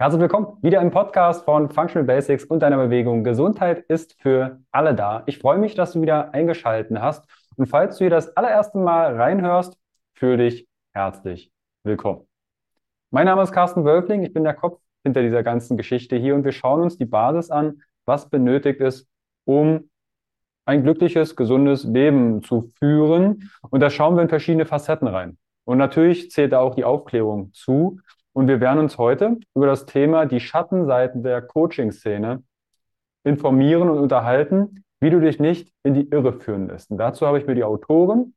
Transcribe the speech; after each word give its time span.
Herzlich 0.00 0.20
willkommen 0.20 0.58
wieder 0.62 0.80
im 0.80 0.92
Podcast 0.92 1.44
von 1.44 1.70
Functional 1.70 2.06
Basics 2.06 2.44
und 2.44 2.60
deiner 2.60 2.76
Bewegung. 2.76 3.24
Gesundheit 3.24 3.80
ist 3.88 4.14
für 4.22 4.60
alle 4.70 4.94
da. 4.94 5.24
Ich 5.26 5.38
freue 5.38 5.58
mich, 5.58 5.74
dass 5.74 5.94
du 5.94 6.00
wieder 6.00 6.32
eingeschaltet 6.32 6.96
hast. 7.00 7.28
Und 7.56 7.66
falls 7.66 7.96
du 7.96 8.04
hier 8.04 8.10
das 8.10 8.36
allererste 8.36 8.78
Mal 8.78 9.16
reinhörst, 9.16 9.76
fühle 10.14 10.36
dich 10.36 10.68
herzlich 10.92 11.50
willkommen. 11.82 12.28
Mein 13.10 13.26
Name 13.26 13.42
ist 13.42 13.50
Carsten 13.50 13.84
Wölfling. 13.84 14.22
Ich 14.22 14.32
bin 14.32 14.44
der 14.44 14.54
Kopf 14.54 14.80
hinter 15.02 15.20
dieser 15.22 15.42
ganzen 15.42 15.76
Geschichte 15.76 16.14
hier 16.14 16.36
und 16.36 16.44
wir 16.44 16.52
schauen 16.52 16.80
uns 16.80 16.96
die 16.96 17.04
Basis 17.04 17.50
an, 17.50 17.82
was 18.04 18.30
benötigt 18.30 18.80
ist, 18.80 19.08
um 19.46 19.90
ein 20.64 20.84
glückliches, 20.84 21.34
gesundes 21.34 21.82
Leben 21.82 22.44
zu 22.44 22.70
führen. 22.78 23.50
Und 23.68 23.80
da 23.80 23.90
schauen 23.90 24.14
wir 24.14 24.22
in 24.22 24.28
verschiedene 24.28 24.64
Facetten 24.64 25.08
rein. 25.08 25.38
Und 25.64 25.78
natürlich 25.78 26.30
zählt 26.30 26.52
da 26.52 26.60
auch 26.60 26.76
die 26.76 26.84
Aufklärung 26.84 27.52
zu. 27.52 27.98
Und 28.32 28.48
wir 28.48 28.60
werden 28.60 28.78
uns 28.78 28.98
heute 28.98 29.38
über 29.54 29.66
das 29.66 29.86
Thema 29.86 30.26
die 30.26 30.40
Schattenseiten 30.40 31.22
der 31.22 31.42
Coaching-Szene 31.42 32.42
informieren 33.24 33.90
und 33.90 33.98
unterhalten, 33.98 34.84
wie 35.00 35.10
du 35.10 35.20
dich 35.20 35.38
nicht 35.38 35.72
in 35.82 35.94
die 35.94 36.08
Irre 36.08 36.32
führen 36.32 36.68
lässt. 36.68 36.90
Und 36.90 36.98
dazu 36.98 37.26
habe 37.26 37.38
ich 37.38 37.46
mir 37.46 37.54
die 37.54 37.64
Autorin, 37.64 38.34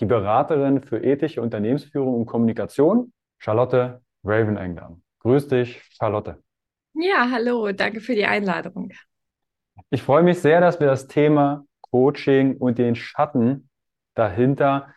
die 0.00 0.06
Beraterin 0.06 0.82
für 0.82 1.02
ethische 1.02 1.42
Unternehmensführung 1.42 2.14
und 2.14 2.26
Kommunikation, 2.26 3.12
Charlotte 3.38 4.00
Raven 4.24 4.56
eingeladen. 4.56 5.02
Grüß 5.20 5.48
dich, 5.48 5.82
Charlotte. 5.90 6.42
Ja, 6.94 7.28
hallo, 7.30 7.70
danke 7.72 8.00
für 8.00 8.14
die 8.14 8.26
Einladung. 8.26 8.92
Ich 9.90 10.02
freue 10.02 10.22
mich 10.22 10.40
sehr, 10.40 10.60
dass 10.60 10.80
wir 10.80 10.86
das 10.86 11.06
Thema 11.06 11.64
Coaching 11.80 12.56
und 12.56 12.78
den 12.78 12.94
Schatten 12.94 13.68
dahinter 14.14 14.94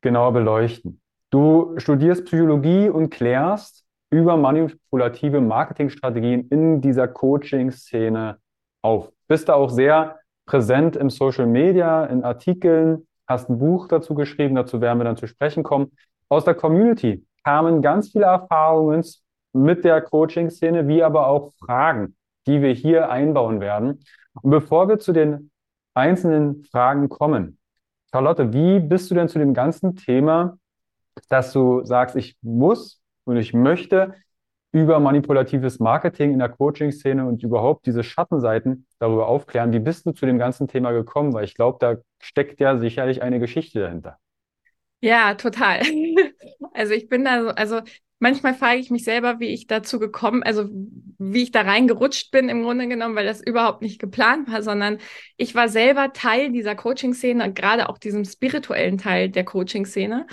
genauer 0.00 0.32
beleuchten. 0.32 1.00
Du 1.30 1.74
studierst 1.78 2.24
Psychologie 2.24 2.88
und 2.88 3.10
klärst 3.10 3.84
über 4.10 4.36
manipulative 4.36 5.40
Marketingstrategien 5.40 6.48
in 6.48 6.80
dieser 6.80 7.08
Coaching-Szene 7.08 8.38
auf. 8.82 9.10
Bist 9.26 9.48
da 9.48 9.54
auch 9.54 9.70
sehr 9.70 10.20
präsent 10.46 10.94
im 10.94 11.10
Social 11.10 11.46
Media, 11.46 12.06
in 12.06 12.22
Artikeln, 12.22 13.06
hast 13.26 13.50
ein 13.50 13.58
Buch 13.58 13.88
dazu 13.88 14.14
geschrieben, 14.14 14.54
dazu 14.54 14.80
werden 14.80 14.98
wir 14.98 15.04
dann 15.04 15.16
zu 15.16 15.26
sprechen 15.26 15.64
kommen. 15.64 15.92
Aus 16.28 16.44
der 16.44 16.54
Community 16.54 17.26
kamen 17.44 17.82
ganz 17.82 18.10
viele 18.10 18.26
Erfahrungen 18.26 19.04
mit 19.52 19.84
der 19.84 20.00
Coaching-Szene, 20.02 20.86
wie 20.86 21.02
aber 21.02 21.26
auch 21.26 21.52
Fragen, 21.58 22.16
die 22.46 22.62
wir 22.62 22.72
hier 22.72 23.10
einbauen 23.10 23.60
werden. 23.60 24.04
Und 24.42 24.50
bevor 24.50 24.88
wir 24.88 24.98
zu 24.98 25.12
den 25.12 25.50
einzelnen 25.94 26.64
Fragen 26.64 27.08
kommen, 27.08 27.58
Charlotte, 28.12 28.52
wie 28.52 28.78
bist 28.78 29.10
du 29.10 29.16
denn 29.16 29.28
zu 29.28 29.40
dem 29.40 29.54
ganzen 29.54 29.96
Thema 29.96 30.58
dass 31.28 31.52
du 31.52 31.84
sagst, 31.84 32.16
ich 32.16 32.36
muss 32.42 33.00
und 33.24 33.36
ich 33.36 33.52
möchte 33.52 34.14
über 34.72 35.00
manipulatives 35.00 35.78
Marketing 35.78 36.32
in 36.32 36.38
der 36.38 36.50
Coaching-Szene 36.50 37.26
und 37.26 37.42
überhaupt 37.42 37.86
diese 37.86 38.02
Schattenseiten 38.02 38.86
darüber 38.98 39.26
aufklären. 39.26 39.72
Wie 39.72 39.78
bist 39.78 40.06
du 40.06 40.12
zu 40.12 40.26
dem 40.26 40.38
ganzen 40.38 40.68
Thema 40.68 40.92
gekommen? 40.92 41.32
Weil 41.32 41.44
ich 41.44 41.54
glaube, 41.54 41.78
da 41.80 41.96
steckt 42.20 42.60
ja 42.60 42.76
sicherlich 42.78 43.22
eine 43.22 43.40
Geschichte 43.40 43.80
dahinter. 43.80 44.18
Ja, 45.00 45.34
total. 45.34 45.82
Also 46.72 46.92
ich 46.92 47.08
bin 47.08 47.24
da 47.24 47.42
so, 47.42 47.48
also 47.48 47.80
manchmal 48.18 48.52
frage 48.52 48.78
ich 48.78 48.90
mich 48.90 49.02
selber, 49.02 49.40
wie 49.40 49.46
ich 49.46 49.66
dazu 49.66 49.98
gekommen, 49.98 50.42
also 50.42 50.68
wie 51.18 51.44
ich 51.44 51.50
da 51.50 51.62
reingerutscht 51.62 52.30
bin 52.30 52.50
im 52.50 52.62
Grunde 52.62 52.86
genommen, 52.86 53.16
weil 53.16 53.24
das 53.24 53.40
überhaupt 53.40 53.80
nicht 53.80 53.98
geplant 53.98 54.52
war, 54.52 54.62
sondern 54.62 54.98
ich 55.38 55.54
war 55.54 55.70
selber 55.70 56.12
Teil 56.12 56.52
dieser 56.52 56.74
Coaching-Szene, 56.74 57.54
gerade 57.54 57.88
auch 57.88 57.96
diesem 57.96 58.26
spirituellen 58.26 58.98
Teil 58.98 59.30
der 59.30 59.46
Coaching-Szene 59.46 60.26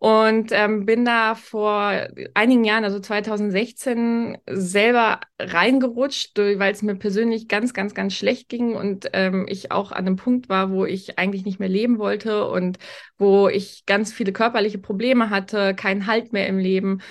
und 0.00 0.50
ähm, 0.52 0.86
bin 0.86 1.04
da 1.04 1.34
vor 1.34 1.92
einigen 2.32 2.64
Jahren, 2.64 2.84
also 2.84 3.00
2016, 3.00 4.38
selber 4.46 5.20
reingerutscht, 5.38 6.38
weil 6.38 6.72
es 6.72 6.80
mir 6.80 6.94
persönlich 6.94 7.48
ganz, 7.48 7.74
ganz, 7.74 7.92
ganz 7.94 8.14
schlecht 8.14 8.48
ging 8.48 8.74
und 8.74 9.10
ähm, 9.12 9.44
ich 9.46 9.70
auch 9.72 9.92
an 9.92 10.06
einem 10.06 10.16
Punkt 10.16 10.48
war, 10.48 10.70
wo 10.70 10.86
ich 10.86 11.18
eigentlich 11.18 11.44
nicht 11.44 11.60
mehr 11.60 11.68
leben 11.68 11.98
wollte 11.98 12.48
und 12.48 12.78
wo 13.18 13.48
ich 13.48 13.84
ganz 13.84 14.10
viele 14.10 14.32
körperliche 14.32 14.78
Probleme 14.78 15.28
hatte, 15.28 15.74
keinen 15.74 16.06
Halt 16.06 16.32
mehr 16.32 16.46
im 16.46 16.56
Leben. 16.56 17.02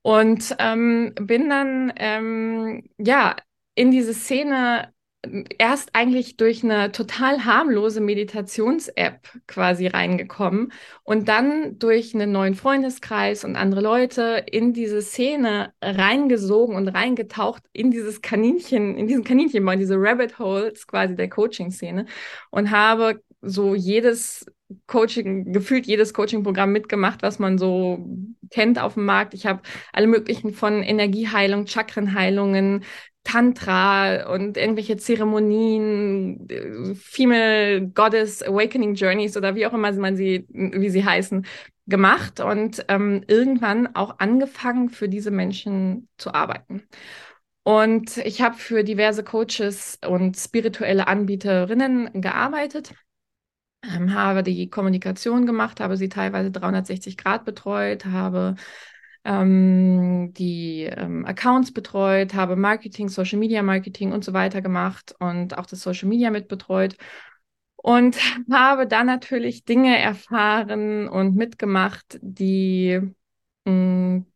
Und 0.00 0.56
ähm, 0.58 1.12
bin 1.20 1.50
dann 1.50 1.92
ähm, 1.96 2.88
ja 2.96 3.36
in 3.74 3.90
diese 3.90 4.14
Szene 4.14 4.94
erst 5.58 5.94
eigentlich 5.94 6.36
durch 6.36 6.64
eine 6.64 6.92
total 6.92 7.44
harmlose 7.44 8.00
Meditations-App 8.00 9.28
quasi 9.46 9.86
reingekommen 9.86 10.72
und 11.02 11.28
dann 11.28 11.78
durch 11.78 12.14
einen 12.14 12.32
neuen 12.32 12.54
Freundeskreis 12.54 13.44
und 13.44 13.56
andere 13.56 13.82
Leute 13.82 14.44
in 14.50 14.72
diese 14.72 15.02
Szene 15.02 15.74
reingesogen 15.82 16.74
und 16.74 16.88
reingetaucht 16.88 17.62
in 17.72 17.90
dieses 17.90 18.22
Kaninchen, 18.22 18.96
in 18.96 19.06
diesen 19.06 19.24
Kaninchenbau, 19.24 19.72
in 19.72 19.80
diese 19.80 19.96
Rabbit 19.98 20.38
Holes 20.38 20.86
quasi 20.86 21.14
der 21.16 21.28
Coaching-Szene 21.28 22.06
und 22.50 22.70
habe 22.70 23.20
so 23.42 23.74
jedes 23.74 24.46
Coaching, 24.86 25.52
gefühlt 25.52 25.86
jedes 25.86 26.14
Coaching-Programm 26.14 26.70
mitgemacht, 26.72 27.22
was 27.22 27.38
man 27.38 27.58
so 27.58 28.06
kennt 28.50 28.80
auf 28.80 28.94
dem 28.94 29.04
Markt. 29.04 29.34
Ich 29.34 29.46
habe 29.46 29.62
alle 29.92 30.06
möglichen 30.06 30.52
von 30.52 30.82
Energieheilung, 30.82 31.66
Chakrenheilungen, 31.66 32.84
Tantra 33.24 34.32
und 34.32 34.56
irgendwelche 34.56 34.96
Zeremonien, 34.96 36.48
Female 36.96 37.88
Goddess 37.88 38.42
Awakening 38.42 38.94
Journeys 38.94 39.36
oder 39.36 39.54
wie 39.54 39.66
auch 39.66 39.74
immer 39.74 39.92
man 39.92 40.16
sie, 40.16 40.46
wie 40.48 40.90
sie 40.90 41.04
heißen, 41.04 41.46
gemacht 41.86 42.40
und 42.40 42.84
ähm, 42.88 43.22
irgendwann 43.26 43.94
auch 43.94 44.18
angefangen, 44.18 44.88
für 44.88 45.08
diese 45.08 45.30
Menschen 45.30 46.08
zu 46.16 46.32
arbeiten. 46.32 46.82
Und 47.62 48.16
ich 48.18 48.40
habe 48.40 48.56
für 48.56 48.84
diverse 48.84 49.22
Coaches 49.22 49.98
und 50.06 50.36
spirituelle 50.36 51.06
Anbieterinnen 51.06 52.20
gearbeitet, 52.20 52.94
ähm, 53.82 54.14
habe 54.14 54.42
die 54.42 54.70
Kommunikation 54.70 55.46
gemacht, 55.46 55.80
habe 55.80 55.96
sie 55.96 56.08
teilweise 56.08 56.50
360 56.50 57.16
Grad 57.16 57.44
betreut, 57.44 58.06
habe 58.06 58.54
ähm, 59.24 60.32
die 60.34 60.84
ähm, 60.84 61.24
Accounts 61.26 61.72
betreut, 61.72 62.34
habe 62.34 62.56
Marketing, 62.56 63.08
Social 63.08 63.38
Media 63.38 63.62
Marketing 63.62 64.12
und 64.12 64.24
so 64.24 64.32
weiter 64.32 64.62
gemacht 64.62 65.14
und 65.18 65.58
auch 65.58 65.66
das 65.66 65.82
Social 65.82 66.08
Media 66.08 66.30
mitbetreut 66.30 66.96
und 67.76 68.16
habe 68.52 68.86
dann 68.86 69.06
natürlich 69.06 69.64
Dinge 69.64 69.98
erfahren 69.98 71.08
und 71.08 71.36
mitgemacht, 71.36 72.18
die 72.22 73.00
mh, 73.64 73.72
mm, 73.72 74.26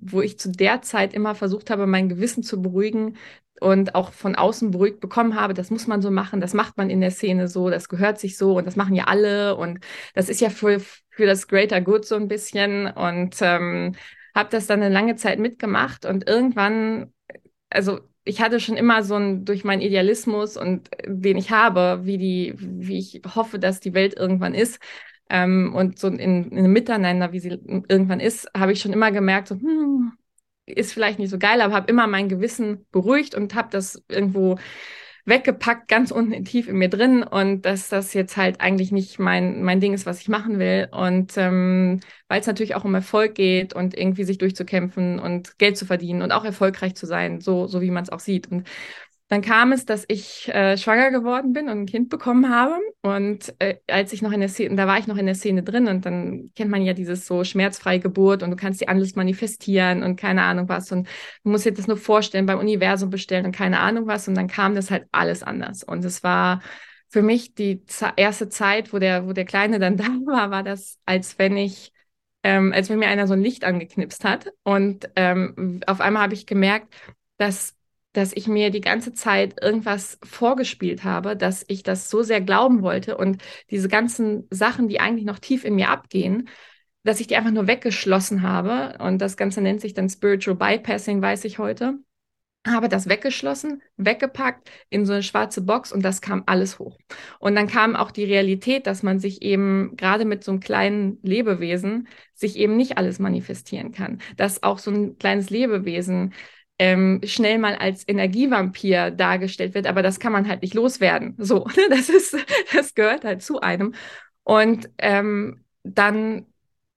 wo 0.00 0.20
ich 0.22 0.38
zu 0.38 0.50
der 0.50 0.82
Zeit 0.82 1.14
immer 1.14 1.34
versucht 1.34 1.70
habe, 1.70 1.86
mein 1.86 2.08
Gewissen 2.08 2.42
zu 2.42 2.62
beruhigen 2.62 3.16
und 3.60 3.94
auch 3.94 4.12
von 4.12 4.34
außen 4.34 4.70
beruhigt 4.72 5.00
bekommen 5.00 5.34
habe, 5.40 5.54
das 5.54 5.70
muss 5.70 5.86
man 5.86 6.02
so 6.02 6.10
machen, 6.10 6.40
das 6.40 6.54
macht 6.54 6.76
man 6.76 6.90
in 6.90 7.00
der 7.00 7.10
Szene 7.10 7.48
so, 7.48 7.70
das 7.70 7.88
gehört 7.88 8.18
sich 8.18 8.36
so 8.36 8.56
und 8.56 8.66
das 8.66 8.76
machen 8.76 8.94
ja 8.94 9.04
alle 9.04 9.56
und 9.56 9.80
das 10.14 10.28
ist 10.28 10.40
ja 10.40 10.50
für, 10.50 10.80
für 10.80 11.26
das 11.26 11.48
Greater 11.48 11.80
Good 11.80 12.04
so 12.04 12.16
ein 12.16 12.28
bisschen 12.28 12.86
und 12.88 13.36
ähm, 13.40 13.94
habe 14.34 14.50
das 14.50 14.66
dann 14.66 14.82
eine 14.82 14.92
lange 14.92 15.16
Zeit 15.16 15.38
mitgemacht 15.38 16.04
und 16.06 16.28
irgendwann, 16.28 17.12
also 17.70 18.00
ich 18.24 18.40
hatte 18.40 18.60
schon 18.60 18.76
immer 18.76 19.02
so 19.04 19.14
ein, 19.16 19.44
durch 19.44 19.64
meinen 19.64 19.82
Idealismus 19.82 20.56
und 20.56 20.88
den 21.06 21.36
ich 21.36 21.50
habe, 21.50 22.00
wie 22.04 22.18
die, 22.18 22.54
wie 22.58 22.98
ich 22.98 23.22
hoffe, 23.34 23.58
dass 23.58 23.80
die 23.80 23.94
Welt 23.94 24.14
irgendwann 24.16 24.54
ist, 24.54 24.80
ähm, 25.30 25.74
und 25.74 25.98
so 25.98 26.08
in, 26.08 26.18
in 26.18 26.58
einem 26.58 26.72
Miteinander, 26.72 27.32
wie 27.32 27.40
sie 27.40 27.48
irgendwann 27.88 28.20
ist, 28.20 28.48
habe 28.56 28.72
ich 28.72 28.80
schon 28.80 28.92
immer 28.92 29.10
gemerkt, 29.12 29.48
so, 29.48 29.56
hm, 29.56 30.12
ist 30.66 30.92
vielleicht 30.92 31.18
nicht 31.18 31.30
so 31.30 31.38
geil, 31.38 31.60
aber 31.60 31.74
habe 31.74 31.90
immer 31.90 32.06
mein 32.06 32.28
Gewissen 32.28 32.86
beruhigt 32.90 33.34
und 33.34 33.54
habe 33.54 33.68
das 33.70 34.02
irgendwo 34.08 34.58
weggepackt, 35.26 35.88
ganz 35.88 36.10
unten 36.10 36.44
tief 36.44 36.68
in 36.68 36.76
mir 36.76 36.88
drin 36.88 37.22
und 37.22 37.62
dass 37.62 37.88
das 37.88 38.12
jetzt 38.14 38.36
halt 38.36 38.60
eigentlich 38.60 38.92
nicht 38.92 39.18
mein, 39.18 39.62
mein 39.62 39.80
Ding 39.80 39.94
ist, 39.94 40.06
was 40.06 40.20
ich 40.20 40.28
machen 40.28 40.58
will. 40.58 40.88
Und 40.92 41.32
ähm, 41.36 42.00
weil 42.28 42.40
es 42.40 42.46
natürlich 42.46 42.74
auch 42.74 42.84
um 42.84 42.94
Erfolg 42.94 43.34
geht 43.34 43.74
und 43.74 43.96
irgendwie 43.96 44.24
sich 44.24 44.38
durchzukämpfen 44.38 45.18
und 45.18 45.58
Geld 45.58 45.78
zu 45.78 45.86
verdienen 45.86 46.22
und 46.22 46.32
auch 46.32 46.44
erfolgreich 46.44 46.94
zu 46.94 47.06
sein, 47.06 47.40
so, 47.40 47.66
so 47.66 47.80
wie 47.80 47.90
man 47.90 48.04
es 48.04 48.10
auch 48.10 48.20
sieht. 48.20 48.50
Und 48.50 48.66
dann 49.34 49.42
kam 49.42 49.72
es, 49.72 49.84
dass 49.84 50.04
ich 50.06 50.48
äh, 50.54 50.76
schwanger 50.76 51.10
geworden 51.10 51.52
bin 51.52 51.68
und 51.68 51.80
ein 51.80 51.86
Kind 51.86 52.08
bekommen 52.08 52.48
habe. 52.54 52.78
Und 53.02 53.52
äh, 53.58 53.78
als 53.88 54.12
ich 54.12 54.22
noch 54.22 54.30
in 54.30 54.38
der 54.38 54.48
Szene, 54.48 54.76
da 54.76 54.86
war 54.86 54.96
ich 54.96 55.08
noch 55.08 55.16
in 55.16 55.26
der 55.26 55.34
Szene 55.34 55.64
drin 55.64 55.88
und 55.88 56.06
dann 56.06 56.52
kennt 56.54 56.70
man 56.70 56.82
ja 56.82 56.92
dieses 56.92 57.26
so 57.26 57.42
schmerzfreie 57.42 57.98
Geburt 57.98 58.44
und 58.44 58.50
du 58.52 58.56
kannst 58.56 58.80
dir 58.80 58.88
alles 58.88 59.16
manifestieren 59.16 60.04
und 60.04 60.14
keine 60.14 60.42
Ahnung 60.42 60.68
was. 60.68 60.92
Und 60.92 61.08
du 61.42 61.50
musst 61.50 61.66
dir 61.66 61.72
das 61.72 61.88
nur 61.88 61.96
vorstellen, 61.96 62.46
beim 62.46 62.60
Universum 62.60 63.10
bestellen 63.10 63.44
und 63.44 63.56
keine 63.56 63.80
Ahnung 63.80 64.06
was. 64.06 64.28
Und 64.28 64.36
dann 64.36 64.46
kam 64.46 64.76
das 64.76 64.92
halt 64.92 65.08
alles 65.10 65.42
anders. 65.42 65.82
Und 65.82 66.04
es 66.04 66.22
war 66.22 66.62
für 67.08 67.22
mich 67.22 67.54
die 67.56 67.82
erste 68.14 68.48
Zeit, 68.48 68.92
wo 68.92 69.00
der, 69.00 69.26
wo 69.26 69.32
der 69.32 69.46
Kleine 69.46 69.80
dann 69.80 69.96
da 69.96 70.06
war, 70.26 70.52
war 70.52 70.62
das, 70.62 71.00
als 71.06 71.40
wenn 71.40 71.56
ich 71.56 71.92
ähm, 72.44 72.72
als 72.72 72.88
wenn 72.88 73.00
mir 73.00 73.08
einer 73.08 73.26
so 73.26 73.32
ein 73.32 73.42
Licht 73.42 73.64
angeknipst 73.64 74.22
hat. 74.22 74.52
Und 74.62 75.10
ähm, 75.16 75.80
auf 75.88 76.00
einmal 76.00 76.22
habe 76.22 76.34
ich 76.34 76.46
gemerkt, 76.46 76.94
dass 77.36 77.74
dass 78.14 78.32
ich 78.32 78.48
mir 78.48 78.70
die 78.70 78.80
ganze 78.80 79.12
Zeit 79.12 79.62
irgendwas 79.62 80.18
vorgespielt 80.24 81.04
habe, 81.04 81.36
dass 81.36 81.64
ich 81.68 81.82
das 81.82 82.08
so 82.08 82.22
sehr 82.22 82.40
glauben 82.40 82.82
wollte 82.82 83.18
und 83.18 83.42
diese 83.70 83.88
ganzen 83.88 84.46
Sachen, 84.50 84.88
die 84.88 85.00
eigentlich 85.00 85.26
noch 85.26 85.38
tief 85.38 85.64
in 85.64 85.74
mir 85.74 85.90
abgehen, 85.90 86.48
dass 87.02 87.20
ich 87.20 87.26
die 87.26 87.36
einfach 87.36 87.50
nur 87.50 87.66
weggeschlossen 87.66 88.42
habe. 88.42 88.96
Und 89.02 89.18
das 89.18 89.36
Ganze 89.36 89.60
nennt 89.60 89.80
sich 89.80 89.94
dann 89.94 90.08
Spiritual 90.08 90.56
Bypassing, 90.56 91.20
weiß 91.20 91.44
ich 91.44 91.58
heute. 91.58 91.98
habe 92.66 92.88
das 92.88 93.08
weggeschlossen, 93.10 93.82
weggepackt 93.98 94.70
in 94.88 95.04
so 95.04 95.12
eine 95.12 95.22
schwarze 95.22 95.60
Box 95.60 95.92
und 95.92 96.02
das 96.02 96.22
kam 96.22 96.44
alles 96.46 96.78
hoch. 96.78 96.98
Und 97.38 97.56
dann 97.56 97.66
kam 97.66 97.94
auch 97.94 98.10
die 98.10 98.24
Realität, 98.24 98.86
dass 98.86 99.02
man 99.02 99.18
sich 99.20 99.42
eben 99.42 99.96
gerade 99.96 100.24
mit 100.24 100.44
so 100.44 100.52
einem 100.52 100.60
kleinen 100.60 101.18
Lebewesen 101.22 102.08
sich 102.32 102.56
eben 102.56 102.76
nicht 102.76 102.96
alles 102.96 103.18
manifestieren 103.18 103.92
kann. 103.92 104.22
Dass 104.36 104.62
auch 104.62 104.78
so 104.78 104.90
ein 104.90 105.18
kleines 105.18 105.50
Lebewesen 105.50 106.32
ähm, 106.78 107.20
schnell 107.24 107.58
mal 107.58 107.76
als 107.76 108.06
Energievampir 108.06 109.10
dargestellt 109.10 109.74
wird, 109.74 109.86
aber 109.86 110.02
das 110.02 110.18
kann 110.18 110.32
man 110.32 110.48
halt 110.48 110.62
nicht 110.62 110.74
loswerden. 110.74 111.34
So, 111.38 111.66
das 111.90 112.08
ist, 112.08 112.36
das 112.72 112.94
gehört 112.94 113.24
halt 113.24 113.42
zu 113.42 113.60
einem. 113.60 113.94
Und 114.42 114.90
ähm, 114.98 115.64
dann 115.82 116.46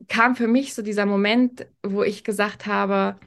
kam 0.08 0.36
für 0.36 0.48
mich 0.48 0.74
so 0.74 0.82
dieser 0.82 1.06
Moment, 1.06 1.68
wo 1.84 2.04
ich 2.04 2.24
gesagt 2.24 2.66
habe, 2.66 3.20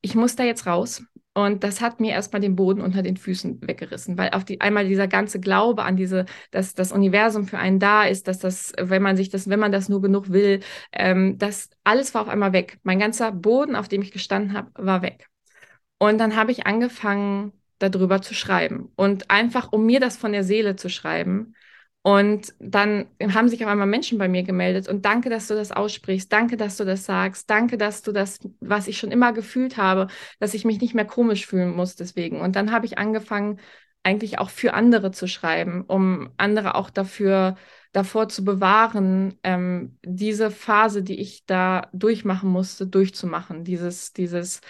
ich 0.00 0.14
muss 0.14 0.36
da 0.36 0.44
jetzt 0.44 0.66
raus. 0.66 1.02
Und 1.32 1.62
das 1.62 1.80
hat 1.80 2.00
mir 2.00 2.12
erstmal 2.12 2.40
den 2.40 2.56
Boden 2.56 2.80
unter 2.80 3.02
den 3.02 3.16
Füßen 3.16 3.60
weggerissen, 3.62 4.18
weil 4.18 4.30
auf 4.30 4.44
die 4.44 4.60
einmal 4.60 4.88
dieser 4.88 5.06
ganze 5.06 5.38
Glaube 5.38 5.84
an 5.84 5.96
diese, 5.96 6.26
dass 6.50 6.74
das 6.74 6.90
Universum 6.90 7.46
für 7.46 7.58
einen 7.58 7.78
da 7.78 8.04
ist, 8.04 8.26
dass 8.26 8.40
das, 8.40 8.72
wenn 8.78 9.02
man 9.02 9.16
sich 9.16 9.30
das, 9.30 9.48
wenn 9.48 9.60
man 9.60 9.70
das 9.70 9.88
nur 9.88 10.02
genug 10.02 10.30
will, 10.30 10.60
ähm, 10.92 11.38
das 11.38 11.70
alles 11.84 12.14
war 12.14 12.22
auf 12.22 12.28
einmal 12.28 12.52
weg. 12.52 12.78
Mein 12.82 12.98
ganzer 12.98 13.30
Boden, 13.30 13.76
auf 13.76 13.86
dem 13.88 14.02
ich 14.02 14.10
gestanden 14.10 14.54
habe, 14.54 14.70
war 14.74 15.02
weg. 15.02 15.29
Und 16.02 16.18
dann 16.18 16.34
habe 16.34 16.50
ich 16.50 16.66
angefangen, 16.66 17.52
darüber 17.78 18.22
zu 18.22 18.34
schreiben 18.34 18.90
und 18.96 19.30
einfach, 19.30 19.72
um 19.72 19.86
mir 19.86 20.00
das 20.00 20.16
von 20.16 20.32
der 20.32 20.44
Seele 20.44 20.76
zu 20.76 20.88
schreiben. 20.88 21.54
Und 22.02 22.54
dann 22.58 23.08
haben 23.34 23.48
sich 23.50 23.62
auf 23.62 23.70
einmal 23.70 23.86
Menschen 23.86 24.16
bei 24.16 24.28
mir 24.28 24.42
gemeldet 24.42 24.88
und 24.88 25.04
danke, 25.04 25.28
dass 25.28 25.48
du 25.48 25.54
das 25.54 25.72
aussprichst, 25.72 26.32
danke, 26.32 26.56
dass 26.56 26.78
du 26.78 26.84
das 26.84 27.04
sagst, 27.04 27.50
danke, 27.50 27.76
dass 27.76 28.00
du 28.02 28.12
das, 28.12 28.38
was 28.60 28.88
ich 28.88 28.96
schon 28.96 29.10
immer 29.10 29.34
gefühlt 29.34 29.76
habe, 29.76 30.06
dass 30.38 30.54
ich 30.54 30.64
mich 30.64 30.80
nicht 30.80 30.94
mehr 30.94 31.04
komisch 31.04 31.46
fühlen 31.46 31.74
muss 31.76 31.96
deswegen. 31.96 32.40
Und 32.40 32.56
dann 32.56 32.72
habe 32.72 32.86
ich 32.86 32.96
angefangen, 32.96 33.60
eigentlich 34.02 34.38
auch 34.38 34.48
für 34.50 34.72
andere 34.72 35.10
zu 35.10 35.26
schreiben, 35.28 35.84
um 35.86 36.30
andere 36.38 36.74
auch 36.74 36.88
dafür 36.88 37.56
davor 37.92 38.28
zu 38.28 38.44
bewahren, 38.44 39.38
ähm, 39.42 39.98
diese 40.04 40.50
Phase, 40.50 41.02
die 41.02 41.20
ich 41.20 41.44
da 41.44 41.88
durchmachen 41.92 42.48
musste, 42.48 42.86
durchzumachen. 42.86 43.64
Dieses, 43.64 44.12
dieses 44.14 44.60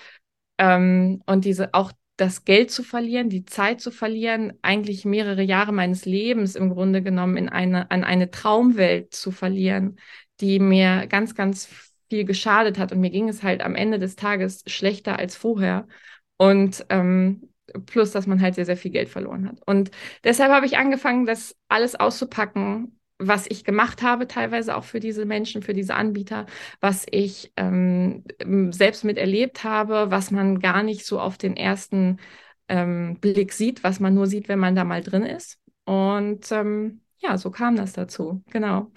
ähm, 0.60 1.22
und 1.26 1.46
diese 1.46 1.72
auch 1.74 1.90
das 2.16 2.44
Geld 2.44 2.70
zu 2.70 2.82
verlieren, 2.82 3.30
die 3.30 3.46
Zeit 3.46 3.80
zu 3.80 3.90
verlieren, 3.90 4.52
eigentlich 4.60 5.06
mehrere 5.06 5.42
Jahre 5.42 5.72
meines 5.72 6.04
Lebens 6.04 6.54
im 6.54 6.68
Grunde 6.68 7.02
genommen 7.02 7.38
in 7.38 7.48
eine, 7.48 7.90
an 7.90 8.04
eine 8.04 8.30
Traumwelt 8.30 9.14
zu 9.14 9.30
verlieren, 9.30 9.98
die 10.40 10.58
mir 10.58 11.06
ganz, 11.06 11.34
ganz 11.34 11.66
viel 12.10 12.26
geschadet 12.26 12.78
hat. 12.78 12.92
Und 12.92 13.00
mir 13.00 13.08
ging 13.08 13.30
es 13.30 13.42
halt 13.42 13.62
am 13.62 13.74
Ende 13.74 13.98
des 13.98 14.16
Tages 14.16 14.62
schlechter 14.66 15.18
als 15.18 15.34
vorher. 15.34 15.88
Und 16.36 16.84
ähm, 16.90 17.48
plus, 17.86 18.10
dass 18.10 18.26
man 18.26 18.42
halt 18.42 18.54
sehr, 18.54 18.66
sehr 18.66 18.76
viel 18.76 18.90
Geld 18.90 19.08
verloren 19.08 19.48
hat. 19.48 19.60
Und 19.64 19.90
deshalb 20.22 20.52
habe 20.52 20.66
ich 20.66 20.76
angefangen, 20.76 21.24
das 21.24 21.56
alles 21.68 21.94
auszupacken 21.94 22.99
was 23.20 23.46
ich 23.48 23.64
gemacht 23.64 24.02
habe, 24.02 24.26
teilweise 24.26 24.76
auch 24.76 24.84
für 24.84 24.98
diese 24.98 25.26
Menschen, 25.26 25.62
für 25.62 25.74
diese 25.74 25.94
Anbieter, 25.94 26.46
was 26.80 27.06
ich 27.10 27.52
ähm, 27.56 28.24
selbst 28.72 29.04
miterlebt 29.04 29.62
habe, 29.62 30.10
was 30.10 30.30
man 30.30 30.58
gar 30.58 30.82
nicht 30.82 31.06
so 31.06 31.20
auf 31.20 31.38
den 31.38 31.56
ersten 31.56 32.18
ähm, 32.68 33.18
Blick 33.20 33.52
sieht, 33.52 33.84
was 33.84 34.00
man 34.00 34.14
nur 34.14 34.26
sieht, 34.26 34.48
wenn 34.48 34.58
man 34.58 34.74
da 34.74 34.84
mal 34.84 35.02
drin 35.02 35.24
ist. 35.24 35.58
Und 35.84 36.50
ähm, 36.50 37.02
ja, 37.18 37.36
so 37.36 37.50
kam 37.50 37.76
das 37.76 37.92
dazu, 37.92 38.42
genau. 38.50 38.90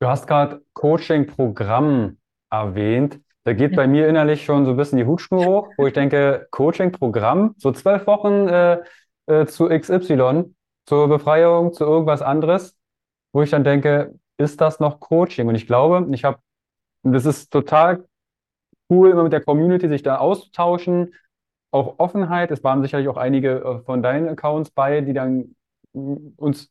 Du 0.00 0.06
hast 0.06 0.26
gerade 0.26 0.62
Coaching-Programm 0.74 2.18
erwähnt. 2.50 3.20
Da 3.44 3.52
geht 3.52 3.72
ja. 3.72 3.76
bei 3.76 3.86
mir 3.86 4.08
innerlich 4.08 4.44
schon 4.44 4.64
so 4.64 4.72
ein 4.72 4.76
bisschen 4.76 4.98
die 4.98 5.06
Hutschnur 5.06 5.44
hoch, 5.44 5.68
wo 5.76 5.86
ich 5.86 5.92
denke, 5.92 6.46
Coaching-Programm, 6.50 7.54
so 7.58 7.72
zwölf 7.72 8.06
Wochen 8.06 8.48
äh, 8.48 8.78
äh, 9.26 9.46
zu 9.46 9.68
XY 9.68 10.54
zur 10.88 11.06
Befreiung, 11.06 11.74
zu 11.74 11.84
irgendwas 11.84 12.22
anderes, 12.22 12.74
wo 13.34 13.42
ich 13.42 13.50
dann 13.50 13.62
denke, 13.62 14.18
ist 14.38 14.58
das 14.62 14.80
noch 14.80 15.00
Coaching? 15.00 15.46
Und 15.46 15.54
ich 15.54 15.66
glaube, 15.66 16.08
ich 16.14 16.24
habe, 16.24 16.38
das 17.02 17.26
ist 17.26 17.52
total 17.52 18.06
cool, 18.88 19.10
immer 19.10 19.22
mit 19.22 19.34
der 19.34 19.44
Community 19.44 19.86
sich 19.86 20.02
da 20.02 20.16
auszutauschen, 20.16 21.14
auch 21.72 21.98
Offenheit. 21.98 22.50
Es 22.50 22.64
waren 22.64 22.80
sicherlich 22.80 23.08
auch 23.08 23.18
einige 23.18 23.58
äh, 23.58 23.80
von 23.80 24.02
deinen 24.02 24.28
Accounts 24.28 24.70
bei, 24.70 25.02
die 25.02 25.12
dann 25.12 25.54
uns 25.92 26.70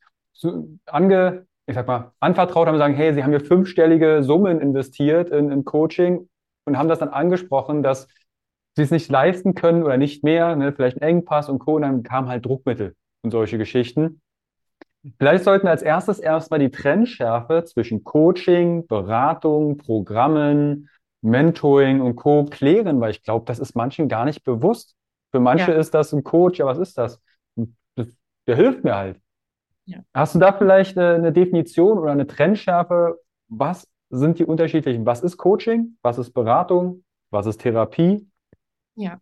ange, 0.88 1.46
ich 1.68 1.75
sag 1.75 1.86
mal, 1.86 2.12
anvertraut 2.20 2.68
haben, 2.68 2.78
sagen, 2.80 2.96
hey, 2.96 3.13
sie 3.13 3.24
haben 3.24 3.30
hier 3.30 3.46
fünfstellige 3.46 4.24
Summen 4.24 4.60
investiert 4.60 5.30
in, 5.30 5.52
in 5.52 5.63
Coaching 5.63 6.28
und 6.66 6.78
haben 6.80 6.90
das 6.90 6.98
dann 6.98 7.10
angesprochen, 7.10 7.84
dass 7.84 8.08
sie 8.75 8.81
es 8.81 8.90
nicht 8.90 9.12
leisten 9.12 9.54
können 9.54 9.84
oder 9.84 9.98
nicht 9.98 10.24
mehr, 10.24 10.56
ne, 10.56 10.74
vielleicht 10.74 10.98
ein 10.98 11.08
Engpass 11.08 11.50
und 11.50 11.60
Co. 11.60 11.75
Und 11.75 11.84
dann 11.84 12.02
kam 12.02 12.30
halt 12.30 12.48
Druckmittel 12.48 12.96
und 13.27 13.31
solche 13.31 13.57
Geschichten. 13.57 14.21
Vielleicht 15.19 15.44
sollten 15.44 15.68
wir 15.68 15.71
als 15.71 15.81
erstes 15.81 16.19
erstmal 16.19 16.59
die 16.59 16.71
Trennschärfe 16.71 17.63
zwischen 17.65 18.03
Coaching, 18.03 18.88
Beratung, 18.88 19.77
Programmen, 19.77 20.89
Mentoring 21.21 22.01
und 22.01 22.15
Co. 22.15 22.45
klären, 22.45 23.00
weil 23.01 23.12
ich 23.12 23.24
glaube, 23.24 23.45
das 23.45 23.59
ist 23.59 23.75
manchen 23.75 24.07
gar 24.07 24.25
nicht 24.25 24.44
bewusst. 24.44 24.95
Für 25.31 25.39
manche 25.39 25.71
ja. 25.71 25.77
ist 25.77 25.94
das 25.94 26.13
ein 26.13 26.24
Coach, 26.24 26.59
ja, 26.59 26.65
was 26.65 26.77
ist 26.77 26.97
das? 26.97 27.21
Der 27.95 28.56
hilft 28.56 28.83
mir 28.83 28.95
halt. 28.95 29.19
Ja. 29.85 30.00
Hast 30.13 30.35
du 30.35 30.39
da 30.39 30.53
vielleicht 30.53 30.97
eine, 30.97 31.15
eine 31.15 31.33
Definition 31.33 31.97
oder 31.97 32.12
eine 32.12 32.27
Trennschärfe? 32.27 33.19
Was 33.50 33.88
sind 34.09 34.39
die 34.39 34.45
unterschiedlichen? 34.45 35.06
Was 35.06 35.21
ist 35.21 35.38
Coaching? 35.38 35.97
Was 36.01 36.18
ist 36.18 36.31
Beratung? 36.31 37.03
Was 37.29 37.45
ist 37.45 37.59
Therapie? 37.59 38.25
Ja, 38.95 39.19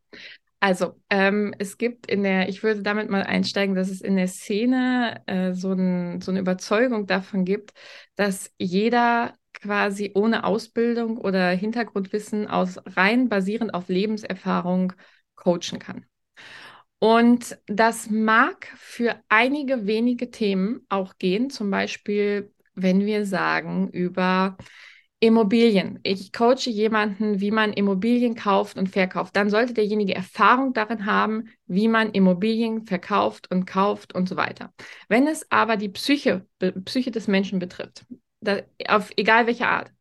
also, 0.60 1.00
ähm, 1.10 1.54
es 1.60 1.78
gibt 1.78 2.08
in 2.08 2.24
der, 2.24 2.50
ich 2.50 2.64
würde 2.64 2.82
damit 2.82 3.10
mal 3.10 3.24
einsteigen, 3.24 3.76
dass 3.76 3.90
es 3.90 4.02
in 4.02 4.16
der 4.16 4.28
Szene 4.28 5.22
äh, 5.28 5.54
so, 5.54 5.74
ein, 5.74 6.22
so 6.22 6.32
eine 6.32 6.40
Überzeugung 6.40 7.06
davon 7.08 7.46
gibt, 7.46 7.74
dass 8.16 8.52
jeder 8.58 9.36
quasi 9.54 10.12
ohne 10.16 10.44
Ausbildung 10.44 11.18
oder 11.18 11.50
Hintergrundwissen 11.50 12.48
aus 12.48 12.78
rein 12.96 13.30
basierend 13.30 13.74
auf 13.74 13.90
Lebenserfahrung 13.90 14.94
coachen 15.36 15.80
kann. 15.80 16.06
Und 17.00 17.58
das 17.68 18.10
mag 18.10 18.68
für 18.78 19.16
einige 19.30 19.86
wenige 19.86 20.32
Themen 20.32 20.86
auch 20.90 21.18
gehen, 21.18 21.50
zum 21.50 21.70
Beispiel, 21.70 22.52
wenn 22.74 23.06
wir 23.06 23.26
sagen 23.26 23.90
über 23.90 24.58
Immobilien. 25.26 26.00
Ich 26.04 26.32
coache 26.32 26.70
jemanden, 26.70 27.40
wie 27.42 27.52
man 27.52 27.74
Immobilien 27.74 28.36
kauft 28.36 28.78
und 28.78 28.90
verkauft. 28.90 29.36
Dann 29.36 29.50
sollte 29.50 29.74
derjenige 29.74 30.16
Erfahrung 30.16 30.74
darin 30.74 31.06
haben, 31.06 31.50
wie 31.68 31.88
man 31.88 32.12
Immobilien 32.12 32.86
verkauft 32.86 33.50
und 33.52 33.66
kauft 33.66 34.16
und 34.16 34.30
so 34.30 34.36
weiter. 34.36 34.74
Wenn 35.08 35.28
es 35.28 35.52
aber 35.52 35.78
die 35.78 35.90
Psyche, 35.90 36.46
Psyche 36.86 37.12
des 37.12 37.28
Menschen 37.28 37.60
betrifft, 37.60 38.06
da, 38.42 38.62
auf 38.88 39.12
egal 39.18 39.48
welche 39.48 39.68
Art, 39.68 39.92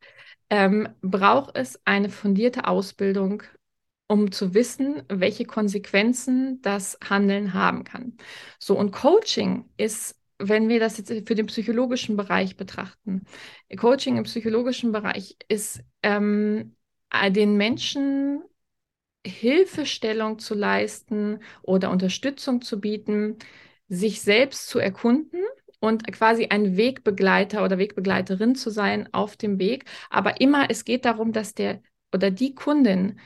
ähm, 0.51 0.89
braucht 1.03 1.57
es 1.57 1.81
eine 1.85 2.11
fundierte 2.11 2.67
Ausbildung, 2.67 3.43
um 4.07 4.31
zu 4.31 4.55
wissen, 4.55 5.03
welche 5.09 5.47
Konsequenzen 5.47 6.61
das 6.63 6.99
Handeln 7.09 7.55
haben 7.55 7.85
kann. 7.85 8.17
So, 8.59 8.79
und 8.79 8.93
Coaching 8.93 9.71
ist 9.77 10.17
wenn 10.39 10.69
wir 10.69 10.81
das 10.81 10.99
jetzt 10.99 11.11
für 11.27 11.35
den 11.35 11.47
psychologischen 11.47 12.17
Bereich 12.17 12.57
betrachten, 12.57 13.25
Coaching 13.77 14.17
im 14.17 14.25
psychologischen 14.25 14.93
Bereich 14.93 15.37
ist 15.49 15.83
ähm, 16.03 16.77
den 17.31 17.57
Menschen 17.57 18.43
Hilfestellung 19.27 20.39
zu 20.39 20.55
leisten 20.55 21.41
oder 21.63 21.91
Unterstützung 21.91 22.61
zu 22.63 22.81
bieten, 22.81 23.39
sich 23.89 24.21
selbst 24.21 24.69
zu 24.69 24.79
erkunden 24.79 25.41
und 25.81 26.11
quasi 26.13 26.47
ein 26.47 26.77
Wegbegleiter 26.77 27.65
oder 27.65 27.79
Wegbegleiterin 27.79 28.55
zu 28.55 28.71
sein 28.71 29.09
auf 29.13 29.37
dem 29.37 29.59
Weg. 29.59 29.85
Aber 30.11 30.41
immer, 30.41 30.71
es 30.71 30.85
geht 30.85 31.05
darum, 31.05 31.33
dass 31.33 31.55
der 31.55 31.83
oder 32.13 32.31
die 32.31 32.55
Kundin 32.55 33.19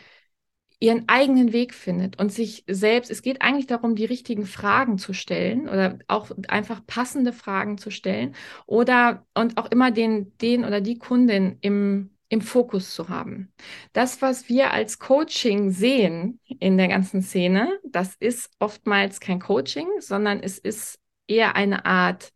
ihren 0.80 1.08
eigenen 1.08 1.52
Weg 1.52 1.74
findet 1.74 2.18
und 2.18 2.32
sich 2.32 2.64
selbst, 2.68 3.10
es 3.10 3.22
geht 3.22 3.42
eigentlich 3.42 3.66
darum, 3.66 3.96
die 3.96 4.04
richtigen 4.04 4.46
Fragen 4.46 4.98
zu 4.98 5.12
stellen 5.12 5.68
oder 5.68 5.98
auch 6.06 6.30
einfach 6.48 6.86
passende 6.86 7.32
Fragen 7.32 7.78
zu 7.78 7.90
stellen 7.90 8.34
oder 8.66 9.26
und 9.34 9.58
auch 9.58 9.70
immer 9.70 9.90
den, 9.90 10.36
den 10.38 10.64
oder 10.64 10.80
die 10.80 10.98
Kundin 10.98 11.58
im, 11.62 12.10
im 12.28 12.40
Fokus 12.40 12.94
zu 12.94 13.08
haben. 13.08 13.52
Das, 13.92 14.22
was 14.22 14.48
wir 14.48 14.72
als 14.72 15.00
Coaching 15.00 15.70
sehen 15.70 16.40
in 16.44 16.78
der 16.78 16.88
ganzen 16.88 17.22
Szene, 17.22 17.80
das 17.84 18.14
ist 18.20 18.50
oftmals 18.60 19.18
kein 19.18 19.40
Coaching, 19.40 19.88
sondern 19.98 20.40
es 20.40 20.58
ist 20.58 21.00
eher 21.26 21.56
eine 21.56 21.86
Art 21.86 22.30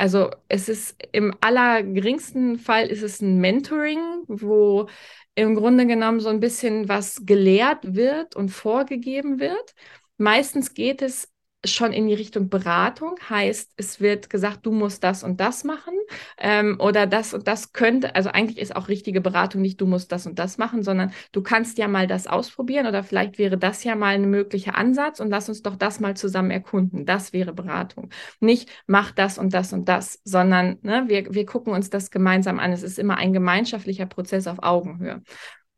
also 0.00 0.30
es 0.48 0.70
ist 0.70 0.96
im 1.12 1.34
allergeringsten 1.42 2.58
Fall 2.58 2.86
ist 2.86 3.02
es 3.02 3.20
ein 3.20 3.38
Mentoring, 3.38 3.98
wo 4.28 4.88
im 5.34 5.54
Grunde 5.54 5.86
genommen 5.86 6.20
so 6.20 6.30
ein 6.30 6.40
bisschen 6.40 6.88
was 6.88 7.26
gelehrt 7.26 7.94
wird 7.94 8.34
und 8.34 8.48
vorgegeben 8.48 9.40
wird. 9.40 9.74
Meistens 10.16 10.72
geht 10.72 11.02
es 11.02 11.29
schon 11.64 11.92
in 11.92 12.08
die 12.08 12.14
Richtung 12.14 12.48
Beratung, 12.48 13.16
heißt, 13.28 13.72
es 13.76 14.00
wird 14.00 14.30
gesagt, 14.30 14.64
du 14.64 14.72
musst 14.72 15.04
das 15.04 15.22
und 15.22 15.40
das 15.40 15.64
machen 15.64 15.92
ähm, 16.38 16.76
oder 16.80 17.06
das 17.06 17.34
und 17.34 17.46
das 17.46 17.72
könnte, 17.72 18.14
also 18.14 18.30
eigentlich 18.30 18.58
ist 18.58 18.74
auch 18.74 18.88
richtige 18.88 19.20
Beratung 19.20 19.60
nicht, 19.60 19.80
du 19.80 19.86
musst 19.86 20.10
das 20.10 20.26
und 20.26 20.38
das 20.38 20.56
machen, 20.56 20.82
sondern 20.82 21.12
du 21.32 21.42
kannst 21.42 21.76
ja 21.76 21.86
mal 21.86 22.06
das 22.06 22.26
ausprobieren 22.26 22.86
oder 22.86 23.04
vielleicht 23.04 23.38
wäre 23.38 23.58
das 23.58 23.84
ja 23.84 23.94
mal 23.94 24.14
ein 24.14 24.30
möglicher 24.30 24.74
Ansatz 24.74 25.20
und 25.20 25.28
lass 25.28 25.48
uns 25.50 25.62
doch 25.62 25.76
das 25.76 26.00
mal 26.00 26.16
zusammen 26.16 26.50
erkunden. 26.50 27.04
Das 27.04 27.32
wäre 27.34 27.52
Beratung. 27.52 28.10
Nicht 28.40 28.70
mach 28.86 29.10
das 29.10 29.36
und 29.36 29.52
das 29.52 29.72
und 29.74 29.88
das, 29.88 30.20
sondern 30.24 30.78
ne, 30.82 31.04
wir, 31.08 31.34
wir 31.34 31.44
gucken 31.44 31.74
uns 31.74 31.90
das 31.90 32.10
gemeinsam 32.10 32.58
an. 32.58 32.72
Es 32.72 32.82
ist 32.82 32.98
immer 32.98 33.18
ein 33.18 33.32
gemeinschaftlicher 33.34 34.06
Prozess 34.06 34.46
auf 34.46 34.62
Augenhöhe. 34.62 35.22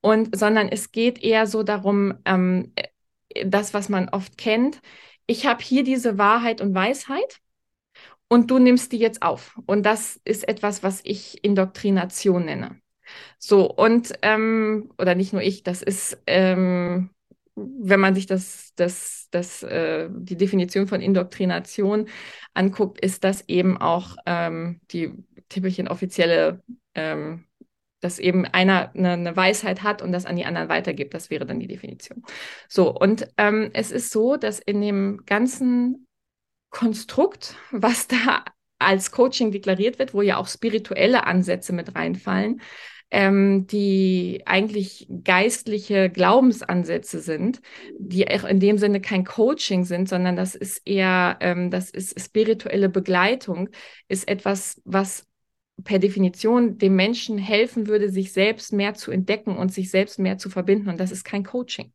Und 0.01 0.37
sondern 0.37 0.69
es 0.69 0.93
geht 0.93 1.23
eher 1.23 1.47
so 1.47 1.63
darum, 1.63 2.15
ähm, 2.25 2.73
das, 3.45 3.75
was 3.75 3.89
man 3.89 4.09
oft 4.09 4.37
kennt, 4.37 4.81
ich 5.27 5.47
habe 5.47 5.63
hier 5.63 5.85
diese 5.85 6.19
Wahrheit 6.19 6.61
und 6.61 6.75
Weisheit 6.75 7.41
und 8.29 8.51
du 8.51 8.59
nimmst 8.59 8.93
die 8.93 8.99
jetzt 8.99 9.23
auf. 9.23 9.59
Und 9.67 9.85
das 9.85 10.21
ist 10.25 10.49
etwas, 10.49 10.83
was 10.83 11.01
ich 11.05 11.45
Indoktrination 11.45 12.47
nenne. 12.47 12.81
So, 13.39 13.71
und, 13.71 14.13
ähm, 14.23 14.91
oder 14.99 15.15
nicht 15.15 15.33
nur 15.33 15.43
ich, 15.43 15.63
das 15.63 15.83
ist, 15.83 16.19
ähm, 16.27 17.11
wenn 17.55 18.01
man 18.01 18.15
sich 18.15 18.27
das, 18.27 18.73
das, 18.77 19.29
das, 19.31 19.63
äh, 19.63 20.09
die 20.11 20.37
Definition 20.37 20.87
von 20.87 21.03
Indoktrination 21.03 22.09
anguckt, 22.55 23.05
ist 23.05 23.25
das 23.25 23.45
eben 23.49 23.77
auch 23.77 24.17
ähm, 24.25 24.81
die 24.91 25.13
Tippelchen 25.49 25.89
offizielle 25.89 26.63
ähm, 26.95 27.45
dass 28.03 28.19
eben 28.19 28.45
einer 28.45 28.91
eine, 28.95 29.13
eine, 29.13 29.37
Weisheit 29.37 29.83
hat 29.83 30.03
und 30.03 30.13
das 30.13 30.27
an 30.27 30.37
die 30.37 30.45
anderen 30.45 30.69
weitergibt. 30.69 31.15
Das 31.15 31.31
wäre 31.31 31.47
dann 31.47 31.61
die 31.61 31.69
Definition. 31.69 32.23
So, 32.69 32.93
und 32.95 33.29
ähm, 33.39 33.71
es 33.73 33.91
ist 33.91 34.11
so, 34.11 34.37
dass 34.37 34.59
in 34.59 34.81
dem 34.81 35.23
ganzen 35.25 36.07
Konstrukt, 36.71 37.57
was 37.71 38.09
da 38.09 38.45
als 38.79 39.13
Coaching 39.13 39.53
deklariert 39.53 39.99
wird, 39.99 40.13
wo 40.13 40.23
ja 40.23 40.37
auch 40.37 40.49
spirituelle 40.49 41.27
Ansätze 41.27 41.73
mit 41.73 41.95
reinfallen, 41.95 42.61
ähm, 43.13 43.67
die 43.67 44.43
eigentlich 44.47 45.07
geistliche 45.23 46.09
Glaubensansätze 46.09 47.21
sind, 47.21 47.61
die 47.99 48.27
auch 48.29 48.45
in 48.45 48.59
dem 48.59 48.79
Sinne 48.79 49.01
kein 49.03 49.25
Coaching 49.25 49.85
sind, 49.85 50.09
sondern 50.09 50.35
das 50.35 50.55
ist 50.55 50.81
eher, 50.87 51.37
ähm, 51.41 51.71
das 51.71 51.91
ist 51.91 52.19
spirituelle 52.19 52.89
Begleitung, 52.89 53.69
ist 54.09 54.27
etwas, 54.29 54.81
was 54.85 55.27
per 55.85 55.99
Definition 55.99 56.79
dem 56.79 56.97
Menschen 56.97 57.39
helfen 57.39 57.87
würde, 57.87 58.11
sich 58.11 58.33
selbst 58.33 58.73
mehr 58.73 58.95
zu 58.95 59.11
entdecken 59.11 59.57
und 59.57 59.73
sich 59.73 59.91
selbst 59.91 60.19
mehr 60.19 60.39
zu 60.39 60.51
verbinden. 60.51 60.89
Und 60.89 61.01
das 61.01 61.11
ist 61.11 61.25
kein 61.25 61.45
Coaching. 61.45 61.93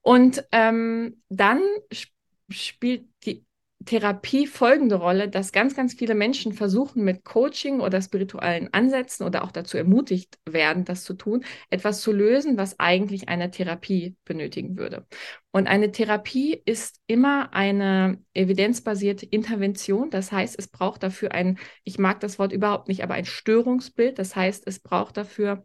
Und 0.00 0.44
ähm, 0.52 1.22
dann 1.28 1.62
sp 1.92 2.10
spielt 2.50 3.06
die 3.24 3.46
Therapie 3.84 4.46
folgende 4.46 4.96
Rolle, 4.96 5.28
dass 5.28 5.52
ganz, 5.52 5.74
ganz 5.74 5.94
viele 5.94 6.14
Menschen 6.14 6.52
versuchen, 6.52 7.04
mit 7.04 7.24
Coaching 7.24 7.80
oder 7.80 8.00
spirituellen 8.02 8.68
Ansätzen 8.72 9.26
oder 9.26 9.44
auch 9.44 9.52
dazu 9.52 9.76
ermutigt 9.76 10.38
werden, 10.48 10.84
das 10.84 11.04
zu 11.04 11.14
tun, 11.14 11.44
etwas 11.70 12.00
zu 12.00 12.12
lösen, 12.12 12.56
was 12.56 12.78
eigentlich 12.80 13.28
eine 13.28 13.50
Therapie 13.50 14.16
benötigen 14.24 14.76
würde. 14.76 15.06
Und 15.50 15.66
eine 15.66 15.92
Therapie 15.92 16.60
ist 16.64 17.00
immer 17.06 17.52
eine 17.54 18.18
evidenzbasierte 18.34 19.26
Intervention. 19.26 20.10
Das 20.10 20.32
heißt, 20.32 20.58
es 20.58 20.68
braucht 20.68 21.02
dafür 21.02 21.32
ein, 21.32 21.58
ich 21.84 21.98
mag 21.98 22.20
das 22.20 22.38
Wort 22.38 22.52
überhaupt 22.52 22.88
nicht, 22.88 23.02
aber 23.02 23.14
ein 23.14 23.24
Störungsbild. 23.24 24.18
Das 24.18 24.36
heißt, 24.36 24.66
es 24.66 24.80
braucht 24.80 25.16
dafür 25.16 25.64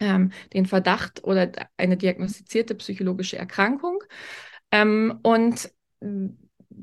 ähm, 0.00 0.32
den 0.52 0.66
Verdacht 0.66 1.24
oder 1.24 1.50
eine 1.76 1.96
diagnostizierte 1.96 2.74
psychologische 2.74 3.38
Erkrankung. 3.38 4.02
Ähm, 4.70 5.18
und 5.22 5.70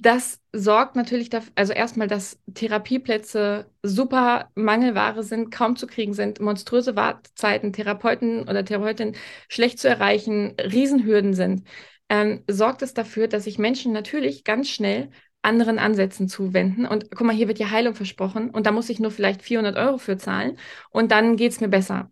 das 0.02 0.40
sorgt 0.52 0.96
natürlich 0.96 1.30
dafür, 1.30 1.52
also 1.54 1.74
erstmal, 1.74 2.08
dass 2.08 2.40
Therapieplätze 2.56 3.70
super 3.84 4.50
Mangelware 4.56 5.24
sind, 5.24 5.52
kaum 5.52 5.76
zu 5.76 5.86
kriegen 5.86 6.14
sind, 6.14 6.40
monströse 6.40 6.96
Wartezeiten, 6.96 7.72
Therapeuten 7.72 8.42
oder 8.50 8.66
Therapeutinnen 8.66 9.16
schlecht 9.48 9.78
zu 9.78 9.88
erreichen, 9.88 10.56
Riesenhürden 10.60 11.36
sind, 11.36 11.68
ähm, 12.10 12.44
sorgt 12.50 12.82
es 12.82 12.96
dafür, 12.96 13.28
dass 13.28 13.44
sich 13.44 13.60
Menschen 13.60 13.94
natürlich 13.94 14.44
ganz 14.44 14.70
schnell 14.70 15.12
anderen 15.44 15.78
Ansätzen 15.78 16.28
zuwenden. 16.28 16.88
Und 16.88 17.12
guck 17.12 17.28
mal, 17.28 17.36
hier 17.36 17.48
wird 17.48 17.60
ja 17.60 17.70
Heilung 17.70 17.94
versprochen 17.94 18.50
und 18.50 18.66
da 18.66 18.72
muss 18.72 18.90
ich 18.90 19.00
nur 19.00 19.12
vielleicht 19.12 19.44
400 19.44 19.78
Euro 19.78 20.00
für 20.00 20.18
zahlen 20.18 20.58
und 20.90 21.12
dann 21.12 21.36
geht 21.36 21.52
es 21.52 21.62
mir 21.62 21.70
besser 21.70 22.10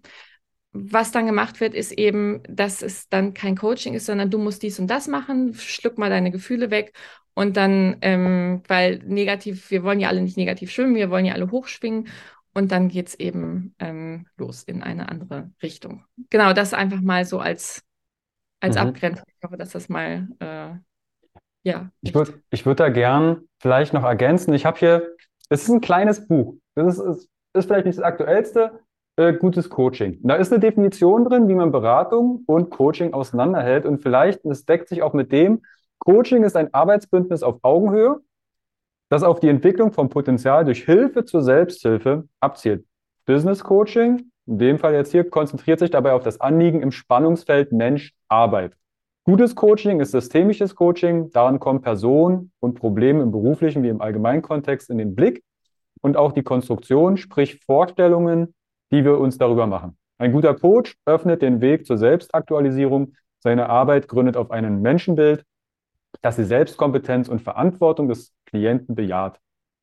was 0.91 1.12
dann 1.12 1.25
gemacht 1.25 1.59
wird, 1.59 1.74
ist 1.74 1.91
eben, 1.91 2.41
dass 2.48 2.81
es 2.81 3.09
dann 3.09 3.33
kein 3.33 3.55
Coaching 3.55 3.93
ist, 3.93 4.05
sondern 4.05 4.29
du 4.29 4.38
musst 4.38 4.63
dies 4.63 4.79
und 4.79 4.88
das 4.88 5.07
machen, 5.07 5.53
schluck 5.53 5.98
mal 5.98 6.09
deine 6.09 6.31
Gefühle 6.31 6.71
weg 6.71 6.93
und 7.33 7.55
dann, 7.55 7.98
ähm, 8.01 8.63
weil 8.67 9.00
negativ, 9.05 9.71
wir 9.71 9.83
wollen 9.83 10.00
ja 10.00 10.09
alle 10.09 10.21
nicht 10.21 10.38
negativ 10.38 10.71
schwimmen, 10.71 10.95
wir 10.95 11.09
wollen 11.09 11.25
ja 11.25 11.33
alle 11.33 11.51
hochschwingen. 11.51 12.09
Und 12.53 12.71
dann 12.71 12.89
geht 12.89 13.07
es 13.07 13.15
eben 13.15 13.75
ähm, 13.79 14.25
los 14.36 14.63
in 14.63 14.83
eine 14.83 15.07
andere 15.07 15.51
Richtung. 15.62 16.03
Genau, 16.29 16.51
das 16.51 16.74
einfach 16.74 17.00
mal 17.00 17.24
so 17.24 17.39
als, 17.39 17.83
als 18.59 18.75
mhm. 18.75 18.81
Abgrenzung. 18.81 19.25
Ich 19.27 19.43
hoffe, 19.43 19.55
dass 19.55 19.69
das 19.69 19.88
mal, 19.88 20.27
äh, 20.39 20.71
ja. 21.63 21.91
Ich 22.01 22.13
würde 22.13 22.41
ich 22.50 22.65
würd 22.65 22.79
da 22.79 22.89
gern 22.89 23.48
vielleicht 23.59 23.93
noch 23.93 24.03
ergänzen. 24.03 24.53
Ich 24.53 24.65
habe 24.65 24.77
hier, 24.77 25.15
es 25.50 25.63
ist 25.63 25.69
ein 25.69 25.79
kleines 25.79 26.27
Buch. 26.27 26.55
Das 26.75 26.98
ist, 26.98 27.05
ist, 27.05 27.29
ist 27.53 27.65
vielleicht 27.67 27.86
nicht 27.86 28.00
das 28.00 28.03
aktuellste, 28.03 28.79
äh, 29.19 29.33
gutes 29.33 29.69
Coaching. 29.69 30.17
Da 30.23 30.35
ist 30.35 30.51
eine 30.51 30.61
Definition 30.61 31.25
drin, 31.25 31.49
wie 31.49 31.53
man 31.53 31.73
Beratung 31.73 32.43
und 32.45 32.69
Coaching 32.69 33.13
auseinanderhält. 33.13 33.85
Und 33.85 34.01
vielleicht, 34.01 34.45
es 34.45 34.65
deckt 34.65 34.88
sich 34.88 35.03
auch 35.03 35.13
mit 35.13 35.33
dem, 35.33 35.61
Coaching 35.99 36.43
ist 36.43 36.55
ein 36.55 36.73
Arbeitsbündnis 36.73 37.43
auf 37.43 37.57
Augenhöhe, 37.61 38.21
das 39.09 39.23
auf 39.23 39.41
die 39.41 39.49
Entwicklung 39.49 39.91
von 39.91 40.07
Potenzial 40.07 40.63
durch 40.63 40.85
Hilfe 40.85 41.25
zur 41.25 41.41
Selbsthilfe 41.41 42.29
abzielt. 42.39 42.85
Business 43.25 43.61
Coaching, 43.61 44.31
in 44.45 44.57
dem 44.57 44.79
Fall 44.79 44.93
jetzt 44.93 45.11
hier, 45.11 45.29
konzentriert 45.29 45.79
sich 45.79 45.91
dabei 45.91 46.13
auf 46.13 46.23
das 46.23 46.39
Anliegen 46.39 46.81
im 46.81 46.91
Spannungsfeld 46.91 47.73
Mensch-Arbeit. 47.73 48.77
Gutes 49.25 49.53
Coaching 49.53 49.99
ist 49.99 50.11
systemisches 50.11 50.75
Coaching. 50.75 51.29
Daran 51.31 51.59
kommen 51.59 51.81
Personen 51.81 52.53
und 52.61 52.75
Probleme 52.75 53.21
im 53.21 53.31
beruflichen 53.31 53.83
wie 53.83 53.89
im 53.89 53.99
Allgemeinkontext 53.99 54.89
in 54.89 54.97
den 54.97 55.13
Blick 55.13 55.43
und 56.01 56.15
auch 56.15 56.31
die 56.31 56.43
Konstruktion, 56.43 57.17
sprich 57.17 57.59
Vorstellungen, 57.65 58.53
die 58.91 59.03
wir 59.03 59.19
uns 59.19 59.38
darüber 59.38 59.67
machen. 59.67 59.98
Ein 60.17 60.34
guter 60.34 60.53
Coach 60.53 60.96
öffnet 61.05 61.41
den 61.41 61.62
Weg 61.62 61.86
zur 61.86 61.98
Selbstaktualisierung. 61.98 63.13
Seine 63.39 63.69
Arbeit 63.69 64.08
gründet 64.08 64.36
auf 64.36 64.51
einem 64.51 64.81
Menschenbild, 64.81 65.46
dass 66.22 66.36
die 66.36 66.43
Selbstkompetenz 66.43 67.29
und 67.29 67.41
Verantwortung 67.41 68.10
des 68.10 68.34
Klienten 68.46 68.96
bejaht. 68.96 69.39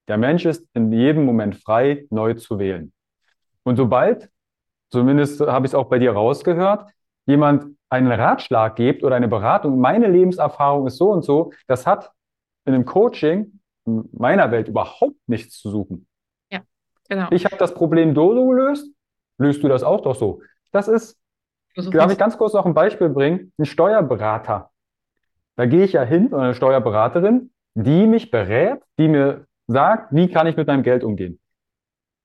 Der 0.08 0.18
Mensch 0.18 0.44
ist 0.44 0.66
in 0.74 0.92
jedem 0.92 1.24
Moment 1.24 1.56
frei, 1.56 2.06
neu 2.10 2.34
zu 2.34 2.58
wählen. 2.58 2.92
Und 3.62 3.76
sobald, 3.76 4.30
zumindest 4.90 5.40
habe 5.40 5.66
ich 5.66 5.70
es 5.70 5.74
auch 5.74 5.88
bei 5.88 5.98
dir 5.98 6.12
rausgehört, 6.12 6.90
jemand 7.26 7.76
einen 7.88 8.10
Ratschlag 8.12 8.76
gibt 8.76 9.02
oder 9.02 9.16
eine 9.16 9.28
Beratung, 9.28 9.80
meine 9.80 10.08
Lebenserfahrung 10.08 10.86
ist 10.86 10.96
so 10.96 11.10
und 11.10 11.24
so, 11.24 11.52
das 11.66 11.86
hat 11.86 12.12
in 12.64 12.74
einem 12.74 12.84
Coaching 12.84 13.60
in 13.86 14.08
meiner 14.12 14.50
Welt 14.50 14.68
überhaupt 14.68 15.16
nichts 15.26 15.58
zu 15.58 15.70
suchen. 15.70 16.06
Ja, 16.50 16.60
genau. 17.08 17.28
Ich 17.30 17.44
habe 17.44 17.56
das 17.56 17.74
Problem 17.74 18.14
so 18.14 18.48
gelöst, 18.48 18.92
löst 19.38 19.62
du 19.62 19.68
das 19.68 19.82
auch 19.82 20.00
doch 20.00 20.14
so. 20.14 20.42
Das 20.72 20.88
ist, 20.88 21.18
darf 21.76 22.12
ich 22.12 22.18
ganz 22.18 22.38
kurz 22.38 22.52
noch 22.52 22.66
ein 22.66 22.74
Beispiel 22.74 23.08
bringen, 23.08 23.52
ein 23.58 23.64
Steuerberater. 23.64 24.70
Da 25.56 25.66
gehe 25.66 25.84
ich 25.84 25.92
ja 25.92 26.02
hin, 26.02 26.34
eine 26.34 26.54
Steuerberaterin, 26.54 27.50
die 27.74 28.06
mich 28.06 28.30
berät, 28.30 28.82
die 28.98 29.08
mir 29.08 29.46
sagt, 29.66 30.14
wie 30.14 30.28
kann 30.28 30.46
ich 30.46 30.56
mit 30.56 30.66
meinem 30.66 30.82
Geld 30.82 31.02
umgehen. 31.02 31.40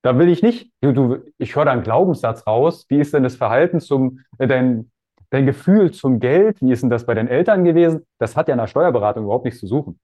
Da 0.02 0.18
will 0.18 0.28
ich 0.28 0.42
nicht, 0.42 0.72
du, 0.80 0.92
du, 0.92 1.18
ich 1.38 1.54
höre 1.54 1.64
da 1.64 1.72
einen 1.72 1.82
Glaubenssatz 1.82 2.46
raus, 2.46 2.86
wie 2.88 2.98
ist 2.98 3.14
denn 3.14 3.22
das 3.22 3.36
Verhalten 3.36 3.80
zum, 3.80 4.20
äh, 4.38 4.46
dein, 4.48 4.90
dein 5.30 5.46
Gefühl 5.46 5.92
zum 5.92 6.18
Geld, 6.18 6.60
wie 6.60 6.72
ist 6.72 6.82
denn 6.82 6.90
das 6.90 7.06
bei 7.06 7.14
deinen 7.14 7.28
Eltern 7.28 7.64
gewesen? 7.64 8.04
Das 8.18 8.36
hat 8.36 8.48
ja 8.48 8.54
in 8.54 8.58
der 8.58 8.66
Steuerberatung 8.66 9.24
überhaupt 9.24 9.44
nichts 9.44 9.60
zu 9.60 9.66
suchen. 9.66 10.00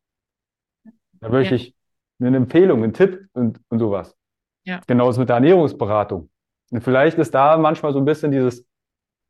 Da 1.21 1.33
würde 1.33 1.49
ja. 1.49 1.53
ich 1.53 1.75
eine 2.21 2.37
Empfehlung, 2.37 2.83
einen 2.83 2.93
Tipp 2.93 3.29
und, 3.33 3.61
und 3.69 3.79
sowas. 3.79 4.17
Ja. 4.65 4.81
Genauso 4.87 5.21
mit 5.21 5.29
der 5.29 5.37
Ernährungsberatung. 5.37 6.31
Und 6.71 6.83
vielleicht 6.83 7.19
ist 7.19 7.35
da 7.35 7.57
manchmal 7.57 7.93
so 7.93 7.99
ein 7.99 8.05
bisschen 8.05 8.31
dieses 8.31 8.67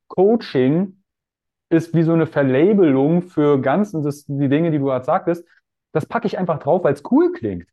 Coaching 0.08 1.02
ist 1.70 1.94
wie 1.94 2.02
so 2.02 2.12
eine 2.12 2.26
Verlabelung 2.26 3.22
für 3.22 3.60
ganz 3.60 3.92
das, 3.92 4.24
die 4.26 4.48
Dinge, 4.48 4.70
die 4.70 4.78
du 4.78 4.86
gerade 4.86 5.04
sagtest. 5.04 5.46
Das 5.92 6.06
packe 6.06 6.26
ich 6.26 6.38
einfach 6.38 6.58
drauf, 6.58 6.84
weil 6.84 6.94
es 6.94 7.02
cool 7.10 7.32
klingt, 7.32 7.68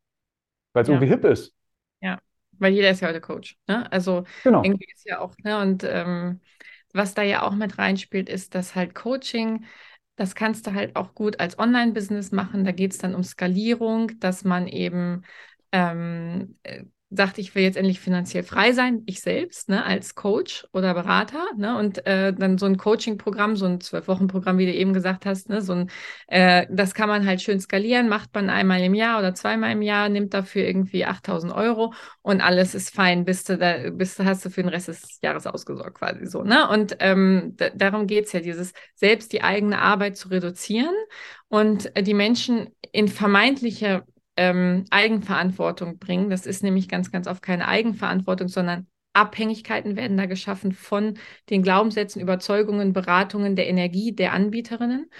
weil 0.72 0.82
es 0.82 0.88
ja. 0.88 0.94
irgendwie 0.94 1.12
hip 1.12 1.24
ist. 1.24 1.54
Ja, 2.00 2.18
weil 2.52 2.72
jeder 2.72 2.90
ist 2.90 3.00
ja 3.00 3.08
heute 3.08 3.20
Coach. 3.20 3.56
Ne? 3.66 3.90
Also 3.90 4.24
genau. 4.44 4.62
irgendwie 4.62 4.86
ist 4.94 5.06
ja 5.06 5.20
auch, 5.20 5.34
ne, 5.42 5.60
und 5.60 5.84
ähm, 5.84 6.40
was 6.92 7.14
da 7.14 7.22
ja 7.22 7.42
auch 7.42 7.54
mit 7.54 7.78
reinspielt, 7.78 8.28
ist, 8.28 8.54
dass 8.54 8.74
halt 8.74 8.94
Coaching, 8.94 9.64
das 10.16 10.34
kannst 10.34 10.66
du 10.66 10.74
halt 10.74 10.96
auch 10.96 11.14
gut 11.14 11.40
als 11.40 11.58
Online-Business 11.58 12.32
machen. 12.32 12.64
Da 12.64 12.72
geht 12.72 12.92
es 12.92 12.98
dann 12.98 13.14
um 13.14 13.22
Skalierung, 13.22 14.18
dass 14.18 14.44
man 14.44 14.66
eben 14.66 15.24
ähm, 15.72 16.58
äh, 16.62 16.84
sagt, 17.16 17.38
ich 17.38 17.54
will 17.54 17.62
jetzt 17.62 17.76
endlich 17.76 18.00
finanziell 18.00 18.42
frei 18.42 18.72
sein, 18.72 19.02
ich 19.06 19.20
selbst, 19.20 19.68
ne, 19.68 19.84
als 19.84 20.14
Coach 20.14 20.66
oder 20.72 20.94
Berater, 20.94 21.44
ne, 21.56 21.78
und 21.78 22.06
äh, 22.06 22.32
dann 22.32 22.58
so 22.58 22.66
ein 22.66 22.76
Coaching-Programm, 22.76 23.56
so 23.56 23.66
ein 23.66 23.80
Zwölf-Wochen-Programm, 23.80 24.58
wie 24.58 24.66
du 24.66 24.72
eben 24.72 24.92
gesagt 24.92 25.26
hast, 25.26 25.48
ne, 25.48 25.62
so 25.62 25.72
ein, 25.72 25.90
äh, 26.28 26.66
das 26.70 26.94
kann 26.94 27.08
man 27.08 27.26
halt 27.26 27.42
schön 27.42 27.60
skalieren, 27.60 28.08
macht 28.08 28.34
man 28.34 28.50
einmal 28.50 28.80
im 28.82 28.94
Jahr 28.94 29.18
oder 29.18 29.34
zweimal 29.34 29.72
im 29.72 29.82
Jahr, 29.82 30.08
nimmt 30.08 30.34
dafür 30.34 30.64
irgendwie 30.64 31.04
8000 31.04 31.52
Euro 31.52 31.92
und 32.22 32.40
alles 32.40 32.74
ist 32.74 32.94
fein, 32.94 33.24
bis 33.24 33.44
du 33.44 33.58
da, 33.58 33.90
bis 33.90 34.18
hast 34.18 34.44
du 34.44 34.50
für 34.50 34.62
den 34.62 34.70
Rest 34.70 34.88
des 34.88 35.20
Jahres 35.22 35.46
ausgesorgt 35.46 35.98
quasi 35.98 36.26
so, 36.26 36.42
ne, 36.42 36.68
und 36.68 36.96
ähm, 37.00 37.56
darum 37.74 38.06
geht's 38.06 38.32
ja, 38.32 38.40
dieses 38.40 38.72
selbst 38.94 39.32
die 39.32 39.42
eigene 39.42 39.80
Arbeit 39.80 40.16
zu 40.16 40.28
reduzieren 40.28 40.94
und 41.48 41.90
die 41.98 42.14
Menschen 42.14 42.68
in 42.92 43.08
vermeintliche 43.08 44.04
ähm, 44.36 44.84
Eigenverantwortung 44.90 45.98
bringen. 45.98 46.30
Das 46.30 46.46
ist 46.46 46.62
nämlich 46.62 46.88
ganz, 46.88 47.10
ganz 47.10 47.26
oft 47.26 47.42
keine 47.42 47.68
Eigenverantwortung, 47.68 48.48
sondern 48.48 48.86
Abhängigkeiten 49.12 49.96
werden 49.96 50.16
da 50.16 50.26
geschaffen 50.26 50.72
von 50.72 51.14
den 51.48 51.62
Glaubenssätzen, 51.62 52.20
Überzeugungen, 52.20 52.92
Beratungen 52.92 53.56
der 53.56 53.66
Energie 53.66 54.14
der 54.14 54.32
Anbieterinnen. 54.32 55.10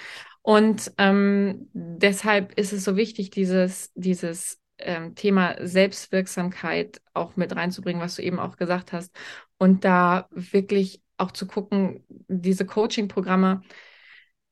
Und 0.42 0.92
ähm, 0.98 1.68
deshalb 1.72 2.58
ist 2.58 2.72
es 2.72 2.84
so 2.84 2.96
wichtig, 2.96 3.30
dieses, 3.30 3.90
dieses 3.94 4.60
ähm, 4.78 5.14
Thema 5.14 5.56
Selbstwirksamkeit 5.60 7.00
auch 7.14 7.36
mit 7.36 7.56
reinzubringen, 7.56 8.02
was 8.02 8.16
du 8.16 8.22
eben 8.22 8.38
auch 8.38 8.56
gesagt 8.56 8.92
hast. 8.92 9.16
Und 9.58 9.84
da 9.84 10.28
wirklich 10.30 11.02
auch 11.16 11.32
zu 11.32 11.46
gucken, 11.46 12.04
diese 12.28 12.66
Coaching-Programme, 12.66 13.62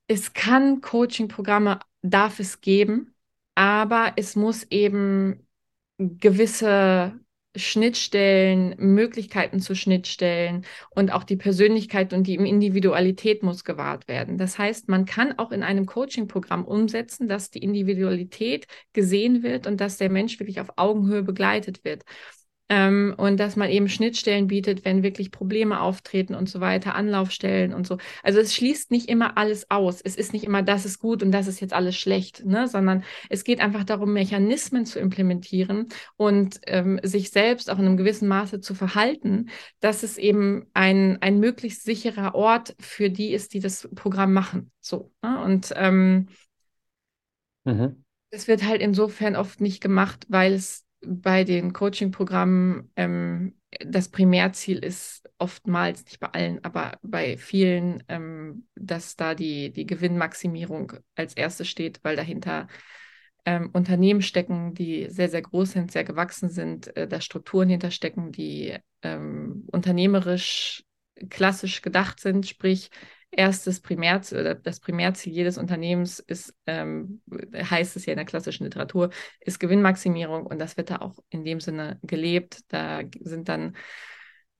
es 0.09 0.33
kann 0.33 0.81
Coaching-Programme, 0.81 1.81
darf 2.03 2.41
es 2.41 2.61
geben, 2.61 3.14
aber 3.55 4.13
es 4.17 4.37
muss 4.37 4.65
eben 4.71 5.47
gewisse 5.99 7.19
Schnittstellen, 7.57 8.75
Möglichkeiten 8.79 9.61
zu 9.61 9.77
Schnittstellen 9.77 10.67
und 10.91 11.13
auch 11.13 11.23
die 11.23 11.37
Persönlichkeit 11.37 12.13
und 12.13 12.27
die 12.27 12.35
Individualität 12.35 13.45
muss 13.45 13.63
gewahrt 13.63 14.09
werden. 14.09 14.39
Das 14.39 14.59
heißt, 14.59 14.89
man 14.89 15.05
kann 15.05 15.39
auch 15.39 15.53
in 15.53 15.63
einem 15.63 15.87
Coaching-Programm 15.87 16.65
umsetzen, 16.65 17.29
dass 17.29 17.51
die 17.51 17.63
Individualität 17.63 18.67
gesehen 18.93 19.45
wird 19.45 19.69
und 19.69 19.81
dass 19.81 19.99
der 19.99 20.11
Mensch 20.11 20.41
wirklich 20.41 20.61
auf 20.61 20.71
Augenhöhe 20.77 21.23
begleitet 21.23 21.85
wird. 21.85 22.03
Ähm, 22.71 23.15
und 23.19 23.39
dass 23.39 23.57
man 23.57 23.69
eben 23.69 23.91
Schnittstellen 23.91 24.47
bietet, 24.47 24.87
wenn 24.87 25.03
wirklich 25.03 25.31
Probleme 25.31 25.81
auftreten 25.81 26.35
und 26.35 26.49
so 26.49 26.61
weiter, 26.61 26.95
Anlaufstellen 26.95 27.75
und 27.75 27.87
so. 27.87 27.99
Also 28.23 28.41
es 28.41 28.55
schließt 28.55 28.91
nicht 28.91 29.11
immer 29.11 29.37
alles 29.37 29.71
aus. 29.71 30.01
Es 30.01 30.17
ist 30.17 30.33
nicht 30.33 30.45
immer, 30.45 30.63
das 30.63 30.87
ist 30.87 30.99
gut 30.99 31.23
und 31.23 31.31
das 31.31 31.47
ist 31.47 31.61
jetzt 31.61 31.75
alles 31.75 31.95
schlecht, 31.95 32.47
ne? 32.47 32.67
sondern 32.67 33.05
es 33.29 33.45
geht 33.45 33.61
einfach 33.61 33.85
darum, 33.85 34.15
Mechanismen 34.15 34.87
zu 34.87 34.99
implementieren 34.99 35.89
und 36.17 36.59
ähm, 36.67 36.99
sich 37.03 37.31
selbst 37.31 37.71
auch 37.71 37.79
in 37.79 37.85
einem 37.85 37.99
gewissen 37.99 38.29
Maße 38.29 38.61
zu 38.61 38.75
verhalten, 38.75 39.51
dass 39.81 40.03
es 40.03 40.17
eben 40.17 40.67
ein, 40.73 41.21
ein 41.21 41.41
möglichst 41.41 41.83
sicherer 41.83 42.35
Ort 42.35 42.75
für 42.81 43.11
die 43.11 43.35
ist, 43.35 43.53
die 43.53 43.61
das 43.61 43.91
Programm 43.95 44.33
machen. 44.33 44.71
So. 44.81 45.13
Ne? 45.23 45.39
Und 45.43 45.75
ähm, 45.77 46.29
mhm. 47.65 48.05
das 48.31 48.49
wird 48.49 48.65
halt 48.65 48.81
insofern 48.81 49.37
oft 49.37 49.61
nicht 49.61 49.83
gemacht, 49.83 50.25
weil 50.31 50.55
es 50.55 50.84
bei 51.07 51.45
den 51.45 51.73
Coaching-Programmen 51.73 52.91
ähm, 52.97 53.55
das 53.81 54.09
Primärziel 54.09 54.79
ist 54.79 55.29
oftmals, 55.39 56.05
nicht 56.05 56.21
bei 56.21 56.29
allen, 56.29 56.65
aber 56.65 56.99
bei 57.03 57.37
vielen, 57.37 58.03
ähm, 58.09 58.67
dass 58.75 59.17
da 59.17 59.35
die, 59.35 59.73
die 59.73 59.87
Gewinnmaximierung 59.87 60.93
als 61.17 61.35
erstes 61.35 61.69
steht, 61.69 62.01
weil 62.03 62.17
dahinter 62.17 62.69
ähm, 63.45 63.71
Unternehmen 63.73 64.23
stecken, 64.23 64.75
die 64.75 65.09
sehr, 65.11 65.29
sehr 65.29 65.43
groß 65.43 65.73
sind, 65.73 65.93
sehr 65.93 66.05
gewachsen 66.05 66.49
sind, 66.49 66.97
äh, 66.97 67.07
da 67.07 67.21
Strukturen 67.21 67.69
hinterstecken, 67.69 68.33
die 68.33 68.77
ähm, 69.03 69.65
unternehmerisch 69.71 70.85
klassisch 71.31 71.83
gedacht 71.83 72.21
sind, 72.21 72.47
sprich 72.47 72.91
erstes 73.37 73.81
Primärziel 73.81 74.41
oder 74.41 74.55
das 74.55 74.81
Primärziel 74.81 75.33
jedes 75.33 75.59
Unternehmens 75.59 76.19
ist, 76.19 76.55
ähm, 76.67 77.21
heißt 77.55 77.97
es 77.97 78.07
ja 78.07 78.13
in 78.13 78.19
der 78.19 78.27
klassischen 78.27 78.65
Literatur, 78.65 79.11
ist 79.41 79.61
Gewinnmaximierung 79.61 80.47
und 80.47 80.59
das 80.59 80.77
wird 80.77 80.91
da 80.91 80.97
auch 80.97 81.19
in 81.29 81.45
dem 81.45 81.61
Sinne 81.61 81.99
gelebt. 82.03 82.61
Da 82.69 83.03
sind 83.21 83.49
dann 83.49 83.77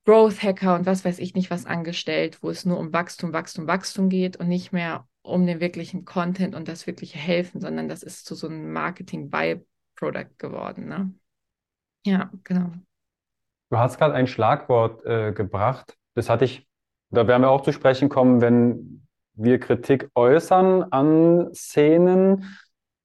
Growth 0.05 0.43
Hacker 0.43 0.75
und 0.75 0.87
was 0.87 1.05
weiß 1.05 1.19
ich 1.19 1.35
nicht 1.35 1.51
was 1.51 1.65
angestellt, 1.65 2.43
wo 2.43 2.51
es 2.51 2.65
nur 2.65 2.79
um 2.79 2.93
Wachstum, 2.93 3.33
Wachstum, 3.33 3.67
Wachstum 3.67 4.09
geht 4.09 4.37
und 4.37 4.49
nicht 4.49 4.73
mehr 4.73 5.09
um 5.23 5.47
den 5.47 5.61
wirklichen 5.61 6.05
Content 6.05 6.55
und 6.55 6.69
das 6.69 6.87
wirkliche 6.87 7.19
Helfen, 7.19 7.61
sondern 7.61 7.89
das 7.89 8.03
ist 8.03 8.27
zu 8.27 8.35
so 8.35 8.47
einem 8.47 8.73
Marketing-By-Product 8.73 10.37
geworden. 10.37 10.89
Ne? 10.89 11.15
Ja, 12.05 12.31
genau. 12.45 12.73
Du 13.71 13.79
hast 13.79 13.99
gerade 13.99 14.15
ein 14.15 14.27
Schlagwort 14.27 15.05
äh, 15.07 15.33
gebracht, 15.33 15.97
das 16.15 16.29
hatte 16.29 16.45
ich 16.45 16.69
da 17.15 17.27
werden 17.27 17.43
wir 17.43 17.51
auch 17.51 17.63
zu 17.63 17.73
sprechen 17.73 18.09
kommen, 18.09 18.41
wenn 18.41 19.07
wir 19.35 19.59
Kritik 19.59 20.09
äußern 20.15 20.85
an 20.85 21.53
Szenen. 21.55 22.57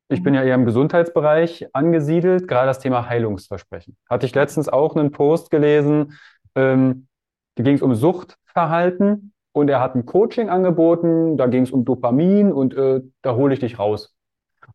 Ich 0.09 0.23
bin 0.23 0.33
ja 0.33 0.43
eher 0.43 0.55
im 0.55 0.65
Gesundheitsbereich 0.65 1.67
angesiedelt, 1.73 2.47
gerade 2.47 2.67
das 2.67 2.79
Thema 2.79 3.07
Heilungsversprechen. 3.07 3.95
Hatte 4.09 4.25
ich 4.25 4.35
letztens 4.35 4.69
auch 4.69 4.95
einen 4.95 5.11
Post 5.11 5.51
gelesen, 5.51 6.17
ähm, 6.55 7.07
da 7.55 7.63
ging 7.63 7.75
es 7.75 7.81
um 7.81 7.93
Suchtverhalten 7.93 9.33
und 9.51 9.69
er 9.69 9.81
hat 9.81 9.95
ein 9.95 10.05
Coaching 10.05 10.49
angeboten, 10.49 11.37
da 11.37 11.47
ging 11.47 11.63
es 11.63 11.71
um 11.71 11.85
Dopamin 11.85 12.51
und 12.51 12.73
äh, 12.73 13.01
da 13.21 13.35
hole 13.35 13.53
ich 13.53 13.59
dich 13.59 13.79
raus. 13.79 14.15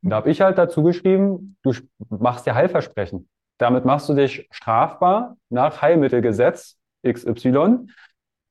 Und 0.03 0.11
da 0.11 0.17
habe 0.17 0.31
ich 0.31 0.41
halt 0.41 0.59
dazu 0.59 0.83
geschrieben, 0.83 1.57
du 1.63 1.73
machst 2.11 2.47
dir 2.47 2.55
Heilversprechen. 2.55 3.29
Damit 3.59 3.85
machst 3.85 4.09
du 4.09 4.15
dich 4.15 4.49
strafbar 4.51 5.37
nach 5.49 5.81
Heilmittelgesetz 5.81 6.77
XY. 7.07 7.87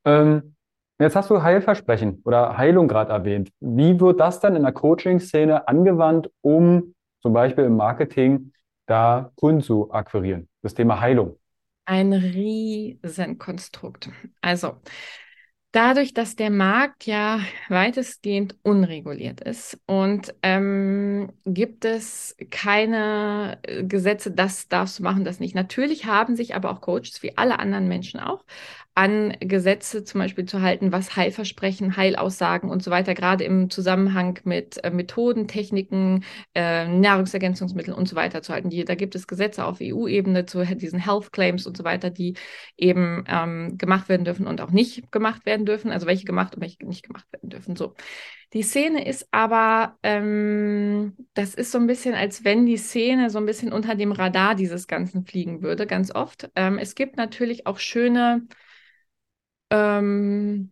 Ähm, 0.06 0.53
Jetzt 0.99 1.15
hast 1.15 1.29
du 1.29 1.41
Heilversprechen 1.41 2.21
oder 2.23 2.58
Heilung 2.58 2.88
gerade 2.88 3.12
erwähnt. 3.12 3.51
Wie 3.60 3.99
wird 3.99 4.19
das 4.19 4.39
dann 4.39 4.56
in 4.56 4.63
der 4.63 4.71
Coaching-Szene 4.71 5.67
angewandt, 5.67 6.29
um 6.41 6.93
zum 7.21 7.34
Beispiel 7.34 7.65
im 7.65 7.75
Marketing 7.75 8.53
da 8.86 9.32
Kunden 9.36 9.62
zu 9.62 9.91
akquirieren? 9.91 10.47
Das 10.62 10.73
Thema 10.73 10.99
Heilung. 11.01 11.38
Ein 11.86 12.13
Riesenkonstrukt. 12.13 14.10
Also, 14.39 14.77
dadurch, 15.73 16.13
dass 16.13 16.36
der 16.36 16.51
Markt 16.51 17.06
ja 17.06 17.39
weitestgehend 17.67 18.56
unreguliert 18.63 19.41
ist 19.41 19.77
und 19.86 20.34
ähm, 20.43 21.34
gibt 21.45 21.84
es 21.84 22.38
keine 22.51 23.60
äh, 23.63 23.84
Gesetze, 23.84 24.32
das 24.32 24.69
darfst 24.69 24.99
du 24.99 25.03
machen, 25.03 25.25
das 25.25 25.39
nicht. 25.39 25.56
Natürlich 25.56 26.06
haben 26.06 26.36
sich 26.36 26.56
aber 26.56 26.71
auch 26.71 26.79
Coaches, 26.79 27.23
wie 27.23 27.38
alle 27.38 27.60
anderen 27.60 27.88
Menschen 27.88 28.19
auch, 28.19 28.45
an 28.95 29.36
Gesetze 29.39 30.03
zum 30.03 30.19
Beispiel 30.19 30.45
zu 30.45 30.62
halten, 30.62 30.91
was 30.91 31.15
Heilversprechen, 31.15 31.97
Heilaussagen 31.97 32.69
und 32.69 32.84
so 32.84 32.91
weiter, 32.91 33.15
gerade 33.15 33.43
im 33.43 33.69
Zusammenhang 33.69 34.39
mit 34.43 34.84
äh, 34.84 34.91
Methoden, 34.91 35.47
Techniken, 35.47 36.23
äh, 36.53 36.88
Nahrungsergänzungsmitteln 36.88 37.95
und 37.95 38.08
so 38.08 38.15
weiter 38.15 38.43
zu 38.43 38.53
halten. 38.53 38.69
Die, 38.69 38.86
da 38.86 38.93
gibt 38.95 39.15
es 39.15 39.25
Gesetze 39.25 39.65
auf 39.65 39.79
EU-Ebene 39.82 40.45
zu 40.45 40.63
diesen 40.63 40.99
Health 40.99 41.32
Claims 41.32 41.65
und 41.65 41.75
so 41.75 41.84
weiter, 41.84 42.12
die 42.12 42.36
eben 42.77 43.23
ähm, 43.27 43.77
gemacht 43.79 44.10
werden 44.10 44.25
dürfen 44.25 44.45
und 44.45 44.62
auch 44.62 44.71
nicht 44.71 45.12
gemacht 45.12 45.45
werden 45.45 45.65
dürfen, 45.65 45.91
also 45.91 46.06
welche 46.06 46.25
gemacht 46.25 46.53
und 46.56 46.62
welche 46.62 46.86
nicht 46.86 47.08
gemacht 47.08 47.25
werden 47.32 47.49
dürfen. 47.49 47.75
So. 47.75 47.95
Die 48.53 48.62
Szene 48.62 49.08
ist 49.08 49.27
aber, 49.32 49.97
ähm, 50.03 51.13
das 51.34 51.56
ist 51.56 51.71
so 51.71 51.79
ein 51.79 51.88
bisschen, 51.88 52.13
als 52.13 52.43
wenn 52.43 52.67
die 52.67 52.77
Szene 52.77 53.32
so 53.32 53.39
ein 53.39 53.47
bisschen 53.47 53.73
unter 53.73 53.95
dem 53.95 54.12
Radar 54.12 54.53
dieses 54.53 54.86
Ganzen 54.86 55.25
fliegen 55.25 55.63
würde, 55.63 55.88
ganz 55.88 56.13
oft. 56.13 56.51
Ähm, 56.56 56.77
es 56.77 56.93
gibt 56.93 57.17
natürlich 57.17 57.65
auch 57.65 57.79
schöne 57.79 58.47
ähm, 59.73 60.71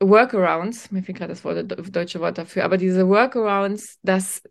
Workarounds, 0.00 0.90
mir 0.90 1.02
fehlt 1.02 1.18
gerade 1.18 1.32
das 1.32 1.44
Wort, 1.44 1.96
deutsche 1.96 2.20
Wort 2.20 2.36
dafür, 2.38 2.64
aber 2.64 2.76
diese 2.76 3.08
Workarounds, 3.08 3.98
dass 4.02 4.42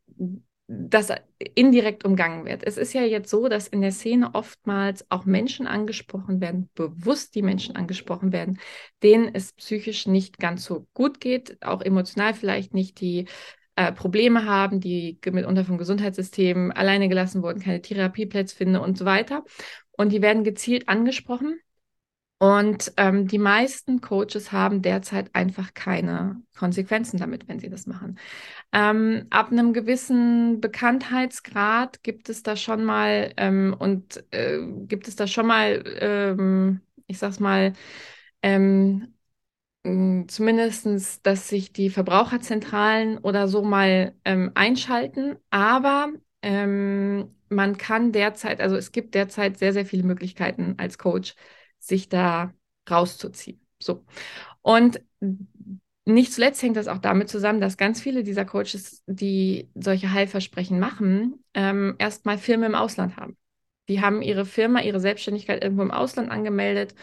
das 0.68 1.12
indirekt 1.56 2.06
umgangen 2.06 2.46
wird. 2.46 2.64
Es 2.66 2.78
ist 2.78 2.94
ja 2.94 3.04
jetzt 3.04 3.30
so, 3.30 3.50
dass 3.50 3.68
in 3.68 3.82
der 3.82 3.92
Szene 3.92 4.34
oftmals 4.34 5.06
auch 5.12 5.26
Menschen 5.26 5.68
angesprochen 5.68 6.42
werden, 6.42 6.70
bewusst 6.74 7.36
die 7.36 7.42
Menschen 7.42 7.76
angesprochen 7.76 8.32
werden, 8.32 8.60
denen 9.04 9.30
es 9.34 9.54
psychisch 9.54 10.08
nicht 10.08 10.40
ganz 10.40 10.64
so 10.64 10.88
gut 10.94 11.20
geht, 11.20 11.64
auch 11.64 11.82
emotional 11.82 12.34
vielleicht 12.34 12.74
nicht, 12.74 13.02
die 13.02 13.28
äh, 13.76 13.92
Probleme 13.92 14.46
haben, 14.46 14.80
die 14.80 15.20
mitunter 15.30 15.66
vom 15.66 15.78
Gesundheitssystem 15.78 16.72
alleine 16.72 17.10
gelassen 17.10 17.44
wurden, 17.44 17.62
keine 17.62 17.82
Therapieplätze 17.82 18.56
finden 18.56 18.78
und 18.78 18.98
so 18.98 19.06
weiter. 19.06 19.44
Und 19.92 20.12
die 20.12 20.22
werden 20.22 20.44
gezielt 20.44 20.88
angesprochen 20.88 21.60
und 22.44 22.92
ähm, 22.98 23.26
die 23.30 23.38
meisten 23.38 24.02
Coaches 24.02 24.52
haben 24.52 24.82
derzeit 24.82 25.34
einfach 25.34 25.74
keine 25.74 26.42
Konsequenzen 26.58 27.18
damit, 27.18 27.48
wenn 27.48 27.60
sie 27.60 27.70
das 27.70 27.88
machen. 27.88 28.20
Ähm, 28.74 29.28
ab 29.30 29.52
einem 29.52 29.74
gewissen 29.74 30.62
Bekanntheitsgrad 30.62 32.04
gibt 32.04 32.30
es 32.30 32.44
da 32.44 32.56
schon 32.58 32.84
mal 32.84 33.34
ähm, 33.38 33.76
und 33.80 34.26
äh, 34.32 34.60
gibt 34.88 35.08
es 35.08 35.16
da 35.16 35.28
schon 35.28 35.48
mal, 35.48 35.84
ähm, 36.02 36.82
ich 37.08 37.20
sag's 37.20 37.40
mal, 37.40 37.74
ähm, 38.42 39.14
zumindest, 40.28 41.26
dass 41.26 41.50
sich 41.50 41.74
die 41.74 41.90
Verbraucherzentralen 41.90 43.18
oder 43.20 43.48
so 43.48 43.64
mal 43.64 44.16
ähm, 44.26 44.52
einschalten. 44.56 45.38
Aber 45.50 46.12
ähm, 46.42 47.36
man 47.50 47.78
kann 47.78 48.12
derzeit, 48.12 48.62
also 48.62 48.76
es 48.78 48.92
gibt 48.92 49.14
derzeit 49.16 49.58
sehr, 49.58 49.74
sehr 49.74 49.86
viele 49.86 50.04
Möglichkeiten 50.04 50.76
als 50.78 50.98
Coach, 50.98 51.36
sich 51.86 52.10
da 52.10 52.54
rauszuziehen. 52.90 53.60
So. 53.80 54.06
Und 54.62 55.02
nicht 56.06 56.34
zuletzt 56.34 56.62
hängt 56.62 56.78
das 56.78 56.88
auch 56.88 56.98
damit 56.98 57.30
zusammen, 57.30 57.62
dass 57.62 57.78
ganz 57.78 58.02
viele 58.02 58.24
dieser 58.24 58.46
Coaches, 58.46 59.04
die 59.08 59.70
solche 59.76 60.12
Heilversprechen 60.12 60.80
machen, 60.80 61.44
ähm, 61.54 61.96
erstmal 61.98 62.38
Firmen 62.38 62.72
im 62.72 62.76
Ausland 62.76 63.18
haben. 63.18 63.38
Die 63.90 64.02
haben 64.02 64.22
ihre 64.22 64.46
Firma, 64.46 64.82
ihre 64.82 65.00
Selbstständigkeit 65.00 65.64
irgendwo 65.64 65.84
im 65.84 65.92
Ausland 65.92 66.32
angemeldet 66.32 66.96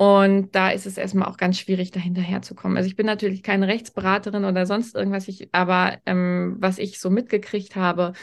und 0.00 0.54
da 0.54 0.70
ist 0.70 0.86
es 0.86 0.96
erstmal 0.96 1.28
auch 1.28 1.36
ganz 1.36 1.58
schwierig, 1.58 1.90
da 1.90 2.00
hinterherzukommen. 2.00 2.78
Also 2.78 2.88
ich 2.88 2.96
bin 2.96 3.04
natürlich 3.04 3.42
keine 3.42 3.68
Rechtsberaterin 3.68 4.46
oder 4.46 4.64
sonst 4.64 4.94
irgendwas, 4.94 5.28
ich, 5.28 5.50
aber 5.52 5.98
ähm, 6.06 6.56
was 6.58 6.78
ich 6.78 6.98
so 6.98 7.10
mitgekriegt 7.10 7.76
habe, 7.76 8.14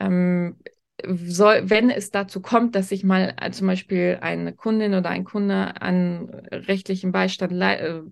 ähm, 0.00 0.56
soll, 1.06 1.70
wenn 1.70 1.90
es 1.90 2.10
dazu 2.10 2.40
kommt, 2.40 2.74
dass 2.74 2.88
sich 2.88 3.04
mal 3.04 3.34
äh, 3.40 3.50
zum 3.50 3.66
Beispiel 3.66 4.18
eine 4.20 4.52
Kundin 4.52 4.94
oder 4.94 5.10
ein 5.10 5.24
Kunde 5.24 5.80
an 5.80 6.28
rechtlichen 6.50 7.12
Beistand 7.12 7.52
äh, 7.52 8.02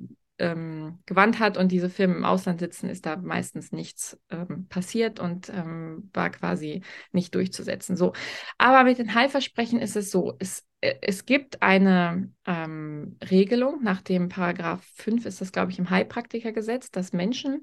ähm, 0.40 0.98
gewandt 1.06 1.38
hat 1.38 1.56
und 1.56 1.70
diese 1.70 1.90
Firmen 1.90 2.18
im 2.18 2.24
Ausland 2.24 2.60
sitzen, 2.60 2.88
ist 2.88 3.06
da 3.06 3.16
meistens 3.16 3.72
nichts 3.72 4.18
ähm, 4.30 4.66
passiert 4.68 5.20
und 5.20 5.50
ähm, 5.50 6.10
war 6.14 6.30
quasi 6.30 6.82
nicht 7.12 7.34
durchzusetzen. 7.34 7.94
So, 7.96 8.14
aber 8.56 8.84
mit 8.84 8.98
den 8.98 9.14
Heilversprechen 9.14 9.80
ist 9.80 9.96
es 9.96 10.10
so: 10.10 10.34
Es, 10.38 10.64
äh, 10.80 10.94
es 11.02 11.26
gibt 11.26 11.62
eine 11.62 12.32
ähm, 12.46 13.18
Regelung 13.30 13.82
nach 13.82 14.00
dem 14.00 14.28
Paragraph 14.30 14.82
5 14.94 15.26
ist 15.26 15.40
das, 15.42 15.52
glaube 15.52 15.72
ich, 15.72 15.78
im 15.78 15.90
Heilpraktikergesetz, 15.90 16.90
dass 16.90 17.12
Menschen, 17.12 17.62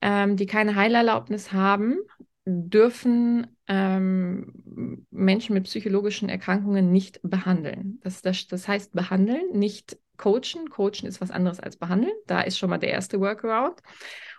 ähm, 0.00 0.36
die 0.36 0.46
keine 0.46 0.76
Heilerlaubnis 0.76 1.52
haben, 1.52 1.98
dürfen 2.46 3.46
ähm, 3.68 5.06
Menschen 5.10 5.54
mit 5.54 5.64
psychologischen 5.64 6.28
Erkrankungen 6.28 6.92
nicht 6.92 7.20
behandeln. 7.22 8.00
Das, 8.02 8.22
das, 8.22 8.46
das 8.46 8.68
heißt 8.68 8.92
behandeln, 8.92 9.42
nicht 9.52 9.98
coachen. 10.16 10.68
Coachen 10.70 11.06
ist 11.06 11.20
was 11.20 11.30
anderes 11.30 11.60
als 11.60 11.76
behandeln. 11.76 12.12
Da 12.26 12.42
ist 12.42 12.58
schon 12.58 12.70
mal 12.70 12.78
der 12.78 12.90
erste 12.90 13.20
Workaround. 13.20 13.80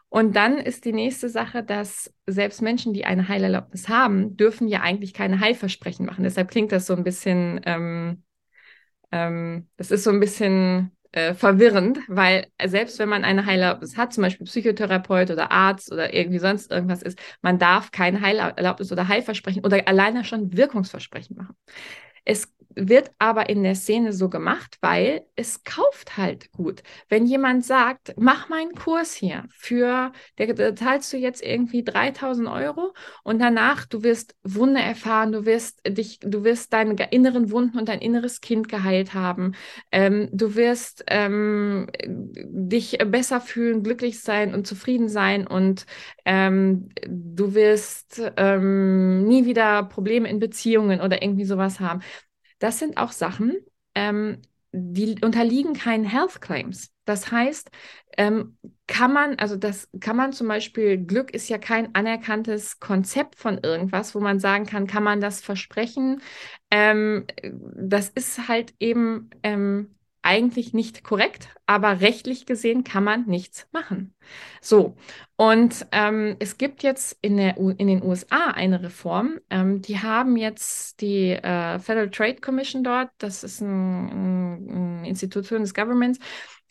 Und 0.10 0.36
dann 0.36 0.58
ist 0.60 0.86
die 0.86 0.94
nächste 0.94 1.30
Sache, 1.30 1.64
dass 1.64 2.14
selbst 2.28 2.62
Menschen, 2.62 2.94
die 2.94 3.06
eine 3.06 3.28
Heilerlaubnis 3.28 3.90
haben, 3.90 4.38
dürfen 4.38 4.68
ja 4.68 4.82
eigentlich 4.82 5.14
keine 5.14 5.40
Heilversprechen 5.40 6.06
machen. 6.06 6.24
Deshalb 6.24 6.50
klingt 6.50 6.72
das 6.72 6.86
so 6.86 6.96
ein 6.96 7.04
bisschen, 7.04 7.60
ähm, 7.66 8.24
ähm, 9.12 9.68
das 9.78 9.92
ist 9.92 10.04
so 10.04 10.12
ein 10.12 10.20
bisschen 10.20 10.96
äh, 11.16 11.34
verwirrend, 11.34 12.00
weil 12.10 12.48
selbst 12.66 13.00
wenn 13.00 13.08
man 13.08 13.24
eine 13.24 13.46
Heilerlaubnis 13.46 13.96
hat, 13.96 14.14
zum 14.14 14.24
Beispiel 14.24 14.46
Psychotherapeut 14.46 15.32
oder 15.32 15.50
Arzt 15.50 15.92
oder 15.92 16.14
irgendwie 16.14 16.40
sonst 16.40 16.72
irgendwas 16.72 17.02
ist, 17.02 17.18
man 17.42 17.58
darf 17.58 17.92
keine 17.92 18.20
Heilerlaubnis 18.20 18.92
oder 18.92 19.08
Heilversprechen 19.08 19.64
oder 19.64 19.88
alleine 19.88 20.26
schon 20.26 20.56
Wirkungsversprechen 20.56 21.38
machen. 21.38 21.56
Es 22.26 22.54
wird 22.76 23.12
aber 23.20 23.50
in 23.50 23.64
der 23.64 23.76
Szene 23.76 24.14
so 24.14 24.30
gemacht, 24.30 24.78
weil 24.82 25.22
es 25.36 25.64
kauft 25.64 26.18
halt 26.18 26.52
gut. 26.52 26.84
Wenn 27.10 27.26
jemand 27.26 27.66
sagt, 27.66 28.14
mach 28.18 28.50
meinen 28.50 28.74
Kurs 28.74 29.14
hier 29.14 29.46
für, 29.50 30.12
der, 30.38 30.54
der 30.54 30.76
zahlst 30.76 31.12
du 31.14 31.18
jetzt 31.18 31.42
irgendwie 31.42 31.84
3000 31.84 32.48
Euro 32.50 32.94
und 33.24 33.40
danach 33.40 33.86
du 33.86 34.04
wirst 34.04 34.36
Wunder 34.44 34.82
erfahren, 34.82 35.32
du 35.32 35.46
wirst 35.46 35.82
dich, 35.88 36.20
du 36.20 36.44
wirst 36.44 36.74
deine 36.74 36.96
inneren 37.12 37.50
Wunden 37.52 37.80
und 37.80 37.90
dein 37.90 38.00
inneres 38.00 38.42
Kind 38.42 38.68
geheilt 38.68 39.14
haben, 39.14 39.54
ähm, 39.92 40.30
du 40.32 40.56
wirst 40.56 41.04
ähm, 41.08 41.88
dich 42.06 42.98
besser 43.08 43.40
fühlen, 43.40 43.84
glücklich 43.84 44.20
sein 44.20 44.54
und 44.54 44.68
zufrieden 44.68 45.08
sein 45.08 45.48
und 45.48 45.86
ähm, 46.26 46.90
du 47.08 47.54
wirst 47.54 48.22
ähm, 48.38 49.24
nie 49.26 49.46
wieder 49.46 49.84
Probleme 49.84 50.30
in 50.30 50.40
Beziehungen 50.40 51.00
oder 51.02 51.22
irgendwie 51.22 51.46
sowas 51.46 51.80
haben 51.80 52.02
das 52.66 52.80
sind 52.80 52.98
auch 52.98 53.12
Sachen, 53.12 53.56
ähm, 53.94 54.42
die 54.72 55.18
unterliegen 55.24 55.74
keinen 55.74 56.04
Health 56.04 56.42
Claims. 56.42 56.90
Das 57.06 57.32
heißt, 57.32 57.70
ähm, 58.18 58.58
kann 58.88 59.14
man, 59.14 59.36
also 59.36 59.56
das 59.56 59.88
kann 60.00 60.18
man 60.18 60.34
zum 60.34 60.48
Beispiel, 60.48 60.98
Glück 60.98 61.32
ist 61.32 61.48
ja 61.48 61.60
kein 61.60 61.94
anerkanntes 61.94 62.80
Konzept 62.80 63.36
von 63.36 63.60
irgendwas, 63.62 64.16
wo 64.16 64.20
man 64.20 64.40
sagen 64.40 64.66
kann, 64.66 64.88
kann 64.88 65.04
man 65.04 65.22
das 65.22 65.42
versprechen? 65.42 66.24
Ähm, 66.72 67.28
das 67.76 68.10
ist 68.10 68.48
halt 68.48 68.74
eben 68.80 69.30
ähm, 69.44 69.96
eigentlich 70.26 70.74
nicht 70.74 71.04
korrekt, 71.04 71.50
aber 71.68 72.02
rechtlich 72.02 72.46
gesehen 72.46 72.84
kann 72.84 73.04
man 73.04 73.26
nichts 73.28 73.68
machen. 73.72 74.14
So, 74.60 74.96
und 75.38 75.86
ähm, 75.92 76.36
es 76.40 76.58
gibt 76.58 76.84
jetzt 76.84 77.18
in, 77.22 77.38
der, 77.38 77.58
in 77.58 77.88
den 77.88 78.04
USA 78.04 78.48
eine 78.48 78.82
Reform. 78.82 79.40
Ähm, 79.50 79.82
die 79.82 80.00
haben 80.00 80.36
jetzt 80.36 81.02
die 81.02 81.30
äh, 81.32 81.80
Federal 81.80 82.10
Trade 82.10 82.38
Commission 82.42 82.84
dort, 82.84 83.12
das 83.20 83.44
ist 83.44 83.62
ein, 83.62 84.10
ein, 84.10 85.02
ein 85.02 85.06
Institution 85.06 85.62
des 85.62 85.74
Governments, 85.74 86.20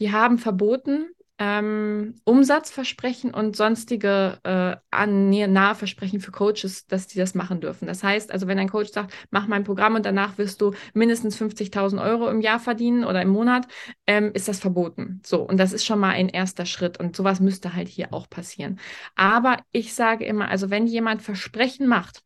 die 0.01 0.11
haben 0.11 0.39
verboten, 0.39 1.07
ähm, 1.39 2.15
Umsatzversprechen 2.25 3.35
und 3.35 3.57
sonstige 3.57 4.39
äh, 4.45 5.07
nahe 5.07 5.75
Versprechen 5.75 6.21
für 6.21 6.31
Coaches, 6.31 6.87
dass 6.87 7.09
die 7.09 7.19
das 7.19 7.35
machen 7.35 7.61
dürfen. 7.61 7.87
Das 7.87 8.05
heißt, 8.05 8.31
also 8.31 8.47
wenn 8.47 8.59
ein 8.59 8.69
Coach 8.69 8.91
sagt, 8.93 9.13
mach 9.31 9.49
mein 9.49 9.65
Programm 9.65 9.97
und 9.97 10.07
danach 10.07 10.39
wirst 10.39 10.61
du 10.61 10.73
mindestens 10.93 11.37
50.000 11.37 12.01
Euro 12.01 12.29
im 12.29 12.41
Jahr 12.41 12.61
verdienen 12.61 13.05
oder 13.05 13.21
im 13.21 13.31
Monat, 13.31 13.67
ähm, 14.07 14.31
ist 14.35 14.47
das 14.47 14.61
verboten. 14.61 15.21
So, 15.25 15.43
und 15.43 15.57
das 15.59 15.73
ist 15.73 15.85
schon 15.85 15.99
mal 15.99 16.11
ein 16.11 16.29
erster 16.29 16.67
Schritt 16.67 17.01
und 17.01 17.17
sowas 17.17 17.41
müsste 17.41 17.75
halt 17.75 17.89
hier 17.89 18.15
auch 18.15 18.31
passieren. 18.31 18.79
Aber 19.17 19.57
ich 19.73 19.95
sage 19.95 20.25
immer, 20.25 20.49
also 20.49 20.71
wenn 20.71 20.87
jemand 20.87 21.23
Versprechen 21.23 21.89
macht, 21.89 22.23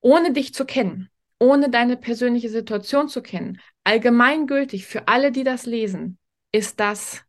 ohne 0.00 0.32
dich 0.32 0.52
zu 0.52 0.66
kennen, 0.66 1.08
ohne 1.38 1.70
deine 1.70 1.96
persönliche 1.96 2.50
Situation 2.50 3.08
zu 3.08 3.22
kennen, 3.22 3.60
allgemeingültig 3.84 4.86
für 4.86 5.08
alle, 5.08 5.32
die 5.32 5.44
das 5.44 5.64
lesen, 5.64 6.18
ist 6.52 6.80
das 6.80 7.24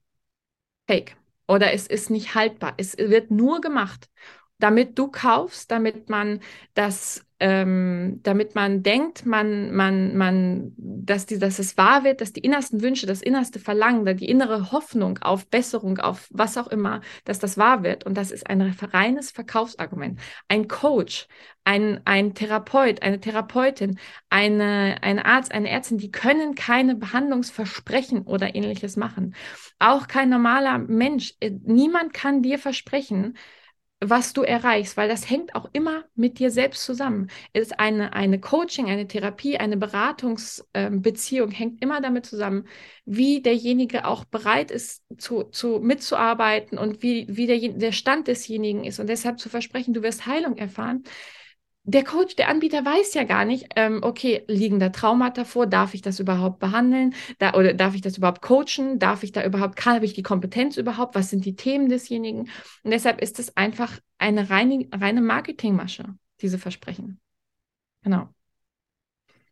fake 0.90 1.16
oder 1.48 1.74
es 1.74 1.88
ist 1.88 2.10
nicht 2.10 2.36
haltbar. 2.36 2.74
Es 2.78 2.98
wird 2.98 3.32
nur 3.32 3.62
gemacht, 3.62 4.10
damit 4.60 4.98
du 5.00 5.10
kaufst, 5.10 5.72
damit 5.72 6.10
man 6.10 6.42
das, 6.74 7.26
ähm, 7.40 8.20
damit 8.24 8.54
man 8.54 8.84
denkt, 8.84 9.26
man, 9.26 9.74
man, 9.74 10.18
man, 10.18 10.74
dass, 10.78 11.26
die, 11.26 11.40
dass 11.40 11.58
es 11.60 11.78
wahr 11.78 12.04
wird, 12.04 12.20
dass 12.20 12.34
die 12.34 12.42
innersten 12.42 12.82
Wünsche, 12.82 13.06
das 13.08 13.22
innerste 13.22 13.60
Verlangen, 13.60 14.18
die 14.18 14.30
innere 14.30 14.72
Hoffnung 14.72 15.20
auf 15.20 15.48
Besserung, 15.48 16.00
auf 16.00 16.28
was 16.32 16.58
auch 16.58 16.68
immer, 16.68 17.02
dass 17.24 17.40
das 17.40 17.58
wahr 17.58 17.84
wird. 17.84 18.06
Und 18.06 18.16
das 18.16 18.32
ist 18.32 18.50
ein 18.50 18.62
reines 18.62 19.32
Verkaufsargument. 19.32 20.20
Ein 20.50 20.68
Coach, 20.68 21.28
ein, 21.64 22.02
ein 22.06 22.34
Therapeut, 22.34 23.02
eine 23.04 23.22
Therapeutin, 23.22 24.00
eine, 24.30 24.98
ein 25.02 25.20
Arzt, 25.20 25.54
eine 25.54 25.70
Ärztin, 25.70 25.98
die 25.98 26.12
können 26.12 26.56
keine 26.56 26.96
Behandlungsversprechen 26.96 28.24
oder 28.24 28.54
ähnliches 28.54 28.98
machen. 28.98 29.34
Auch 29.80 30.08
kein 30.08 30.30
normaler 30.30 30.78
Mensch. 30.78 31.36
Niemand 31.42 32.14
kann 32.14 32.42
dir 32.42 32.60
versprechen, 32.60 33.38
was 34.02 34.32
du 34.32 34.44
erreichst, 34.44 34.96
weil 34.96 35.10
das 35.10 35.30
hängt 35.30 35.56
auch 35.56 35.70
immer 35.74 36.06
mit 36.16 36.40
dir 36.40 36.52
selbst 36.52 36.86
zusammen. 36.86 37.30
Es 37.52 37.64
ist 37.64 37.80
eine, 37.80 38.14
eine 38.14 38.40
Coaching, 38.40 38.90
eine 38.90 39.08
Therapie, 39.08 39.58
eine 39.58 39.76
Beratungsbeziehung, 39.76 41.50
ähm, 41.50 41.56
hängt 41.56 41.84
immer 41.84 42.00
damit 42.00 42.26
zusammen, 42.26 42.66
wie 43.06 43.42
derjenige 43.42 44.06
auch 44.06 44.24
bereit 44.24 44.72
ist, 44.72 45.04
zu, 45.18 45.44
zu 45.44 45.80
mitzuarbeiten 45.80 46.78
und 46.78 47.04
wie, 47.04 47.28
wie 47.30 47.48
der, 47.48 47.60
der 47.60 47.92
Stand 47.92 48.28
desjenigen 48.28 48.86
ist. 48.86 49.00
Und 49.00 49.08
deshalb 49.08 49.38
zu 49.40 49.50
versprechen, 49.50 49.94
du 49.94 50.02
wirst 50.02 50.26
Heilung 50.26 50.58
erfahren, 50.58 51.04
der 51.90 52.04
Coach, 52.04 52.36
der 52.36 52.50
Anbieter 52.50 52.86
weiß 52.86 53.16
ja 53.16 53.24
gar 53.24 53.46
nicht, 53.46 53.70
ähm, 53.76 54.02
okay, 54.04 54.44
liegen 54.48 54.80
da 54.80 54.90
Traumata 54.90 55.44
vor, 55.44 55.66
darf 55.66 55.96
ich 55.96 56.02
das 56.04 56.20
überhaupt 56.20 56.60
behandeln, 56.60 57.16
da, 57.40 57.54
oder 57.56 57.74
darf 57.74 57.96
ich 57.96 58.02
das 58.02 58.18
überhaupt 58.18 58.42
coachen, 58.44 59.00
darf 59.00 59.24
ich 59.24 59.32
da 59.32 59.44
überhaupt, 59.44 59.76
kann, 59.76 59.96
habe 59.96 60.06
ich 60.06 60.14
die 60.14 60.22
Kompetenz 60.22 60.78
überhaupt, 60.78 61.16
was 61.16 61.32
sind 61.32 61.46
die 61.46 61.56
Themen 61.56 61.90
desjenigen? 61.90 62.50
Und 62.84 62.92
deshalb 62.92 63.22
ist 63.22 63.40
es 63.40 63.58
einfach 63.58 64.00
eine 64.20 64.52
reine, 64.52 64.88
reine 64.94 65.22
Marketingmasche, 65.22 66.06
diese 66.42 66.60
Versprechen. 66.60 67.20
Genau. 68.04 68.30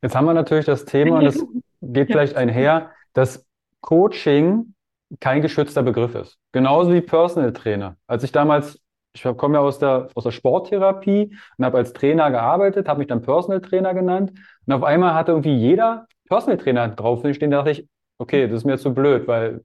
Jetzt 0.03 0.15
haben 0.15 0.25
wir 0.25 0.33
natürlich 0.35 0.65
das 0.65 0.85
Thema, 0.85 1.17
und 1.17 1.25
das 1.25 1.43
geht 1.81 2.07
vielleicht 2.07 2.35
einher, 2.35 2.91
dass 3.13 3.47
Coaching 3.81 4.75
kein 5.19 5.41
geschützter 5.41 5.81
Begriff 5.81 6.13
ist. 6.13 6.37
Genauso 6.51 6.93
wie 6.93 7.01
Personal 7.01 7.53
Trainer. 7.53 7.97
Als 8.05 8.23
ich 8.23 8.31
damals 8.31 8.79
ich 9.25 9.37
komme 9.37 9.55
ja 9.55 9.61
aus 9.61 9.79
der, 9.79 10.09
aus 10.15 10.23
der 10.23 10.31
Sporttherapie 10.31 11.35
und 11.57 11.65
habe 11.65 11.77
als 11.77 11.93
Trainer 11.93 12.31
gearbeitet, 12.31 12.87
habe 12.87 12.99
mich 12.99 13.07
dann 13.07 13.21
Personal 13.21 13.61
Trainer 13.61 13.93
genannt. 13.93 14.31
Und 14.65 14.73
auf 14.73 14.83
einmal 14.83 15.13
hatte 15.13 15.31
irgendwie 15.31 15.55
jeder 15.55 16.07
Personal 16.27 16.57
Trainer 16.57 16.87
drauf 16.89 17.19
stehen. 17.31 17.51
Da 17.51 17.57
dachte 17.57 17.71
ich, 17.71 17.87
okay, 18.17 18.47
das 18.47 18.57
ist 18.57 18.65
mir 18.65 18.77
zu 18.77 18.93
blöd, 18.93 19.27
weil 19.27 19.63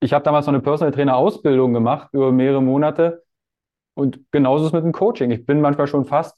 ich 0.00 0.12
habe 0.12 0.24
damals 0.24 0.46
noch 0.46 0.52
eine 0.54 0.62
Personal 0.62 0.92
Trainer 0.92 1.16
Ausbildung 1.16 1.72
gemacht 1.72 2.08
über 2.12 2.32
mehrere 2.32 2.62
Monate. 2.62 3.24
Und 3.94 4.20
genauso 4.32 4.64
ist 4.64 4.68
es 4.68 4.72
mit 4.72 4.84
dem 4.84 4.92
Coaching. 4.92 5.30
Ich 5.30 5.46
bin 5.46 5.60
manchmal 5.60 5.86
schon 5.86 6.04
fast, 6.04 6.36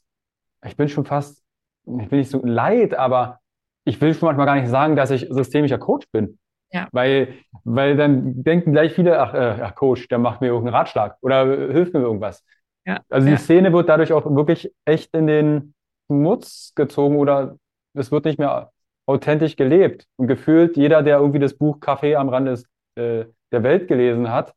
ich 0.64 0.76
bin 0.76 0.88
schon 0.88 1.04
fast, 1.04 1.42
ich 1.86 2.08
bin 2.08 2.18
nicht 2.18 2.30
so 2.30 2.40
leid, 2.44 2.94
aber 2.94 3.40
ich 3.84 4.00
will 4.00 4.14
schon 4.14 4.26
manchmal 4.26 4.46
gar 4.46 4.56
nicht 4.56 4.68
sagen, 4.68 4.96
dass 4.96 5.10
ich 5.10 5.26
systemischer 5.30 5.78
Coach 5.78 6.06
bin. 6.12 6.38
Ja. 6.72 6.88
Weil, 6.92 7.34
weil 7.64 7.96
dann 7.96 8.42
denken 8.42 8.72
gleich 8.72 8.92
viele, 8.92 9.18
ach, 9.20 9.34
äh, 9.34 9.62
ach 9.62 9.74
Coach, 9.74 10.08
der 10.08 10.18
macht 10.18 10.40
mir 10.40 10.48
irgendeinen 10.48 10.74
Ratschlag 10.74 11.16
oder 11.20 11.46
hilft 11.46 11.94
mir 11.94 12.00
irgendwas. 12.00 12.44
Ja, 12.84 13.00
also 13.08 13.28
die 13.28 13.36
Szene 13.36 13.72
wird 13.72 13.88
dadurch 13.88 14.12
auch 14.12 14.24
wirklich 14.34 14.72
echt 14.84 15.12
in 15.14 15.26
den 15.26 15.74
Schmutz 16.06 16.72
gezogen 16.74 17.16
oder 17.16 17.56
es 17.94 18.12
wird 18.12 18.24
nicht 18.24 18.38
mehr 18.38 18.70
authentisch 19.06 19.56
gelebt. 19.56 20.06
Und 20.16 20.26
gefühlt 20.26 20.76
jeder, 20.76 21.02
der 21.02 21.18
irgendwie 21.18 21.38
das 21.38 21.54
Buch 21.54 21.80
Kaffee 21.80 22.16
am 22.16 22.28
Rand 22.28 22.48
des, 22.48 22.64
äh, 22.96 23.24
der 23.52 23.62
Welt 23.62 23.88
gelesen 23.88 24.30
hat, 24.30 24.54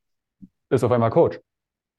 ist 0.69 0.83
auf 0.83 0.91
einmal 0.91 1.09
Coach. 1.09 1.39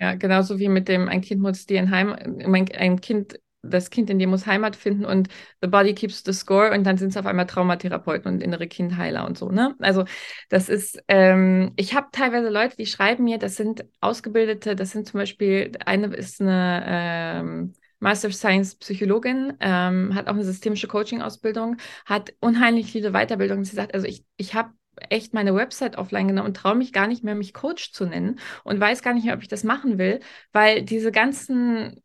Ja, 0.00 0.14
genauso 0.14 0.58
wie 0.58 0.68
mit 0.68 0.88
dem 0.88 1.08
ein 1.08 1.20
Kind 1.20 1.42
muss 1.42 1.66
dir 1.66 1.78
in 1.78 1.90
Heim, 1.90 2.12
ein 2.12 3.00
Kind, 3.00 3.38
das 3.62 3.90
Kind 3.90 4.10
in 4.10 4.18
dir 4.18 4.26
muss 4.26 4.46
Heimat 4.46 4.76
finden 4.76 5.04
und 5.04 5.28
the 5.60 5.68
body 5.68 5.94
keeps 5.94 6.22
the 6.24 6.32
score 6.32 6.72
und 6.72 6.84
dann 6.84 6.96
sind 6.98 7.08
es 7.08 7.16
auf 7.16 7.26
einmal 7.26 7.46
Traumatherapeuten 7.46 8.32
und 8.32 8.42
innere 8.42 8.66
Kindheiler 8.66 9.26
und 9.26 9.36
so, 9.38 9.50
ne? 9.50 9.74
Also 9.80 10.04
das 10.48 10.68
ist, 10.68 11.02
ähm, 11.08 11.72
ich 11.76 11.94
habe 11.94 12.08
teilweise 12.12 12.48
Leute, 12.48 12.76
die 12.76 12.86
schreiben 12.86 13.24
mir, 13.24 13.38
das 13.38 13.56
sind 13.56 13.84
Ausgebildete, 14.00 14.76
das 14.76 14.90
sind 14.90 15.06
zum 15.06 15.20
Beispiel, 15.20 15.72
eine 15.84 16.06
ist 16.14 16.40
eine 16.40 16.82
ähm, 16.86 17.72
Master 18.00 18.28
of 18.28 18.34
Science 18.34 18.76
Psychologin, 18.76 19.54
ähm, 19.60 20.14
hat 20.14 20.26
auch 20.26 20.34
eine 20.34 20.44
systemische 20.44 20.88
Coaching-Ausbildung, 20.88 21.76
hat 22.06 22.32
unheimlich 22.40 22.90
viele 22.90 23.12
Weiterbildungen. 23.12 23.64
Sie 23.64 23.76
sagt, 23.76 23.94
also 23.94 24.06
ich, 24.06 24.24
ich 24.38 24.54
habe 24.54 24.70
echt 25.08 25.34
meine 25.34 25.54
Website 25.54 25.96
offline 25.96 26.28
genommen 26.28 26.48
und 26.48 26.56
traue 26.56 26.74
mich 26.74 26.92
gar 26.92 27.06
nicht 27.06 27.24
mehr, 27.24 27.34
mich 27.34 27.54
Coach 27.54 27.92
zu 27.92 28.06
nennen 28.06 28.38
und 28.64 28.80
weiß 28.80 29.02
gar 29.02 29.14
nicht 29.14 29.24
mehr, 29.24 29.34
ob 29.34 29.42
ich 29.42 29.48
das 29.48 29.64
machen 29.64 29.98
will, 29.98 30.20
weil 30.52 30.82
diese 30.82 31.12
ganzen 31.12 32.02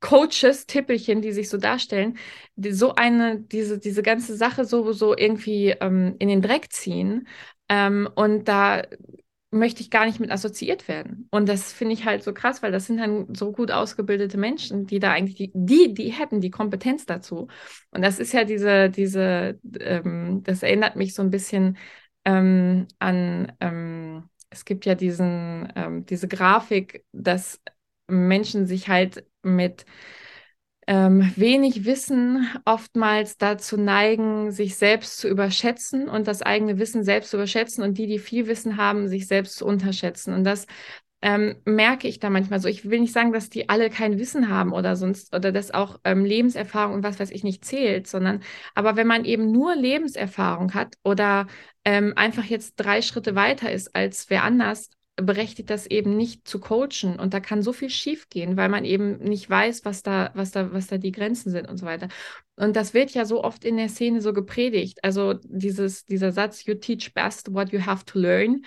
Coaches, 0.00 0.66
Tippelchen, 0.66 1.22
die 1.22 1.32
sich 1.32 1.48
so 1.48 1.56
darstellen, 1.56 2.18
die 2.56 2.72
so 2.72 2.94
eine, 2.94 3.40
diese, 3.40 3.78
diese 3.78 4.02
ganze 4.02 4.36
Sache 4.36 4.64
so, 4.64 4.92
so 4.92 5.16
irgendwie 5.16 5.70
ähm, 5.80 6.16
in 6.18 6.28
den 6.28 6.42
Dreck 6.42 6.72
ziehen. 6.72 7.26
Ähm, 7.68 8.08
und 8.14 8.48
da 8.48 8.82
möchte 9.50 9.82
ich 9.82 9.90
gar 9.90 10.06
nicht 10.06 10.18
mit 10.18 10.30
assoziiert 10.30 10.88
werden. 10.88 11.28
Und 11.30 11.48
das 11.48 11.72
finde 11.72 11.92
ich 11.94 12.06
halt 12.06 12.22
so 12.22 12.32
krass, 12.32 12.62
weil 12.62 12.72
das 12.72 12.86
sind 12.86 12.98
dann 12.98 13.34
so 13.34 13.52
gut 13.52 13.70
ausgebildete 13.70 14.38
Menschen, 14.38 14.86
die 14.86 14.98
da 14.98 15.12
eigentlich, 15.12 15.36
die, 15.36 15.50
die, 15.54 15.94
die 15.94 16.08
hätten 16.10 16.40
die 16.40 16.50
Kompetenz 16.50 17.06
dazu. 17.06 17.48
Und 17.90 18.02
das 18.02 18.18
ist 18.18 18.32
ja 18.32 18.44
diese, 18.44 18.88
diese, 18.90 19.58
ähm, 19.80 20.42
das 20.42 20.62
erinnert 20.62 20.96
mich 20.96 21.14
so 21.14 21.22
ein 21.22 21.30
bisschen 21.30 21.76
ähm, 22.24 22.86
an, 22.98 23.52
ähm, 23.60 24.28
es 24.50 24.64
gibt 24.64 24.86
ja 24.86 24.94
diesen, 24.94 25.70
ähm, 25.76 26.06
diese 26.06 26.28
Grafik, 26.28 27.04
dass 27.12 27.60
Menschen 28.08 28.66
sich 28.66 28.88
halt 28.88 29.24
mit 29.42 29.84
ähm, 30.86 31.32
wenig 31.36 31.84
Wissen 31.84 32.48
oftmals 32.64 33.38
dazu 33.38 33.76
neigen, 33.76 34.50
sich 34.50 34.76
selbst 34.76 35.18
zu 35.18 35.28
überschätzen 35.28 36.08
und 36.08 36.26
das 36.26 36.42
eigene 36.42 36.78
Wissen 36.78 37.04
selbst 37.04 37.30
zu 37.30 37.36
überschätzen 37.36 37.84
und 37.84 37.98
die, 37.98 38.06
die 38.06 38.18
viel 38.18 38.46
Wissen 38.48 38.76
haben, 38.76 39.08
sich 39.08 39.28
selbst 39.28 39.56
zu 39.56 39.64
unterschätzen. 39.64 40.34
Und 40.34 40.44
das 40.44 40.66
ähm, 41.22 41.56
merke 41.64 42.08
ich 42.08 42.18
da 42.18 42.30
manchmal 42.30 42.60
so. 42.60 42.68
Ich 42.68 42.88
will 42.90 43.00
nicht 43.00 43.12
sagen, 43.12 43.32
dass 43.32 43.48
die 43.48 43.68
alle 43.68 43.90
kein 43.90 44.18
Wissen 44.18 44.48
haben 44.48 44.72
oder 44.72 44.96
sonst 44.96 45.34
oder 45.34 45.52
dass 45.52 45.70
auch 45.70 46.00
ähm, 46.04 46.24
Lebenserfahrung 46.24 46.96
und 46.96 47.04
was 47.04 47.20
weiß 47.20 47.30
ich 47.30 47.44
nicht 47.44 47.64
zählt, 47.64 48.08
sondern 48.08 48.42
aber 48.74 48.96
wenn 48.96 49.06
man 49.06 49.24
eben 49.24 49.52
nur 49.52 49.76
Lebenserfahrung 49.76 50.74
hat 50.74 50.96
oder 51.04 51.46
ähm, 51.84 52.12
einfach 52.16 52.44
jetzt 52.44 52.74
drei 52.76 53.02
Schritte 53.02 53.36
weiter 53.36 53.70
ist 53.70 53.94
als 53.94 54.30
wer 54.30 54.42
anders, 54.42 54.90
berechtigt 55.22 55.70
das 55.70 55.86
eben 55.86 56.16
nicht 56.16 56.46
zu 56.46 56.60
coachen 56.60 57.18
und 57.18 57.34
da 57.34 57.40
kann 57.40 57.62
so 57.62 57.72
viel 57.72 57.90
schiefgehen, 57.90 58.56
weil 58.56 58.68
man 58.68 58.84
eben 58.84 59.18
nicht 59.18 59.48
weiß, 59.48 59.84
was 59.84 60.02
da, 60.02 60.30
was 60.34 60.50
da, 60.50 60.72
was 60.72 60.86
da 60.86 60.98
die 60.98 61.12
Grenzen 61.12 61.50
sind 61.50 61.68
und 61.68 61.78
so 61.78 61.86
weiter. 61.86 62.08
Und 62.56 62.76
das 62.76 62.94
wird 62.94 63.10
ja 63.10 63.24
so 63.24 63.42
oft 63.42 63.64
in 63.64 63.76
der 63.76 63.88
Szene 63.88 64.20
so 64.20 64.32
gepredigt. 64.32 65.02
Also 65.04 65.34
dieses, 65.44 66.04
dieser 66.06 66.32
Satz, 66.32 66.64
you 66.66 66.74
teach 66.74 67.12
best 67.14 67.52
what 67.54 67.72
you 67.72 67.84
have 67.84 68.04
to 68.04 68.18
learn, 68.18 68.62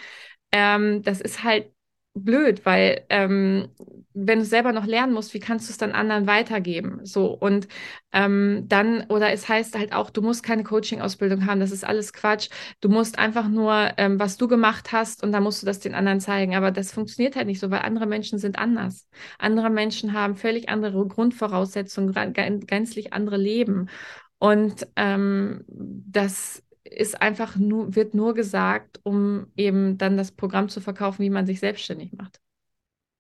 ähm, 0.52 1.02
das 1.02 1.22
ist 1.22 1.44
halt 1.44 1.72
blöd, 2.16 2.66
weil 2.66 3.06
ähm, 3.10 3.68
wenn 4.14 4.40
du 4.40 4.46
selber 4.46 4.72
noch 4.72 4.86
lernen 4.86 5.14
musst, 5.14 5.34
wie 5.34 5.40
kannst 5.42 5.68
du 5.68 5.72
es 5.72 5.78
dann 5.78 5.92
anderen 5.92 6.26
weitergeben? 6.28 7.02
So 7.04 7.28
und 7.28 7.68
ähm, 8.14 8.64
dann 8.68 9.04
oder 9.10 9.32
es 9.34 9.50
heißt 9.50 9.78
halt 9.78 9.94
auch, 9.94 10.10
du 10.10 10.22
musst 10.22 10.42
keine 10.42 10.64
Coaching-Ausbildung 10.64 11.46
haben, 11.46 11.60
das 11.60 11.72
ist 11.72 11.84
alles 11.86 12.14
Quatsch. 12.14 12.50
Du 12.80 12.88
musst 12.90 13.20
einfach 13.20 13.50
nur, 13.50 13.92
ähm, 13.98 14.20
was 14.20 14.38
du 14.38 14.48
gemacht 14.48 14.94
hast 14.94 15.22
und 15.24 15.34
dann 15.34 15.44
musst 15.44 15.62
du 15.62 15.66
das 15.66 15.80
den 15.82 15.94
anderen 15.96 16.22
zeigen. 16.22 16.56
Aber 16.56 16.72
das 16.72 16.94
funktioniert 16.94 17.36
halt 17.36 17.48
nicht 17.48 17.60
so, 17.60 17.70
weil 17.72 17.80
andere 17.82 18.06
Menschen 18.06 18.40
sind 18.40 18.58
anders. 18.58 19.08
Andere 19.38 19.70
Menschen 19.70 20.14
haben 20.14 20.36
völlig 20.38 20.70
andere 20.70 21.06
Grundvoraussetzungen, 21.08 22.14
gänzlich 22.34 23.14
andere 23.14 23.38
Leben. 23.38 23.90
Und 24.38 24.88
ähm, 24.96 25.64
das 25.68 26.62
ist 26.86 27.22
einfach 27.22 27.56
nur, 27.56 27.96
wird 27.96 28.14
nur 28.14 28.34
gesagt, 28.34 29.00
um 29.04 29.48
eben 29.58 29.98
dann 29.98 30.18
das 30.18 30.32
Programm 30.32 30.70
zu 30.70 30.80
verkaufen, 30.80 31.24
wie 31.24 31.30
man 31.30 31.46
sich 31.46 31.60
selbstständig 31.60 32.14
macht. 32.14 32.40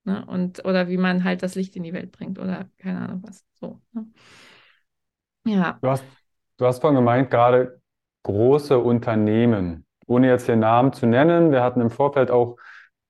Ne? 0.03 0.23
Und, 0.27 0.63
oder 0.65 0.87
wie 0.87 0.97
man 0.97 1.23
halt 1.23 1.41
das 1.41 1.55
Licht 1.55 1.75
in 1.75 1.83
die 1.83 1.93
Welt 1.93 2.11
bringt 2.11 2.37
oder 2.39 2.69
keine 2.77 2.99
Ahnung 2.99 3.23
was. 3.25 3.43
So. 3.55 3.81
Ne? 3.91 4.05
Ja. 5.47 5.79
Du 5.81 5.89
hast, 5.89 6.05
du 6.57 6.65
hast 6.65 6.79
vorhin 6.79 6.97
gemeint, 6.97 7.31
gerade 7.31 7.81
große 8.23 8.77
Unternehmen, 8.77 9.85
ohne 10.05 10.27
jetzt 10.27 10.47
den 10.47 10.59
Namen 10.59 10.93
zu 10.93 11.07
nennen, 11.07 11.51
wir 11.51 11.63
hatten 11.63 11.81
im 11.81 11.89
Vorfeld 11.89 12.29
auch 12.29 12.57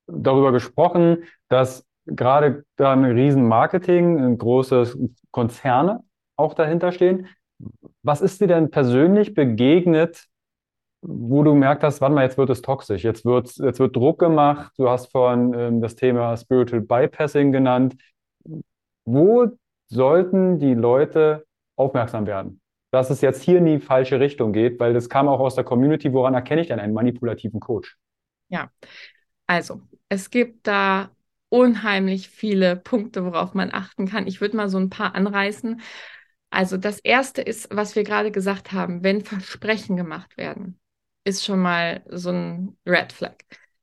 darüber 0.07 0.51
gesprochen, 0.51 1.23
dass 1.49 1.85
gerade 2.05 2.65
da 2.77 2.93
ein 2.93 3.03
Riesenmarketing, 3.03 4.19
ein 4.19 4.37
großes 4.37 4.97
Konzerne 5.31 6.03
auch 6.37 6.53
dahinter 6.53 6.91
stehen. 6.91 7.27
Was 8.03 8.21
ist 8.21 8.39
dir 8.41 8.47
denn 8.47 8.69
persönlich 8.69 9.33
begegnet, 9.33 10.27
wo 11.07 11.43
du 11.43 11.53
merkt 11.53 11.83
hast, 11.83 12.01
warte 12.01 12.15
mal, 12.15 12.23
jetzt 12.23 12.37
wird 12.37 12.49
es 12.49 12.61
toxisch, 12.61 13.03
jetzt 13.03 13.25
wird, 13.25 13.55
jetzt 13.57 13.79
wird 13.79 13.95
Druck 13.95 14.19
gemacht, 14.19 14.73
du 14.77 14.89
hast 14.89 15.11
vorhin 15.11 15.53
ähm, 15.53 15.81
das 15.81 15.95
Thema 15.95 16.35
Spiritual 16.35 16.81
Bypassing 16.81 17.51
genannt. 17.51 17.95
Wo 19.05 19.47
sollten 19.87 20.57
die 20.57 20.73
Leute 20.73 21.45
aufmerksam 21.75 22.25
werden? 22.25 22.59
Dass 22.91 23.09
es 23.09 23.21
jetzt 23.21 23.43
hier 23.43 23.59
in 23.59 23.65
die 23.65 23.79
falsche 23.79 24.19
Richtung 24.19 24.51
geht, 24.51 24.79
weil 24.79 24.93
das 24.93 25.09
kam 25.09 25.27
auch 25.27 25.39
aus 25.39 25.55
der 25.55 25.63
Community, 25.63 26.11
woran 26.11 26.33
erkenne 26.33 26.61
ich 26.61 26.67
denn 26.67 26.79
einen 26.79 26.93
manipulativen 26.93 27.59
Coach? 27.59 27.97
Ja, 28.49 28.71
also 29.47 29.81
es 30.09 30.29
gibt 30.31 30.65
da 30.65 31.11
unheimlich 31.49 32.29
viele 32.29 32.75
Punkte, 32.75 33.25
worauf 33.25 33.53
man 33.53 33.71
achten 33.71 34.07
kann. 34.07 34.27
Ich 34.27 34.41
würde 34.41 34.57
mal 34.57 34.69
so 34.69 34.79
ein 34.79 34.89
paar 34.89 35.13
anreißen. 35.13 35.81
Also 36.49 36.77
das 36.77 36.99
erste 36.99 37.41
ist, 37.41 37.67
was 37.71 37.95
wir 37.95 38.03
gerade 38.03 38.31
gesagt 38.31 38.71
haben, 38.71 39.03
wenn 39.03 39.21
Versprechen 39.21 39.97
gemacht 39.97 40.37
werden 40.37 40.79
ist 41.25 41.43
schon 41.43 41.59
mal 41.59 42.03
so 42.09 42.29
ein 42.31 42.77
Red 42.85 43.11
Flag. 43.11 43.35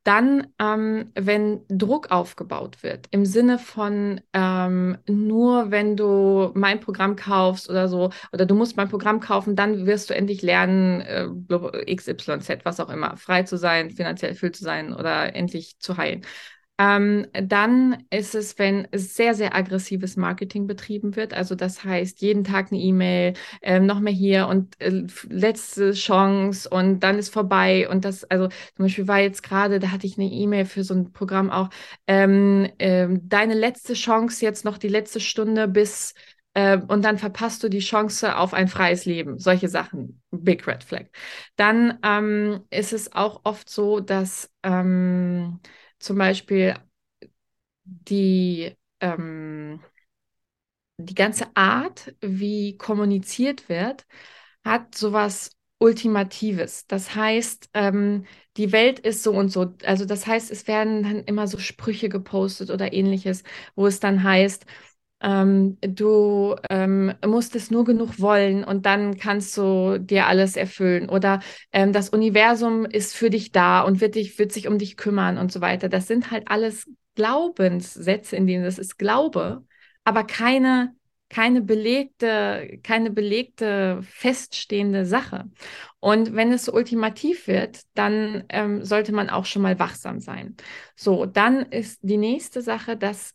Dann, 0.05 0.49
ähm, 0.59 1.13
wenn 1.15 1.61
Druck 1.69 2.11
aufgebaut 2.11 2.83
wird, 2.83 3.07
im 3.13 3.25
Sinne 3.25 3.61
von 3.61 4.21
ähm, 4.33 4.99
nur 5.07 5.71
wenn 5.71 5.97
du 5.97 6.51
mein 6.55 6.81
Programm 6.81 7.15
kaufst 7.15 7.71
oder 7.71 7.87
so, 7.89 8.11
oder 8.33 8.45
du 8.45 8.57
musst 8.57 8.77
mein 8.77 8.89
Programm 8.89 9.21
kaufen, 9.21 9.55
dann 9.55 9.87
wirst 9.87 10.11
du 10.11 10.15
endlich 10.15 10.43
lernen, 10.43 11.03
äh, 11.03 11.29
XYZ, 11.87 12.65
was 12.65 12.81
auch 12.81 12.91
immer, 12.91 13.17
frei 13.17 13.45
zu 13.45 13.57
sein, 13.57 13.91
finanziell 13.91 14.33
erfüllt 14.33 14.57
zu 14.57 14.65
sein 14.65 14.93
oder 14.93 15.37
endlich 15.37 15.79
zu 15.79 15.97
heilen. 15.97 16.23
Ähm, 16.79 17.27
dann 17.33 18.05
ist 18.11 18.35
es, 18.35 18.59
wenn 18.59 18.89
sehr, 18.93 19.35
sehr 19.35 19.55
aggressives 19.55 20.17
Marketing 20.17 20.67
betrieben 20.67 21.17
wird. 21.17 21.35
Also 21.35 21.55
das 21.55 21.85
heißt, 21.85 22.21
jeden 22.23 22.45
Tag 22.45 22.73
eine 22.73 22.81
E-Mail, 22.81 23.35
äh, 23.61 23.79
noch 23.79 24.01
mehr 24.01 24.13
hier 24.13 24.49
und 24.49 24.81
äh, 24.81 25.07
letzte 25.29 25.93
Chance 25.93 26.69
und 26.69 27.01
dann 27.01 27.19
ist 27.19 27.29
vorbei. 27.33 27.89
Und 27.89 28.05
das, 28.05 28.25
also 28.25 28.49
zum 28.49 28.87
Beispiel 28.87 29.07
war 29.07 29.21
jetzt 29.21 29.43
gerade, 29.43 29.79
da 29.79 29.91
hatte 29.91 30.07
ich 30.07 30.19
eine 30.19 30.31
E-Mail 30.31 30.65
für 30.65 30.83
so 30.83 30.95
ein 30.95 31.13
Programm 31.13 31.51
auch, 31.51 31.69
ähm, 32.07 32.69
äh, 32.79 33.07
deine 33.23 33.55
letzte 33.55 33.95
Chance 33.95 34.45
jetzt 34.45 34.65
noch 34.65 34.79
die 34.79 34.89
letzte 34.89 35.21
Stunde 35.21 35.69
bis 35.69 36.15
äh, 36.55 36.79
und 36.79 37.05
dann 37.05 37.19
verpasst 37.19 37.63
du 37.63 37.69
die 37.69 37.79
Chance 37.81 38.37
auf 38.37 38.55
ein 38.55 38.69
freies 38.69 39.05
Leben. 39.05 39.39
Solche 39.39 39.69
Sachen, 39.69 40.21
Big 40.31 40.67
Red 40.67 40.85
Flag. 40.85 41.07
Dann 41.57 41.99
ähm, 42.03 42.65
ist 42.71 42.93
es 42.93 43.13
auch 43.13 43.41
oft 43.45 43.71
so, 43.71 44.01
dass 44.01 44.51
ähm, 44.63 45.61
zum 46.03 46.19
Beispiel 46.19 46.77
die, 47.85 48.77
ähm, 49.01 49.81
die 50.99 51.15
ganze 51.15 51.47
Art, 51.57 52.15
wie 52.21 52.77
kommuniziert 52.79 53.69
wird, 53.69 54.07
hat 54.65 54.95
sowas 54.95 55.51
Ultimatives. 55.79 56.87
Das 56.87 57.15
heißt, 57.17 57.71
ähm, 57.75 58.27
die 58.57 58.71
Welt 58.73 59.01
ist 59.01 59.23
so 59.25 59.33
und 59.33 59.49
so. 59.51 59.75
Also 59.85 60.05
das 60.05 60.27
heißt, 60.27 60.51
es 60.51 60.69
werden 60.69 61.03
dann 61.03 61.25
immer 61.25 61.49
so 61.49 61.59
Sprüche 61.59 62.09
gepostet 62.09 62.71
oder 62.71 62.93
ähnliches, 62.93 63.43
wo 63.75 63.87
es 63.87 63.99
dann 64.01 64.23
heißt, 64.23 64.65
ähm, 65.23 65.79
du 65.81 66.57
ähm, 66.71 67.15
musst 67.25 67.55
es 67.57 67.71
nur 67.71 67.85
genug 67.85 68.21
wollen 68.21 68.65
und 68.65 68.87
dann 68.87 69.17
kannst 69.17 69.57
du 69.57 69.99
dir 69.99 70.27
alles 70.27 70.57
erfüllen. 70.57 71.09
Oder 71.09 71.41
ähm, 71.73 71.93
das 71.93 72.09
Universum 72.09 72.85
ist 72.85 73.15
für 73.15 73.31
dich 73.31 73.53
da 73.53 73.83
und 73.83 74.01
wird, 74.01 74.17
dich, 74.17 74.39
wird 74.39 74.53
sich 74.53 74.69
um 74.69 74.79
dich 74.79 74.97
kümmern 74.97 75.39
und 75.39 75.53
so 75.53 75.61
weiter. 75.61 75.89
Das 75.89 76.07
sind 76.07 76.31
halt 76.31 76.49
alles 76.49 76.91
Glaubenssätze, 77.15 78.37
in 78.37 78.47
denen 78.47 78.65
das 78.65 78.79
ist 78.79 78.99
Glaube, 78.99 79.65
aber 80.05 80.25
keine 80.25 80.95
keine 81.33 81.63
belegte, 81.63 82.79
keine 82.83 83.11
belegte, 83.11 84.01
feststehende 84.03 85.07
Sache. 85.07 85.51
Und 85.99 86.35
wenn 86.37 86.53
es 86.53 86.67
so 86.67 86.75
ultimativ 86.75 87.47
wird, 87.47 87.81
dann 87.95 88.45
ähm, 88.51 88.85
sollte 88.85 89.13
man 89.13 89.31
auch 89.31 89.47
schon 89.47 89.63
mal 89.63 89.79
wachsam 89.79 90.21
sein. 90.21 90.57
So, 90.95 91.25
dann 91.25 91.61
ist 91.63 92.01
die 92.03 92.19
nächste 92.19 92.61
Sache, 92.61 92.99
dass 92.99 93.35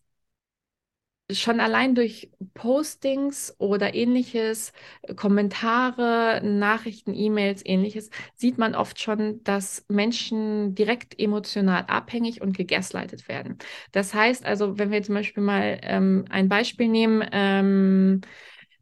schon 1.32 1.60
allein 1.60 1.94
durch 1.96 2.32
Postings 2.54 3.54
oder 3.60 3.94
ähnliches, 3.94 4.72
Kommentare, 5.16 6.42
Nachrichten, 6.44 7.14
E-Mails, 7.14 7.62
ähnliches, 7.66 8.10
sieht 8.36 8.58
man 8.58 8.76
oft 8.76 9.00
schon, 9.02 9.44
dass 9.44 9.86
Menschen 9.90 10.74
direkt 10.76 11.20
emotional 11.20 11.84
abhängig 11.88 12.42
und 12.42 12.56
gegaslightet 12.58 13.28
werden. 13.28 13.58
Das 13.92 14.14
heißt 14.14 14.46
also, 14.46 14.78
wenn 14.80 14.92
wir 14.92 15.04
zum 15.04 15.16
Beispiel 15.16 15.44
mal 15.44 15.80
ähm, 15.84 16.26
ein 16.30 16.50
Beispiel 16.50 16.88
nehmen, 16.88 17.28
ähm, 17.32 18.22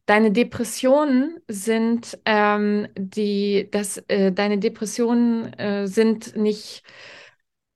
Deine 0.05 0.31
Depressionen 0.31 1.39
sind 1.47 2.19
ähm, 2.25 2.87
die, 2.95 3.67
dass 3.71 3.97
äh, 4.07 4.31
deine 4.31 4.59
Depressionen 4.59 5.51
äh, 5.53 5.87
sind 5.87 6.35
nicht 6.35 6.83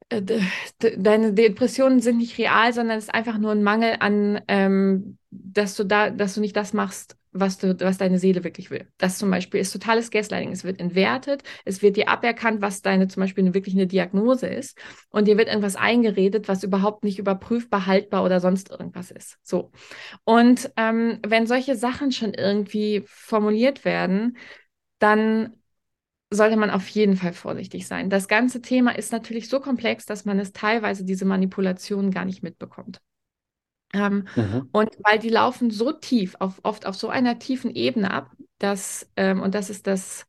deine 0.10 1.34
Depressionen 1.34 2.00
sind 2.00 2.18
nicht 2.18 2.38
real, 2.38 2.74
sondern 2.74 2.98
es 2.98 3.06
ist 3.06 3.14
einfach 3.14 3.38
nur 3.38 3.52
ein 3.52 3.64
Mangel 3.64 3.98
an, 4.00 4.42
ähm, 4.48 5.18
dass 5.30 5.76
du 5.76 5.84
da, 5.84 6.10
dass 6.10 6.36
du 6.36 6.42
nicht 6.42 6.56
das 6.56 6.74
machst, 6.74 7.16
was 7.32 7.60
du, 7.60 7.80
was 7.80 8.00
deine 8.00 8.18
Seele 8.18 8.44
wirklich 8.44 8.72
will. 8.72 8.88
Das 8.98 9.20
zum 9.20 9.30
Beispiel 9.30 9.60
ist 9.60 9.72
totales 9.72 10.10
Gaslighting. 10.10 10.52
Es 10.52 10.64
wird 10.64 10.80
entwertet, 10.80 11.44
es 11.64 11.84
wird 11.84 11.96
dir 11.96 12.10
aberkannt, 12.10 12.62
was 12.62 12.82
deine 12.82 13.08
zum 13.08 13.22
Beispiel 13.22 13.44
eine, 13.44 13.54
wirklich 13.54 13.76
eine 13.76 13.86
Diagnose 13.86 14.48
ist, 14.48 14.80
und 15.10 15.28
dir 15.28 15.38
wird 15.38 15.48
irgendwas 15.48 15.76
eingeredet, 15.76 16.48
was 16.48 16.64
überhaupt 16.64 17.04
nicht 17.04 17.20
überprüfbar, 17.20 17.86
haltbar 17.86 18.24
oder 18.24 18.40
sonst 18.40 18.72
irgendwas 18.72 19.12
ist. 19.12 19.38
So. 19.44 19.72
Und 20.24 20.72
ähm, 20.76 21.20
wenn 21.26 21.46
solche 21.46 21.76
Sachen 21.76 22.12
schon 22.12 22.34
irgendwie 22.34 23.04
formuliert 23.06 23.86
werden, 23.86 24.38
dann 24.98 25.54
sollte 26.32 26.58
man 26.58 26.70
auf 26.70 26.88
jeden 26.90 27.16
Fall 27.16 27.34
vorsichtig 27.34 27.88
sein. 27.88 28.10
Das 28.10 28.28
ganze 28.28 28.62
Thema 28.62 28.92
ist 28.92 29.12
natürlich 29.12 29.50
so 29.50 29.60
komplex, 29.60 30.06
dass 30.06 30.26
man 30.26 30.40
es 30.40 30.54
teilweise 30.54 31.04
diese 31.04 31.26
Manipulationen 31.26 32.12
gar 32.12 32.26
nicht 32.26 32.44
mitbekommt. 32.44 33.02
Ähm, 33.94 34.28
mhm. 34.36 34.70
Und 34.72 34.90
weil 35.04 35.18
die 35.18 35.30
laufen 35.30 35.72
so 35.72 35.92
tief, 35.92 36.36
auf, 36.40 36.60
oft 36.64 36.86
auf 36.86 36.96
so 36.96 37.10
einer 37.10 37.40
tiefen 37.40 37.74
Ebene 37.74 38.12
ab, 38.12 38.32
dass, 38.60 39.10
ähm, 39.16 39.42
und 39.42 39.56
das 39.56 39.70
ist 39.70 39.88
das 39.88 40.28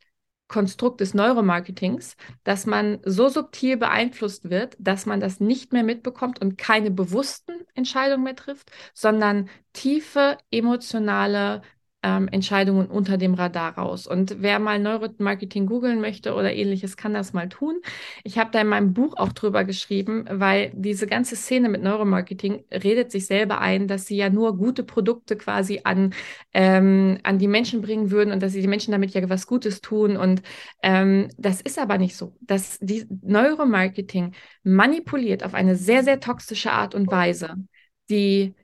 Konstrukt 0.49 1.01
des 1.01 1.15
Neuromarketings, 1.15 2.17
dass 2.43 2.67
man 2.67 2.99
so 3.05 3.29
subtil 3.29 3.77
beeinflusst 3.77 4.51
wird, 4.51 4.77
dass 4.81 5.07
man 5.07 5.21
das 5.21 5.39
nicht 5.39 5.73
mehr 5.73 5.85
mitbekommt 5.85 6.41
und 6.41 6.59
keine 6.59 6.91
bewussten 6.91 7.53
Entscheidungen 7.75 8.25
mehr 8.25 8.37
trifft, 8.37 8.73
sondern 8.93 9.49
tiefe 9.73 10.39
emotionale 10.51 11.63
ähm, 12.03 12.29
Entscheidungen 12.29 12.87
unter 12.87 13.19
dem 13.19 13.35
Radar 13.35 13.77
raus. 13.77 14.07
Und 14.07 14.37
wer 14.41 14.59
mal 14.59 14.79
Neuromarketing 14.79 15.67
googeln 15.67 16.01
möchte 16.01 16.35
oder 16.35 16.53
ähnliches, 16.53 16.97
kann 16.97 17.13
das 17.15 17.33
mal 17.33 17.49
tun. 17.49 17.81
Ich 18.25 18.39
habe 18.39 18.51
da 18.51 18.61
in 18.61 18.69
meinem 18.69 18.95
Buch 18.95 19.17
auch 19.17 19.33
drüber 19.33 19.65
geschrieben, 19.65 20.25
weil 20.31 20.73
diese 20.75 21.07
ganze 21.07 21.37
Szene 21.37 21.69
mit 21.69 21.83
Neuromarketing 21.83 22.65
redet 22.73 23.11
sich 23.11 23.27
selber 23.27 23.61
ein, 23.61 23.87
dass 23.89 24.07
sie 24.07 24.17
ja 24.17 24.31
nur 24.31 24.57
gute 24.57 24.83
Produkte 24.83 25.37
quasi 25.37 25.81
an, 25.85 26.15
ähm, 26.55 27.19
an 27.23 27.39
die 27.39 27.49
Menschen 27.49 27.83
bringen 27.83 28.11
würden 28.11 28.33
und 28.33 28.43
dass 28.43 28.53
sie 28.53 28.63
die 28.63 28.69
Menschen 28.69 28.93
damit 28.93 29.13
ja 29.13 29.29
was 29.29 29.47
Gutes 29.47 29.81
tun. 29.81 30.17
Und 30.17 30.43
ähm, 30.83 31.29
das 31.37 31.61
ist 31.61 31.79
aber 31.79 31.99
nicht 31.99 32.17
so. 32.17 32.35
dass 32.41 32.79
die 32.81 33.07
Neuromarketing 33.23 34.35
manipuliert 34.63 35.45
auf 35.45 35.55
eine 35.55 35.77
sehr, 35.77 36.03
sehr 36.05 36.21
toxische 36.21 36.73
Art 36.73 36.95
und 36.95 37.11
Weise 37.11 37.57
die, 38.11 38.55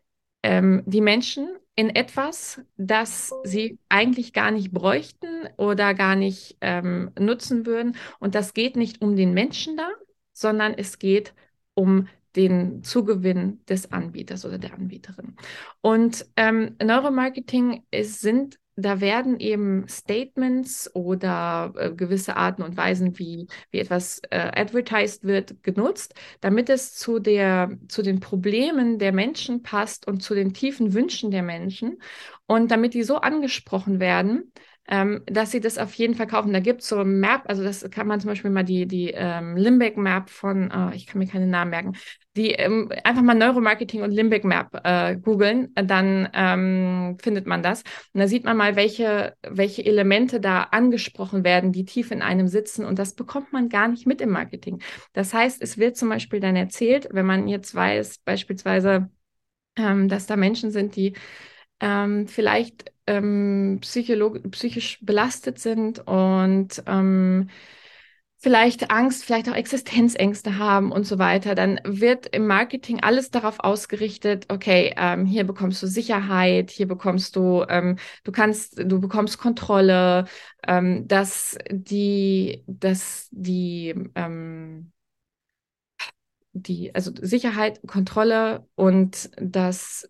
ähm, 0.42 0.82
die 0.86 1.00
Menschen 1.00 1.48
in 1.76 1.90
etwas, 1.90 2.62
das 2.78 3.32
sie 3.44 3.78
eigentlich 3.90 4.32
gar 4.32 4.50
nicht 4.50 4.72
bräuchten 4.72 5.48
oder 5.58 5.92
gar 5.94 6.16
nicht 6.16 6.56
ähm, 6.62 7.10
nutzen 7.18 7.66
würden. 7.66 7.96
Und 8.18 8.34
das 8.34 8.54
geht 8.54 8.76
nicht 8.76 9.02
um 9.02 9.14
den 9.14 9.34
Menschen 9.34 9.76
da, 9.76 9.88
sondern 10.32 10.74
es 10.74 10.98
geht 10.98 11.34
um 11.74 12.08
den 12.34 12.82
Zugewinn 12.82 13.64
des 13.66 13.92
Anbieters 13.92 14.44
oder 14.44 14.58
der 14.58 14.74
Anbieterin. 14.74 15.36
Und 15.82 16.26
ähm, 16.36 16.76
Neuromarketing 16.82 17.84
ist, 17.90 18.20
sind 18.20 18.58
da 18.76 19.00
werden 19.00 19.40
eben 19.40 19.88
Statements 19.88 20.94
oder 20.94 21.72
äh, 21.76 21.90
gewisse 21.92 22.36
Arten 22.36 22.62
und 22.62 22.76
Weisen, 22.76 23.18
wie, 23.18 23.46
wie 23.70 23.78
etwas 23.80 24.20
äh, 24.30 24.50
advertised 24.54 25.24
wird, 25.24 25.62
genutzt, 25.62 26.14
damit 26.40 26.68
es 26.68 26.94
zu, 26.94 27.18
der, 27.18 27.70
zu 27.88 28.02
den 28.02 28.20
Problemen 28.20 28.98
der 28.98 29.12
Menschen 29.12 29.62
passt 29.62 30.06
und 30.06 30.22
zu 30.22 30.34
den 30.34 30.52
tiefen 30.52 30.92
Wünschen 30.92 31.30
der 31.30 31.42
Menschen. 31.42 31.98
Und 32.46 32.70
damit 32.70 32.94
die 32.94 33.02
so 33.02 33.16
angesprochen 33.16 33.98
werden, 33.98 34.52
ähm, 34.88 35.22
dass 35.26 35.50
sie 35.50 35.60
das 35.60 35.78
auf 35.78 35.94
jeden 35.94 36.14
Fall 36.14 36.26
kaufen. 36.26 36.52
Da 36.52 36.60
gibt 36.60 36.82
es 36.82 36.88
so 36.88 36.98
ein 36.98 37.18
Map, 37.20 37.42
also 37.46 37.62
das 37.62 37.88
kann 37.90 38.06
man 38.06 38.20
zum 38.20 38.28
Beispiel 38.28 38.50
mal 38.50 38.62
die, 38.62 38.86
die 38.86 39.10
ähm, 39.14 39.56
Limbic 39.56 39.96
Map 39.96 40.30
von, 40.30 40.72
oh, 40.74 40.94
ich 40.94 41.06
kann 41.06 41.18
mir 41.18 41.26
keine 41.26 41.46
Namen 41.46 41.70
merken, 41.70 41.92
die 42.36 42.50
ähm, 42.50 42.90
einfach 43.04 43.22
mal 43.22 43.34
Neuromarketing 43.34 44.02
und 44.02 44.10
Limbic 44.10 44.44
Map 44.44 44.80
äh, 44.84 45.16
googeln, 45.16 45.72
dann 45.74 46.28
ähm, 46.34 47.16
findet 47.20 47.46
man 47.46 47.62
das. 47.62 47.82
Und 48.12 48.20
da 48.20 48.28
sieht 48.28 48.44
man 48.44 48.56
mal, 48.56 48.76
welche, 48.76 49.34
welche 49.42 49.84
Elemente 49.84 50.40
da 50.40 50.62
angesprochen 50.64 51.44
werden, 51.44 51.72
die 51.72 51.84
tief 51.84 52.10
in 52.10 52.22
einem 52.22 52.46
sitzen. 52.46 52.84
Und 52.84 52.98
das 52.98 53.14
bekommt 53.14 53.52
man 53.52 53.68
gar 53.68 53.88
nicht 53.88 54.06
mit 54.06 54.20
im 54.20 54.30
Marketing. 54.30 54.82
Das 55.14 55.32
heißt, 55.32 55.62
es 55.62 55.78
wird 55.78 55.96
zum 55.96 56.10
Beispiel 56.10 56.40
dann 56.40 56.56
erzählt, 56.56 57.08
wenn 57.10 57.26
man 57.26 57.48
jetzt 57.48 57.74
weiß, 57.74 58.18
beispielsweise, 58.24 59.10
ähm, 59.76 60.08
dass 60.08 60.26
da 60.26 60.36
Menschen 60.36 60.70
sind, 60.70 60.96
die 60.96 61.14
ähm, 61.80 62.28
vielleicht 62.28 62.92
ähm, 63.06 63.78
psychisch 63.80 64.98
belastet 65.02 65.58
sind 65.58 66.00
und 66.06 66.82
ähm, 66.86 67.48
vielleicht 68.38 68.90
Angst, 68.90 69.24
vielleicht 69.24 69.48
auch 69.48 69.54
Existenzängste 69.54 70.58
haben 70.58 70.92
und 70.92 71.04
so 71.04 71.18
weiter, 71.18 71.54
dann 71.54 71.80
wird 71.84 72.26
im 72.34 72.46
Marketing 72.46 73.02
alles 73.02 73.30
darauf 73.30 73.60
ausgerichtet, 73.60 74.46
okay, 74.52 74.94
ähm, 74.96 75.24
hier 75.26 75.44
bekommst 75.44 75.82
du 75.82 75.86
Sicherheit, 75.86 76.70
hier 76.70 76.86
bekommst 76.86 77.34
du, 77.36 77.64
ähm, 77.68 77.96
du 78.24 78.32
kannst, 78.32 78.78
du 78.78 79.00
bekommst 79.00 79.38
Kontrolle, 79.38 80.26
ähm, 80.66 81.08
dass 81.08 81.56
die, 81.70 82.62
dass 82.66 83.28
die, 83.32 83.94
ähm, 84.14 84.92
die, 86.52 86.94
also 86.94 87.12
Sicherheit, 87.20 87.80
Kontrolle 87.86 88.66
und 88.74 89.30
dass 89.40 90.08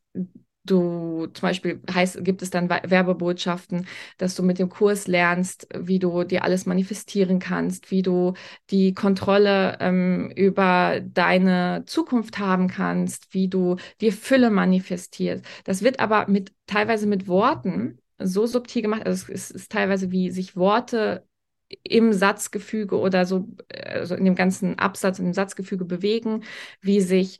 du 0.71 1.27
zum 1.33 1.43
Beispiel 1.43 1.81
heißt, 1.93 2.25
gibt 2.25 2.43
es 2.43 2.51
dann 2.51 2.69
Werbebotschaften, 2.69 3.87
dass 4.19 4.35
du 4.35 4.43
mit 4.43 4.59
dem 4.59 4.69
Kurs 4.69 5.07
lernst, 5.07 5.69
wie 5.75 5.99
du 5.99 6.25
dir 6.25 6.45
alles 6.45 6.67
manifestieren 6.67 7.39
kannst, 7.39 7.91
wie 7.91 8.03
du 8.03 8.35
die 8.71 8.95
Kontrolle 8.95 9.79
ähm, 9.81 10.31
über 10.37 11.01
deine 11.01 11.85
Zukunft 11.87 12.39
haben 12.39 12.69
kannst, 12.69 13.33
wie 13.35 13.49
du 13.49 13.77
dir 14.01 14.13
Fülle 14.13 14.51
manifestierst. 14.51 15.45
Das 15.65 15.83
wird 15.83 16.01
aber 16.01 16.29
mit 16.29 16.53
teilweise 16.67 17.07
mit 17.07 17.29
Worten 17.29 17.99
so 18.19 18.47
subtil 18.47 18.83
gemacht. 18.83 19.07
Also 19.07 19.33
es 19.33 19.51
ist, 19.51 19.71
teilweise 19.73 20.11
wie 20.11 20.31
sich 20.31 20.57
Worte 20.57 21.27
im 21.83 22.13
Satzgefüge 22.13 22.99
oder 22.99 23.27
so 23.27 23.49
also 23.85 24.15
in 24.15 24.25
dem 24.25 24.35
ganzen 24.37 24.79
Absatz, 24.79 25.19
in 25.19 25.27
dem 25.27 25.35
Satzgefüge 25.35 25.85
bewegen, 25.85 26.45
wie 26.81 27.01
sich 27.01 27.39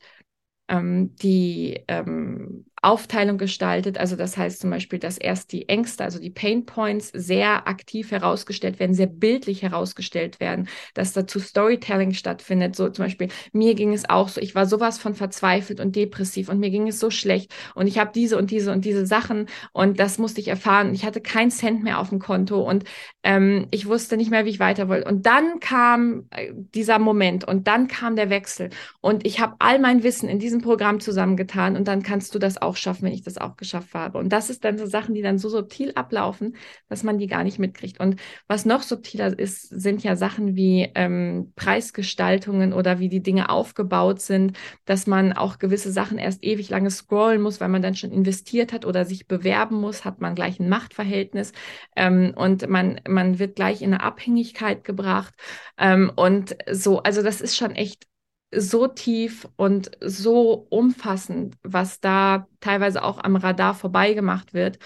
ähm, 0.67 1.15
die 1.15 1.83
ähm, 1.87 2.65
Aufteilung 2.81 3.37
gestaltet. 3.37 3.97
Also 3.97 4.15
das 4.15 4.37
heißt 4.37 4.59
zum 4.59 4.69
Beispiel, 4.69 4.99
dass 4.99 5.17
erst 5.17 5.51
die 5.51 5.67
Ängste, 5.67 6.03
also 6.03 6.19
die 6.19 6.29
Pain 6.29 6.65
Points 6.65 7.11
sehr 7.13 7.67
aktiv 7.67 8.11
herausgestellt 8.11 8.79
werden, 8.79 8.93
sehr 8.93 9.07
bildlich 9.07 9.63
herausgestellt 9.63 10.39
werden, 10.39 10.67
dass 10.93 11.13
dazu 11.13 11.39
Storytelling 11.39 12.13
stattfindet. 12.13 12.75
So 12.75 12.89
zum 12.89 13.05
Beispiel, 13.05 13.29
mir 13.51 13.73
ging 13.75 13.93
es 13.93 14.09
auch 14.09 14.29
so, 14.29 14.39
ich 14.41 14.53
war 14.55 14.65
sowas 14.67 14.99
von 14.99 15.15
verzweifelt 15.15 15.79
und 15.79 15.95
depressiv 15.95 16.49
und 16.49 16.59
mir 16.59 16.69
ging 16.69 16.87
es 16.87 16.99
so 16.99 17.09
schlecht 17.09 17.53
und 17.73 17.87
ich 17.87 17.97
habe 17.97 18.11
diese 18.13 18.37
und 18.37 18.51
diese 18.51 18.71
und 18.71 18.85
diese 18.85 19.05
Sachen 19.05 19.47
und 19.73 19.99
das 19.99 20.17
musste 20.19 20.41
ich 20.41 20.47
erfahren. 20.47 20.93
Ich 20.93 21.05
hatte 21.05 21.21
keinen 21.21 21.51
Cent 21.51 21.83
mehr 21.83 21.99
auf 21.99 22.09
dem 22.09 22.19
Konto 22.19 22.61
und 22.61 22.83
ähm, 23.23 23.67
ich 23.71 23.87
wusste 23.87 24.17
nicht 24.17 24.31
mehr, 24.31 24.45
wie 24.45 24.49
ich 24.49 24.59
weiter 24.59 24.87
wollte. 24.87 25.07
Und 25.07 25.25
dann 25.25 25.59
kam 25.59 26.27
äh, 26.31 26.51
dieser 26.53 26.99
Moment 26.99 27.47
und 27.47 27.67
dann 27.67 27.87
kam 27.87 28.15
der 28.15 28.29
Wechsel 28.29 28.69
und 29.01 29.25
ich 29.25 29.39
habe 29.39 29.55
all 29.59 29.79
mein 29.79 30.03
Wissen 30.03 30.29
in 30.29 30.39
diesem 30.39 30.61
Programm 30.61 30.99
zusammengetan 30.99 31.75
und 31.75 31.87
dann 31.87 32.03
kannst 32.03 32.35
du 32.35 32.39
das 32.39 32.61
auch 32.67 32.75
schaffen, 32.75 33.03
wenn 33.05 33.13
ich 33.13 33.23
das 33.23 33.37
auch 33.37 33.57
geschafft 33.57 33.93
habe. 33.93 34.17
Und 34.17 34.29
das 34.29 34.49
ist 34.49 34.63
dann 34.63 34.77
so 34.77 34.85
Sachen, 34.85 35.15
die 35.15 35.21
dann 35.21 35.37
so 35.37 35.49
subtil 35.49 35.93
ablaufen, 35.95 36.55
dass 36.89 37.03
man 37.03 37.17
die 37.17 37.27
gar 37.27 37.43
nicht 37.43 37.59
mitkriegt. 37.59 37.99
Und 37.99 38.19
was 38.47 38.65
noch 38.65 38.83
subtiler 38.83 39.37
ist, 39.37 39.69
sind 39.69 40.03
ja 40.03 40.15
Sachen 40.15 40.55
wie 40.55 40.91
ähm, 40.95 41.53
Preisgestaltungen 41.55 42.73
oder 42.73 42.99
wie 42.99 43.09
die 43.09 43.23
Dinge 43.23 43.49
aufgebaut 43.49 44.21
sind, 44.21 44.57
dass 44.85 45.07
man 45.07 45.33
auch 45.33 45.59
gewisse 45.59 45.91
Sachen 45.91 46.17
erst 46.17 46.43
ewig 46.43 46.69
lange 46.69 46.91
scrollen 46.91 47.41
muss, 47.41 47.61
weil 47.61 47.69
man 47.69 47.81
dann 47.81 47.95
schon 47.95 48.11
investiert 48.11 48.73
hat 48.73 48.85
oder 48.85 49.05
sich 49.05 49.27
bewerben 49.27 49.79
muss, 49.79 50.05
hat 50.05 50.21
man 50.21 50.35
gleich 50.35 50.59
ein 50.59 50.69
Machtverhältnis 50.69 51.53
ähm, 51.95 52.33
und 52.35 52.67
man, 52.69 52.99
man 53.07 53.39
wird 53.39 53.55
gleich 53.55 53.81
in 53.81 53.93
eine 53.93 54.03
Abhängigkeit 54.03 54.83
gebracht. 54.83 55.33
Ähm, 55.77 56.11
und 56.15 56.55
so, 56.71 57.01
also 57.03 57.23
das 57.23 57.41
ist 57.41 57.55
schon 57.55 57.71
echt 57.71 58.07
so 58.53 58.87
tief 58.87 59.47
und 59.57 59.91
so 60.01 60.67
umfassend, 60.69 61.55
was 61.63 61.99
da 61.99 62.47
teilweise 62.61 63.03
auch 63.03 63.19
am 63.23 63.35
Radar 63.35 63.75
vorbeigemacht 63.75 64.53
wird. 64.53 64.79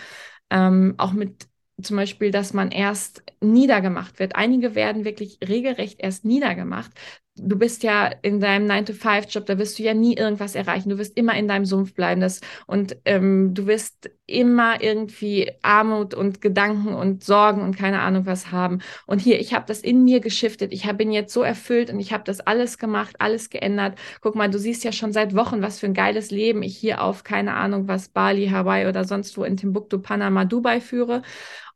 Ähm, 0.49 0.95
auch 0.97 1.13
mit 1.13 1.47
zum 1.81 1.97
Beispiel, 1.97 2.31
dass 2.31 2.53
man 2.53 2.71
erst 2.71 3.23
niedergemacht 3.41 4.19
wird. 4.19 4.35
Einige 4.35 4.75
werden 4.75 5.05
wirklich 5.05 5.39
regelrecht 5.47 5.99
erst 5.99 6.25
niedergemacht. 6.25 6.91
Du 7.37 7.57
bist 7.57 7.81
ja 7.83 8.07
in 8.21 8.41
deinem 8.41 8.65
9-to-5-Job, 8.67 9.45
da 9.45 9.57
wirst 9.57 9.79
du 9.79 9.83
ja 9.83 9.93
nie 9.93 10.15
irgendwas 10.17 10.53
erreichen. 10.53 10.89
Du 10.89 10.97
wirst 10.97 11.17
immer 11.17 11.33
in 11.35 11.47
deinem 11.47 11.65
Sumpf 11.65 11.93
bleiben. 11.93 12.19
Das, 12.19 12.41
und 12.67 12.97
ähm, 13.05 13.53
du 13.53 13.67
wirst 13.67 14.11
immer 14.25 14.81
irgendwie 14.83 15.49
Armut 15.61 16.13
und 16.13 16.41
Gedanken 16.41 16.93
und 16.93 17.23
Sorgen 17.23 17.61
und 17.61 17.77
keine 17.77 18.01
Ahnung 18.01 18.25
was 18.25 18.51
haben. 18.51 18.79
Und 19.07 19.19
hier, 19.19 19.39
ich 19.39 19.53
habe 19.53 19.65
das 19.65 19.79
in 19.79 20.03
mir 20.03 20.19
geschiftet. 20.19 20.73
Ich 20.73 20.85
hab, 20.85 20.97
bin 20.97 21.13
jetzt 21.13 21.33
so 21.33 21.41
erfüllt 21.41 21.89
und 21.89 22.01
ich 22.01 22.11
habe 22.11 22.25
das 22.25 22.41
alles 22.41 22.77
gemacht, 22.77 23.15
alles 23.19 23.49
geändert. 23.49 23.97
Guck 24.19 24.35
mal, 24.35 24.49
du 24.49 24.59
siehst 24.59 24.83
ja 24.83 24.91
schon 24.91 25.13
seit 25.13 25.33
Wochen, 25.33 25.61
was 25.61 25.79
für 25.79 25.85
ein 25.85 25.93
geiles 25.93 26.31
Leben 26.31 26.63
ich 26.63 26.77
hier 26.77 27.01
auf, 27.01 27.23
keine 27.23 27.53
Ahnung 27.55 27.87
was, 27.87 28.09
Bali, 28.09 28.49
Hawaii 28.49 28.87
oder 28.87 29.05
sonst 29.05 29.37
wo 29.37 29.45
in 29.45 29.55
Timbuktu, 29.55 29.99
Panama, 29.99 30.43
Dubai 30.43 30.81
führe. 30.81 31.21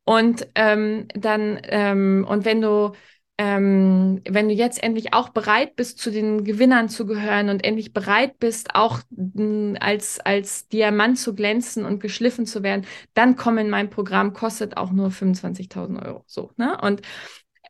Und 0.03 0.47
ähm, 0.55 1.07
dann, 1.15 1.59
ähm, 1.63 2.25
und 2.29 2.45
wenn 2.45 2.61
du, 2.61 2.91
ähm, 3.37 4.21
wenn 4.27 4.47
du 4.47 4.53
jetzt 4.53 4.81
endlich 4.81 5.13
auch 5.13 5.29
bereit 5.29 5.75
bist, 5.75 5.99
zu 5.99 6.09
den 6.09 6.45
Gewinnern 6.45 6.87
zu 6.87 7.05
gehören 7.05 7.49
und 7.49 7.65
endlich 7.65 7.91
bereit 7.91 8.39
bist, 8.39 8.75
auch 8.75 9.01
als, 9.79 10.19
als 10.21 10.69
Diamant 10.69 11.19
zu 11.19 11.35
glänzen 11.35 11.85
und 11.85 11.99
geschliffen 11.99 12.45
zu 12.45 12.63
werden, 12.63 12.85
dann 13.13 13.35
komm 13.35 13.57
in 13.57 13.69
mein 13.69 13.89
Programm, 13.89 14.33
kostet 14.33 14.77
auch 14.77 14.91
nur 14.91 15.09
25.000 15.09 16.05
Euro. 16.05 16.23
So, 16.27 16.51
ne? 16.55 16.77
Und 16.81 17.01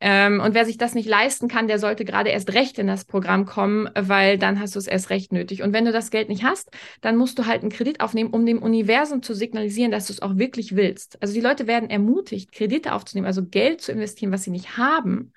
ähm, 0.02 0.42
und 0.42 0.54
wer 0.54 0.66
sich 0.66 0.78
das 0.78 0.94
nicht 0.94 1.08
leisten 1.08 1.48
kann, 1.48 1.68
der 1.68 1.80
sollte 1.80 2.06
gerade 2.06 2.30
erst 2.30 2.54
recht 2.54 2.78
in 2.80 2.88
das 2.88 3.06
Programm 3.06 3.46
kommen, 3.46 3.90
weil 3.96 4.38
dann 4.38 4.60
hast 4.60 4.76
du 4.76 4.80
es 4.80 4.88
erst 4.88 5.10
recht 5.10 5.32
nötig. 5.32 5.62
Und 5.62 5.74
wenn 5.74 5.86
du 5.86 5.92
das 5.92 6.12
Geld 6.12 6.30
nicht 6.30 6.44
hast, 6.44 6.70
dann 7.02 7.16
musst 7.18 7.40
du 7.40 7.46
halt 7.46 7.62
einen 7.62 7.72
Kredit 7.72 8.02
aufnehmen, 8.02 8.32
um 8.32 8.46
dem 8.46 8.62
Universum 8.62 9.22
zu 9.24 9.34
signalisieren, 9.34 9.92
dass 9.92 10.08
du 10.08 10.14
es 10.14 10.22
auch 10.22 10.38
wirklich 10.38 10.76
willst. 10.76 11.22
Also 11.22 11.34
die 11.34 11.42
Leute 11.42 11.68
werden 11.68 11.90
ermutigt, 11.90 12.52
Kredite 12.52 12.94
aufzunehmen, 12.94 13.28
also 13.28 13.46
Geld 13.46 13.82
zu 13.82 13.92
investieren, 13.92 14.32
was 14.32 14.44
sie 14.44 14.52
nicht 14.52 14.78
haben, 14.78 15.32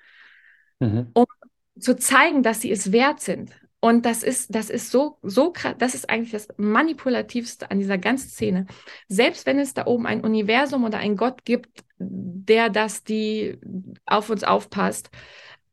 mhm. 0.79 1.07
um 1.13 1.25
zu 1.79 1.95
zeigen, 1.95 2.43
dass 2.43 2.61
sie 2.61 2.71
es 2.71 2.91
wert 2.91 3.21
sind. 3.21 3.51
Und 3.81 4.05
das 4.05 4.23
ist, 4.23 4.53
das 4.53 4.69
ist 4.69 4.91
so, 4.91 5.17
so 5.21 5.51
krass, 5.51 5.75
das 5.77 5.95
ist 5.95 6.09
eigentlich 6.09 6.31
das 6.31 6.49
Manipulativste 6.57 7.71
an 7.71 7.79
dieser 7.79 7.97
ganzen 7.97 8.29
Szene. 8.29 8.65
Selbst 9.07 9.45
wenn 9.45 9.57
es 9.57 9.73
da 9.73 9.85
oben 9.85 10.05
ein 10.05 10.21
Universum 10.21 10.83
oder 10.83 10.97
ein 10.97 11.15
Gott 11.15 11.45
gibt, 11.45 11.85
der 11.97 12.69
das 12.69 13.03
die 13.05 13.57
auf 14.05 14.29
uns 14.29 14.43
aufpasst 14.43 15.11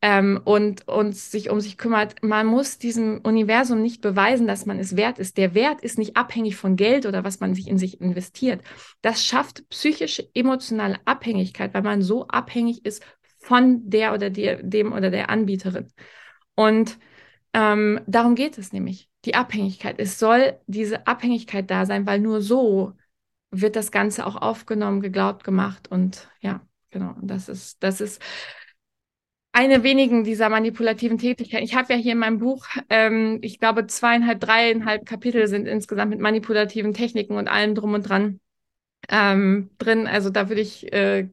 ähm, 0.03 0.41
und 0.45 0.87
uns 0.87 1.33
sich 1.33 1.51
um 1.51 1.61
sich 1.61 1.79
kümmert, 1.79 2.23
man 2.23 2.47
muss 2.47 2.79
diesem 2.79 3.23
Universum 3.25 3.83
nicht 3.83 4.03
beweisen, 4.03 4.47
dass 4.47 4.67
man 4.67 4.79
es 4.79 4.95
wert 4.95 5.19
ist. 5.19 5.37
Der 5.37 5.55
Wert 5.55 5.81
ist 5.81 5.99
nicht 5.99 6.17
abhängig 6.17 6.55
von 6.55 6.77
Geld 6.77 7.07
oder 7.07 7.25
was 7.25 7.41
man 7.41 7.55
sich 7.55 7.67
in 7.67 7.79
sich 7.79 8.01
investiert. 8.01 8.63
Das 9.03 9.25
schafft 9.25 9.69
psychische, 9.71 10.29
emotionale 10.33 10.99
Abhängigkeit, 11.07 11.75
weil 11.75 11.83
man 11.83 12.03
so 12.03 12.29
abhängig 12.29 12.85
ist 12.85 13.03
von 13.47 13.89
der 13.89 14.13
oder 14.13 14.29
der, 14.29 14.63
dem 14.63 14.93
oder 14.93 15.11
der 15.11 15.31
Anbieterin. 15.31 15.89
Und 16.57 16.99
ähm, 17.53 18.01
darum 18.07 18.35
geht 18.35 18.59
es 18.59 18.73
nämlich, 18.73 19.09
die 19.25 19.37
Abhängigkeit. 19.37 19.97
Es 19.99 20.19
soll 20.19 20.59
diese 20.67 21.07
Abhängigkeit 21.07 21.71
da 21.71 21.87
sein, 21.87 22.07
weil 22.07 22.21
nur 22.21 22.43
so 22.43 22.93
wird 23.51 23.77
das 23.77 23.93
Ganze 23.93 24.27
auch 24.27 24.37
aufgenommen, 24.37 25.01
geglaubt, 25.01 25.45
gemacht 25.45 25.89
und 25.91 26.29
ja, 26.41 26.61
genau. 26.91 27.15
Das 27.23 27.49
ist, 27.49 27.83
das 27.83 28.01
ist 28.01 28.21
eine 29.53 29.83
wenigen 29.85 30.25
dieser 30.25 30.49
manipulativen 30.49 31.19
Tätigkeiten. 31.19 31.65
Ich 31.65 31.77
habe 31.77 31.93
ja 31.95 31.99
hier 31.99 32.13
in 32.13 32.19
meinem 32.19 32.39
Buch, 32.39 32.67
ähm, 32.91 33.39
ich 33.43 33.61
glaube, 33.61 33.87
zweieinhalb, 33.87 34.41
dreieinhalb 34.41 35.07
Kapitel 35.07 35.47
sind 35.47 35.67
insgesamt 35.69 36.11
mit 36.11 36.21
manipulativen 36.21 36.93
Techniken 36.95 37.37
und 37.37 37.49
allem 37.49 37.75
drum 37.77 37.95
und 37.95 38.03
dran 38.03 38.41
ähm, 39.09 39.71
drin. 39.79 40.07
Also 40.07 40.31
da 40.31 40.49
würde 40.49 40.63
ich 40.63 40.93
äh, 40.93 41.29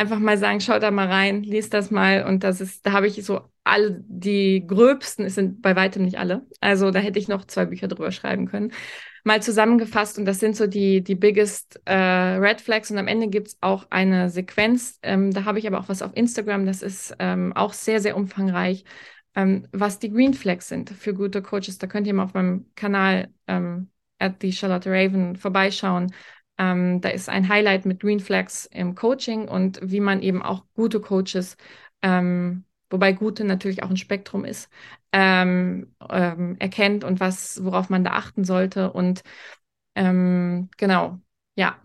einfach 0.00 0.18
mal 0.18 0.38
sagen, 0.38 0.60
schaut 0.60 0.82
da 0.82 0.90
mal 0.90 1.08
rein, 1.08 1.42
liest 1.42 1.74
das 1.74 1.90
mal 1.90 2.24
und 2.24 2.42
das 2.42 2.62
ist, 2.62 2.86
da 2.86 2.92
habe 2.92 3.06
ich 3.06 3.22
so 3.22 3.42
alle 3.64 4.02
die 4.08 4.66
gröbsten, 4.66 5.26
es 5.26 5.34
sind 5.34 5.60
bei 5.60 5.76
weitem 5.76 6.04
nicht 6.04 6.18
alle. 6.18 6.46
Also 6.60 6.90
da 6.90 7.00
hätte 7.00 7.18
ich 7.18 7.28
noch 7.28 7.44
zwei 7.44 7.66
Bücher 7.66 7.86
drüber 7.86 8.10
schreiben 8.10 8.46
können. 8.46 8.72
Mal 9.24 9.42
zusammengefasst 9.42 10.18
und 10.18 10.24
das 10.24 10.40
sind 10.40 10.56
so 10.56 10.66
die, 10.66 11.04
die 11.04 11.16
biggest 11.16 11.82
äh, 11.84 11.92
Red 11.92 12.62
Flags 12.62 12.90
und 12.90 12.96
am 12.96 13.08
Ende 13.08 13.28
gibt 13.28 13.48
es 13.48 13.58
auch 13.60 13.88
eine 13.90 14.30
Sequenz. 14.30 14.98
Ähm, 15.02 15.32
da 15.32 15.44
habe 15.44 15.58
ich 15.58 15.66
aber 15.66 15.78
auch 15.78 15.90
was 15.90 16.00
auf 16.00 16.12
Instagram, 16.16 16.64
das 16.64 16.80
ist 16.80 17.14
ähm, 17.18 17.52
auch 17.52 17.74
sehr, 17.74 18.00
sehr 18.00 18.16
umfangreich, 18.16 18.84
ähm, 19.34 19.66
was 19.70 19.98
die 19.98 20.10
Green 20.10 20.32
Flags 20.32 20.68
sind 20.68 20.88
für 20.88 21.12
gute 21.12 21.42
Coaches. 21.42 21.76
Da 21.76 21.86
könnt 21.86 22.06
ihr 22.06 22.14
mal 22.14 22.24
auf 22.24 22.32
meinem 22.32 22.70
Kanal 22.74 23.28
ähm, 23.46 23.90
at 24.18 24.36
the 24.40 24.50
Charlotte 24.50 24.90
Raven 24.90 25.36
vorbeischauen. 25.36 26.10
Ähm, 26.60 27.00
da 27.00 27.08
ist 27.08 27.30
ein 27.30 27.48
Highlight 27.48 27.86
mit 27.86 28.00
Green 28.00 28.20
Flags 28.20 28.66
im 28.66 28.94
Coaching 28.94 29.48
und 29.48 29.80
wie 29.82 30.00
man 30.00 30.20
eben 30.20 30.42
auch 30.42 30.64
gute 30.74 31.00
Coaches, 31.00 31.56
ähm, 32.02 32.64
wobei 32.90 33.14
gute 33.14 33.44
natürlich 33.44 33.82
auch 33.82 33.88
ein 33.88 33.96
Spektrum 33.96 34.44
ist, 34.44 34.68
ähm, 35.12 35.94
ähm 36.10 36.56
erkennt 36.58 37.02
und 37.02 37.18
was, 37.18 37.64
worauf 37.64 37.88
man 37.88 38.04
da 38.04 38.10
achten 38.12 38.44
sollte. 38.44 38.92
Und 38.92 39.22
ähm, 39.94 40.68
genau, 40.76 41.18
ja, 41.56 41.76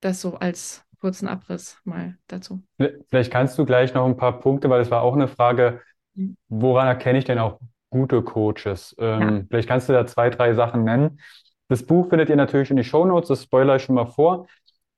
das 0.00 0.22
so 0.22 0.36
als 0.36 0.86
kurzen 1.00 1.28
Abriss 1.28 1.78
mal 1.84 2.16
dazu. 2.26 2.62
Vielleicht 3.10 3.30
kannst 3.30 3.58
du 3.58 3.66
gleich 3.66 3.92
noch 3.92 4.06
ein 4.06 4.16
paar 4.16 4.40
Punkte, 4.40 4.70
weil 4.70 4.80
es 4.80 4.90
war 4.90 5.02
auch 5.02 5.12
eine 5.12 5.28
Frage, 5.28 5.82
mhm. 6.14 6.38
woran 6.48 6.86
erkenne 6.86 7.18
ich 7.18 7.26
denn 7.26 7.38
auch 7.38 7.60
gute 7.90 8.22
Coaches? 8.22 8.96
Ähm, 8.98 9.20
ja. 9.20 9.42
Vielleicht 9.50 9.68
kannst 9.68 9.90
du 9.90 9.92
da 9.92 10.06
zwei, 10.06 10.30
drei 10.30 10.54
Sachen 10.54 10.82
nennen. 10.82 11.20
Das 11.68 11.82
Buch 11.82 12.08
findet 12.08 12.28
ihr 12.28 12.36
natürlich 12.36 12.70
in 12.70 12.76
die 12.76 12.84
Shownotes, 12.84 13.28
das 13.28 13.44
spoilere 13.44 13.76
ich 13.76 13.82
schon 13.82 13.94
mal 13.94 14.06
vor. 14.06 14.46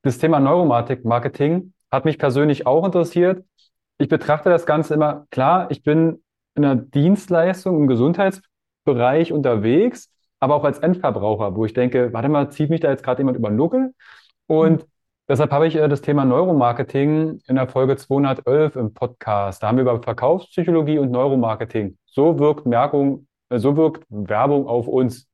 Das 0.02 0.18
Thema 0.18 0.40
Neuromatik-Marketing 0.40 1.72
hat 1.90 2.04
mich 2.04 2.18
persönlich 2.18 2.66
auch 2.66 2.84
interessiert. 2.84 3.44
Ich 3.98 4.08
betrachte 4.08 4.50
das 4.50 4.66
Ganze 4.66 4.94
immer, 4.94 5.26
klar, 5.30 5.70
ich 5.70 5.82
bin 5.82 6.22
in 6.54 6.64
einer 6.64 6.76
Dienstleistung 6.76 7.76
im 7.76 7.86
Gesundheitsbereich 7.86 9.32
unterwegs, 9.32 10.10
aber 10.40 10.54
auch 10.56 10.64
als 10.64 10.78
Endverbraucher, 10.78 11.54
wo 11.54 11.64
ich 11.64 11.72
denke, 11.72 12.12
warte 12.12 12.28
mal, 12.28 12.50
zieht 12.50 12.70
mich 12.70 12.80
da 12.80 12.90
jetzt 12.90 13.02
gerade 13.02 13.20
jemand 13.20 13.38
über 13.38 13.48
den 13.48 13.56
Nuckel? 13.56 13.94
Und 14.46 14.82
mhm. 14.82 14.86
deshalb 15.28 15.50
habe 15.52 15.66
ich 15.66 15.76
äh, 15.76 15.88
das 15.88 16.02
Thema 16.02 16.24
Neuromarketing 16.24 17.40
in 17.46 17.56
der 17.56 17.68
Folge 17.68 17.96
211 17.96 18.76
im 18.76 18.92
Podcast. 18.92 19.62
Da 19.62 19.68
haben 19.68 19.76
wir 19.76 19.82
über 19.82 20.02
Verkaufspsychologie 20.02 20.98
und 20.98 21.10
Neuromarketing. 21.10 21.96
So 22.06 22.38
wirkt 22.38 22.66
Merkung, 22.66 23.26
äh, 23.50 23.58
so 23.58 23.76
wirkt 23.76 24.04
Werbung 24.08 24.66
auf 24.66 24.88
uns 24.88 25.28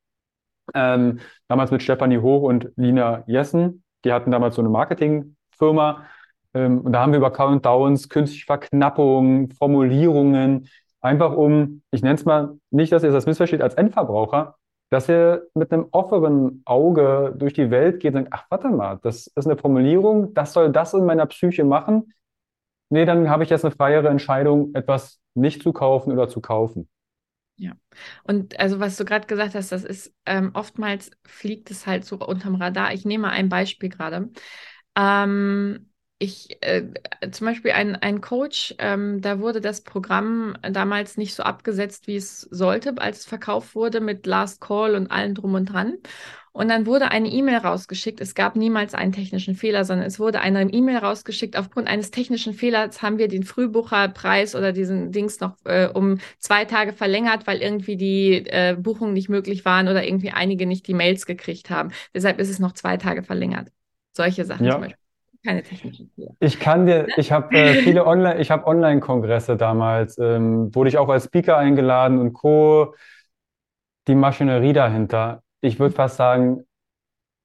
ähm, 0.75 1.21
damals 1.49 1.71
mit 1.71 1.83
Stefanie 1.83 2.19
Hoch 2.19 2.43
und 2.43 2.71
Lina 2.77 3.25
Jessen. 3.27 3.83
Die 4.05 4.13
hatten 4.13 4.31
damals 4.31 4.57
so 4.57 4.63
eine 4.63 4.69
Marketingfirma. 4.69 6.05
Ähm, 6.55 6.81
und 6.81 6.93
da 6.93 7.01
haben 7.01 7.13
wir 7.13 7.19
über 7.19 7.33
Countdowns, 7.33 8.09
künstliche 8.09 8.47
Verknappung, 8.47 9.51
Formulierungen, 9.51 10.69
einfach 11.01 11.35
um, 11.37 11.83
ich 11.91 12.03
nenne 12.03 12.15
es 12.15 12.25
mal, 12.25 12.59
nicht, 12.71 12.93
dass 12.93 13.03
ihr 13.03 13.13
das 13.13 13.27
missversteht 13.27 13.63
als 13.63 13.75
Endverbraucher, 13.75 14.57
dass 14.91 15.09
ihr 15.09 15.49
mit 15.55 15.73
einem 15.73 15.87
offenen 15.91 16.63
Auge 16.65 17.35
durch 17.37 17.55
die 17.55 17.71
Welt 17.71 18.01
geht 18.01 18.11
und 18.11 18.17
denkt, 18.17 18.33
ach, 18.33 18.45
warte 18.51 18.69
mal, 18.69 18.99
das 19.03 19.27
ist 19.27 19.47
eine 19.47 19.57
Formulierung, 19.57 20.35
das 20.35 20.53
soll 20.53 20.71
das 20.71 20.95
in 20.95 21.07
meiner 21.07 21.27
Psyche 21.27 21.65
machen. 21.65 22.13
Nee, 22.91 23.07
dann 23.07 23.31
habe 23.31 23.43
ich 23.43 23.51
jetzt 23.51 23.65
eine 23.65 23.75
freiere 23.75 24.09
Entscheidung, 24.09 24.75
etwas 24.75 25.21
nicht 25.35 25.63
zu 25.63 25.73
kaufen 25.73 26.13
oder 26.13 26.29
zu 26.29 26.41
kaufen. 26.43 26.89
Ja. 27.63 27.75
Und 28.25 28.59
also 28.59 28.81
was 28.81 28.97
du 28.97 29.05
gerade 29.05 29.29
gesagt 29.29 29.55
hast, 29.55 29.71
das 29.71 29.85
ist 29.85 30.13
ähm, 30.27 30.51
oftmals 30.55 31.13
fliegt 31.25 31.71
es 31.71 31.87
halt 31.87 32.05
so 32.05 32.17
unterm 32.19 32.57
Radar. 32.57 32.93
Ich 32.93 33.05
nehme 33.05 33.29
ein 33.31 33.49
Beispiel 33.49 33.89
gerade. 33.89 34.31
Ähm, 34.97 35.92
ich, 36.23 36.57
äh, 36.61 36.85
zum 37.33 37.49
Beispiel 37.49 37.73
ein, 37.73 37.97
ein 37.97 38.21
Coach, 38.21 38.75
ähm, 38.79 39.21
da 39.21 39.41
wurde 39.41 39.61
das 39.61 39.81
Programm 39.81 40.57
damals 40.71 41.17
nicht 41.17 41.35
so 41.35 41.43
abgesetzt, 41.43 42.07
wie 42.07 42.17
es 42.17 42.43
sollte, 42.43 42.95
als 42.99 43.21
es 43.21 43.27
verkauft 43.27 43.75
wurde 43.75 44.01
mit 44.01 44.25
Last 44.25 44.61
Call 44.61 44.95
und 44.95 45.11
allem 45.11 45.35
drum 45.35 45.55
und 45.55 45.67
dran. 45.67 45.99
Und 46.53 46.69
dann 46.69 46.87
wurde 46.87 47.11
eine 47.11 47.29
E-Mail 47.29 47.57
rausgeschickt. 47.57 48.21
Es 48.21 48.35
gab 48.35 48.57
niemals 48.57 48.95
einen 48.95 49.13
technischen 49.13 49.57
Fehler, 49.57 49.85
sondern 49.85 50.07
es 50.07 50.21
wurde 50.21 50.41
eine 50.41 50.63
E-Mail 50.63 50.99
rausgeschickt. 50.99 51.57
Aufgrund 51.57 51.89
eines 51.89 52.11
technischen 52.11 52.53
Fehlers 52.53 53.03
haben 53.03 53.19
wir 53.19 53.27
den 53.27 53.43
Frühbucherpreis 53.43 54.55
oder 54.55 54.73
diesen 54.73 55.11
Dings 55.11 55.41
noch 55.41 55.57
äh, 55.65 55.89
um 55.89 56.19
zwei 56.39 56.67
Tage 56.67 56.93
verlängert, 56.93 57.47
weil 57.47 57.63
irgendwie 57.63 57.97
die 57.97 58.47
äh, 58.47 58.77
Buchungen 58.79 59.15
nicht 59.15 59.31
möglich 59.31 59.65
waren 59.65 59.89
oder 59.89 60.05
irgendwie 60.05 60.31
einige 60.31 60.67
nicht 60.67 60.87
die 60.87 60.95
Mails 60.95 61.27
gekriegt 61.27 61.71
haben. 61.71 61.91
Deshalb 62.15 62.39
ist 62.39 62.51
es 62.51 62.59
noch 62.59 62.73
zwei 62.73 62.97
Tage 62.99 63.23
verlängert. 63.23 63.73
Solche 64.13 64.45
Sachen 64.45 64.67
ja. 64.67 64.73
zum 64.73 64.83
Beispiel. 64.83 65.02
Keine 65.45 65.63
technischen 65.63 66.11
Fehler. 66.15 66.31
Ich 66.41 66.61
kann 66.61 66.87
dir, 66.87 67.07
ich 67.17 67.33
habe 67.33 67.55
äh, 67.57 67.75
viele 67.83 68.07
Online, 68.07 68.41
ich 68.41 68.51
habe 68.51 68.67
Online-Kongresse 68.67 69.57
damals, 69.57 70.19
ähm, 70.19 70.75
wurde 70.75 70.89
ich 70.89 70.99
auch 70.99 71.09
als 71.09 71.25
Speaker 71.25 71.57
eingeladen 71.57 72.19
und 72.19 72.33
Co. 72.33 72.95
Die 74.09 74.15
Maschinerie 74.15 74.73
dahinter 74.73 75.43
ich 75.63 75.79
würde 75.79 75.95
fast 75.95 76.17
sagen, 76.17 76.67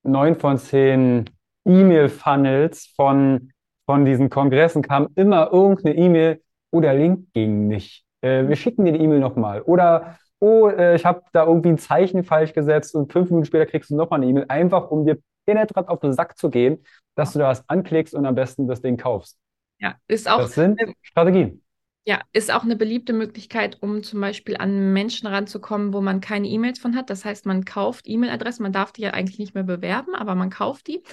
neun 0.04 0.36
von 0.36 0.58
zehn 0.58 1.30
E-Mail-Funnels 1.66 2.94
von, 2.96 3.52
von 3.86 4.06
diesen 4.06 4.30
Kongressen 4.30 4.82
kam 4.82 5.10
immer 5.16 5.52
irgendeine 5.54 5.96
E-Mail, 5.96 6.42
oder 6.72 6.94
oh, 6.94 6.98
Link 6.98 7.32
ging 7.34 7.68
nicht. 7.68 8.04
Äh, 8.22 8.48
wir 8.48 8.58
schicken 8.58 8.84
dir 8.84 8.92
die 8.92 9.00
E-Mail 9.00 9.20
nochmal. 9.20 9.62
Oder 9.62 10.18
oh, 10.40 10.68
äh, 10.70 10.96
ich 10.96 11.06
habe 11.06 11.24
da 11.34 11.46
irgendwie 11.46 11.70
ein 11.70 11.78
Zeichen 11.78 12.24
falsch 12.24 12.54
gesetzt 12.54 12.96
und 12.96 13.12
fünf 13.12 13.30
Minuten 13.30 13.46
später 13.46 13.66
kriegst 13.66 13.90
du 13.90 13.96
nochmal 13.96 14.22
eine 14.22 14.30
E-Mail, 14.30 14.46
einfach 14.50 14.90
um 14.90 15.06
dir 15.06 15.18
penetrant 15.46 15.88
auf 15.90 16.00
den 16.00 16.14
Sack 16.14 16.38
zu 16.38 16.50
gehen, 16.50 16.84
dass 17.16 17.34
du 17.34 17.40
da 17.40 17.48
was 17.48 17.68
anklickst 17.70 18.14
und 18.14 18.26
am 18.26 18.36
besten 18.36 18.68
das 18.68 18.82
Ding 18.82 18.98
kaufst. 18.98 19.38
Ja, 19.80 19.96
ist 20.08 20.30
auch. 20.30 20.40
Das 20.40 20.56
sind 20.56 20.80
Strategien. 21.02 21.64
Ja, 22.06 22.22
ist 22.32 22.54
auch 22.54 22.64
eine 22.64 22.78
beliebte 22.78 23.12
Möglichkeit, 23.12 23.80
um 23.82 24.02
zum 24.02 24.22
Beispiel 24.22 24.56
an 24.56 24.94
Menschen 24.94 25.28
ranzukommen, 25.28 25.92
wo 25.92 26.00
man 26.00 26.22
keine 26.22 26.48
E-Mails 26.48 26.80
von 26.80 26.96
hat. 26.96 27.10
Das 27.10 27.26
heißt, 27.26 27.46
man 27.46 27.66
kauft 27.66 28.08
E-Mail-Adressen, 28.08 28.64
man 28.64 28.72
darf 28.72 28.94
die 28.94 29.02
ja 29.02 29.12
eigentlich 29.12 29.40
nicht 29.40 29.56
mehr 29.56 29.66
bewerben, 29.66 30.16
aber 30.16 30.34
man 30.34 30.50
kauft 30.50 30.88
die. 30.88 31.04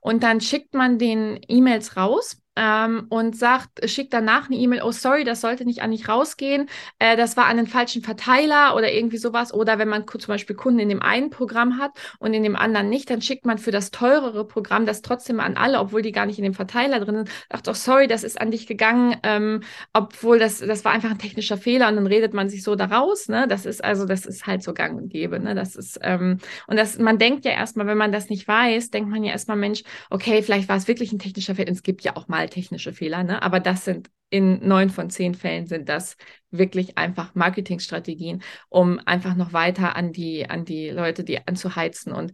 Und 0.00 0.24
dann 0.24 0.40
schickt 0.40 0.74
man 0.74 0.98
den 0.98 1.38
E-Mails 1.46 1.96
raus 1.96 2.42
ähm, 2.60 3.06
und 3.08 3.34
sagt, 3.36 3.88
schickt 3.88 4.12
danach 4.12 4.50
eine 4.50 4.56
E-Mail, 4.56 4.82
oh 4.84 4.92
sorry, 4.92 5.24
das 5.24 5.40
sollte 5.40 5.64
nicht 5.64 5.80
an 5.80 5.92
dich 5.92 6.08
rausgehen, 6.08 6.68
äh, 6.98 7.16
das 7.16 7.36
war 7.38 7.46
an 7.46 7.56
den 7.56 7.66
falschen 7.66 8.02
Verteiler 8.02 8.76
oder 8.76 8.92
irgendwie 8.92 9.16
sowas. 9.16 9.54
Oder 9.54 9.78
wenn 9.78 9.88
man 9.88 10.06
zum 10.06 10.28
Beispiel 10.28 10.54
Kunden 10.54 10.78
in 10.78 10.90
dem 10.90 11.00
einen 11.00 11.30
Programm 11.30 11.78
hat 11.78 11.92
und 12.18 12.34
in 12.34 12.42
dem 12.42 12.56
anderen 12.56 12.90
nicht, 12.90 13.08
dann 13.08 13.22
schickt 13.22 13.46
man 13.46 13.56
für 13.56 13.70
das 13.70 13.90
teurere 13.90 14.46
Programm 14.46 14.84
das 14.84 15.00
trotzdem 15.00 15.40
an 15.40 15.56
alle, 15.56 15.80
obwohl 15.80 16.02
die 16.02 16.12
gar 16.12 16.26
nicht 16.26 16.38
in 16.38 16.44
dem 16.44 16.52
Verteiler 16.52 17.00
drin 17.00 17.16
sind. 17.16 17.30
Sagt, 17.50 17.68
oh 17.68 17.72
sorry, 17.72 18.06
das 18.06 18.24
ist 18.24 18.38
an 18.38 18.50
dich 18.50 18.66
gegangen, 18.66 19.16
ähm, 19.22 19.62
obwohl 19.94 20.38
das, 20.38 20.58
das 20.58 20.84
war 20.84 20.92
einfach 20.92 21.10
ein 21.10 21.18
technischer 21.18 21.56
Fehler 21.56 21.88
und 21.88 21.96
dann 21.96 22.06
redet 22.06 22.34
man 22.34 22.50
sich 22.50 22.62
so 22.62 22.76
daraus. 22.76 23.28
Ne? 23.28 23.48
Das 23.48 23.64
ist 23.64 23.82
also, 23.82 24.04
das 24.04 24.26
ist 24.26 24.46
halt 24.46 24.62
so 24.62 24.74
gang 24.74 25.00
und 25.00 25.08
gäbe. 25.08 25.40
Ne? 25.40 25.54
Das 25.54 25.76
ist, 25.76 25.98
ähm, 26.02 26.36
und 26.66 26.76
das, 26.76 26.98
man 26.98 27.18
denkt 27.18 27.46
ja 27.46 27.52
erstmal, 27.52 27.86
wenn 27.86 27.96
man 27.96 28.12
das 28.12 28.28
nicht 28.28 28.46
weiß, 28.46 28.90
denkt 28.90 29.08
man 29.08 29.24
ja 29.24 29.32
erstmal, 29.32 29.56
Mensch, 29.56 29.82
okay, 30.10 30.42
vielleicht 30.42 30.68
war 30.68 30.76
es 30.76 30.88
wirklich 30.88 31.10
ein 31.12 31.18
technischer 31.18 31.54
Fehler. 31.54 31.68
Und 31.68 31.76
es 31.76 31.82
gibt 31.82 32.02
ja 32.02 32.16
auch 32.16 32.28
mal 32.28 32.49
technische 32.50 32.92
Fehler, 32.92 33.24
ne? 33.24 33.42
aber 33.42 33.60
das 33.60 33.84
sind 33.84 34.10
in 34.30 34.66
neun 34.66 34.90
von 34.90 35.10
zehn 35.10 35.34
Fällen 35.34 35.66
sind 35.66 35.88
das 35.88 36.16
wirklich 36.50 36.96
einfach 36.96 37.34
Marketingstrategien, 37.34 38.42
um 38.68 39.00
einfach 39.04 39.34
noch 39.34 39.52
weiter 39.52 39.96
an 39.96 40.12
die, 40.12 40.48
an 40.48 40.64
die 40.64 40.90
Leute, 40.90 41.24
die 41.24 41.46
anzuheizen. 41.46 42.12
Und 42.12 42.32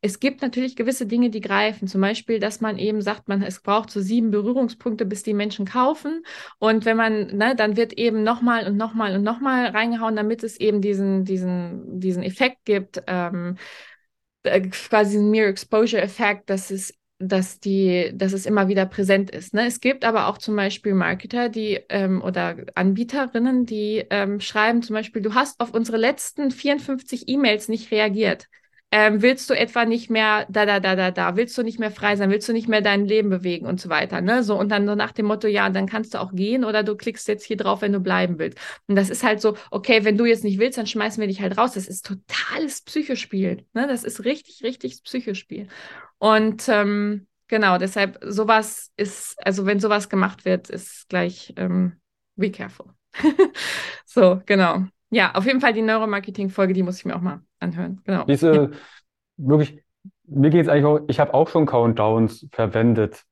es 0.00 0.20
gibt 0.20 0.42
natürlich 0.42 0.76
gewisse 0.76 1.06
Dinge, 1.06 1.30
die 1.30 1.40
greifen. 1.40 1.88
Zum 1.88 2.00
Beispiel, 2.00 2.38
dass 2.38 2.60
man 2.60 2.78
eben 2.78 3.02
sagt, 3.02 3.26
man, 3.28 3.42
es 3.42 3.60
braucht 3.60 3.90
so 3.90 4.00
sieben 4.00 4.30
Berührungspunkte, 4.30 5.04
bis 5.04 5.24
die 5.24 5.34
Menschen 5.34 5.66
kaufen. 5.66 6.22
Und 6.58 6.84
wenn 6.84 6.96
man, 6.96 7.36
ne, 7.36 7.56
dann 7.56 7.76
wird 7.76 7.94
eben 7.94 8.22
nochmal 8.22 8.66
und 8.66 8.76
nochmal 8.76 9.16
und 9.16 9.24
nochmal 9.24 9.66
reingehauen, 9.66 10.14
damit 10.14 10.44
es 10.44 10.60
eben 10.60 10.80
diesen, 10.80 11.24
diesen, 11.24 11.98
diesen 11.98 12.22
Effekt 12.22 12.64
gibt, 12.64 13.02
ähm, 13.08 13.56
äh, 14.44 14.60
quasi 14.60 15.18
einen 15.18 15.30
Mere 15.30 15.48
Exposure 15.48 16.00
Effekt, 16.00 16.48
dass 16.50 16.70
es 16.70 16.94
dass 17.18 17.58
die, 17.58 18.12
dass 18.14 18.32
es 18.32 18.46
immer 18.46 18.68
wieder 18.68 18.86
präsent 18.86 19.30
ist. 19.30 19.52
Ne? 19.52 19.66
Es 19.66 19.80
gibt 19.80 20.04
aber 20.04 20.28
auch 20.28 20.38
zum 20.38 20.54
Beispiel 20.54 20.94
Marketer, 20.94 21.48
die 21.48 21.80
ähm, 21.88 22.22
oder 22.22 22.56
Anbieterinnen, 22.74 23.66
die 23.66 24.04
ähm, 24.10 24.40
schreiben 24.40 24.82
zum 24.82 24.94
Beispiel, 24.94 25.22
du 25.22 25.34
hast 25.34 25.58
auf 25.60 25.74
unsere 25.74 25.96
letzten 25.96 26.50
54 26.50 27.28
E-Mails 27.28 27.68
nicht 27.68 27.90
reagiert. 27.90 28.46
Ähm, 28.90 29.20
willst 29.20 29.50
du 29.50 29.54
etwa 29.54 29.84
nicht 29.84 30.08
mehr 30.08 30.46
da, 30.48 30.64
da, 30.64 30.80
da, 30.80 30.96
da, 30.96 31.10
da, 31.10 31.36
willst 31.36 31.58
du 31.58 31.62
nicht 31.62 31.78
mehr 31.78 31.90
frei 31.90 32.16
sein, 32.16 32.30
willst 32.30 32.48
du 32.48 32.54
nicht 32.54 32.68
mehr 32.68 32.80
dein 32.80 33.04
Leben 33.04 33.28
bewegen 33.28 33.66
und 33.66 33.78
so 33.78 33.90
weiter, 33.90 34.22
ne? 34.22 34.42
So, 34.42 34.58
und 34.58 34.70
dann 34.70 34.86
so 34.86 34.94
nach 34.94 35.12
dem 35.12 35.26
Motto, 35.26 35.46
ja, 35.46 35.68
dann 35.68 35.86
kannst 35.86 36.14
du 36.14 36.20
auch 36.20 36.32
gehen 36.32 36.64
oder 36.64 36.82
du 36.82 36.96
klickst 36.96 37.28
jetzt 37.28 37.44
hier 37.44 37.58
drauf, 37.58 37.82
wenn 37.82 37.92
du 37.92 38.00
bleiben 38.00 38.38
willst. 38.38 38.58
Und 38.86 38.96
das 38.96 39.10
ist 39.10 39.22
halt 39.22 39.42
so, 39.42 39.58
okay, 39.70 40.04
wenn 40.04 40.16
du 40.16 40.24
jetzt 40.24 40.42
nicht 40.42 40.58
willst, 40.58 40.78
dann 40.78 40.86
schmeißen 40.86 41.20
wir 41.20 41.28
dich 41.28 41.42
halt 41.42 41.58
raus. 41.58 41.72
Das 41.74 41.86
ist 41.86 42.06
totales 42.06 42.80
Psychospiel, 42.80 43.66
ne? 43.74 43.86
Das 43.86 44.04
ist 44.04 44.24
richtig, 44.24 44.62
richtig 44.62 45.02
Psychospiel. 45.02 45.68
Und 46.16 46.66
ähm, 46.68 47.26
genau, 47.48 47.76
deshalb 47.76 48.18
sowas 48.22 48.90
ist, 48.96 49.36
also 49.44 49.66
wenn 49.66 49.80
sowas 49.80 50.08
gemacht 50.08 50.46
wird, 50.46 50.70
ist 50.70 51.10
gleich 51.10 51.52
ähm, 51.56 52.00
be 52.36 52.50
careful. 52.50 52.86
so, 54.06 54.40
genau. 54.46 54.86
Ja, 55.10 55.34
auf 55.34 55.46
jeden 55.46 55.60
Fall 55.60 55.72
die 55.72 55.82
Neuromarketing-Folge, 55.82 56.74
die 56.74 56.82
muss 56.82 56.98
ich 56.98 57.04
mir 57.04 57.16
auch 57.16 57.20
mal 57.20 57.40
anhören. 57.60 58.00
Genau. 58.04 58.24
Diese, 58.24 58.54
ja. 58.54 58.68
wirklich, 59.36 59.82
mir 60.26 60.50
geht 60.50 60.62
es 60.62 60.68
eigentlich 60.68 60.84
auch, 60.84 61.00
ich 61.08 61.20
habe 61.20 61.34
auch 61.34 61.48
schon 61.48 61.66
Countdowns 61.66 62.46
verwendet. 62.52 63.24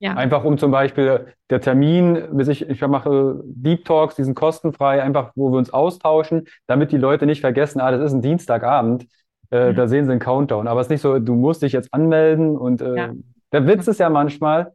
Ja. 0.00 0.14
Einfach 0.14 0.44
um 0.44 0.56
zum 0.56 0.70
Beispiel 0.70 1.34
der 1.50 1.60
Termin, 1.60 2.28
bis 2.32 2.48
ich, 2.48 2.68
ich 2.68 2.80
mache 2.80 3.42
Deep 3.44 3.84
Talks, 3.84 4.14
die 4.14 4.24
sind 4.24 4.34
kostenfrei, 4.34 5.02
einfach 5.02 5.32
wo 5.34 5.50
wir 5.50 5.58
uns 5.58 5.70
austauschen, 5.70 6.46
damit 6.66 6.90
die 6.90 6.96
Leute 6.96 7.26
nicht 7.26 7.42
vergessen, 7.42 7.80
ah, 7.80 7.90
das 7.90 8.00
ist 8.00 8.14
ein 8.14 8.22
Dienstagabend, 8.22 9.06
äh, 9.50 9.70
mhm. 9.70 9.76
da 9.76 9.88
sehen 9.88 10.06
sie 10.06 10.12
einen 10.12 10.20
Countdown. 10.20 10.68
Aber 10.68 10.80
es 10.80 10.86
ist 10.86 10.90
nicht 10.90 11.02
so, 11.02 11.18
du 11.18 11.34
musst 11.34 11.62
dich 11.62 11.72
jetzt 11.72 11.92
anmelden 11.92 12.56
und 12.56 12.80
äh, 12.80 12.96
ja. 12.96 13.10
der 13.52 13.66
Witz 13.66 13.88
ist 13.88 14.00
ja 14.00 14.08
manchmal, 14.08 14.72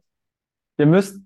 ihr 0.78 0.86
müsst 0.86 1.20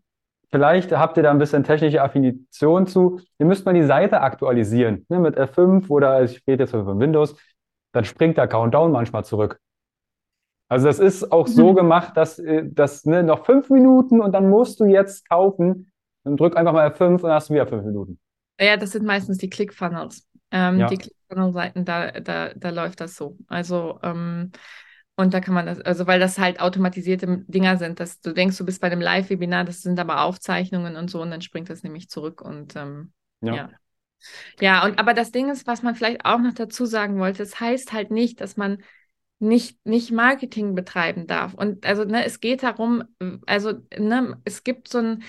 Vielleicht 0.53 0.91
habt 0.93 1.17
ihr 1.17 1.23
da 1.23 1.31
ein 1.31 1.39
bisschen 1.39 1.63
technische 1.63 2.03
Affinition 2.03 2.87
zu. 2.87 3.21
Ihr 3.39 3.47
müsst 3.47 3.65
mal 3.65 3.75
die 3.75 3.85
Seite 3.85 4.21
aktualisieren. 4.21 5.07
Ne, 5.09 5.21
mit 5.21 5.39
F5 5.39 5.89
oder 5.89 6.23
ich 6.23 6.43
rede 6.47 6.65
jetzt 6.65 6.73
von 6.73 6.99
Windows, 6.99 7.37
dann 7.93 8.05
springt 8.05 8.37
der 8.37 8.49
Countdown 8.49 8.91
manchmal 8.91 9.25
zurück. 9.25 9.61
Also 10.69 10.87
das 10.87 10.99
ist 10.99 11.33
auch 11.33 11.47
mhm. 11.47 11.53
so 11.53 11.75
gemacht, 11.75 12.17
dass, 12.17 12.39
äh, 12.39 12.65
dass 12.65 13.05
ne, 13.05 13.23
noch 13.23 13.45
fünf 13.45 13.71
Minuten 13.71 14.21
und 14.21 14.33
dann 14.33 14.49
musst 14.51 14.81
du 14.81 14.85
jetzt 14.85 15.29
kaufen. 15.29 15.93
Dann 16.25 16.37
drück 16.37 16.57
einfach 16.57 16.73
mal 16.73 16.89
F5 16.89 17.15
und 17.15 17.23
dann 17.25 17.33
hast 17.33 17.51
du 17.51 17.55
wieder 17.55 17.67
fünf 17.67 17.85
Minuten. 17.85 18.19
Ja, 18.61 18.77
das 18.77 18.93
sind 18.93 19.05
meistens 19.05 19.39
die 19.39 19.51
ClickFunnels. 19.51 20.29
Ähm, 20.51 20.81
ja. 20.81 20.87
Die 20.89 20.99
ClickFunnel-Seiten, 20.99 21.85
da, 21.85 22.11
da, 22.11 22.51
da 22.55 22.71
läuft 22.71 23.01
das 23.01 23.17
so. 23.17 23.37
Also 23.49 23.99
ähm, 24.03 24.51
und 25.21 25.35
da 25.35 25.41
kann 25.41 25.55
man 25.55 25.67
das, 25.67 25.81
also 25.81 26.07
weil 26.07 26.19
das 26.19 26.39
halt 26.39 26.61
automatisierte 26.61 27.45
Dinger 27.47 27.77
sind, 27.77 28.01
dass 28.01 28.21
du 28.21 28.33
denkst, 28.33 28.57
du 28.57 28.65
bist 28.65 28.81
bei 28.81 28.87
einem 28.87 29.01
Live-Webinar, 29.01 29.65
das 29.65 29.83
sind 29.83 29.99
aber 30.01 30.23
Aufzeichnungen 30.23 30.97
und 30.97 31.11
so, 31.11 31.21
und 31.21 31.31
dann 31.31 31.43
springt 31.43 31.69
das 31.69 31.83
nämlich 31.83 32.09
zurück 32.09 32.41
und 32.41 32.75
ähm, 32.77 33.13
ja. 33.41 33.55
ja. 33.55 33.71
Ja, 34.61 34.85
und 34.85 34.99
aber 34.99 35.15
das 35.15 35.33
Ding 35.33 35.51
ist, 35.51 35.67
was 35.67 35.83
man 35.83 35.95
vielleicht 35.95 36.25
auch 36.25 36.39
noch 36.39 36.53
dazu 36.53 36.85
sagen 36.85 37.19
wollte, 37.19 37.43
es 37.43 37.51
das 37.53 37.61
heißt 37.61 37.93
halt 37.93 38.11
nicht, 38.11 38.41
dass 38.41 38.57
man 38.57 38.83
nicht, 39.39 39.85
nicht 39.87 40.11
Marketing 40.11 40.75
betreiben 40.75 41.27
darf. 41.27 41.55
Und 41.55 41.87
also, 41.87 42.05
ne, 42.05 42.25
es 42.25 42.41
geht 42.41 42.63
darum, 42.63 43.05
also, 43.47 43.73
ne, 43.99 44.41
es 44.45 44.63
gibt 44.65 44.89
so 44.89 44.99
ein, 44.99 45.23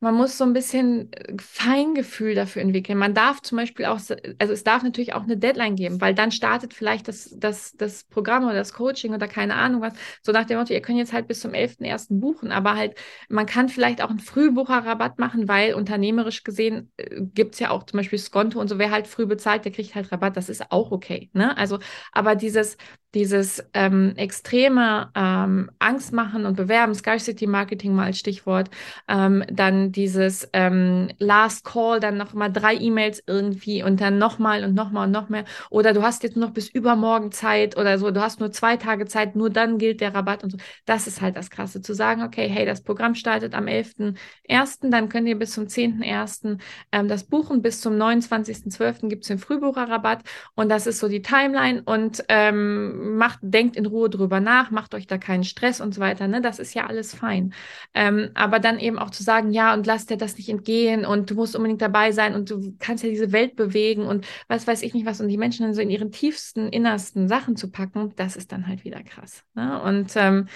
man 0.00 0.14
muss 0.14 0.38
so 0.38 0.44
ein 0.44 0.52
bisschen 0.52 1.12
äh, 1.12 1.34
Feingefühl 1.40 2.34
dafür 2.34 2.62
entwickeln. 2.62 2.98
Man 2.98 3.14
darf 3.14 3.42
zum 3.42 3.58
Beispiel 3.58 3.86
auch, 3.86 3.98
also 4.38 4.52
es 4.52 4.62
darf 4.62 4.82
natürlich 4.82 5.12
auch 5.12 5.24
eine 5.24 5.36
Deadline 5.36 5.74
geben, 5.74 6.00
weil 6.00 6.14
dann 6.14 6.30
startet 6.30 6.72
vielleicht 6.72 7.08
das, 7.08 7.34
das, 7.36 7.72
das 7.76 8.04
Programm 8.04 8.44
oder 8.44 8.54
das 8.54 8.72
Coaching 8.72 9.12
oder 9.12 9.26
keine 9.26 9.54
Ahnung 9.54 9.80
was. 9.80 9.94
So 10.22 10.30
nach 10.30 10.44
dem 10.44 10.58
Motto, 10.58 10.72
ihr 10.72 10.82
könnt 10.82 10.98
jetzt 10.98 11.12
halt 11.12 11.26
bis 11.26 11.40
zum 11.40 11.52
11.01. 11.52 12.20
buchen, 12.20 12.52
aber 12.52 12.76
halt, 12.76 12.96
man 13.28 13.46
kann 13.46 13.68
vielleicht 13.68 14.00
auch 14.02 14.10
einen 14.10 14.20
Frühbucherrabatt 14.20 15.18
machen, 15.18 15.48
weil 15.48 15.74
unternehmerisch 15.74 16.44
gesehen 16.44 16.92
äh, 16.96 17.20
gibt 17.34 17.54
es 17.54 17.60
ja 17.60 17.70
auch 17.70 17.82
zum 17.84 17.98
Beispiel 17.98 18.18
Skonto 18.20 18.60
und 18.60 18.68
so, 18.68 18.78
wer 18.78 18.90
halt 18.92 19.08
früh 19.08 19.26
bezahlt, 19.26 19.64
der 19.64 19.72
kriegt 19.72 19.94
halt 19.96 20.12
Rabatt, 20.12 20.36
das 20.36 20.48
ist 20.48 20.70
auch 20.70 20.92
okay. 20.92 21.30
Ne? 21.32 21.56
Also, 21.56 21.80
aber 22.12 22.36
dieses, 22.36 22.76
dieses 23.14 23.64
ähm, 23.72 24.12
extreme 24.16 25.10
ähm, 25.14 25.70
Angst 25.78 26.12
machen 26.12 26.44
und 26.44 26.56
bewerben, 26.56 26.94
Scarcity 26.94 27.46
Marketing 27.46 27.94
mal 27.94 28.06
als 28.06 28.18
Stichwort, 28.18 28.68
ähm, 29.08 29.44
dann 29.50 29.92
dieses 29.92 30.48
ähm, 30.52 31.08
Last 31.18 31.64
Call, 31.64 32.00
dann 32.00 32.18
noch 32.18 32.34
mal 32.34 32.50
drei 32.50 32.74
E-Mails 32.74 33.22
irgendwie 33.26 33.82
und 33.82 34.00
dann 34.00 34.18
nochmal 34.18 34.62
und 34.62 34.74
nochmal 34.74 35.06
und 35.06 35.12
noch 35.12 35.30
mehr. 35.30 35.44
Oder 35.70 35.94
du 35.94 36.02
hast 36.02 36.22
jetzt 36.22 36.36
noch 36.36 36.50
bis 36.50 36.68
übermorgen 36.68 37.32
Zeit 37.32 37.78
oder 37.78 37.98
so, 37.98 38.10
du 38.10 38.20
hast 38.20 38.40
nur 38.40 38.52
zwei 38.52 38.76
Tage 38.76 39.06
Zeit, 39.06 39.36
nur 39.36 39.48
dann 39.48 39.78
gilt 39.78 40.02
der 40.02 40.14
Rabatt 40.14 40.44
und 40.44 40.50
so. 40.50 40.58
Das 40.84 41.06
ist 41.06 41.22
halt 41.22 41.36
das 41.36 41.48
Krasse, 41.48 41.80
zu 41.80 41.94
sagen, 41.94 42.22
okay, 42.22 42.48
hey, 42.48 42.66
das 42.66 42.82
Programm 42.82 43.14
startet 43.14 43.54
am 43.54 43.66
11.01., 43.66 44.90
dann 44.90 45.08
könnt 45.08 45.28
ihr 45.28 45.38
bis 45.38 45.52
zum 45.52 45.64
10.01. 45.64 46.58
Ähm, 46.92 47.08
das 47.08 47.24
buchen, 47.24 47.62
bis 47.62 47.80
zum 47.80 47.94
29.12. 47.94 49.08
gibt 49.08 49.22
es 49.24 49.28
den 49.28 49.38
Frühbucherrabatt 49.38 50.24
und 50.54 50.68
das 50.68 50.86
ist 50.86 50.98
so 50.98 51.08
die 51.08 51.22
Timeline 51.22 51.82
und 51.84 52.22
ähm, 52.28 52.98
macht, 53.08 53.40
denkt 53.42 53.76
in 53.76 53.86
Ruhe 53.86 54.10
drüber 54.10 54.40
nach, 54.40 54.70
macht 54.70 54.94
euch 54.94 55.06
da 55.06 55.18
keinen 55.18 55.44
Stress 55.44 55.80
und 55.80 55.94
so 55.94 56.00
weiter, 56.00 56.28
ne? 56.28 56.40
Das 56.40 56.58
ist 56.58 56.74
ja 56.74 56.86
alles 56.86 57.14
fein. 57.14 57.54
Ähm, 57.94 58.30
aber 58.34 58.60
dann 58.60 58.78
eben 58.78 58.98
auch 58.98 59.10
zu 59.10 59.22
sagen, 59.22 59.50
ja, 59.50 59.74
und 59.74 59.86
lass 59.86 60.06
dir 60.06 60.16
das 60.16 60.36
nicht 60.36 60.48
entgehen 60.48 61.04
und 61.04 61.30
du 61.30 61.34
musst 61.34 61.56
unbedingt 61.56 61.82
dabei 61.82 62.12
sein 62.12 62.34
und 62.34 62.50
du 62.50 62.74
kannst 62.78 63.04
ja 63.04 63.10
diese 63.10 63.32
Welt 63.32 63.56
bewegen 63.56 64.02
und 64.02 64.26
was 64.48 64.66
weiß 64.66 64.82
ich 64.82 64.94
nicht 64.94 65.06
was 65.06 65.20
und 65.20 65.28
die 65.28 65.38
Menschen 65.38 65.64
dann 65.64 65.74
so 65.74 65.80
in 65.80 65.90
ihren 65.90 66.12
tiefsten, 66.12 66.68
innersten 66.68 67.28
Sachen 67.28 67.56
zu 67.56 67.70
packen, 67.70 68.12
das 68.16 68.36
ist 68.36 68.52
dann 68.52 68.66
halt 68.66 68.84
wieder 68.84 69.02
krass. 69.02 69.44
Ne? 69.54 69.80
Und 69.82 70.12
ähm, 70.16 70.46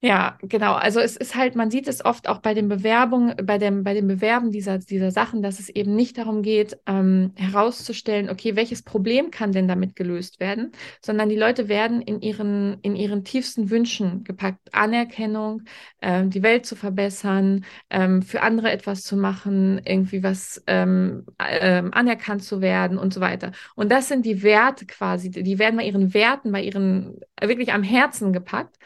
ja, 0.00 0.38
genau. 0.42 0.74
Also 0.74 1.00
es 1.00 1.16
ist 1.16 1.34
halt, 1.34 1.56
man 1.56 1.72
sieht 1.72 1.88
es 1.88 2.04
oft 2.04 2.28
auch 2.28 2.38
bei 2.38 2.54
den 2.54 2.68
Bewerbungen, 2.68 3.34
bei 3.42 3.58
dem, 3.58 3.82
bei 3.82 3.94
dem 3.94 4.06
Bewerben 4.06 4.52
dieser, 4.52 4.78
dieser 4.78 5.10
Sachen, 5.10 5.42
dass 5.42 5.58
es 5.58 5.68
eben 5.70 5.96
nicht 5.96 6.18
darum 6.18 6.42
geht, 6.42 6.78
ähm, 6.86 7.32
herauszustellen, 7.34 8.30
okay, 8.30 8.54
welches 8.54 8.82
Problem 8.82 9.32
kann 9.32 9.50
denn 9.50 9.66
damit 9.66 9.96
gelöst 9.96 10.38
werden, 10.38 10.70
sondern 11.04 11.28
die 11.28 11.34
Leute 11.36 11.68
werden 11.68 12.00
in 12.00 12.20
ihren, 12.20 12.78
in 12.82 12.94
ihren 12.94 13.24
tiefsten 13.24 13.70
Wünschen 13.70 14.22
gepackt. 14.22 14.72
Anerkennung, 14.72 15.62
ähm, 16.00 16.30
die 16.30 16.44
Welt 16.44 16.64
zu 16.64 16.76
verbessern, 16.76 17.64
ähm, 17.90 18.22
für 18.22 18.42
andere 18.42 18.70
etwas 18.70 19.02
zu 19.02 19.16
machen, 19.16 19.80
irgendwie 19.84 20.22
was 20.22 20.62
ähm, 20.68 21.26
ähm, 21.40 21.92
anerkannt 21.92 22.44
zu 22.44 22.60
werden 22.60 22.98
und 22.98 23.12
so 23.12 23.20
weiter. 23.20 23.50
Und 23.74 23.90
das 23.90 24.06
sind 24.06 24.24
die 24.26 24.44
Werte 24.44 24.86
quasi, 24.86 25.28
die 25.32 25.58
werden 25.58 25.76
bei 25.76 25.84
ihren 25.84 26.14
Werten, 26.14 26.52
bei 26.52 26.62
ihren 26.62 27.18
wirklich 27.40 27.72
am 27.72 27.82
Herzen 27.82 28.32
gepackt. 28.32 28.76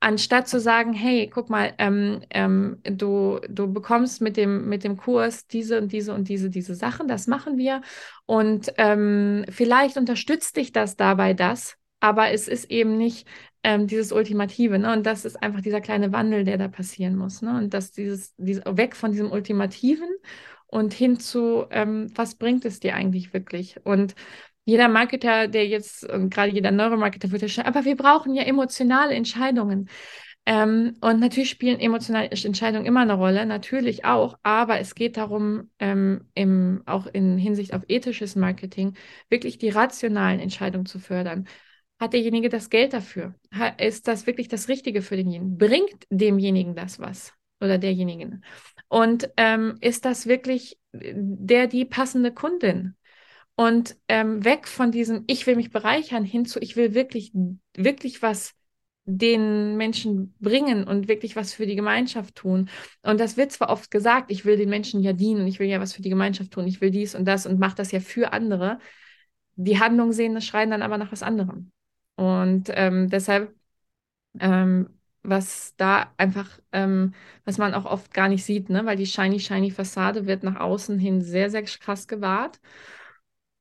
Anstatt 0.00 0.48
zu 0.48 0.58
sagen, 0.58 0.92
hey, 0.94 1.30
guck 1.32 1.50
mal, 1.50 1.74
ähm, 1.78 2.22
ähm, 2.30 2.78
du, 2.84 3.38
du 3.48 3.72
bekommst 3.72 4.22
mit 4.22 4.36
dem, 4.36 4.68
mit 4.68 4.82
dem 4.82 4.96
Kurs 4.96 5.46
diese 5.46 5.78
und 5.80 5.92
diese 5.92 6.14
und 6.14 6.28
diese, 6.28 6.50
diese 6.50 6.74
Sachen, 6.74 7.06
das 7.06 7.26
machen 7.26 7.58
wir. 7.58 7.82
Und 8.26 8.72
ähm, 8.78 9.44
vielleicht 9.50 9.96
unterstützt 9.98 10.56
dich 10.56 10.72
das 10.72 10.96
dabei 10.96 11.34
das, 11.34 11.76
aber 12.00 12.30
es 12.30 12.48
ist 12.48 12.70
eben 12.70 12.96
nicht 12.96 13.28
ähm, 13.62 13.86
dieses 13.86 14.10
Ultimative, 14.10 14.78
ne? 14.78 14.92
Und 14.92 15.04
das 15.04 15.26
ist 15.26 15.42
einfach 15.42 15.60
dieser 15.60 15.82
kleine 15.82 16.12
Wandel, 16.12 16.44
der 16.44 16.56
da 16.56 16.68
passieren 16.68 17.16
muss, 17.16 17.42
ne? 17.42 17.56
Und 17.58 17.74
dass 17.74 17.92
dieses, 17.92 18.34
dieses 18.36 18.64
weg 18.64 18.96
von 18.96 19.12
diesem 19.12 19.30
Ultimativen 19.30 20.08
und 20.66 20.94
hin 20.94 21.18
zu, 21.18 21.66
ähm, 21.70 22.10
was 22.14 22.36
bringt 22.36 22.64
es 22.64 22.80
dir 22.80 22.94
eigentlich 22.94 23.34
wirklich? 23.34 23.84
Und 23.84 24.14
jeder 24.70 24.88
Marketer, 24.88 25.48
der 25.48 25.66
jetzt, 25.66 26.06
gerade 26.08 26.52
jeder 26.52 26.70
Neuromarketer 26.70 27.30
würde 27.32 27.48
schon, 27.48 27.64
aber 27.64 27.84
wir 27.84 27.96
brauchen 27.96 28.34
ja 28.34 28.44
emotionale 28.44 29.14
Entscheidungen. 29.14 29.88
Ähm, 30.46 30.94
und 31.00 31.20
natürlich 31.20 31.50
spielen 31.50 31.80
emotionale 31.80 32.30
Entscheidungen 32.30 32.86
immer 32.86 33.00
eine 33.00 33.14
Rolle, 33.14 33.44
natürlich 33.46 34.04
auch, 34.04 34.38
aber 34.42 34.78
es 34.80 34.94
geht 34.94 35.16
darum, 35.16 35.70
ähm, 35.78 36.30
im, 36.34 36.82
auch 36.86 37.06
in 37.06 37.36
Hinsicht 37.36 37.74
auf 37.74 37.82
ethisches 37.88 38.36
Marketing, 38.36 38.94
wirklich 39.28 39.58
die 39.58 39.68
rationalen 39.68 40.40
Entscheidungen 40.40 40.86
zu 40.86 40.98
fördern. 40.98 41.46
Hat 41.98 42.14
derjenige 42.14 42.48
das 42.48 42.70
Geld 42.70 42.94
dafür? 42.94 43.34
Ist 43.76 44.08
das 44.08 44.26
wirklich 44.26 44.48
das 44.48 44.68
Richtige 44.68 45.02
für 45.02 45.16
denjenigen? 45.16 45.58
Bringt 45.58 46.06
demjenigen 46.08 46.74
das 46.74 46.98
was 46.98 47.34
oder 47.60 47.76
derjenigen? 47.76 48.42
Und 48.88 49.28
ähm, 49.36 49.76
ist 49.82 50.06
das 50.06 50.26
wirklich 50.26 50.78
der, 50.92 51.66
die 51.66 51.84
passende 51.84 52.32
Kundin? 52.32 52.96
Und 53.60 53.94
ähm, 54.08 54.42
weg 54.42 54.66
von 54.66 54.90
diesem, 54.90 55.24
ich 55.26 55.46
will 55.46 55.54
mich 55.54 55.68
bereichern, 55.70 56.24
hin 56.24 56.46
zu, 56.46 56.60
ich 56.60 56.76
will 56.76 56.94
wirklich, 56.94 57.30
wirklich 57.76 58.22
was 58.22 58.54
den 59.04 59.76
Menschen 59.76 60.34
bringen 60.40 60.84
und 60.84 61.08
wirklich 61.08 61.36
was 61.36 61.52
für 61.52 61.66
die 61.66 61.76
Gemeinschaft 61.76 62.36
tun. 62.36 62.70
Und 63.02 63.20
das 63.20 63.36
wird 63.36 63.52
zwar 63.52 63.68
oft 63.68 63.90
gesagt, 63.90 64.30
ich 64.30 64.46
will 64.46 64.56
den 64.56 64.70
Menschen 64.70 65.02
ja 65.02 65.12
dienen, 65.12 65.46
ich 65.46 65.58
will 65.58 65.68
ja 65.68 65.78
was 65.78 65.92
für 65.92 66.00
die 66.00 66.08
Gemeinschaft 66.08 66.52
tun, 66.52 66.66
ich 66.66 66.80
will 66.80 66.90
dies 66.90 67.14
und 67.14 67.26
das 67.26 67.44
und 67.44 67.58
mache 67.60 67.74
das 67.74 67.92
ja 67.92 68.00
für 68.00 68.32
andere. 68.32 68.78
Die 69.56 69.78
Handlungen 69.78 70.14
sehen 70.14 70.34
das 70.34 70.46
schreien 70.46 70.70
dann 70.70 70.80
aber 70.80 70.96
nach 70.96 71.12
was 71.12 71.22
anderem. 71.22 71.70
Und 72.16 72.70
ähm, 72.72 73.10
deshalb, 73.10 73.54
ähm, 74.38 74.88
was 75.22 75.74
da 75.76 76.14
einfach, 76.16 76.60
ähm, 76.72 77.12
was 77.44 77.58
man 77.58 77.74
auch 77.74 77.84
oft 77.84 78.14
gar 78.14 78.28
nicht 78.28 78.44
sieht, 78.46 78.70
ne? 78.70 78.86
weil 78.86 78.96
die 78.96 79.06
shiny, 79.06 79.38
shiny 79.38 79.70
Fassade 79.70 80.24
wird 80.26 80.44
nach 80.44 80.56
außen 80.60 80.98
hin 80.98 81.20
sehr, 81.20 81.50
sehr 81.50 81.62
krass 81.64 82.08
gewahrt. 82.08 82.58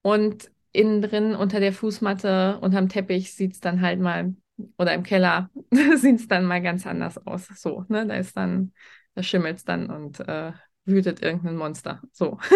Und 0.02 0.50
innen 0.72 1.02
drin 1.02 1.36
unter 1.36 1.60
der 1.60 1.74
Fußmatte, 1.74 2.60
unterm 2.62 2.89
Teppich 2.89 3.34
sieht 3.34 3.54
es 3.54 3.60
dann 3.60 3.82
halt 3.82 4.00
mal, 4.00 4.34
oder 4.78 4.93
im 4.93 5.04
Keller 5.04 5.50
sieht 5.95 6.20
es 6.20 6.28
dann 6.28 6.45
mal 6.45 6.62
ganz 6.62 6.86
anders 6.86 7.26
aus. 7.26 7.47
So, 7.56 7.86
ne? 7.89 8.06
Da 8.08 8.16
ist 8.16 8.38
dann, 8.38 8.74
da 9.16 9.24
schimmelt 9.24 9.58
es 9.58 9.66
dann 9.66 9.89
und 9.89 10.20
äh, 10.22 10.52
wütet 10.86 11.22
irgendein 11.22 11.56
Monster. 11.56 12.02
So. 12.12 12.38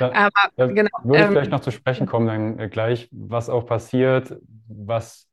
Da, 0.00 0.10
Aber 0.10 0.50
da 0.56 0.66
genau. 0.66 0.90
Würde 1.04 1.18
ich 1.18 1.24
ähm, 1.24 1.30
vielleicht 1.30 1.52
noch 1.52 1.60
zu 1.60 1.70
sprechen 1.70 2.08
kommen, 2.08 2.26
dann 2.26 2.58
äh, 2.58 2.68
gleich, 2.68 3.08
was 3.12 3.48
auch 3.48 3.64
passiert, 3.64 4.36
was, 4.66 5.28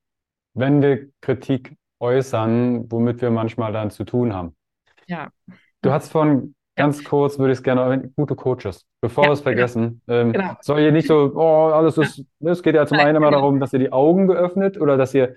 wenn 0.54 0.84
wir 0.84 1.10
Kritik 1.20 1.76
äußern, 2.00 2.92
womit 2.92 3.22
wir 3.22 3.32
manchmal 3.32 3.74
dann 3.74 3.90
zu 3.90 4.04
tun 4.04 4.34
haben. 4.34 4.56
Ja. 5.08 5.32
Du 5.82 5.92
hast 5.92 6.12
von 6.12 6.54
Ganz 6.76 7.04
kurz 7.04 7.38
würde 7.38 7.52
ich 7.52 7.60
es 7.60 7.64
gerne 7.64 8.12
gute 8.16 8.36
Coaches, 8.36 8.86
bevor 9.02 9.26
wir 9.26 9.32
es 9.32 9.40
genau. 9.40 9.44
vergessen. 9.44 10.02
Ähm, 10.08 10.32
genau. 10.32 10.54
Soll 10.62 10.80
ihr 10.80 10.92
nicht 10.92 11.08
so, 11.08 11.32
oh, 11.36 11.68
alles 11.68 11.98
ist, 11.98 12.24
es 12.40 12.64
geht 12.64 12.76
ja 12.76 12.86
zum 12.86 12.98
Nein, 12.98 13.08
einen 13.08 13.18
immer 13.18 13.28
genau. 13.28 13.42
darum, 13.42 13.60
dass 13.60 13.74
ihr 13.74 13.80
die 13.80 13.92
Augen 13.92 14.28
geöffnet 14.28 14.80
oder 14.80 14.98
dass 14.98 15.14
ihr 15.14 15.36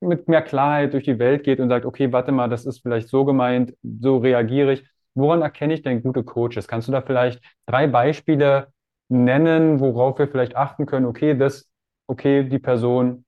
mit 0.00 0.28
mehr 0.28 0.42
Klarheit 0.42 0.92
durch 0.92 1.04
die 1.04 1.18
Welt 1.18 1.42
geht 1.42 1.58
und 1.58 1.68
sagt, 1.68 1.84
okay, 1.84 2.12
warte 2.12 2.32
mal, 2.32 2.48
das 2.48 2.66
ist 2.66 2.80
vielleicht 2.80 3.08
so 3.08 3.24
gemeint, 3.24 3.74
so 3.82 4.18
reagiere 4.18 4.72
ich. 4.74 4.84
Woran 5.14 5.42
erkenne 5.42 5.74
ich 5.74 5.82
denn 5.82 6.02
gute 6.02 6.22
Coaches? 6.22 6.68
Kannst 6.68 6.86
du 6.86 6.92
da 6.92 7.00
vielleicht 7.00 7.42
drei 7.66 7.86
Beispiele 7.86 8.68
nennen, 9.08 9.80
worauf 9.80 10.18
wir 10.18 10.28
vielleicht 10.28 10.54
achten 10.54 10.86
können? 10.86 11.06
Okay, 11.06 11.36
das, 11.36 11.68
okay, 12.06 12.44
die 12.44 12.58
Person 12.58 13.24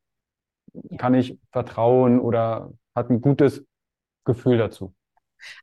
kann 0.98 1.14
ich 1.14 1.38
vertrauen 1.50 2.20
oder 2.20 2.72
hat 2.94 3.10
ein 3.10 3.20
gutes 3.20 3.64
Gefühl 4.24 4.58
dazu. 4.58 4.94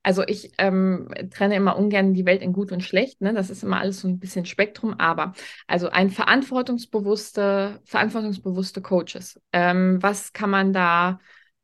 Also 0.04 0.24
ich 0.26 0.52
ähm, 0.58 1.10
trenne 1.34 1.56
immer 1.56 1.78
ungern 1.78 2.14
die 2.14 2.26
Welt 2.26 2.42
in 2.42 2.54
gut 2.54 2.72
und 2.72 2.84
schlecht. 2.84 3.22
Ne? 3.22 3.34
Das 3.34 3.50
ist 3.50 3.64
immer 3.64 3.80
alles 3.80 4.00
so 4.00 4.08
ein 4.08 4.20
bisschen 4.20 4.46
Spektrum. 4.46 5.00
Aber 5.00 5.34
also 5.68 5.90
ein 5.90 6.10
verantwortungsbewusste, 6.10 7.82
verantwortungsbewusste 7.86 8.82
Coaches. 8.82 9.40
Ähm, 9.54 9.98
was 10.02 10.34
kann 10.34 10.50
man 10.50 10.74
da 10.74 11.20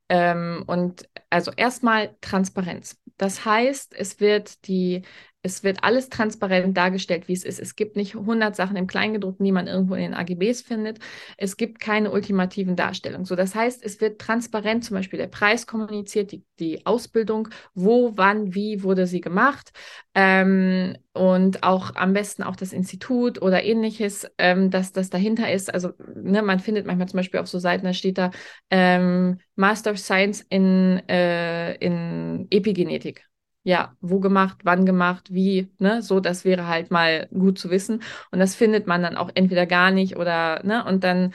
ähm, 0.10 0.64
und 0.68 1.10
also 1.30 1.52
erstmal 1.56 2.16
Transparenz. 2.22 3.00
Das 3.18 3.46
heißt, 3.46 3.96
es 3.98 4.20
wird 4.20 4.68
die 4.68 5.04
es 5.44 5.64
wird 5.64 5.84
alles 5.84 6.08
transparent 6.08 6.76
dargestellt, 6.78 7.28
wie 7.28 7.34
es 7.34 7.44
ist. 7.44 7.60
Es 7.60 7.76
gibt 7.76 7.98
nicht 7.98 8.16
100 8.16 8.56
Sachen 8.56 8.78
im 8.78 8.88
Kleingedruckten, 8.88 9.44
die 9.44 9.52
man 9.52 9.68
irgendwo 9.68 9.94
in 9.94 10.02
den 10.02 10.14
AGBs 10.14 10.62
findet. 10.62 11.00
Es 11.38 11.58
gibt 11.58 11.82
keine 11.82 12.12
ultimativen 12.12 12.78
Darstellungen. 12.78 13.26
So, 13.26 13.36
das 13.36 13.54
heißt, 13.54 13.84
es 13.84 14.00
wird 14.00 14.20
transparent 14.20 14.86
zum 14.86 14.96
Beispiel 14.96 15.20
der 15.20 15.28
Preis 15.28 15.68
kommuniziert, 15.68 16.32
die, 16.32 16.46
die 16.60 16.86
Ausbildung, 16.86 17.50
wo, 17.74 18.14
wann, 18.16 18.56
wie 18.56 18.84
wurde 18.84 19.06
sie 19.06 19.20
gemacht 19.20 19.74
ähm, 20.16 20.96
und 21.12 21.62
auch 21.64 21.94
am 21.96 22.14
besten 22.14 22.44
auch 22.44 22.56
das 22.56 22.72
Institut 22.72 23.42
oder 23.42 23.64
ähnliches, 23.64 24.26
ähm, 24.38 24.72
dass 24.72 24.94
das 24.94 25.10
dahinter 25.10 25.52
ist. 25.52 25.74
Also 25.74 25.92
ne, 26.16 26.42
man 26.42 26.60
findet 26.60 26.86
manchmal 26.86 27.10
zum 27.10 27.18
Beispiel 27.18 27.42
auf 27.42 27.48
so 27.48 27.60
Seiten, 27.60 27.86
da 27.86 27.94
steht 27.94 28.18
da 28.18 28.32
ähm, 28.70 29.40
Master 29.58 29.92
of 29.92 30.00
Science 30.00 30.46
in, 30.50 31.02
äh, 31.10 31.76
in 31.76 32.48
Epigenetik 32.50 33.26
ja, 33.64 33.96
wo 34.02 34.20
gemacht, 34.20 34.60
wann 34.64 34.86
gemacht, 34.86 35.34
wie, 35.34 35.70
ne, 35.80 36.02
so, 36.02 36.20
das 36.20 36.44
wäre 36.46 36.68
halt 36.68 36.92
mal 36.92 37.28
gut 37.32 37.58
zu 37.60 37.70
wissen. 37.70 38.04
Und 38.32 38.40
das 38.40 38.56
findet 38.56 38.88
man 38.88 39.02
dann 39.04 39.18
auch 39.18 39.30
entweder 39.36 39.66
gar 39.66 39.92
nicht 39.92 40.18
oder, 40.18 40.62
ne, 40.64 40.84
und 40.86 41.04
dann 41.04 41.34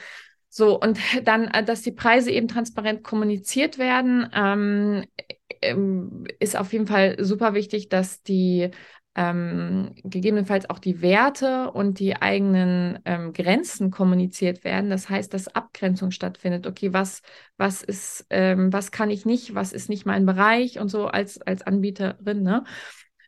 so, 0.49 0.79
und 0.79 0.99
dann, 1.25 1.47
äh, 1.47 1.63
dass 1.63 1.81
die 1.81 1.91
Preise 1.91 2.31
eben 2.31 2.47
transparent 2.47 3.03
kommuniziert 3.03 3.77
werden, 3.77 4.29
ähm, 4.33 5.05
ähm 5.61 6.25
ist 6.39 6.55
auf 6.57 6.71
jeden 6.73 6.87
Fall 6.87 7.17
super 7.23 7.53
wichtig, 7.53 7.89
dass 7.89 8.21
die 8.23 8.69
ähm, 9.19 9.91
gegebenenfalls 10.05 10.69
auch 10.69 10.79
die 10.79 11.01
Werte 11.01 11.71
und 11.71 11.99
die 11.99 12.15
eigenen 12.15 12.99
ähm, 13.03 13.33
Grenzen 13.33 13.91
kommuniziert 13.91 14.63
werden. 14.63 14.89
Das 14.89 15.09
heißt, 15.09 15.33
dass 15.33 15.53
Abgrenzung 15.53 16.11
stattfindet. 16.11 16.65
Okay, 16.65 16.93
was, 16.93 17.21
was 17.57 17.83
ist, 17.83 18.25
ähm, 18.29 18.71
was 18.71 18.91
kann 18.91 19.09
ich 19.09 19.25
nicht, 19.25 19.55
was 19.55 19.73
ist 19.73 19.89
nicht 19.89 20.05
mein 20.05 20.25
Bereich 20.25 20.79
und 20.79 20.87
so 20.87 21.07
als, 21.07 21.41
als 21.41 21.63
Anbieterin, 21.63 22.43
ne? 22.43 22.63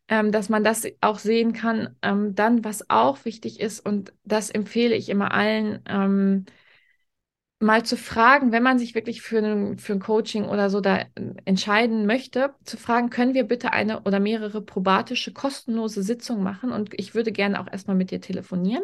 Ähm, 0.07 0.31
dass 0.31 0.47
man 0.47 0.63
das 0.63 0.87
auch 1.01 1.19
sehen 1.19 1.51
kann. 1.51 1.97
Ähm, 2.01 2.35
dann, 2.35 2.63
was 2.63 2.89
auch 2.89 3.25
wichtig 3.25 3.59
ist, 3.59 3.81
und 3.85 4.13
das 4.23 4.49
empfehle 4.49 4.95
ich 4.95 5.09
immer 5.09 5.33
allen, 5.33 5.81
ähm, 5.89 6.45
mal 7.61 7.83
zu 7.83 7.95
fragen, 7.95 8.51
wenn 8.51 8.63
man 8.63 8.79
sich 8.79 8.95
wirklich 8.95 9.21
für 9.21 9.37
ein, 9.39 9.77
für 9.77 9.93
ein 9.93 9.99
Coaching 9.99 10.45
oder 10.45 10.69
so 10.69 10.81
da 10.81 11.05
entscheiden 11.45 12.05
möchte, 12.05 12.55
zu 12.65 12.77
fragen, 12.77 13.09
können 13.09 13.33
wir 13.33 13.43
bitte 13.43 13.71
eine 13.71 14.01
oder 14.01 14.19
mehrere 14.19 14.61
probatische 14.61 15.31
kostenlose 15.31 16.01
Sitzungen 16.01 16.43
machen 16.43 16.71
und 16.71 16.89
ich 16.99 17.13
würde 17.13 17.31
gerne 17.31 17.59
auch 17.61 17.71
erstmal 17.71 17.95
mit 17.95 18.11
dir 18.11 18.19
telefonieren 18.19 18.83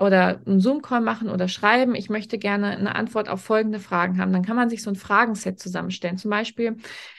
oder 0.00 0.40
einen 0.46 0.60
Zoom-Call 0.60 1.00
machen 1.00 1.28
oder 1.28 1.48
schreiben. 1.48 1.94
Ich 1.94 2.08
möchte 2.10 2.38
gerne 2.38 2.76
eine 2.76 2.94
Antwort 2.94 3.28
auf 3.28 3.42
folgende 3.42 3.80
Fragen 3.80 4.18
haben. 4.18 4.32
Dann 4.32 4.44
kann 4.44 4.56
man 4.56 4.70
sich 4.70 4.82
so 4.82 4.90
ein 4.90 4.96
Fragenset 4.96 5.58
zusammenstellen. 5.58 6.18
Zum 6.18 6.30
Beispiel, 6.30 6.76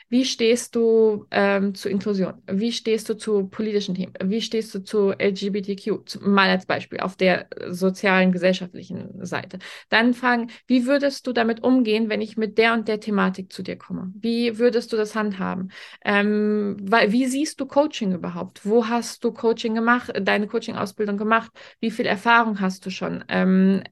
wie 0.09 0.25
stehst 0.25 0.75
du 0.75 1.25
ähm, 1.31 1.75
zu 1.75 1.89
Inklusion? 1.89 2.33
Wie 2.49 2.71
stehst 2.71 3.09
du 3.09 3.15
zu 3.15 3.47
politischen 3.47 3.95
Themen? 3.95 4.13
Wie 4.23 4.41
stehst 4.41 4.73
du 4.73 4.83
zu 4.83 5.11
LGBTQ? 5.11 6.21
Mal 6.21 6.49
als 6.49 6.65
Beispiel 6.65 6.99
auf 7.01 7.17
der 7.17 7.47
sozialen, 7.67 8.31
gesellschaftlichen 8.31 9.25
Seite. 9.25 9.59
Dann 9.89 10.13
fragen, 10.13 10.49
wie 10.65 10.85
würdest 10.85 11.27
du 11.27 11.33
damit 11.33 11.63
umgehen, 11.63 12.09
wenn 12.09 12.21
ich 12.21 12.37
mit 12.37 12.57
der 12.57 12.73
und 12.73 12.87
der 12.87 13.01
Thematik 13.01 13.51
zu 13.51 13.63
dir 13.63 13.77
komme? 13.77 14.13
Wie 14.15 14.57
würdest 14.57 14.93
du 14.93 14.97
das 14.97 15.13
handhaben? 15.13 15.71
Ähm, 16.05 16.77
wie 16.79 17.25
siehst 17.25 17.59
du 17.59 17.65
Coaching 17.65 18.13
überhaupt? 18.13 18.65
Wo 18.65 18.87
hast 18.87 19.23
du 19.23 19.33
Coaching 19.33 19.75
gemacht, 19.75 20.13
deine 20.21 20.47
Coaching-Ausbildung 20.47 21.17
gemacht? 21.17 21.51
Wie 21.81 21.91
viel 21.91 22.05
Erfahrung 22.05 22.61
hast 22.61 22.85
du 22.85 22.89
schon? 22.89 23.25
Ähm, 23.27 23.83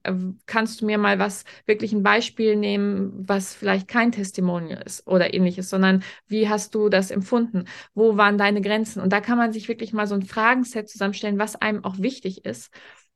kannst 0.46 0.80
du 0.80 0.86
mir 0.86 0.98
mal 0.98 1.20
was, 1.20 1.44
wirklich 1.66 1.92
ein 1.92 2.04
Beispiel 2.04 2.56
nehmen, 2.56 3.12
was 3.28 3.54
vielleicht 3.54 3.90
kein 3.90 4.14
Testimonial 4.14 4.82
ist 4.86 5.06
oder 5.08 5.34
ähnliches, 5.34 5.70
sondern 5.70 6.04
wie 6.28 6.50
hast 6.50 6.76
du 6.76 6.90
das 6.90 7.12
empfunden? 7.12 7.66
Wo 7.94 8.18
waren 8.18 8.38
deine 8.38 8.62
Grenzen? 8.62 9.02
Und 9.02 9.12
da 9.14 9.22
kann 9.22 9.38
man 9.38 9.54
sich 9.54 9.68
wirklich 9.68 9.94
mal 9.94 10.08
so 10.08 10.16
ein 10.16 10.24
Fragenset 10.24 10.90
zusammenstellen, 10.90 11.40
was 11.40 11.56
einem 11.56 11.84
auch 11.84 12.00
wichtig 12.00 12.46
ist, 12.46 12.72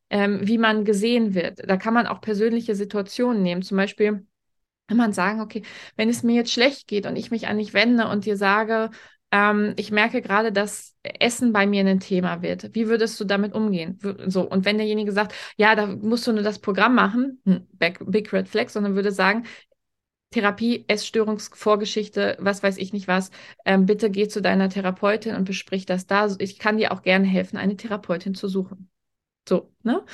ähm, 0.10 0.40
wie 0.44 0.58
man 0.58 0.86
gesehen 0.86 1.34
wird. 1.36 1.60
Da 1.68 1.78
kann 1.78 1.94
man 1.94 2.08
auch 2.08 2.22
persönliche 2.22 2.76
Situationen 2.76 3.44
nehmen. 3.44 3.62
Zum 3.62 3.78
Beispiel 3.78 4.26
kann 4.88 4.98
man 4.98 5.14
sagen, 5.14 5.42
okay, 5.42 5.64
wenn 5.96 6.10
es 6.10 6.24
mir 6.24 6.36
jetzt 6.36 6.52
schlecht 6.52 6.88
geht 6.88 7.06
und 7.06 7.16
ich 7.16 7.32
mich 7.32 7.48
an 7.48 7.58
dich 7.58 7.74
wende 7.74 8.08
und 8.08 8.26
dir 8.26 8.38
sage, 8.38 8.90
ähm, 9.32 9.74
ich 9.78 9.92
merke 9.92 10.22
gerade, 10.22 10.52
dass 10.52 10.96
Essen 11.04 11.54
bei 11.54 11.68
mir 11.68 11.86
ein 11.86 12.00
Thema 12.00 12.42
wird. 12.42 12.74
Wie 12.74 12.88
würdest 12.88 13.20
du 13.20 13.26
damit 13.26 13.54
umgehen? 13.54 14.00
So, 14.26 14.50
und 14.50 14.66
wenn 14.66 14.78
derjenige 14.78 15.12
sagt, 15.12 15.34
ja, 15.58 15.76
da 15.76 15.86
musst 15.86 16.26
du 16.26 16.34
nur 16.34 16.44
das 16.44 16.60
Programm 16.60 16.96
machen, 16.96 17.42
hm, 17.46 17.68
Big 17.78 18.34
Red 18.34 18.50
Flag, 18.50 18.70
sondern 18.70 18.96
würde 18.96 19.12
sagen, 19.12 19.44
Therapie, 20.32 20.86
Essstörungsvorgeschichte, 20.88 22.38
was 22.40 22.62
weiß 22.62 22.78
ich 22.78 22.94
nicht 22.94 23.08
was, 23.08 23.32
ähm, 23.66 23.86
bitte 23.86 24.12
geh 24.12 24.28
zu 24.28 24.42
deiner 24.42 24.70
Therapeutin 24.70 25.36
und 25.36 25.46
besprich 25.46 25.86
das 25.86 26.06
da. 26.06 26.28
Ich 26.38 26.60
kann 26.60 26.78
dir 26.78 26.92
auch 26.92 27.02
gerne 27.02 27.26
helfen, 27.26 27.58
eine 27.58 27.78
Therapeutin 27.78 28.36
zu 28.36 28.48
suchen. 28.48 28.90
So, 29.48 29.72
ne? 29.84 30.06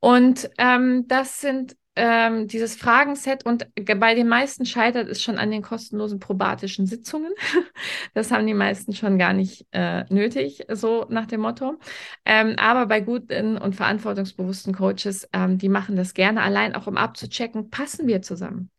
Und 0.00 0.50
ähm, 0.58 1.08
das 1.08 1.40
sind 1.40 1.76
ähm, 1.96 2.46
dieses 2.46 2.76
Fragenset 2.76 3.46
und 3.46 3.66
bei 3.74 4.14
den 4.14 4.28
meisten 4.28 4.66
scheitert 4.66 5.08
es 5.08 5.22
schon 5.22 5.38
an 5.38 5.50
den 5.50 5.62
kostenlosen 5.62 6.20
probatischen 6.20 6.86
Sitzungen. 6.86 7.32
das 8.14 8.30
haben 8.30 8.46
die 8.46 8.54
meisten 8.54 8.92
schon 8.92 9.18
gar 9.18 9.32
nicht 9.32 9.66
äh, 9.72 10.04
nötig, 10.12 10.66
so 10.70 11.06
nach 11.08 11.26
dem 11.26 11.40
Motto. 11.40 11.78
Ähm, 12.26 12.54
aber 12.58 12.86
bei 12.86 13.00
guten 13.00 13.56
und 13.56 13.74
verantwortungsbewussten 13.74 14.74
Coaches, 14.74 15.26
ähm, 15.32 15.56
die 15.56 15.70
machen 15.70 15.96
das 15.96 16.12
gerne 16.12 16.42
allein 16.42 16.74
auch 16.74 16.86
um 16.86 16.98
abzuchecken, 16.98 17.70
passen 17.70 18.06
wir 18.06 18.20
zusammen. 18.20 18.70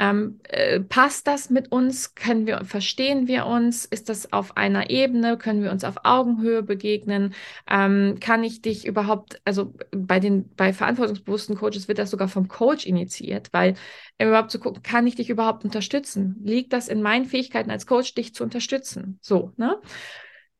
Ähm, 0.00 0.40
äh, 0.44 0.80
passt 0.80 1.26
das 1.26 1.50
mit 1.50 1.70
uns? 1.70 2.14
Können 2.14 2.46
wir, 2.46 2.64
verstehen 2.64 3.28
wir 3.28 3.44
uns? 3.44 3.84
Ist 3.84 4.08
das 4.08 4.32
auf 4.32 4.56
einer 4.56 4.88
Ebene? 4.88 5.36
Können 5.36 5.62
wir 5.62 5.70
uns 5.70 5.84
auf 5.84 5.96
Augenhöhe 6.04 6.62
begegnen? 6.62 7.34
Ähm, 7.68 8.16
kann 8.18 8.42
ich 8.42 8.62
dich 8.62 8.86
überhaupt, 8.86 9.42
also 9.44 9.74
bei 9.90 10.18
den, 10.18 10.48
bei 10.56 10.72
verantwortungsbewussten 10.72 11.54
Coaches 11.54 11.86
wird 11.86 11.98
das 11.98 12.10
sogar 12.10 12.28
vom 12.28 12.48
Coach 12.48 12.86
initiiert, 12.86 13.52
weil 13.52 13.74
überhaupt 14.18 14.50
zu 14.50 14.58
gucken, 14.58 14.82
kann 14.82 15.06
ich 15.06 15.16
dich 15.16 15.28
überhaupt 15.28 15.66
unterstützen? 15.66 16.40
Liegt 16.44 16.72
das 16.72 16.88
in 16.88 17.02
meinen 17.02 17.26
Fähigkeiten 17.26 17.70
als 17.70 17.86
Coach, 17.86 18.14
dich 18.14 18.34
zu 18.34 18.42
unterstützen? 18.42 19.18
So, 19.20 19.52
ne? 19.58 19.78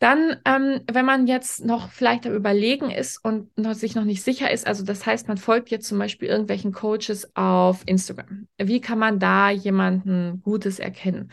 Dann, 0.00 0.40
ähm, 0.46 0.80
wenn 0.90 1.04
man 1.04 1.26
jetzt 1.26 1.62
noch 1.62 1.90
vielleicht 1.90 2.26
am 2.26 2.34
Überlegen 2.34 2.90
ist 2.90 3.22
und 3.22 3.56
noch, 3.58 3.74
sich 3.74 3.94
noch 3.94 4.04
nicht 4.04 4.22
sicher 4.22 4.50
ist, 4.50 4.66
also 4.66 4.82
das 4.82 5.04
heißt, 5.04 5.28
man 5.28 5.36
folgt 5.36 5.68
jetzt 5.68 5.86
zum 5.86 5.98
Beispiel 5.98 6.26
irgendwelchen 6.26 6.72
Coaches 6.72 7.30
auf 7.36 7.82
Instagram. 7.84 8.48
Wie 8.56 8.80
kann 8.80 8.98
man 8.98 9.18
da 9.18 9.50
jemanden 9.50 10.40
Gutes 10.40 10.78
erkennen? 10.78 11.30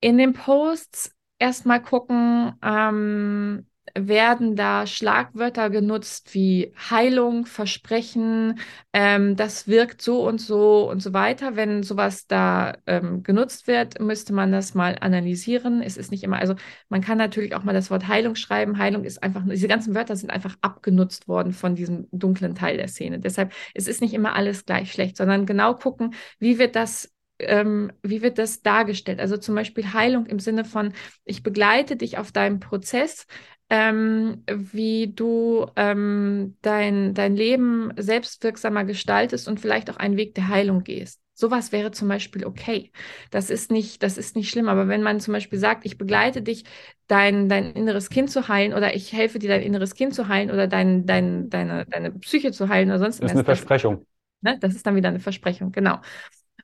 In 0.00 0.18
den 0.18 0.32
Posts 0.32 1.14
erstmal 1.38 1.80
gucken, 1.80 2.54
ähm, 2.60 3.67
werden 3.96 4.56
da 4.56 4.86
Schlagwörter 4.86 5.70
genutzt 5.70 6.34
wie 6.34 6.72
Heilung, 6.90 7.46
Versprechen, 7.46 8.58
ähm, 8.92 9.36
das 9.36 9.68
wirkt 9.68 10.02
so 10.02 10.26
und 10.26 10.40
so 10.40 10.88
und 10.90 11.02
so 11.02 11.12
weiter. 11.12 11.56
Wenn 11.56 11.82
sowas 11.82 12.26
da 12.26 12.76
ähm, 12.86 13.22
genutzt 13.22 13.66
wird, 13.66 14.00
müsste 14.00 14.32
man 14.32 14.52
das 14.52 14.74
mal 14.74 14.96
analysieren. 15.00 15.82
Es 15.82 15.96
ist 15.96 16.10
nicht 16.10 16.24
immer, 16.24 16.38
also 16.38 16.54
man 16.88 17.00
kann 17.00 17.18
natürlich 17.18 17.54
auch 17.54 17.64
mal 17.64 17.72
das 17.72 17.90
Wort 17.90 18.08
Heilung 18.08 18.34
schreiben. 18.34 18.78
Heilung 18.78 19.04
ist 19.04 19.22
einfach, 19.22 19.42
diese 19.48 19.68
ganzen 19.68 19.94
Wörter 19.94 20.16
sind 20.16 20.30
einfach 20.30 20.56
abgenutzt 20.60 21.28
worden 21.28 21.52
von 21.52 21.74
diesem 21.74 22.08
dunklen 22.12 22.54
Teil 22.54 22.76
der 22.76 22.88
Szene. 22.88 23.18
Deshalb, 23.18 23.52
es 23.74 23.88
ist 23.88 24.00
nicht 24.00 24.14
immer 24.14 24.34
alles 24.34 24.64
gleich 24.66 24.92
schlecht, 24.92 25.16
sondern 25.16 25.46
genau 25.46 25.74
gucken, 25.74 26.14
wie 26.38 26.58
wird 26.58 26.76
das 26.76 27.10
ähm, 27.40 27.92
wie 28.02 28.22
wird 28.22 28.38
das 28.38 28.62
dargestellt? 28.62 29.20
Also 29.20 29.36
zum 29.36 29.54
Beispiel 29.54 29.92
Heilung 29.92 30.26
im 30.26 30.40
Sinne 30.40 30.64
von, 30.64 30.92
ich 31.24 31.42
begleite 31.42 31.96
dich 31.96 32.18
auf 32.18 32.32
deinem 32.32 32.60
Prozess, 32.60 33.26
ähm, 33.70 34.42
wie 34.46 35.12
du 35.14 35.66
ähm, 35.76 36.56
dein, 36.62 37.14
dein 37.14 37.36
Leben 37.36 37.92
selbstwirksamer 37.96 38.84
gestaltest 38.84 39.48
und 39.48 39.60
vielleicht 39.60 39.90
auch 39.90 39.96
einen 39.96 40.16
Weg 40.16 40.34
der 40.34 40.48
Heilung 40.48 40.84
gehst. 40.84 41.20
Sowas 41.34 41.70
wäre 41.70 41.92
zum 41.92 42.08
Beispiel 42.08 42.44
okay. 42.44 42.90
Das 43.30 43.48
ist 43.48 43.70
nicht, 43.70 44.02
das 44.02 44.18
ist 44.18 44.34
nicht 44.34 44.50
schlimm. 44.50 44.68
Aber 44.68 44.88
wenn 44.88 45.02
man 45.02 45.20
zum 45.20 45.34
Beispiel 45.34 45.58
sagt, 45.58 45.86
ich 45.86 45.96
begleite 45.96 46.42
dich, 46.42 46.64
dein, 47.06 47.48
dein 47.48 47.72
inneres 47.74 48.10
Kind 48.10 48.30
zu 48.30 48.48
heilen 48.48 48.72
oder 48.72 48.96
ich 48.96 49.12
helfe 49.12 49.38
dir, 49.38 49.48
dein 49.48 49.62
inneres 49.62 49.94
Kind 49.94 50.14
zu 50.14 50.26
heilen 50.26 50.50
oder 50.50 50.66
dein, 50.66 51.06
dein, 51.06 51.48
deine, 51.48 51.86
deine 51.86 52.10
Psyche 52.12 52.50
zu 52.50 52.68
heilen 52.68 52.88
oder 52.88 52.98
sonst 52.98 53.20
was. 53.20 53.30
Das 53.30 53.30
ist 53.30 53.36
eine 53.36 53.44
Versprechung. 53.44 54.06
Das, 54.40 54.54
ne, 54.54 54.58
das 54.58 54.74
ist 54.74 54.86
dann 54.86 54.96
wieder 54.96 55.10
eine 55.10 55.20
Versprechung, 55.20 55.70
genau. 55.70 56.00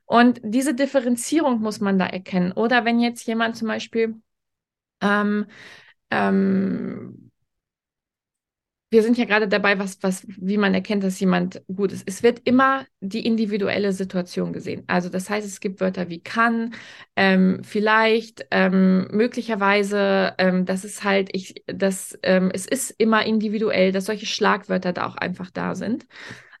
Und 0.05 0.41
diese 0.43 0.73
Differenzierung 0.73 1.61
muss 1.61 1.79
man 1.79 1.97
da 1.97 2.07
erkennen. 2.07 2.51
Oder 2.51 2.83
wenn 2.83 2.99
jetzt 2.99 3.25
jemand 3.27 3.55
zum 3.55 3.69
Beispiel 3.69 4.15
ähm, 5.01 5.45
ähm, 6.15 7.31
wir 8.91 9.03
sind 9.03 9.17
ja 9.17 9.25
gerade 9.25 9.47
dabei, 9.49 9.77
was, 9.79 10.01
was, 10.03 10.25
wie 10.27 10.57
man 10.57 10.73
erkennt, 10.73 11.03
dass 11.03 11.19
jemand 11.19 11.61
gut 11.67 11.91
ist. 11.91 12.03
Es 12.07 12.23
wird 12.23 12.39
immer 12.45 12.85
die 13.01 13.25
individuelle 13.25 13.91
Situation 13.91 14.53
gesehen. 14.53 14.83
Also 14.87 15.09
das 15.09 15.29
heißt, 15.29 15.45
es 15.45 15.59
gibt 15.59 15.81
Wörter 15.81 16.07
wie 16.09 16.21
kann, 16.21 16.73
ähm, 17.15 17.61
vielleicht, 17.63 18.45
ähm, 18.51 19.07
möglicherweise, 19.11 20.35
ähm, 20.37 20.65
das 20.65 20.85
ist 20.85 21.03
halt, 21.03 21.29
ich, 21.33 21.63
das, 21.67 22.17
ähm, 22.23 22.51
es 22.53 22.65
ist 22.67 22.91
immer 22.91 23.25
individuell, 23.25 23.91
dass 23.91 24.05
solche 24.05 24.27
Schlagwörter 24.27 24.93
da 24.93 25.07
auch 25.07 25.17
einfach 25.17 25.49
da 25.51 25.75
sind. 25.75 26.05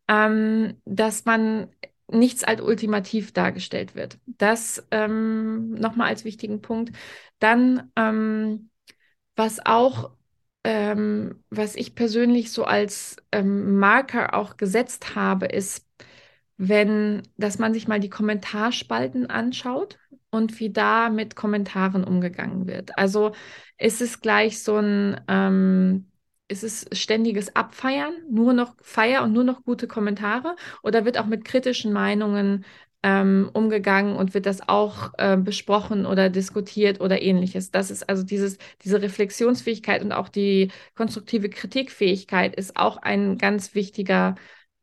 Ähm, 0.07 0.81
dass 0.85 1.25
man 1.25 1.69
nichts 2.07 2.43
als 2.43 2.61
ultimativ 2.61 3.33
dargestellt 3.33 3.95
wird. 3.95 4.19
Das 4.25 4.85
ähm, 4.91 5.71
nochmal 5.71 6.09
als 6.09 6.25
wichtigen 6.25 6.61
Punkt. 6.61 6.91
Dann 7.39 7.91
ähm, 7.95 8.69
was 9.35 9.65
auch, 9.65 10.11
ähm, 10.63 11.43
was 11.49 11.75
ich 11.75 11.95
persönlich 11.95 12.51
so 12.51 12.65
als 12.65 13.17
ähm, 13.31 13.77
Marker 13.77 14.33
auch 14.33 14.57
gesetzt 14.57 15.15
habe, 15.15 15.45
ist, 15.47 15.85
wenn, 16.57 17.23
dass 17.37 17.59
man 17.59 17.73
sich 17.73 17.87
mal 17.87 17.99
die 17.99 18.09
Kommentarspalten 18.09 19.29
anschaut 19.29 19.97
und 20.29 20.59
wie 20.59 20.71
da 20.71 21.09
mit 21.09 21.35
Kommentaren 21.35 22.03
umgegangen 22.03 22.67
wird. 22.67 22.97
Also 22.97 23.33
ist 23.77 24.01
es 24.01 24.21
gleich 24.21 24.63
so 24.63 24.77
ein, 24.77 25.19
ähm, 25.27 26.11
ist 26.47 26.63
es 26.63 26.85
ständiges 26.91 27.55
Abfeiern, 27.55 28.13
nur 28.29 28.53
noch 28.53 28.75
Feier 28.81 29.23
und 29.23 29.33
nur 29.33 29.43
noch 29.43 29.63
gute 29.63 29.87
Kommentare? 29.87 30.55
Oder 30.83 31.03
wird 31.05 31.17
auch 31.17 31.25
mit 31.25 31.43
kritischen 31.45 31.91
Meinungen 31.91 32.65
ähm, 33.05 33.51
umgegangen 33.53 34.15
und 34.15 34.33
wird 34.33 34.47
das 34.47 34.67
auch 34.67 35.13
äh, 35.19 35.37
besprochen 35.37 36.07
oder 36.07 36.29
diskutiert 36.31 37.01
oder 37.01 37.21
ähnliches. 37.21 37.69
Das 37.69 37.91
ist 37.91 38.09
also 38.09 38.23
dieses, 38.23 38.57
diese 38.83 38.99
Reflexionsfähigkeit 38.99 40.03
und 40.03 40.11
auch 40.11 40.27
die 40.27 40.71
konstruktive 40.95 41.49
Kritikfähigkeit 41.49 42.55
ist 42.55 42.77
auch 42.77 42.97
ein 42.97 43.37
ganz 43.37 43.75
wichtiger 43.75 44.33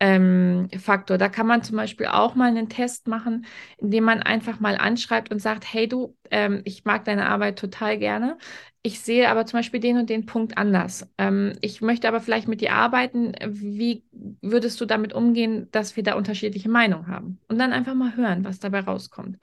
ähm, 0.03 0.69
Faktor. 0.81 1.17
Da 1.17 1.29
kann 1.29 1.47
man 1.47 1.63
zum 1.63 1.77
Beispiel 1.77 2.07
auch 2.07 2.35
mal 2.35 2.49
einen 2.49 2.69
Test 2.69 3.07
machen, 3.07 3.47
indem 3.79 4.03
man 4.05 4.21
einfach 4.21 4.59
mal 4.59 4.77
anschreibt 4.77 5.31
und 5.31 5.39
sagt, 5.39 5.65
hey 5.73 5.87
du, 5.87 6.17
ähm, 6.33 6.61
ich 6.65 6.85
mag 6.85 7.05
deine 7.05 7.29
Arbeit 7.29 7.57
total 7.59 7.99
gerne. 7.99 8.37
Ich 8.83 9.01
sehe 9.01 9.29
aber 9.29 9.47
zum 9.47 9.61
Beispiel 9.61 9.79
den 9.79 9.99
und 9.99 10.11
den 10.11 10.27
Punkt 10.27 10.59
anders. 10.59 11.09
Ähm, 11.19 11.53
ich 11.61 11.81
möchte 11.83 12.09
aber 12.09 12.21
vielleicht 12.21 12.49
mit 12.49 12.61
dir 12.61 12.73
arbeiten. 12.73 13.33
Wie 13.47 14.05
würdest 14.41 14.81
du 14.81 14.87
damit 14.87 15.13
umgehen, 15.13 15.69
dass 15.71 15.95
wir 15.95 16.03
da 16.03 16.15
unterschiedliche 16.15 16.69
Meinungen 16.69 17.07
haben? 17.07 17.39
Und 17.47 17.59
dann 17.61 17.73
einfach 17.73 17.95
mal 17.95 18.17
hören, 18.17 18.45
was 18.45 18.59
dabei 18.59 18.81
rauskommt. 18.81 19.39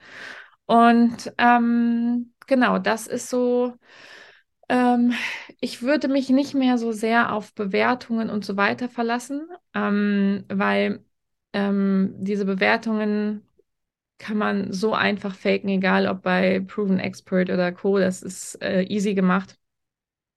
Und 0.66 1.32
ähm, 1.38 2.32
genau, 2.46 2.78
das 2.78 3.06
ist 3.06 3.30
so. 3.30 3.74
Ähm, 4.70 5.12
ich 5.60 5.82
würde 5.82 6.08
mich 6.08 6.28
nicht 6.30 6.54
mehr 6.54 6.78
so 6.78 6.92
sehr 6.92 7.32
auf 7.34 7.54
Bewertungen 7.54 8.30
und 8.30 8.44
so 8.44 8.56
weiter 8.56 8.88
verlassen, 8.88 9.48
ähm, 9.74 10.44
weil 10.48 11.04
ähm, 11.52 12.14
diese 12.18 12.44
Bewertungen 12.44 13.46
kann 14.18 14.38
man 14.38 14.72
so 14.72 14.94
einfach 14.94 15.34
faken, 15.36 15.70
egal 15.70 16.08
ob 16.08 16.22
bei 16.22 16.60
Proven 16.60 17.00
Expert 17.00 17.50
oder 17.50 17.72
Co. 17.72 17.98
Das 17.98 18.22
ist 18.22 18.62
äh, 18.62 18.82
easy 18.84 19.14
gemacht. 19.14 19.58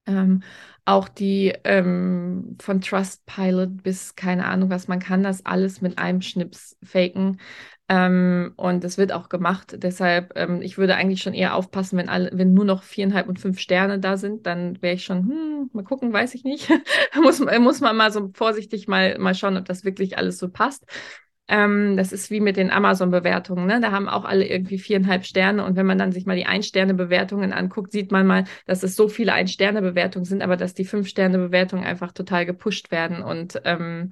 Ähm, 0.07 0.43
auch 0.85 1.07
die 1.09 1.53
ähm, 1.63 2.57
von 2.61 2.81
Trustpilot 2.81 3.83
bis 3.83 4.15
keine 4.15 4.45
Ahnung 4.47 4.69
was, 4.69 4.87
man 4.89 4.99
kann 4.99 5.23
das 5.23 5.45
alles 5.45 5.81
mit 5.81 5.97
einem 5.99 6.21
Schnips 6.21 6.77
faken. 6.83 7.39
Ähm, 7.89 8.53
und 8.55 8.83
das 8.83 8.97
wird 8.97 9.11
auch 9.11 9.27
gemacht. 9.27 9.75
Deshalb, 9.77 10.33
ähm, 10.35 10.61
ich 10.61 10.77
würde 10.77 10.95
eigentlich 10.95 11.21
schon 11.21 11.33
eher 11.33 11.55
aufpassen, 11.55 11.97
wenn 11.97 12.07
alle, 12.07 12.31
wenn 12.33 12.53
nur 12.53 12.65
noch 12.65 12.83
viereinhalb 12.83 13.27
und 13.27 13.39
fünf 13.39 13.59
Sterne 13.59 13.99
da 13.99 14.15
sind, 14.15 14.45
dann 14.45 14.81
wäre 14.81 14.95
ich 14.95 15.03
schon, 15.03 15.27
hm, 15.27 15.69
mal 15.73 15.83
gucken, 15.83 16.13
weiß 16.13 16.33
ich 16.35 16.43
nicht. 16.45 16.69
muss, 17.21 17.39
muss 17.39 17.81
man 17.81 17.95
mal 17.97 18.11
so 18.11 18.31
vorsichtig 18.33 18.87
mal, 18.87 19.17
mal 19.19 19.35
schauen, 19.35 19.57
ob 19.57 19.65
das 19.65 19.83
wirklich 19.83 20.17
alles 20.17 20.37
so 20.37 20.49
passt. 20.49 20.85
Ähm, 21.49 21.97
das 21.97 22.13
ist 22.13 22.31
wie 22.31 22.39
mit 22.39 22.55
den 22.55 22.71
Amazon-Bewertungen. 22.71 23.67
Ne? 23.67 23.81
Da 23.81 23.91
haben 23.91 24.07
auch 24.07 24.23
alle 24.23 24.47
irgendwie 24.47 24.79
viereinhalb 24.79 25.25
Sterne. 25.25 25.65
Und 25.65 25.75
wenn 25.75 25.85
man 25.85 25.97
dann 25.97 26.13
sich 26.13 26.25
mal 26.25 26.37
die 26.37 26.45
Ein-Sterne-Bewertungen 26.45 27.51
anguckt, 27.51 27.91
sieht 27.91 28.13
man 28.13 28.25
mal, 28.25 28.45
dass 28.65 28.81
es 28.83 28.95
so 28.95 29.09
viele 29.09 29.33
Ein-Sterne-Bewertungen 29.33 30.25
sind, 30.25 30.41
aber 30.41 30.55
dass 30.55 30.73
die 30.73 30.85
Fünf-Sterne-Bewertungen 30.85 31.83
einfach 31.83 32.13
total 32.13 32.45
gepusht 32.45 32.91
werden. 32.91 33.21
Und 33.21 33.61
ähm, 33.65 34.09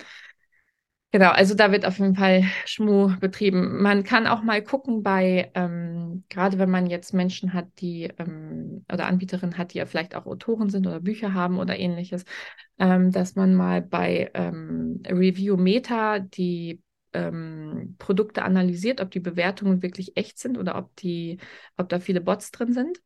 genau, 1.11 1.29
also 1.31 1.55
da 1.55 1.71
wird 1.71 1.85
auf 1.85 1.97
jeden 1.99 2.15
Fall 2.15 2.43
Schmu 2.65 3.17
betrieben. 3.19 3.81
Man 3.81 4.03
kann 4.03 4.27
auch 4.27 4.41
mal 4.43 4.63
gucken 4.63 5.03
bei, 5.03 5.51
ähm, 5.55 6.23
gerade 6.29 6.59
wenn 6.59 6.69
man 6.69 6.87
jetzt 6.87 7.13
Menschen 7.13 7.53
hat, 7.53 7.67
die 7.79 8.09
ähm, 8.17 8.85
oder 8.91 9.05
Anbieterinnen 9.07 9.57
hat, 9.57 9.73
die 9.73 9.79
ja 9.79 9.85
vielleicht 9.85 10.15
auch 10.15 10.25
Autoren 10.25 10.69
sind 10.69 10.87
oder 10.87 10.99
Bücher 10.99 11.33
haben 11.33 11.59
oder 11.59 11.77
ähnliches, 11.79 12.25
ähm, 12.79 13.11
dass 13.11 13.35
man 13.35 13.55
mal 13.55 13.81
bei 13.81 14.31
ähm, 14.33 15.01
Review 15.07 15.57
Meta 15.57 16.19
die 16.19 16.81
ähm, 17.13 17.95
Produkte 17.99 18.43
analysiert, 18.43 19.01
ob 19.01 19.11
die 19.11 19.19
Bewertungen 19.19 19.81
wirklich 19.81 20.17
echt 20.17 20.39
sind 20.39 20.57
oder 20.57 20.77
ob 20.77 20.95
die, 20.97 21.39
ob 21.77 21.89
da 21.89 21.99
viele 21.99 22.21
Bots 22.21 22.51
drin 22.51 22.73
sind. 22.73 23.01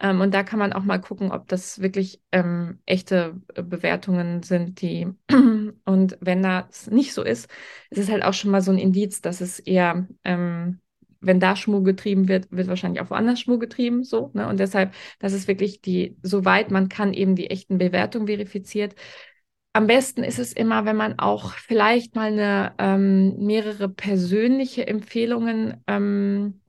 Ähm, 0.00 0.20
und 0.20 0.34
da 0.34 0.42
kann 0.42 0.58
man 0.58 0.72
auch 0.72 0.82
mal 0.84 0.98
gucken, 1.00 1.30
ob 1.30 1.48
das 1.48 1.80
wirklich 1.80 2.20
ähm, 2.32 2.80
echte 2.86 3.40
äh, 3.54 3.62
Bewertungen 3.62 4.42
sind, 4.42 4.80
die 4.82 5.08
und 5.84 6.18
wenn 6.20 6.42
das 6.42 6.90
nicht 6.90 7.12
so 7.14 7.22
ist, 7.22 7.48
ist 7.90 7.98
es 7.98 8.10
halt 8.10 8.24
auch 8.24 8.34
schon 8.34 8.50
mal 8.50 8.62
so 8.62 8.72
ein 8.72 8.78
Indiz, 8.78 9.20
dass 9.20 9.40
es 9.40 9.58
eher 9.60 10.08
ähm, 10.24 10.80
wenn 11.22 11.38
da 11.40 11.54
Schmuck 11.54 11.84
getrieben 11.84 12.28
wird, 12.28 12.50
wird 12.50 12.66
wahrscheinlich 12.68 13.00
auch 13.00 13.10
woanders 13.10 13.40
Schmuck 13.40 13.60
getrieben, 13.60 14.02
so, 14.04 14.30
ne? 14.34 14.48
Und 14.48 14.58
deshalb, 14.58 14.92
das 15.20 15.32
ist 15.32 15.46
wirklich 15.48 15.80
die, 15.80 16.16
soweit 16.22 16.70
man 16.70 16.88
kann, 16.88 17.14
eben 17.14 17.36
die 17.36 17.48
echten 17.48 17.78
Bewertungen 17.78 18.26
verifiziert. 18.26 18.96
Am 19.74 19.86
besten 19.86 20.22
ist 20.22 20.38
es 20.38 20.52
immer, 20.52 20.84
wenn 20.84 20.96
man 20.96 21.18
auch 21.18 21.54
vielleicht 21.54 22.14
mal 22.14 22.32
eine 22.32 22.74
ähm, 22.78 23.38
mehrere 23.38 23.88
persönliche 23.88 24.86
Empfehlungen 24.86 25.82
ähm, 25.86 26.60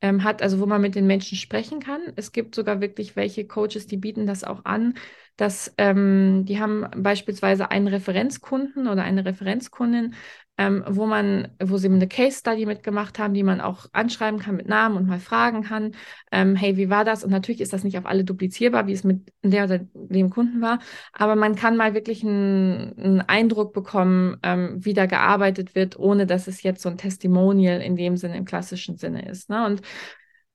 ähm, 0.00 0.24
hat, 0.24 0.42
also 0.42 0.58
wo 0.58 0.66
man 0.66 0.80
mit 0.82 0.96
den 0.96 1.06
Menschen 1.06 1.38
sprechen 1.38 1.78
kann. 1.80 2.00
Es 2.16 2.32
gibt 2.32 2.54
sogar 2.56 2.80
wirklich 2.80 3.14
welche 3.14 3.46
Coaches, 3.46 3.86
die 3.86 3.96
bieten 3.96 4.26
das 4.26 4.42
auch 4.42 4.64
an, 4.64 4.94
dass 5.36 5.72
ähm, 5.78 6.44
die 6.44 6.60
haben 6.60 6.86
beispielsweise 6.96 7.70
einen 7.70 7.86
Referenzkunden 7.88 8.88
oder 8.88 9.04
eine 9.04 9.24
Referenzkundin, 9.24 10.14
ähm, 10.58 10.84
wo 10.86 11.06
man, 11.06 11.48
wo 11.62 11.78
sie 11.78 11.88
eine 11.88 12.06
Case 12.08 12.38
Study 12.38 12.66
mitgemacht 12.66 13.18
haben, 13.18 13.32
die 13.34 13.42
man 13.42 13.60
auch 13.60 13.86
anschreiben 13.92 14.38
kann 14.38 14.56
mit 14.56 14.68
Namen 14.68 14.96
und 14.96 15.06
mal 15.06 15.18
fragen 15.18 15.62
kann, 15.62 15.94
ähm, 16.30 16.56
hey, 16.56 16.76
wie 16.76 16.90
war 16.90 17.04
das? 17.04 17.24
Und 17.24 17.30
natürlich 17.30 17.60
ist 17.60 17.72
das 17.72 17.84
nicht 17.84 17.96
auf 17.98 18.06
alle 18.06 18.24
duplizierbar, 18.24 18.86
wie 18.86 18.92
es 18.92 19.02
mit 19.02 19.32
der 19.42 19.64
oder 19.64 19.78
dem 19.94 20.30
Kunden 20.30 20.60
war, 20.60 20.78
aber 21.12 21.36
man 21.36 21.54
kann 21.56 21.76
mal 21.76 21.94
wirklich 21.94 22.22
einen, 22.22 23.22
Eindruck 23.26 23.72
bekommen, 23.72 24.36
ähm, 24.42 24.84
wie 24.84 24.94
da 24.94 25.06
gearbeitet 25.06 25.74
wird, 25.74 25.98
ohne 25.98 26.26
dass 26.26 26.46
es 26.48 26.62
jetzt 26.62 26.82
so 26.82 26.88
ein 26.88 26.98
Testimonial 26.98 27.80
in 27.80 27.96
dem 27.96 28.16
Sinne, 28.16 28.36
im 28.36 28.44
klassischen 28.44 28.96
Sinne 28.96 29.28
ist. 29.28 29.48
Ne? 29.48 29.64
Und 29.64 29.82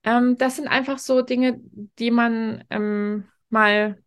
ähm, 0.03 0.37
das 0.37 0.55
sind 0.57 0.67
einfach 0.67 0.99
so 0.99 1.21
Dinge, 1.21 1.59
die 1.99 2.11
man 2.11 2.63
ähm, 2.69 3.25
mal 3.49 3.97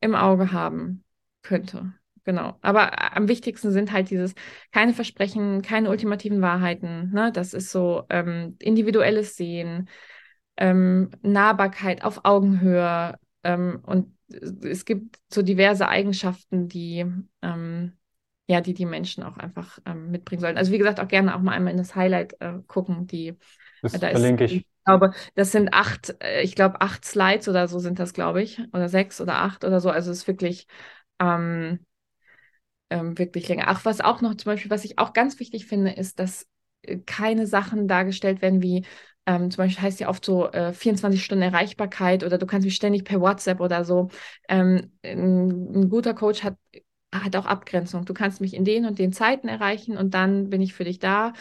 im 0.00 0.14
Auge 0.14 0.52
haben 0.52 1.04
könnte. 1.42 1.92
Genau. 2.24 2.56
Aber 2.60 3.16
am 3.16 3.28
wichtigsten 3.28 3.72
sind 3.72 3.90
halt 3.92 4.10
dieses 4.10 4.34
keine 4.70 4.94
Versprechen, 4.94 5.62
keine 5.62 5.90
ultimativen 5.90 6.40
Wahrheiten. 6.40 7.10
Ne? 7.12 7.32
Das 7.32 7.52
ist 7.52 7.72
so 7.72 8.04
ähm, 8.10 8.56
individuelles 8.60 9.36
Sehen, 9.36 9.88
ähm, 10.56 11.10
Nahbarkeit 11.22 12.04
auf 12.04 12.24
Augenhöhe. 12.24 13.18
Ähm, 13.42 13.80
und 13.84 14.16
es 14.62 14.84
gibt 14.84 15.18
so 15.32 15.42
diverse 15.42 15.88
Eigenschaften, 15.88 16.68
die 16.68 17.04
ähm, 17.42 17.92
ja, 18.46 18.60
die 18.60 18.74
die 18.74 18.86
Menschen 18.86 19.22
auch 19.22 19.36
einfach 19.38 19.78
ähm, 19.86 20.10
mitbringen 20.10 20.40
sollen. 20.40 20.58
Also 20.58 20.72
wie 20.72 20.78
gesagt, 20.78 21.00
auch 21.00 21.08
gerne 21.08 21.34
auch 21.34 21.40
mal 21.40 21.52
einmal 21.52 21.72
in 21.72 21.78
das 21.78 21.94
Highlight 21.94 22.34
äh, 22.40 22.54
gucken, 22.66 23.06
die 23.06 23.36
das 23.80 23.92
da 23.92 24.10
verlinke 24.10 24.44
ist, 24.44 24.52
ich. 24.52 24.56
Ich 24.58 24.84
glaube, 24.84 25.12
das 25.34 25.52
sind 25.52 25.72
acht, 25.72 26.14
äh, 26.22 26.42
ich 26.42 26.54
glaube, 26.54 26.80
acht 26.80 27.04
Slides 27.04 27.48
oder 27.48 27.68
so 27.68 27.78
sind 27.78 27.98
das, 27.98 28.12
glaube 28.12 28.42
ich. 28.42 28.60
Oder 28.72 28.88
sechs 28.88 29.20
oder 29.20 29.36
acht 29.36 29.64
oder 29.64 29.80
so. 29.80 29.90
Also 29.90 30.10
es 30.10 30.18
ist 30.18 30.28
wirklich, 30.28 30.66
ähm, 31.20 31.80
ähm, 32.92 33.18
wirklich 33.18 33.48
länger. 33.48 33.64
Ach, 33.68 33.84
was 33.84 34.00
auch 34.00 34.20
noch 34.20 34.34
zum 34.34 34.52
Beispiel, 34.52 34.70
was 34.70 34.84
ich 34.84 34.98
auch 34.98 35.14
ganz 35.14 35.40
wichtig 35.40 35.66
finde, 35.66 35.92
ist, 35.92 36.18
dass 36.18 36.46
äh, 36.82 36.98
keine 36.98 37.46
Sachen 37.46 37.88
dargestellt 37.88 38.42
werden 38.42 38.62
wie, 38.62 38.84
ähm, 39.26 39.50
zum 39.50 39.64
Beispiel 39.64 39.82
heißt 39.82 40.00
ja 40.00 40.08
oft 40.08 40.24
so 40.24 40.50
äh, 40.50 40.72
24 40.72 41.24
Stunden 41.24 41.42
Erreichbarkeit 41.42 42.24
oder 42.24 42.38
du 42.38 42.46
kannst 42.46 42.64
mich 42.66 42.74
ständig 42.74 43.04
per 43.04 43.20
WhatsApp 43.20 43.60
oder 43.60 43.84
so. 43.84 44.08
Ähm, 44.48 44.92
ein, 45.02 45.74
ein, 45.74 45.88
guter 45.88 46.14
Coach 46.14 46.42
hat, 46.44 46.56
hat 47.14 47.36
auch 47.36 47.46
Abgrenzung. 47.46 48.04
Du 48.04 48.14
kannst 48.14 48.40
mich 48.40 48.54
in 48.54 48.64
den 48.64 48.84
und 48.84 48.98
den 48.98 49.12
Zeiten 49.12 49.48
erreichen 49.48 49.96
und 49.96 50.12
dann 50.14 50.50
bin 50.50 50.60
ich 50.60 50.74
für 50.74 50.84
dich 50.84 50.98
da. 50.98 51.32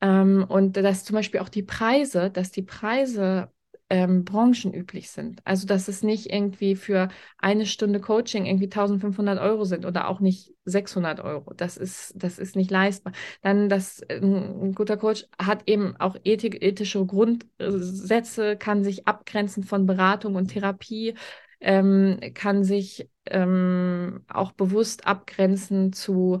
Ähm, 0.00 0.44
und 0.48 0.76
dass 0.76 1.04
zum 1.04 1.14
Beispiel 1.14 1.40
auch 1.40 1.48
die 1.48 1.62
Preise, 1.62 2.30
dass 2.30 2.50
die 2.50 2.62
Preise 2.62 3.50
ähm, 3.88 4.24
branchenüblich 4.24 5.10
sind. 5.10 5.40
Also 5.44 5.66
dass 5.66 5.86
es 5.88 6.02
nicht 6.02 6.32
irgendwie 6.32 6.74
für 6.74 7.08
eine 7.38 7.66
Stunde 7.66 8.00
Coaching 8.00 8.44
irgendwie 8.46 8.68
1500 8.68 9.38
Euro 9.38 9.64
sind 9.64 9.84
oder 9.86 10.08
auch 10.08 10.20
nicht 10.20 10.54
600 10.64 11.20
Euro. 11.20 11.54
Das 11.54 11.76
ist, 11.76 12.12
das 12.16 12.38
ist 12.38 12.56
nicht 12.56 12.70
leistbar. 12.70 13.12
Dann 13.42 13.68
das, 13.68 14.02
ein 14.10 14.74
guter 14.74 14.96
Coach 14.96 15.24
hat 15.40 15.68
eben 15.68 15.94
auch 15.98 16.16
Ethik, 16.24 16.62
ethische 16.64 17.04
Grundsätze, 17.06 18.56
kann 18.56 18.82
sich 18.82 19.06
abgrenzen 19.06 19.62
von 19.62 19.86
Beratung 19.86 20.34
und 20.34 20.48
Therapie, 20.48 21.14
ähm, 21.60 22.18
kann 22.34 22.64
sich 22.64 23.08
ähm, 23.26 24.24
auch 24.28 24.52
bewusst 24.52 25.06
abgrenzen 25.06 25.92
zu 25.92 26.40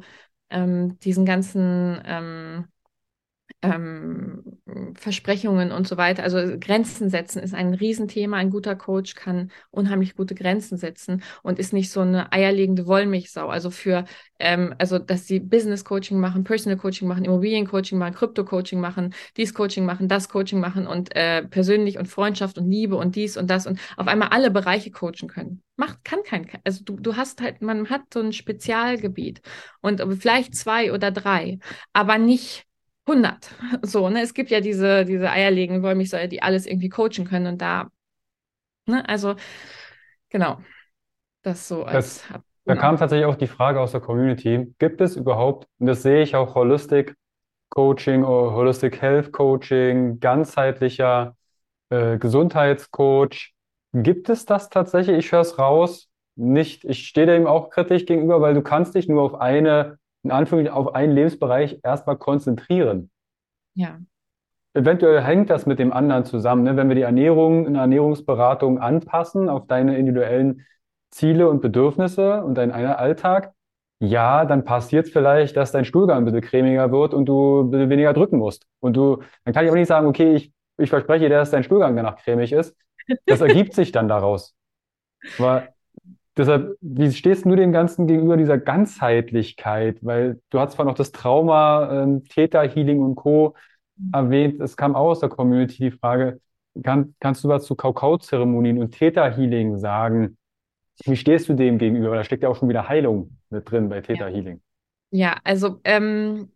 ähm, 0.50 0.98
diesen 1.00 1.24
ganzen 1.24 2.00
ähm, 3.74 4.42
Versprechungen 4.98 5.72
und 5.72 5.86
so 5.86 5.96
weiter. 5.96 6.22
Also 6.22 6.38
Grenzen 6.58 7.10
setzen 7.10 7.42
ist 7.42 7.54
ein 7.54 7.74
Riesenthema. 7.74 8.36
Ein 8.36 8.50
guter 8.50 8.76
Coach 8.76 9.14
kann 9.14 9.50
unheimlich 9.70 10.16
gute 10.16 10.34
Grenzen 10.34 10.76
setzen 10.76 11.22
und 11.42 11.58
ist 11.58 11.72
nicht 11.72 11.90
so 11.90 12.00
eine 12.00 12.32
eierlegende 12.32 12.86
Wollmilchsau. 12.86 13.48
Also 13.48 13.70
für, 13.70 14.04
ähm, 14.38 14.74
also 14.78 14.98
dass 14.98 15.26
sie 15.26 15.40
Business 15.40 15.84
Coaching 15.84 16.18
machen, 16.20 16.44
Personal 16.44 16.78
Coaching 16.78 17.08
machen, 17.08 17.24
Immobilien 17.24 17.66
Coaching 17.66 17.98
machen, 17.98 18.14
Krypto 18.14 18.44
Coaching 18.44 18.80
machen, 18.80 19.14
dies 19.36 19.54
Coaching 19.54 19.84
machen, 19.84 20.08
das 20.08 20.28
Coaching 20.28 20.60
machen 20.60 20.86
und 20.86 21.14
äh, 21.14 21.42
persönlich 21.44 21.98
und 21.98 22.06
Freundschaft 22.06 22.58
und 22.58 22.70
Liebe 22.70 22.96
und 22.96 23.16
dies 23.16 23.36
und 23.36 23.48
das 23.48 23.66
und 23.66 23.78
auf 23.96 24.08
einmal 24.08 24.28
alle 24.28 24.50
Bereiche 24.50 24.90
coachen 24.90 25.28
können. 25.28 25.62
Macht, 25.76 26.04
kann 26.04 26.22
kein, 26.24 26.48
also 26.64 26.82
du, 26.84 26.96
du 26.96 27.16
hast 27.16 27.40
halt, 27.42 27.60
man 27.62 27.88
hat 27.90 28.02
so 28.12 28.20
ein 28.20 28.32
Spezialgebiet 28.32 29.42
und 29.80 30.02
vielleicht 30.18 30.54
zwei 30.54 30.92
oder 30.92 31.10
drei, 31.10 31.58
aber 31.92 32.18
nicht 32.18 32.65
100. 33.06 33.50
So, 33.82 34.08
ne? 34.08 34.22
Es 34.22 34.34
gibt 34.34 34.50
ja 34.50 34.60
diese, 34.60 35.04
diese 35.04 35.30
eierlegenden 35.30 35.82
Wollmilchsäue, 35.82 36.28
die 36.28 36.42
alles 36.42 36.66
irgendwie 36.66 36.88
coachen 36.88 37.24
können 37.24 37.46
und 37.46 37.62
da, 37.62 37.90
ne? 38.86 39.08
Also, 39.08 39.36
genau. 40.30 40.60
Das 41.42 41.68
so 41.68 41.84
als. 41.84 42.24
Das, 42.28 42.40
da 42.64 42.74
kam 42.74 42.96
tatsächlich 42.96 43.26
auch 43.26 43.36
die 43.36 43.46
Frage 43.46 43.80
aus 43.80 43.92
der 43.92 44.00
Community, 44.00 44.74
gibt 44.78 45.00
es 45.00 45.16
überhaupt, 45.16 45.68
und 45.78 45.86
das 45.86 46.02
sehe 46.02 46.22
ich 46.22 46.34
auch 46.34 46.54
Holistic 46.56 47.14
Coaching 47.70 48.24
oder 48.24 48.54
Holistic 48.54 49.00
Health 49.00 49.32
Coaching, 49.32 50.18
ganzheitlicher 50.18 51.36
äh, 51.90 52.18
Gesundheitscoach, 52.18 53.52
gibt 53.92 54.28
es 54.28 54.46
das 54.46 54.68
tatsächlich? 54.68 55.18
Ich 55.18 55.32
höre 55.32 55.40
es 55.40 55.58
raus, 55.58 56.08
nicht. 56.34 56.84
Ich 56.84 57.06
stehe 57.06 57.26
dem 57.26 57.46
auch 57.46 57.70
kritisch 57.70 58.06
gegenüber, 58.06 58.40
weil 58.40 58.54
du 58.54 58.62
kannst 58.62 58.94
dich 58.94 59.08
nur 59.08 59.22
auf 59.22 59.34
eine 59.34 59.98
in 60.26 60.32
Anführungszeichen 60.32 60.76
auf 60.76 60.94
einen 60.94 61.12
Lebensbereich 61.12 61.80
erstmal 61.82 62.16
konzentrieren. 62.16 63.10
Ja. 63.74 63.98
Eventuell 64.74 65.22
hängt 65.22 65.48
das 65.48 65.64
mit 65.64 65.78
dem 65.78 65.92
anderen 65.92 66.24
zusammen. 66.24 66.64
Ne? 66.64 66.76
Wenn 66.76 66.88
wir 66.88 66.96
die 66.96 67.02
Ernährung 67.02 67.66
in 67.66 67.74
der 67.74 67.82
Ernährungsberatung 67.82 68.78
anpassen 68.78 69.48
auf 69.48 69.66
deine 69.66 69.96
individuellen 69.96 70.66
Ziele 71.10 71.48
und 71.48 71.62
Bedürfnisse 71.62 72.44
und 72.44 72.56
deinen 72.56 72.72
Alltag, 72.72 73.52
ja, 74.00 74.44
dann 74.44 74.64
passiert 74.64 75.06
es 75.06 75.12
vielleicht, 75.12 75.56
dass 75.56 75.72
dein 75.72 75.86
Stuhlgang 75.86 76.18
ein 76.18 76.24
bisschen 76.26 76.42
cremiger 76.42 76.92
wird 76.92 77.14
und 77.14 77.26
du 77.26 77.62
ein 77.62 77.70
bisschen 77.70 77.88
weniger 77.88 78.12
drücken 78.12 78.36
musst. 78.36 78.66
Und 78.80 78.94
du, 78.94 79.22
dann 79.44 79.54
kann 79.54 79.64
ich 79.64 79.70
auch 79.70 79.76
nicht 79.76 79.88
sagen, 79.88 80.06
okay, 80.06 80.34
ich, 80.34 80.52
ich 80.76 80.90
verspreche 80.90 81.28
dir, 81.28 81.38
dass 81.38 81.50
dein 81.50 81.62
Stuhlgang 81.64 81.96
danach 81.96 82.16
cremig 82.16 82.52
ist. 82.52 82.76
Das 83.24 83.40
ergibt 83.40 83.72
sich 83.72 83.92
dann 83.92 84.08
daraus. 84.08 84.54
Aber 85.38 85.68
Deshalb, 86.36 86.76
wie 86.80 87.10
stehst 87.12 87.46
du 87.46 87.56
dem 87.56 87.72
Ganzen 87.72 88.06
gegenüber 88.06 88.36
dieser 88.36 88.58
Ganzheitlichkeit? 88.58 89.98
Weil 90.02 90.40
du 90.50 90.60
hast 90.60 90.72
zwar 90.72 90.84
noch 90.84 90.94
das 90.94 91.12
Trauma, 91.12 92.02
ähm, 92.02 92.24
Theta 92.24 92.62
Healing 92.62 93.00
und 93.00 93.14
Co. 93.14 93.54
erwähnt. 94.12 94.60
Es 94.60 94.76
kam 94.76 94.94
auch 94.94 95.08
aus 95.08 95.20
der 95.20 95.30
Community 95.30 95.90
die 95.90 95.90
Frage, 95.90 96.40
kann, 96.82 97.14
kannst 97.20 97.42
du 97.42 97.48
was 97.48 97.64
zu 97.64 97.74
Kakao-Zeremonien 97.74 98.78
und 98.78 98.90
Theta 98.90 99.30
Healing 99.30 99.78
sagen? 99.78 100.36
Wie 101.04 101.16
stehst 101.16 101.48
du 101.48 101.54
dem 101.54 101.78
gegenüber? 101.78 102.14
Da 102.14 102.24
steckt 102.24 102.42
ja 102.42 102.48
auch 102.50 102.56
schon 102.56 102.68
wieder 102.68 102.88
Heilung 102.88 103.38
mit 103.50 103.70
drin 103.70 103.88
bei 103.88 104.00
Theta 104.02 104.26
Healing. 104.26 104.60
Ja, 105.10 105.38
also 105.44 105.80
ähm, 105.84 106.50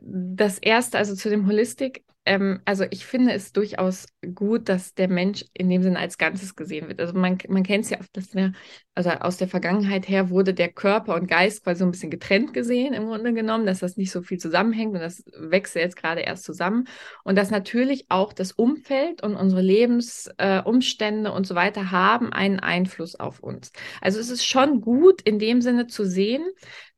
das 0.00 0.58
erste, 0.58 0.98
also 0.98 1.14
zu 1.14 1.28
dem 1.28 1.46
Holistik, 1.46 2.03
ähm, 2.26 2.60
also 2.64 2.84
ich 2.90 3.04
finde 3.04 3.32
es 3.32 3.52
durchaus 3.52 4.06
gut, 4.34 4.68
dass 4.68 4.94
der 4.94 5.08
Mensch 5.08 5.44
in 5.52 5.68
dem 5.68 5.82
Sinne 5.82 5.98
als 5.98 6.16
Ganzes 6.16 6.56
gesehen 6.56 6.88
wird. 6.88 7.00
Also 7.00 7.12
man, 7.14 7.38
man 7.48 7.62
kennt 7.62 7.84
es 7.84 7.90
ja 7.90 8.00
oft, 8.00 8.16
dass 8.16 8.34
wir, 8.34 8.52
also 8.94 9.10
aus 9.10 9.36
der 9.36 9.48
Vergangenheit 9.48 10.08
her 10.08 10.30
wurde 10.30 10.54
der 10.54 10.72
Körper 10.72 11.16
und 11.16 11.28
Geist 11.28 11.64
quasi 11.64 11.80
so 11.80 11.84
ein 11.84 11.90
bisschen 11.90 12.10
getrennt 12.10 12.54
gesehen 12.54 12.94
im 12.94 13.06
Grunde 13.06 13.34
genommen, 13.34 13.66
dass 13.66 13.80
das 13.80 13.96
nicht 13.96 14.10
so 14.10 14.22
viel 14.22 14.38
zusammenhängt 14.38 14.94
und 14.94 15.00
das 15.00 15.22
wächst 15.38 15.74
jetzt 15.74 15.96
gerade 15.96 16.22
erst 16.22 16.44
zusammen. 16.44 16.88
Und 17.24 17.36
dass 17.36 17.50
natürlich 17.50 18.06
auch 18.08 18.32
das 18.32 18.52
Umfeld 18.52 19.22
und 19.22 19.36
unsere 19.36 19.62
Lebensumstände 19.62 21.30
äh, 21.30 21.32
und 21.32 21.46
so 21.46 21.54
weiter 21.54 21.90
haben 21.90 22.32
einen 22.32 22.60
Einfluss 22.60 23.16
auf 23.16 23.40
uns. 23.40 23.70
Also 24.00 24.18
es 24.18 24.30
ist 24.30 24.46
schon 24.46 24.80
gut 24.80 25.20
in 25.22 25.38
dem 25.38 25.60
Sinne 25.60 25.88
zu 25.88 26.06
sehen, 26.06 26.44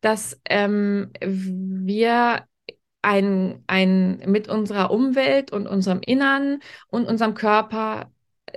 dass 0.01 0.41
ähm, 0.49 1.11
wir 1.21 2.45
ein, 3.07 3.63
ein, 3.69 4.19
mit 4.27 4.49
unserer 4.49 4.91
Umwelt 4.91 5.53
und 5.53 5.69
unserem 5.69 6.01
Innern 6.01 6.59
und 6.89 7.07
unserem 7.07 7.35
Körper 7.35 8.11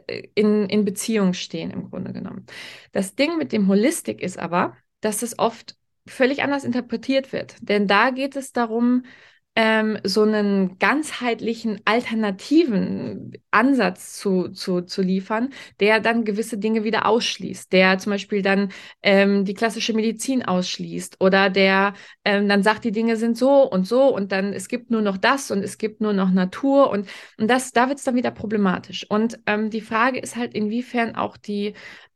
äh, 0.08 0.24
in, 0.34 0.66
in 0.66 0.86
Beziehung 0.86 1.34
stehen, 1.34 1.70
im 1.70 1.91
Grunde 1.91 2.14
genommen. 2.14 2.47
Das 2.91 3.14
Ding 3.16 3.38
mit 3.38 3.52
dem 3.52 3.68
Holistik 3.68 4.22
ist 4.22 4.39
aber, 4.39 4.76
dass 5.02 5.22
es 5.22 5.38
oft 5.38 5.76
völlig 6.08 6.41
anders 6.41 6.64
interpretiert 6.64 7.32
wird. 7.32 7.58
Denn 7.62 7.86
da 7.86 8.10
geht 8.10 8.36
es 8.36 8.52
darum, 8.52 9.04
ähm, 9.62 9.97
so 10.05 10.22
einen 10.22 10.80
ganzheitlichen, 10.80 11.82
alternativen 11.84 13.34
Ansatz 13.51 14.18
zu, 14.18 14.47
zu, 14.47 14.84
zu 14.84 15.01
liefern, 15.01 15.49
der 15.82 15.99
dann 15.99 16.24
gewisse 16.24 16.57
Dinge 16.57 16.86
wieder 16.86 17.05
ausschließt, 17.05 17.74
der 17.74 17.97
zum 17.97 18.12
Beispiel 18.12 18.41
dann 18.41 18.72
ähm, 19.03 19.43
die 19.43 19.53
klassische 19.53 19.91
Medizin 19.91 20.45
ausschließt 20.45 21.18
oder 21.20 21.49
der 21.49 21.93
ähm, 22.24 22.47
dann 22.47 22.64
sagt, 22.64 22.86
die 22.86 22.93
Dinge 22.93 23.18
sind 23.18 23.38
so 23.38 23.70
und 23.70 23.86
so 23.86 24.16
und 24.16 24.32
dann 24.32 24.53
es 24.53 24.70
gibt 24.70 24.91
nur 24.91 25.01
noch 25.01 25.18
das 25.18 25.51
und 25.51 25.62
es 25.62 25.78
gibt 25.78 25.99
nur 25.99 26.14
noch 26.14 26.32
Natur 26.32 26.89
und, 26.89 27.10
und 27.38 27.49
das, 27.49 27.74
da 27.74 27.89
wird 27.89 27.97
es 27.97 28.05
dann 28.05 28.16
wieder 28.16 28.32
problematisch. 28.32 29.05
Und 29.10 29.39
ähm, 29.45 29.70
die 29.70 29.82
Frage 29.82 30.20
ist 30.20 30.38
halt, 30.38 30.53
inwiefern 30.53 31.16
auch 31.16 31.36
die 31.36 31.74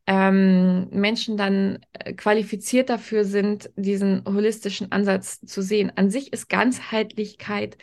ähm, 0.08 0.89
Menschen 0.91 1.38
dann 1.38 1.80
äh, 1.93 2.14
qualifiziert 2.14 2.89
dafür 2.89 3.26
sind, 3.26 3.72
diesen 3.76 4.24
holistischen 4.26 4.91
Ansatz 4.91 5.39
zu 5.41 5.62
sehen. 5.62 5.91
An 5.95 6.10
sich 6.10 6.34
ist 6.34 6.49
Ganzheitlichkeit 6.49 7.78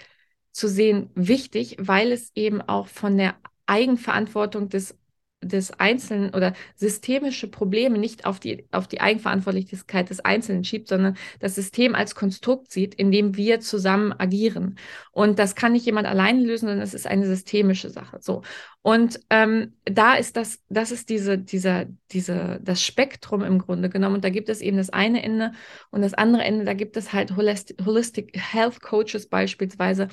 zu 0.53 0.69
sehen 0.69 1.11
wichtig, 1.15 1.77
weil 1.81 2.13
es 2.13 2.33
eben 2.35 2.61
auch 2.63 2.89
von 2.89 3.17
der 3.17 3.37
Eigenverantwortung 3.67 4.69
des 4.69 4.99
des 5.43 5.73
Einzelnen 5.81 6.35
oder 6.35 6.53
systemische 6.77 7.49
Probleme 7.49 7.99
nicht 7.99 8.27
auf 8.27 8.41
die, 8.41 8.67
auf 8.73 8.89
die 8.89 9.01
Eigenverantwortlichkeit 9.01 10.11
des 10.11 10.21
Einzelnen 10.21 10.65
schiebt, 10.65 10.89
sondern 10.89 11.17
das 11.39 11.55
System 11.55 11.95
als 11.95 12.15
Konstrukt 12.15 12.71
sieht, 12.71 12.95
in 12.95 13.11
dem 13.11 13.37
wir 13.37 13.61
zusammen 13.61 14.13
agieren. 14.13 14.79
Und 15.13 15.39
das 15.39 15.55
kann 15.55 15.73
nicht 15.73 15.87
jemand 15.87 16.07
allein 16.07 16.41
lösen, 16.41 16.67
sondern 16.67 16.83
es 16.83 16.95
ist 16.95 17.07
eine 17.07 17.27
systemische 17.27 17.89
Sache. 17.89 18.19
So. 18.21 18.43
Und 18.83 19.21
ähm, 19.31 19.75
da 19.85 20.15
ist 20.15 20.37
das, 20.37 20.61
das 20.69 20.91
ist 20.91 21.09
diese, 21.09 21.39
dieser, 21.39 21.87
diese, 22.13 22.61
das 22.63 22.83
Spektrum 22.83 23.43
im 23.43 23.59
Grunde 23.59 23.89
genommen. 23.89 24.17
Und 24.17 24.25
da 24.25 24.31
gibt 24.31 24.49
es 24.51 24.61
eben 24.61 24.77
das 24.77 24.91
eine 24.91 25.23
Ende 25.23 25.53
und 25.91 26.03
das 26.03 26.15
andere 26.15 26.45
Ende, 26.45 26.65
da 26.65 26.75
gibt 26.75 26.97
es 26.97 27.13
halt 27.13 27.37
Holistic, 27.37 27.85
Holistic 27.85 28.37
Health 28.37 28.81
Coaches 28.83 29.29
beispielsweise, 29.29 30.09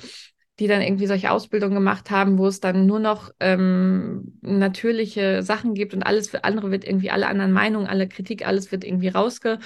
die 0.58 0.66
dann 0.66 0.82
irgendwie 0.82 1.06
solche 1.06 1.30
Ausbildungen 1.30 1.74
gemacht 1.74 2.10
haben, 2.10 2.38
wo 2.38 2.46
es 2.46 2.60
dann 2.60 2.86
nur 2.86 2.98
noch 2.98 3.32
ähm, 3.40 4.38
natürliche 4.40 5.42
Sachen 5.42 5.74
gibt 5.74 5.94
und 5.94 6.02
alles 6.02 6.28
für 6.30 6.44
andere 6.44 6.70
wird 6.70 6.84
irgendwie 6.84 7.10
alle 7.10 7.28
anderen 7.28 7.52
Meinungen, 7.52 7.86
alle 7.86 8.08
Kritik, 8.08 8.46
alles 8.46 8.72
wird 8.72 8.84
irgendwie 8.84 9.08
rausge, 9.08 9.58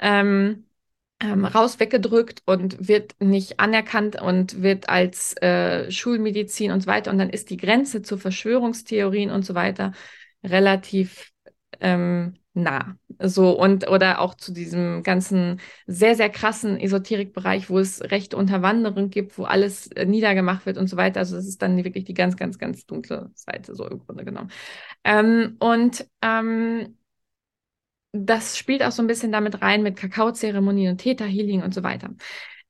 ähm, 0.00 0.66
ähm, 1.20 1.44
raus 1.44 1.80
weggedrückt 1.80 2.42
und 2.44 2.88
wird 2.88 3.14
nicht 3.20 3.58
anerkannt 3.58 4.20
und 4.20 4.62
wird 4.62 4.88
als 4.88 5.34
äh, 5.42 5.90
Schulmedizin 5.90 6.70
und 6.72 6.82
so 6.82 6.86
weiter. 6.86 7.10
Und 7.10 7.18
dann 7.18 7.30
ist 7.30 7.50
die 7.50 7.56
Grenze 7.56 8.02
zu 8.02 8.18
Verschwörungstheorien 8.18 9.30
und 9.30 9.44
so 9.44 9.54
weiter 9.54 9.92
relativ 10.44 11.32
ähm, 11.80 12.34
nah. 12.54 12.96
So 13.18 13.58
und 13.58 13.88
oder 13.88 14.20
auch 14.20 14.34
zu 14.34 14.52
diesem 14.52 15.02
ganzen 15.02 15.60
sehr, 15.86 16.14
sehr 16.16 16.30
krassen 16.30 16.78
Esoterikbereich, 16.78 17.70
wo 17.70 17.78
es 17.78 18.02
rechte 18.02 18.36
Unterwanderung 18.36 19.10
gibt, 19.10 19.38
wo 19.38 19.44
alles 19.44 19.88
äh, 19.88 20.04
niedergemacht 20.06 20.66
wird 20.66 20.78
und 20.78 20.88
so 20.88 20.96
weiter. 20.96 21.20
Also 21.20 21.36
das 21.36 21.46
ist 21.46 21.62
dann 21.62 21.82
wirklich 21.84 22.04
die 22.04 22.14
ganz, 22.14 22.36
ganz, 22.36 22.58
ganz 22.58 22.86
dunkle 22.86 23.30
Seite, 23.34 23.74
so 23.74 23.86
im 23.86 23.98
Grunde 24.00 24.24
genommen. 24.24 24.50
Ähm, 25.04 25.56
und 25.60 26.06
ähm, 26.22 26.96
das 28.12 28.56
spielt 28.56 28.82
auch 28.82 28.92
so 28.92 29.02
ein 29.02 29.06
bisschen 29.06 29.32
damit 29.32 29.62
rein 29.62 29.82
mit 29.82 29.96
Kakaozeremonien 29.96 30.92
und 30.92 30.98
Theta 30.98 31.24
Healing 31.24 31.62
und 31.62 31.74
so 31.74 31.82
weiter. 31.82 32.10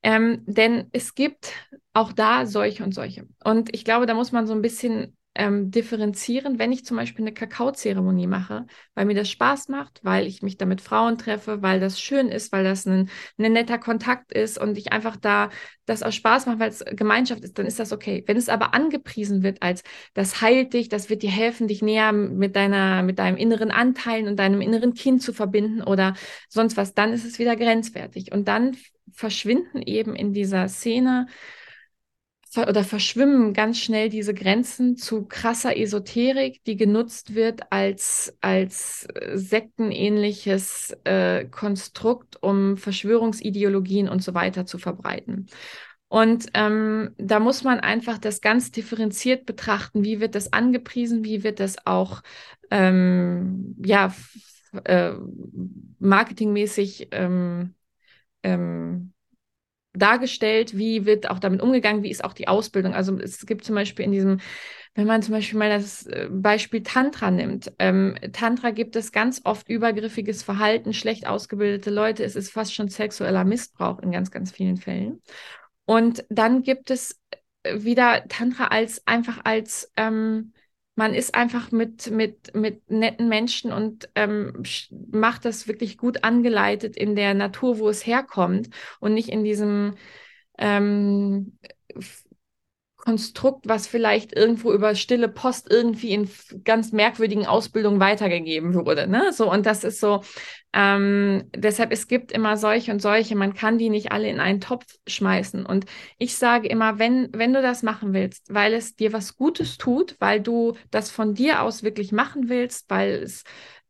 Ähm, 0.03 0.43
denn 0.45 0.87
es 0.91 1.15
gibt 1.15 1.51
auch 1.93 2.13
da 2.13 2.45
solche 2.45 2.83
und 2.83 2.93
solche. 2.93 3.27
Und 3.43 3.73
ich 3.73 3.83
glaube, 3.83 4.05
da 4.05 4.13
muss 4.13 4.31
man 4.31 4.47
so 4.47 4.53
ein 4.53 4.61
bisschen 4.61 5.16
ähm, 5.37 5.71
differenzieren, 5.71 6.59
wenn 6.59 6.71
ich 6.71 6.83
zum 6.83 6.97
Beispiel 6.97 7.23
eine 7.23 7.33
Kakaozeremonie 7.33 8.27
mache, 8.27 8.65
weil 8.95 9.05
mir 9.05 9.13
das 9.13 9.29
Spaß 9.29 9.69
macht, 9.69 9.99
weil 10.03 10.25
ich 10.25 10.41
mich 10.41 10.57
da 10.57 10.65
mit 10.65 10.81
Frauen 10.81 11.17
treffe, 11.17 11.61
weil 11.61 11.79
das 11.79 12.01
schön 12.01 12.29
ist, 12.29 12.51
weil 12.51 12.63
das 12.63 12.85
ein, 12.85 13.09
ein 13.37 13.53
netter 13.53 13.77
Kontakt 13.77 14.33
ist 14.33 14.57
und 14.57 14.77
ich 14.77 14.91
einfach 14.91 15.15
da 15.15 15.49
das 15.85 16.03
auch 16.03 16.11
Spaß 16.11 16.47
macht, 16.47 16.59
weil 16.59 16.69
es 16.69 16.83
Gemeinschaft 16.85 17.43
ist, 17.43 17.57
dann 17.57 17.65
ist 17.65 17.79
das 17.79 17.93
okay. 17.93 18.23
Wenn 18.25 18.35
es 18.35 18.49
aber 18.49 18.73
angepriesen 18.73 19.43
wird 19.43 19.61
als, 19.61 19.83
das 20.13 20.41
heilt 20.41 20.73
dich, 20.73 20.89
das 20.89 21.09
wird 21.09 21.21
dir 21.21 21.31
helfen, 21.31 21.67
dich 21.67 21.81
näher 21.81 22.11
mit 22.11 22.55
deiner, 22.55 23.03
mit 23.03 23.19
deinem 23.19 23.37
inneren 23.37 23.71
Anteilen 23.71 24.27
und 24.27 24.37
deinem 24.37 24.61
inneren 24.61 24.95
Kind 24.95 25.21
zu 25.21 25.33
verbinden 25.33 25.81
oder 25.83 26.15
sonst 26.49 26.77
was, 26.77 26.93
dann 26.93 27.13
ist 27.13 27.25
es 27.25 27.39
wieder 27.39 27.55
grenzwertig. 27.55 28.31
Und 28.31 28.47
dann 28.47 28.75
verschwinden 29.13 29.81
eben 29.81 30.15
in 30.15 30.33
dieser 30.33 30.67
Szene 30.67 31.27
oder 32.55 32.83
verschwimmen 32.83 33.53
ganz 33.53 33.79
schnell 33.79 34.09
diese 34.09 34.33
Grenzen 34.33 34.95
zu 34.95 35.25
krasser 35.25 35.77
Esoterik, 35.77 36.63
die 36.65 36.77
genutzt 36.77 37.35
wird 37.35 37.71
als, 37.71 38.35
als 38.41 39.07
äh, 39.13 39.37
sektenähnliches 39.37 40.95
äh, 41.03 41.45
Konstrukt, 41.45 42.41
um 42.41 42.77
Verschwörungsideologien 42.77 44.09
und 44.09 44.23
so 44.23 44.33
weiter 44.33 44.65
zu 44.65 44.77
verbreiten. 44.77 45.47
Und 46.09 46.47
ähm, 46.53 47.13
da 47.17 47.39
muss 47.39 47.63
man 47.63 47.81
einfach 47.81 48.17
das 48.17 48.39
ganz 48.39 48.71
differenziert 48.71 49.45
betrachten. 49.45 50.03
Wie 50.03 50.21
wird 50.21 50.35
das 50.35 50.53
angepriesen? 50.53 51.25
Wie 51.25 51.43
wird 51.43 51.59
das 51.59 51.85
auch 51.85 52.21
ähm, 52.71 53.75
ja, 53.83 54.13
äh, 54.85 55.13
marketingmäßig 55.99 57.09
ähm, 57.11 57.75
ähm, 58.43 59.13
dargestellt, 59.97 60.77
wie 60.77 61.05
wird 61.05 61.29
auch 61.29 61.39
damit 61.39 61.61
umgegangen, 61.61 62.03
wie 62.03 62.11
ist 62.11 62.23
auch 62.23 62.33
die 62.33 62.47
Ausbildung. 62.47 62.93
Also 62.93 63.17
es 63.19 63.45
gibt 63.45 63.63
zum 63.63 63.75
Beispiel 63.75 64.05
in 64.05 64.11
diesem, 64.11 64.39
wenn 64.95 65.07
man 65.07 65.21
zum 65.21 65.33
Beispiel 65.33 65.59
mal 65.59 65.69
das 65.69 66.05
äh, 66.07 66.27
Beispiel 66.31 66.83
Tantra 66.83 67.31
nimmt, 67.31 67.71
ähm, 67.79 68.15
Tantra 68.33 68.71
gibt 68.71 68.95
es 68.95 69.11
ganz 69.11 69.41
oft 69.43 69.69
übergriffiges 69.69 70.43
Verhalten, 70.43 70.93
schlecht 70.93 71.27
ausgebildete 71.27 71.89
Leute, 71.89 72.23
es 72.23 72.35
ist 72.35 72.51
fast 72.51 72.73
schon 72.73 72.89
sexueller 72.89 73.45
Missbrauch 73.45 73.99
in 73.99 74.11
ganz, 74.11 74.31
ganz 74.31 74.51
vielen 74.51 74.77
Fällen. 74.77 75.21
Und 75.85 76.25
dann 76.29 76.63
gibt 76.63 76.91
es 76.91 77.19
äh, 77.63 77.83
wieder 77.83 78.25
Tantra 78.27 78.67
als 78.67 79.05
einfach 79.07 79.39
als 79.43 79.91
ähm, 79.97 80.53
man 80.97 81.13
ist 81.13 81.35
einfach 81.35 81.71
mit, 81.71 82.09
mit, 82.09 82.55
mit 82.55 82.89
netten 82.89 83.29
Menschen 83.29 83.71
und 83.71 84.09
ähm, 84.15 84.63
macht 85.11 85.45
das 85.45 85.67
wirklich 85.67 85.97
gut 85.97 86.23
angeleitet 86.23 86.97
in 86.97 87.15
der 87.15 87.35
Natur, 87.35 87.77
wo 87.77 87.87
es 87.87 88.05
herkommt 88.05 88.69
und 88.99 89.13
nicht 89.13 89.29
in 89.29 89.43
diesem 89.43 89.93
ähm, 90.57 91.59
Konstrukt, 92.95 93.69
was 93.69 93.85
vielleicht 93.85 94.35
irgendwo 94.35 94.73
über 94.73 94.95
stille 94.95 95.29
Post 95.29 95.67
irgendwie 95.69 96.13
in 96.13 96.29
ganz 96.63 96.91
merkwürdigen 96.91 97.45
Ausbildungen 97.45 97.99
weitergegeben 97.99 98.73
wurde. 98.73 99.07
Ne? 99.07 99.31
So, 99.33 99.51
und 99.51 99.67
das 99.67 99.83
ist 99.83 99.99
so, 99.99 100.23
ähm, 100.79 101.49
deshalb, 101.55 101.91
es 101.91 102.07
gibt 102.07 102.31
immer 102.31 102.55
solche 102.55 102.91
und 102.91 103.01
solche, 103.01 103.35
man 103.35 103.55
kann 103.55 103.79
die 103.79 103.89
nicht 103.89 104.11
alle 104.11 104.29
in 104.29 104.39
einen 104.39 104.61
Topf 104.61 104.85
schmeißen. 105.07 105.65
Und 105.65 105.85
ich 106.19 106.37
sage 106.37 106.67
immer, 106.67 106.99
wenn, 106.99 107.29
wenn 107.33 107.51
du 107.51 107.63
das 107.63 107.81
machen 107.81 108.13
willst, 108.13 108.53
weil 108.53 108.75
es 108.75 108.95
dir 108.95 109.11
was 109.11 109.37
Gutes 109.37 109.79
tut, 109.79 110.15
weil 110.19 110.39
du 110.39 110.75
das 110.91 111.09
von 111.09 111.33
dir 111.33 111.63
aus 111.63 111.81
wirklich 111.81 112.11
machen 112.11 112.47
willst, 112.47 112.91
weil 112.91 113.23
es 113.23 113.43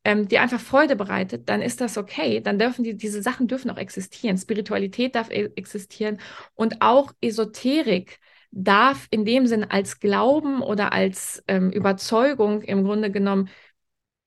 ähm, 0.05 0.29
dir 0.29 0.41
einfach 0.41 0.61
Freude 0.61 0.95
bereitet, 0.95 1.49
dann 1.49 1.61
ist 1.61 1.81
das 1.81 1.97
okay. 1.97 2.39
Dann 2.39 2.57
dürfen 2.57 2.85
die, 2.85 2.95
diese 2.95 3.21
Sachen 3.21 3.49
dürfen 3.49 3.69
auch 3.69 3.77
existieren. 3.77 4.37
Spiritualität 4.37 5.15
darf 5.15 5.29
e 5.29 5.49
existieren 5.57 6.19
und 6.55 6.81
auch 6.81 7.11
Esoterik 7.19 8.17
darf 8.51 9.07
in 9.11 9.25
dem 9.25 9.45
Sinn 9.45 9.65
als 9.65 9.99
Glauben 9.99 10.61
oder 10.61 10.93
als 10.93 11.43
ähm, 11.49 11.69
Überzeugung 11.69 12.61
im 12.61 12.85
Grunde 12.85 13.11
genommen 13.11 13.49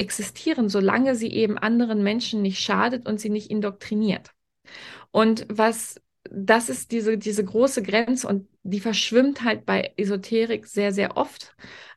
existieren, 0.01 0.69
solange 0.69 1.15
sie 1.15 1.31
eben 1.31 1.59
anderen 1.59 2.03
Menschen 2.03 2.43
nicht 2.43 2.61
schadet 2.61 3.07
und 3.07 3.21
sie 3.21 3.31
nicht 3.31 3.51
indoktriniert. 3.51 4.31
Und 5.11 5.47
was, 5.49 6.01
das 6.25 6.69
ist 6.69 6.93
diese, 6.93 7.19
diese 7.19 7.45
große 7.45 7.83
Grenze 7.83 8.27
und 8.27 8.49
die 8.63 8.81
verschwimmt 8.81 9.45
halt 9.45 9.67
bei 9.67 9.93
Esoterik 9.97 10.67
sehr, 10.67 10.93
sehr 10.93 11.17
oft. 11.17 11.55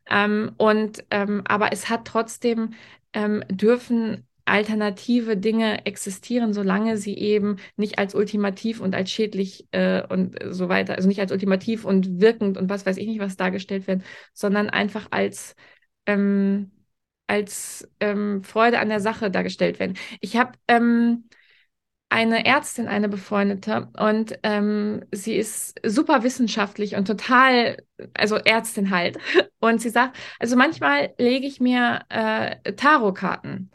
Ähm, 0.10 0.54
und, 0.58 1.04
ähm, 1.12 1.44
aber 1.46 1.72
es 1.72 1.90
hat 1.90 2.06
trotzdem, 2.06 2.74
ähm, 3.14 3.44
dürfen 3.50 4.28
alternative 4.46 5.38
Dinge 5.38 5.86
existieren, 5.86 6.54
solange 6.54 6.98
sie 6.98 7.16
eben 7.18 7.58
nicht 7.78 7.98
als 7.98 8.14
ultimativ 8.14 8.82
und 8.82 8.94
als 8.94 9.10
schädlich 9.12 9.68
äh, 9.72 10.06
und 10.06 10.38
so 10.50 10.68
weiter, 10.68 10.96
also 10.96 11.08
nicht 11.08 11.22
als 11.22 11.32
ultimativ 11.32 11.86
und 11.86 12.20
wirkend 12.20 12.58
und 12.58 12.70
was 12.70 12.86
weiß 12.86 12.98
ich 12.98 13.08
nicht, 13.08 13.20
was 13.20 13.38
dargestellt 13.38 13.88
werden, 13.88 14.04
sondern 14.34 14.70
einfach 14.70 15.08
als 15.12 15.56
ähm, 16.06 16.73
als 17.28 17.88
ähm, 18.00 18.44
Freude 18.44 18.80
an 18.80 18.90
der 18.90 19.00
Sache 19.00 19.32
dargestellt 19.32 19.80
werden. 19.80 19.98
Ich 20.22 20.38
habe 20.38 20.54
ähm, 20.68 21.26
eine 22.10 22.46
Ärztin, 22.46 22.88
eine 22.88 23.10
befreundete, 23.10 23.90
und 23.98 24.38
ähm, 24.44 25.04
sie 25.12 25.36
ist 25.36 25.80
super 25.86 26.24
wissenschaftlich 26.24 26.96
und 26.96 27.08
total, 27.08 27.78
also 28.14 28.36
Ärztin 28.38 28.92
halt. 28.92 29.18
Und 29.60 29.82
sie 29.82 29.90
sagt, 29.90 30.18
also 30.40 30.58
manchmal 30.58 31.14
lege 31.18 31.48
ich 31.48 31.62
mir 31.62 32.02
äh, 32.10 32.74
Tarotkarten 32.74 33.72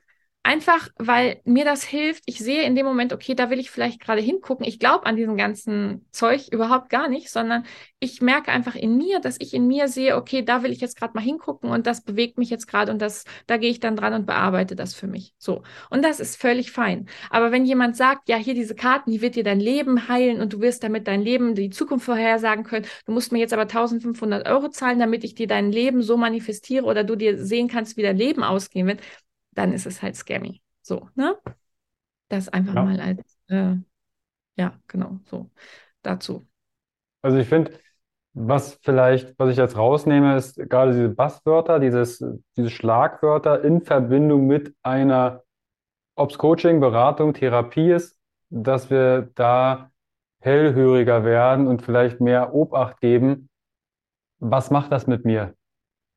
Einfach, 0.49 0.89
weil 0.97 1.43
mir 1.45 1.67
das 1.67 1.85
hilft. 1.85 2.23
Ich 2.25 2.39
sehe 2.39 2.63
in 2.63 2.75
dem 2.75 2.87
Moment, 2.87 3.13
okay, 3.13 3.35
da 3.35 3.51
will 3.51 3.59
ich 3.59 3.71
vielleicht 3.71 4.01
gerade 4.01 4.23
hingucken. 4.23 4.65
Ich 4.65 4.79
glaube 4.79 5.05
an 5.05 5.15
diesem 5.15 5.37
ganzen 5.37 6.07
Zeug 6.11 6.49
überhaupt 6.51 6.89
gar 6.89 7.11
nicht, 7.11 7.29
sondern 7.29 7.67
ich 7.99 8.23
merke 8.23 8.51
einfach 8.51 8.75
in 8.75 8.97
mir, 8.97 9.21
dass 9.21 9.37
ich 9.41 9.53
in 9.53 9.67
mir 9.67 9.89
sehe, 9.89 10.17
okay, 10.17 10.43
da 10.43 10.63
will 10.63 10.73
ich 10.73 10.81
jetzt 10.81 10.97
gerade 10.97 11.13
mal 11.15 11.21
hingucken 11.21 11.69
und 11.69 11.87
das 11.87 12.03
bewegt 12.03 12.39
mich 12.39 12.49
jetzt 12.49 12.67
gerade 12.67 12.91
und 12.91 13.03
das, 13.03 13.25
da 13.47 13.59
gehe 13.59 13.69
ich 13.69 13.79
dann 13.79 13.95
dran 13.95 14.15
und 14.15 14.25
bearbeite 14.25 14.75
das 14.75 14.95
für 14.95 15.07
mich. 15.07 15.35
So. 15.37 15.65
Und 15.91 16.03
das 16.03 16.19
ist 16.19 16.41
völlig 16.41 16.73
fein. 16.73 17.11
Aber 17.29 17.53
wenn 17.53 17.67
jemand 17.67 17.99
sagt, 17.99 18.31
ja, 18.31 18.39
hier 18.39 18.55
diese 18.55 18.75
Karten, 18.75 19.11
die 19.11 19.21
wird 19.21 19.35
dir 19.35 19.45
dein 19.45 19.61
Leben 19.61 20.09
heilen 20.09 20.41
und 20.41 20.55
du 20.55 20.63
wirst 20.63 20.83
damit 20.83 21.09
dein 21.09 21.21
Leben, 21.21 21.57
die 21.57 21.69
Zukunft 21.69 22.07
vorhersagen 22.07 22.65
können, 22.65 22.87
du 23.05 23.13
musst 23.13 23.33
mir 23.33 23.39
jetzt 23.39 23.53
aber 23.53 23.63
1500 23.65 24.49
Euro 24.49 24.71
zahlen, 24.71 24.99
damit 24.99 25.25
ich 25.25 25.35
dir 25.35 25.47
dein 25.47 25.71
Leben 25.71 26.01
so 26.01 26.17
manifestiere 26.17 26.87
oder 26.87 27.05
du 27.05 27.17
dir 27.17 27.37
sehen 27.37 27.69
kannst, 27.69 27.99
wie 27.99 28.03
dein 28.03 28.17
Leben 28.17 28.43
ausgehen 28.43 28.87
wird, 28.87 29.01
dann 29.59 29.73
ist 29.73 29.87
es 29.87 30.03
halt 30.03 30.15
scammy. 30.15 30.63
So, 30.83 31.09
ne? 31.17 31.37
Das 32.29 32.49
einfach 32.49 32.77
ja. 32.77 32.83
mal 32.85 33.01
als, 33.01 33.39
äh, 33.49 33.75
ja, 34.57 34.79
genau, 34.87 35.19
so 35.25 35.51
dazu. 36.03 36.47
Also 37.23 37.39
ich 37.39 37.49
finde, 37.49 37.73
was 38.35 38.79
vielleicht, 38.83 39.37
was 39.39 39.51
ich 39.51 39.57
jetzt 39.57 39.77
rausnehme, 39.77 40.37
ist 40.37 40.57
gerade 40.57 40.93
diese 40.93 41.09
Basswörter, 41.09 41.81
dieses, 41.81 42.25
diese 42.57 42.71
Schlagwörter 42.71 43.65
in 43.65 43.83
Verbindung 43.83 44.47
mit 44.47 44.75
einer, 44.83 45.43
ob 46.15 46.31
es 46.31 46.39
Coaching, 46.39 46.79
Beratung, 46.79 47.35
Therapie 47.35 47.91
ist, 47.91 48.17
dass 48.51 48.91
wir 48.91 49.31
da 49.35 49.91
hellhöriger 50.41 51.25
werden 51.25 51.67
und 51.67 51.83
vielleicht 51.83 52.21
mehr 52.21 52.55
Obacht 52.55 53.01
geben. 53.01 53.49
Was 54.39 54.71
macht 54.71 54.93
das 54.93 55.09
mit 55.09 55.25
mir? 55.25 55.55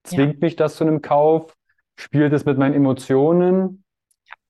Zwingt 0.03 0.35
ja. 0.35 0.39
mich 0.41 0.55
das 0.55 0.75
zu 0.75 0.83
einem 0.83 1.01
Kauf? 1.01 1.55
Spielt 2.01 2.33
es 2.33 2.45
mit 2.45 2.57
meinen 2.57 2.73
Emotionen? 2.73 3.83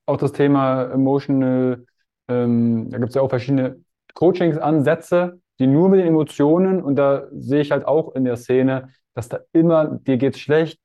Auch 0.06 0.16
das 0.16 0.32
Thema 0.32 0.84
Emotional, 0.84 1.86
ähm, 2.30 2.90
da 2.90 2.98
gibt 2.98 3.10
es 3.10 3.16
ja 3.16 3.22
auch 3.22 3.30
verschiedene 3.30 3.84
Coachingsansätze, 4.14 5.42
die 5.60 5.68
nur 5.68 5.90
mit 5.90 6.00
den 6.00 6.08
Emotionen, 6.08 6.82
und 6.82 6.96
da 6.96 7.28
sehe 7.34 7.60
ich 7.60 7.72
halt 7.72 7.86
auch 7.86 8.16
in 8.16 8.24
der 8.24 8.38
Szene, 8.38 8.88
dass 9.16 9.28
da 9.28 9.40
immer, 9.52 9.98
dir 10.00 10.16
geht's 10.16 10.40
schlecht, 10.40 10.80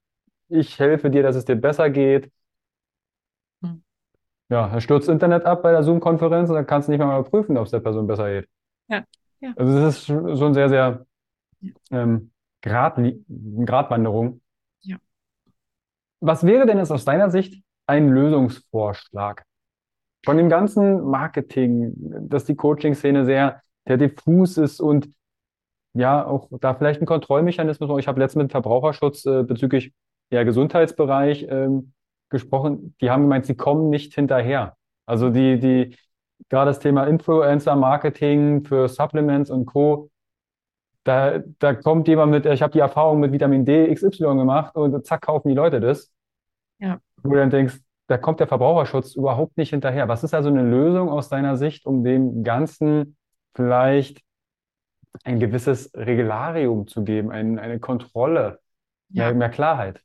ich 0.48 0.80
helfe 0.80 1.08
dir, 1.08 1.22
dass 1.22 1.36
es 1.36 1.44
dir 1.44 1.54
besser 1.54 1.88
geht. 1.88 2.32
Hm. 3.62 3.84
Ja, 4.48 4.68
da 4.68 4.80
stürzt 4.80 5.08
Internet 5.08 5.44
ab 5.44 5.62
bei 5.62 5.70
der 5.70 5.84
Zoom-Konferenz 5.84 6.48
und 6.48 6.56
dann 6.56 6.66
kannst 6.66 6.88
du 6.88 6.92
nicht 6.92 6.98
mal 6.98 7.22
prüfen, 7.22 7.56
ob 7.58 7.66
es 7.66 7.70
der 7.70 7.80
Person 7.80 8.08
besser 8.08 8.28
geht. 8.28 8.48
Ja, 8.88 9.04
ja. 9.38 9.52
Also 9.54 9.78
es 9.78 9.98
ist 9.98 10.06
so 10.06 10.46
ein 10.46 10.54
sehr, 10.54 10.68
sehr 10.68 11.06
ähm, 11.92 12.32
Gradli 12.60 13.24
Gratwanderung. 13.64 14.40
Was 16.26 16.44
wäre 16.44 16.66
denn 16.66 16.78
jetzt 16.78 16.90
aus 16.90 17.04
deiner 17.04 17.30
Sicht 17.30 17.62
ein 17.86 18.08
Lösungsvorschlag? 18.08 19.44
Von 20.24 20.36
dem 20.36 20.48
ganzen 20.48 21.04
Marketing, 21.04 21.92
dass 22.28 22.44
die 22.44 22.56
Coaching-Szene 22.56 23.24
sehr 23.24 23.62
der 23.86 23.96
diffus 23.96 24.58
ist 24.58 24.80
und 24.80 25.08
ja, 25.94 26.26
auch 26.26 26.48
da 26.60 26.74
vielleicht 26.74 27.00
ein 27.00 27.06
Kontrollmechanismus. 27.06 28.00
Ich 28.00 28.08
habe 28.08 28.18
letztens 28.18 28.42
mit 28.42 28.50
Verbraucherschutz 28.50 29.24
äh, 29.24 29.44
bezüglich 29.44 29.92
ja, 30.30 30.42
Gesundheitsbereich 30.42 31.46
ähm, 31.48 31.92
gesprochen. 32.28 32.96
Die 33.00 33.08
haben 33.08 33.22
gemeint, 33.22 33.46
sie 33.46 33.54
kommen 33.54 33.88
nicht 33.88 34.12
hinterher. 34.12 34.76
Also 35.06 35.30
die, 35.30 35.60
die, 35.60 35.96
gerade 36.48 36.70
das 36.70 36.80
Thema 36.80 37.04
Influencer 37.04 37.76
Marketing 37.76 38.64
für 38.64 38.88
Supplements 38.88 39.48
und 39.48 39.66
Co. 39.66 40.10
Da, 41.04 41.38
da 41.60 41.72
kommt 41.72 42.08
jemand 42.08 42.32
mit, 42.32 42.46
ich 42.46 42.62
habe 42.62 42.72
die 42.72 42.80
Erfahrung 42.80 43.20
mit 43.20 43.30
Vitamin 43.30 43.64
D 43.64 43.94
XY 43.94 44.34
gemacht 44.34 44.74
und 44.74 45.06
zack, 45.06 45.22
kaufen 45.22 45.48
die 45.48 45.54
Leute 45.54 45.78
das. 45.78 46.10
Ja. 46.78 47.00
Wo 47.22 47.30
du 47.30 47.36
dann 47.36 47.50
denkst, 47.50 47.78
da 48.06 48.18
kommt 48.18 48.40
der 48.40 48.46
Verbraucherschutz 48.46 49.14
überhaupt 49.14 49.56
nicht 49.56 49.70
hinterher. 49.70 50.08
Was 50.08 50.22
ist 50.22 50.34
also 50.34 50.48
eine 50.48 50.62
Lösung 50.62 51.08
aus 51.08 51.28
deiner 51.28 51.56
Sicht, 51.56 51.86
um 51.86 52.04
dem 52.04 52.44
Ganzen 52.44 53.16
vielleicht 53.54 54.20
ein 55.24 55.40
gewisses 55.40 55.90
Regularium 55.94 56.86
zu 56.86 57.02
geben, 57.02 57.30
ein, 57.30 57.58
eine 57.58 57.80
Kontrolle, 57.80 58.60
ja. 59.08 59.24
mehr, 59.24 59.34
mehr, 59.34 59.48
Klarheit? 59.50 60.00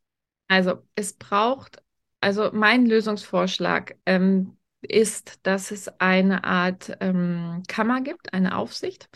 Also 0.48 0.84
es 0.96 1.14
braucht, 1.14 1.84
also 2.22 2.50
mein 2.54 2.86
Lösungsvorschlag 2.86 3.96
ähm, 4.06 4.58
ist, 4.82 5.46
dass 5.46 5.72
es 5.72 5.88
eine 6.00 6.44
Art 6.44 6.98
ähm, 7.02 7.64
Kammer 7.68 8.02
gibt, 8.02 8.34
eine 8.34 8.58
Aufsicht. 8.58 9.10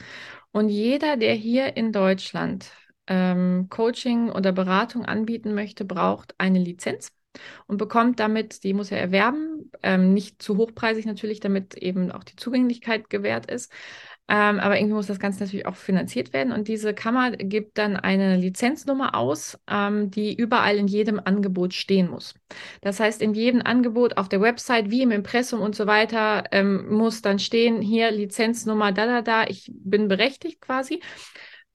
Und 0.51 0.70
jeder, 0.70 1.18
der 1.18 1.34
hier 1.34 1.76
in 1.76 1.91
Deutschland 1.91 2.72
ähm, 3.08 3.68
Coaching 3.70 4.30
oder 4.30 4.51
Beratung 4.51 5.06
anbieten 5.06 5.53
möchte, 5.53 5.86
braucht 5.86 6.36
eine 6.38 6.60
Lizenz 6.60 7.14
und 7.67 7.77
bekommt 7.77 8.19
damit, 8.19 8.63
die 8.63 8.73
muss 8.73 8.91
er 8.91 8.99
erwerben, 8.99 9.71
ähm, 9.83 10.13
nicht 10.13 10.41
zu 10.41 10.57
hochpreisig 10.57 11.05
natürlich, 11.05 11.39
damit 11.39 11.75
eben 11.75 12.11
auch 12.11 12.23
die 12.23 12.36
Zugänglichkeit 12.36 13.09
gewährt 13.09 13.45
ist. 13.49 13.71
Ähm, 14.27 14.59
aber 14.59 14.77
irgendwie 14.77 14.95
muss 14.95 15.05
das 15.05 15.19
Ganze 15.19 15.43
natürlich 15.43 15.67
auch 15.67 15.75
finanziert 15.75 16.33
werden. 16.33 16.51
Und 16.51 16.67
diese 16.67 16.95
Kammer 16.95 17.31
gibt 17.31 17.77
dann 17.77 17.95
eine 17.95 18.38
Lizenznummer 18.38 19.13
aus, 19.15 19.59
ähm, 19.69 20.09
die 20.09 20.36
überall 20.36 20.77
in 20.77 20.88
jedem 20.88 21.21
Angebot 21.23 21.75
stehen 21.75 22.09
muss. 22.09 22.33
Das 22.81 22.99
heißt, 22.99 23.21
in 23.21 23.36
jedem 23.36 23.61
Angebot 23.61 24.17
auf 24.17 24.27
der 24.27 24.41
Website, 24.41 24.89
wie 24.89 25.03
im 25.03 25.11
Impressum 25.11 25.61
und 25.61 25.75
so 25.75 25.86
weiter, 25.86 26.43
ähm, 26.51 26.91
muss 26.91 27.21
dann 27.21 27.38
stehen, 27.38 27.81
hier 27.81 28.09
Lizenznummer, 28.09 28.91
da, 28.91 29.05
da, 29.05 29.21
da, 29.21 29.43
ich 29.47 29.71
bin 29.71 30.07
berechtigt 30.07 30.59
quasi. 30.59 31.01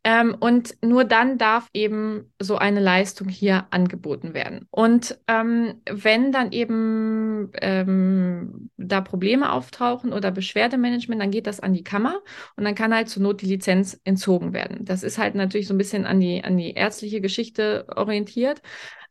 Ähm, 0.02 0.34
und 0.40 0.76
nur 0.82 1.04
dann 1.04 1.36
darf 1.36 1.68
eben 1.74 2.32
so 2.40 2.56
eine 2.56 2.80
Leistung 2.80 3.28
hier 3.28 3.66
angeboten 3.70 4.32
werden. 4.32 4.66
Und 4.70 5.18
ähm, 5.28 5.82
wenn 5.90 6.32
dann 6.32 6.52
eben 6.52 7.50
ähm, 7.60 8.70
da 8.78 9.02
Probleme 9.02 9.52
auftauchen 9.52 10.14
oder 10.14 10.30
Beschwerdemanagement, 10.30 11.20
dann 11.20 11.30
geht 11.30 11.46
das 11.46 11.60
an 11.60 11.74
die 11.74 11.84
Kammer 11.84 12.20
und 12.56 12.64
dann 12.64 12.74
kann 12.74 12.94
halt 12.94 13.10
zur 13.10 13.22
Not 13.22 13.42
die 13.42 13.46
Lizenz 13.46 14.00
entzogen 14.04 14.54
werden. 14.54 14.86
Das 14.86 15.02
ist 15.02 15.18
halt 15.18 15.34
natürlich 15.34 15.68
so 15.68 15.74
ein 15.74 15.78
bisschen 15.78 16.06
an 16.06 16.18
die, 16.18 16.42
an 16.42 16.56
die 16.56 16.72
ärztliche 16.72 17.20
Geschichte 17.20 17.84
orientiert. 17.94 18.62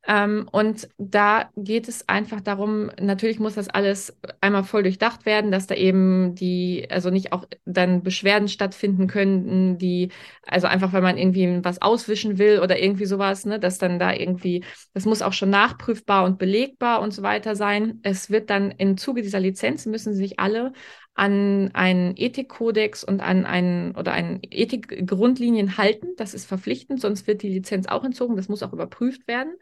Ähm, 0.10 0.50
und 0.52 0.90
da 0.98 1.52
geht 1.56 1.88
es 1.88 2.10
einfach 2.10 2.42
darum, 2.42 2.90
natürlich 3.00 3.40
muss 3.40 3.54
das 3.54 3.70
alles 3.70 4.18
einmal 4.42 4.64
voll 4.64 4.82
durchdacht 4.82 5.28
werden, 5.28 5.52
dass 5.52 5.68
da 5.68 5.76
eben 5.76 6.34
die, 6.34 6.88
also 6.90 7.12
nicht 7.12 7.32
auch 7.32 7.46
dann 7.66 8.02
Beschwerden 8.02 8.48
stattfinden 8.48 9.06
könnten, 9.06 9.78
die, 9.78 10.10
also 10.48 10.66
einfach, 10.66 10.94
weil 10.94 11.04
man 11.04 11.20
irgendwie 11.20 11.64
was 11.64 11.84
auswischen 11.84 12.40
will 12.40 12.60
oder 12.60 12.80
irgendwie 12.82 13.06
sowas, 13.06 13.46
ne, 13.46 13.60
dass 13.60 13.78
dann 13.78 14.00
da 14.00 14.12
irgendwie, 14.12 14.64
das 14.96 15.06
muss 15.06 15.22
auch 15.22 15.34
schon 15.34 15.52
nachprüfbar 15.52 16.26
und 16.26 16.40
belegbar 16.40 17.02
und 17.02 17.14
so 17.14 17.22
weiter 17.22 17.56
sein. 17.56 18.00
Es 18.02 18.32
wird 18.32 18.50
dann 18.50 18.72
im 18.72 18.98
Zuge 18.98 19.22
dieser 19.22 19.40
Lizenz 19.40 19.86
müssen 19.86 20.16
sich 20.16 20.40
alle 20.40 20.74
an 21.14 21.70
einen 21.74 22.16
Ethikkodex 22.16 23.04
und 23.04 23.20
an 23.20 23.46
einen 23.46 23.94
oder 23.96 24.14
einen 24.14 24.40
Ethikgrundlinien 24.42 25.78
halten. 25.78 26.08
Das 26.16 26.34
ist 26.34 26.46
verpflichtend, 26.46 27.02
sonst 27.02 27.28
wird 27.28 27.42
die 27.42 27.50
Lizenz 27.50 27.88
auch 27.88 28.06
entzogen. 28.06 28.38
Das 28.38 28.48
muss 28.48 28.64
auch 28.64 28.72
überprüft 28.72 29.28
werden. 29.28 29.54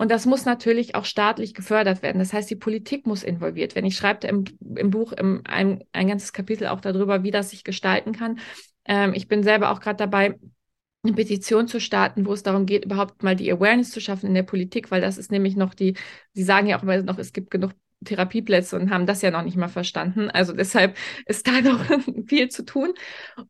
Und 0.00 0.10
das 0.10 0.24
muss 0.24 0.46
natürlich 0.46 0.94
auch 0.94 1.04
staatlich 1.04 1.52
gefördert 1.52 2.00
werden. 2.00 2.20
Das 2.20 2.32
heißt, 2.32 2.48
die 2.48 2.56
Politik 2.56 3.06
muss 3.06 3.22
involviert 3.22 3.74
werden. 3.74 3.84
Ich 3.84 3.98
schreibe 3.98 4.26
im, 4.28 4.44
im 4.74 4.88
Buch 4.88 5.12
im, 5.12 5.42
ein, 5.44 5.84
ein 5.92 6.08
ganzes 6.08 6.32
Kapitel 6.32 6.68
auch 6.68 6.80
darüber, 6.80 7.22
wie 7.22 7.30
das 7.30 7.50
sich 7.50 7.64
gestalten 7.64 8.12
kann. 8.12 8.38
Ähm, 8.86 9.12
ich 9.12 9.28
bin 9.28 9.42
selber 9.42 9.70
auch 9.70 9.78
gerade 9.78 9.98
dabei, 9.98 10.38
eine 11.02 11.12
Petition 11.12 11.68
zu 11.68 11.80
starten, 11.80 12.24
wo 12.24 12.32
es 12.32 12.42
darum 12.42 12.64
geht, 12.64 12.86
überhaupt 12.86 13.22
mal 13.22 13.36
die 13.36 13.52
Awareness 13.52 13.90
zu 13.90 14.00
schaffen 14.00 14.28
in 14.28 14.32
der 14.32 14.42
Politik, 14.42 14.90
weil 14.90 15.02
das 15.02 15.18
ist 15.18 15.30
nämlich 15.30 15.54
noch 15.54 15.74
die, 15.74 15.92
Sie 16.32 16.44
sagen 16.44 16.66
ja 16.66 16.78
auch 16.78 16.82
immer 16.82 17.02
noch, 17.02 17.18
es 17.18 17.34
gibt 17.34 17.50
genug 17.50 17.72
Therapieplätze 18.04 18.76
und 18.76 18.90
haben 18.90 19.06
das 19.06 19.22
ja 19.22 19.30
noch 19.30 19.42
nicht 19.42 19.56
mal 19.56 19.68
verstanden. 19.68 20.30
Also 20.30 20.52
deshalb 20.52 20.96
ist 21.26 21.46
da 21.46 21.60
noch 21.60 21.84
viel 22.26 22.48
zu 22.48 22.64
tun. 22.64 22.94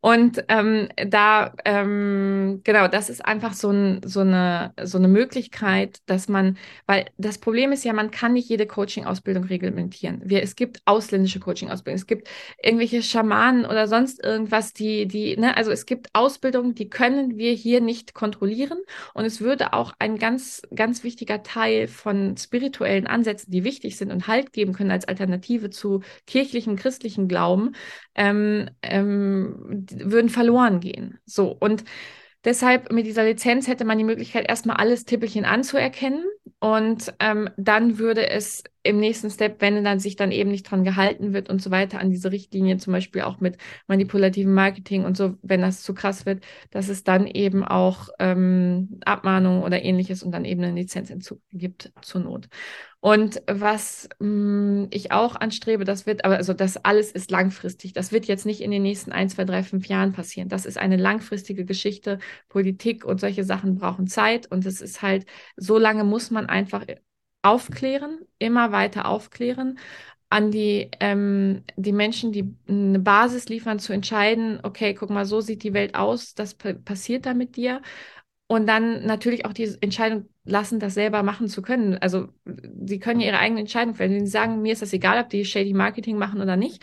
Und 0.01 0.45
ähm, 0.49 0.89
da, 0.97 1.55
ähm, 1.65 2.61
genau, 2.65 2.89
das 2.89 3.11
ist 3.11 3.25
einfach 3.25 3.53
so, 3.53 3.71
ein, 3.71 4.01
so, 4.05 4.21
eine, 4.21 4.73
so 4.83 4.99
eine 4.99 5.09
Möglichkeit, 5.09 6.01
dass 6.07 6.29
man, 6.29 6.57
weil 6.87 7.07
das 7.17 7.39
Problem 7.39 7.73
ist 7.73 7.85
ja, 7.85 7.93
man 7.93 8.11
kann 8.11 8.33
nicht 8.33 8.49
jede 8.49 8.67
Coaching-Ausbildung 8.67 9.45
reglementieren. 9.45 10.23
Wir, 10.25 10.43
es 10.43 10.57
gibt 10.57 10.83
ausländische 10.85 11.41
Coaching-Ausbildungen, 11.41 12.01
es 12.01 12.07
gibt 12.07 12.29
irgendwelche 12.63 13.03
Schamanen 13.03 13.65
oder 13.65 13.87
sonst 13.87 14.23
irgendwas, 14.23 14.73
die, 14.73 15.07
die, 15.07 15.37
ne, 15.37 15.57
also 15.57 15.71
es 15.71 15.87
gibt 15.87 16.09
Ausbildungen, 16.13 16.75
die 16.75 16.89
können 16.89 17.39
wir 17.39 17.53
hier 17.53 17.81
nicht 17.81 18.15
kontrollieren. 18.15 18.79
Und 19.15 19.25
es 19.25 19.41
würde 19.41 19.73
auch 19.73 19.93
ein 19.99 20.19
ganz, 20.19 20.63
ganz 20.75 21.05
wichtiger 21.05 21.43
Teil 21.43 21.89
von 21.89 22.37
spirituellen 22.37 23.07
Ansätzen, 23.07 23.51
die 23.51 23.65
wichtig 23.65 23.97
sind 23.97 24.11
und 24.11 24.27
halt 24.27 24.40
Halt 24.41 24.53
geben 24.53 24.73
können 24.73 24.91
als 24.91 25.07
Alternative 25.07 25.71
zu 25.71 26.01
kirchlichen, 26.27 26.77
christlichen 26.77 27.29
Glauben, 27.29 27.73
ähm, 28.15 28.71
ähm, 28.83 29.87
würden 29.93 30.31
verloren 30.31 30.81
gehen. 30.81 31.19
So 31.25 31.51
und 31.59 31.85
Deshalb 32.43 32.91
mit 32.91 33.05
dieser 33.05 33.25
Lizenz 33.25 33.69
hätte 33.69 33.85
man 33.85 33.99
die 33.99 34.05
Möglichkeit, 34.05 34.49
erstmal 34.49 34.79
alles 34.79 35.05
Tippelchen 35.05 35.45
anzuerkennen 35.45 36.25
und 36.59 37.13
ähm, 37.19 37.51
dann 37.59 37.99
würde 37.99 38.31
es 38.31 38.65
im 38.83 38.99
nächsten 38.99 39.31
Step, 39.31 39.61
wenn 39.61 39.85
dann 39.85 40.01
sich 40.01 40.17
dann 40.17 40.33
eben 40.33 40.51
nicht 40.51 40.71
dran 40.71 40.85
gehalten 40.85 41.33
wird 41.33 41.51
und 41.51 41.61
so 41.61 41.71
weiter 41.71 41.99
an 42.01 42.11
diese 42.11 42.33
Richtlinie, 42.33 42.79
zum 42.79 42.93
Beispiel 42.93 43.23
auch 43.23 43.41
mit 43.41 43.59
manipulativem 43.87 44.53
Marketing 44.55 45.05
und 45.05 45.17
so, 45.17 45.37
wenn 45.43 45.61
das 45.61 45.83
zu 45.83 45.93
krass 45.95 46.25
wird, 46.25 46.45
dass 46.71 46.89
es 46.89 47.05
dann 47.05 47.27
eben 47.27 47.63
auch 47.65 48.09
ähm, 48.19 49.01
Abmahnungen 49.05 49.63
oder 49.63 49.83
ähnliches 49.83 50.23
und 50.23 50.33
dann 50.33 50.45
eben 50.45 50.63
einen 50.63 50.77
Lizenzentzug 50.77 51.41
gibt 51.53 51.93
zur 52.01 52.23
Not. 52.23 52.49
Und 53.01 53.43
was 53.47 54.09
mh, 54.19 54.27
mm, 54.85 54.89
ich 54.91 55.11
auch 55.13 55.37
anstrebe, 55.37 55.85
das 55.85 56.07
wird, 56.07 56.25
aber 56.25 56.37
also 56.37 56.53
das 56.53 56.77
alles 56.85 57.13
ist 57.13 57.31
langfristig. 57.31 57.93
Das 57.95 58.13
wird 58.13 58.27
jetzt 58.27 58.47
nicht 58.47 58.61
in 58.61 58.71
den 58.71 58.83
nächsten 58.83 59.13
ein, 59.13 59.29
zwei, 59.31 59.45
drei, 59.45 59.63
fünf 59.63 59.87
Jahren 59.87 60.13
passieren. 60.13 60.49
Das 60.49 60.67
ist 60.67 60.79
eine 60.79 60.97
langfristige 60.97 61.65
Geschichte. 61.65 62.19
Politik 62.49 63.05
und 63.05 63.21
solche 63.21 63.45
Sachen 63.45 63.77
brauchen 63.77 64.07
Zeit 64.07 64.51
und 64.51 64.67
es 64.67 64.81
ist 64.83 65.03
halt, 65.03 65.27
so 65.57 65.79
lange 65.79 66.05
muss 66.05 66.31
man 66.31 66.47
einfach 66.47 66.85
aufklären, 67.43 68.19
immer 68.39 68.73
weiter 68.73 69.07
aufklären 69.09 69.79
an 70.31 70.53
die, 70.53 70.91
ähm, 71.01 71.65
die 71.77 71.93
Menschen, 71.93 72.31
die 72.33 72.55
eine 72.69 73.01
Basis 73.01 73.49
liefern, 73.49 73.81
zu 73.81 73.93
entscheiden, 73.93 74.61
okay, 74.63 74.95
guck 74.95 75.11
mal, 75.11 75.27
so 75.27 75.41
sieht 75.41 75.65
die 75.65 75.75
Welt 75.75 75.97
aus, 75.97 76.35
das 76.35 76.55
passiert 76.55 77.27
da 77.27 77.35
mit 77.35 77.57
dir. 77.57 77.83
Und 78.47 78.67
dann 78.67 79.07
natürlich 79.07 79.45
auch 79.45 79.53
die 79.53 79.77
Entscheidung 79.81 80.29
lassen, 80.45 80.81
das 80.81 80.95
selber 80.95 81.23
machen 81.23 81.49
zu 81.49 81.63
können. 81.63 81.99
Also 81.99 82.29
sie 82.85 82.99
können 82.99 83.21
ja 83.21 83.29
ihre 83.29 83.39
eigene 83.39 83.61
Entscheidung 83.61 83.95
fällen. 83.95 84.13
Wenn 84.13 84.27
sie 84.27 84.33
sagen, 84.33 84.63
mir 84.63 84.73
ist 84.73 84.83
das 84.83 84.93
egal, 84.93 85.23
ob 85.23 85.31
die 85.31 85.45
Shady 85.45 85.73
Marketing 85.73 86.17
machen 86.17 86.41
oder 86.41 86.57
nicht. 86.57 86.83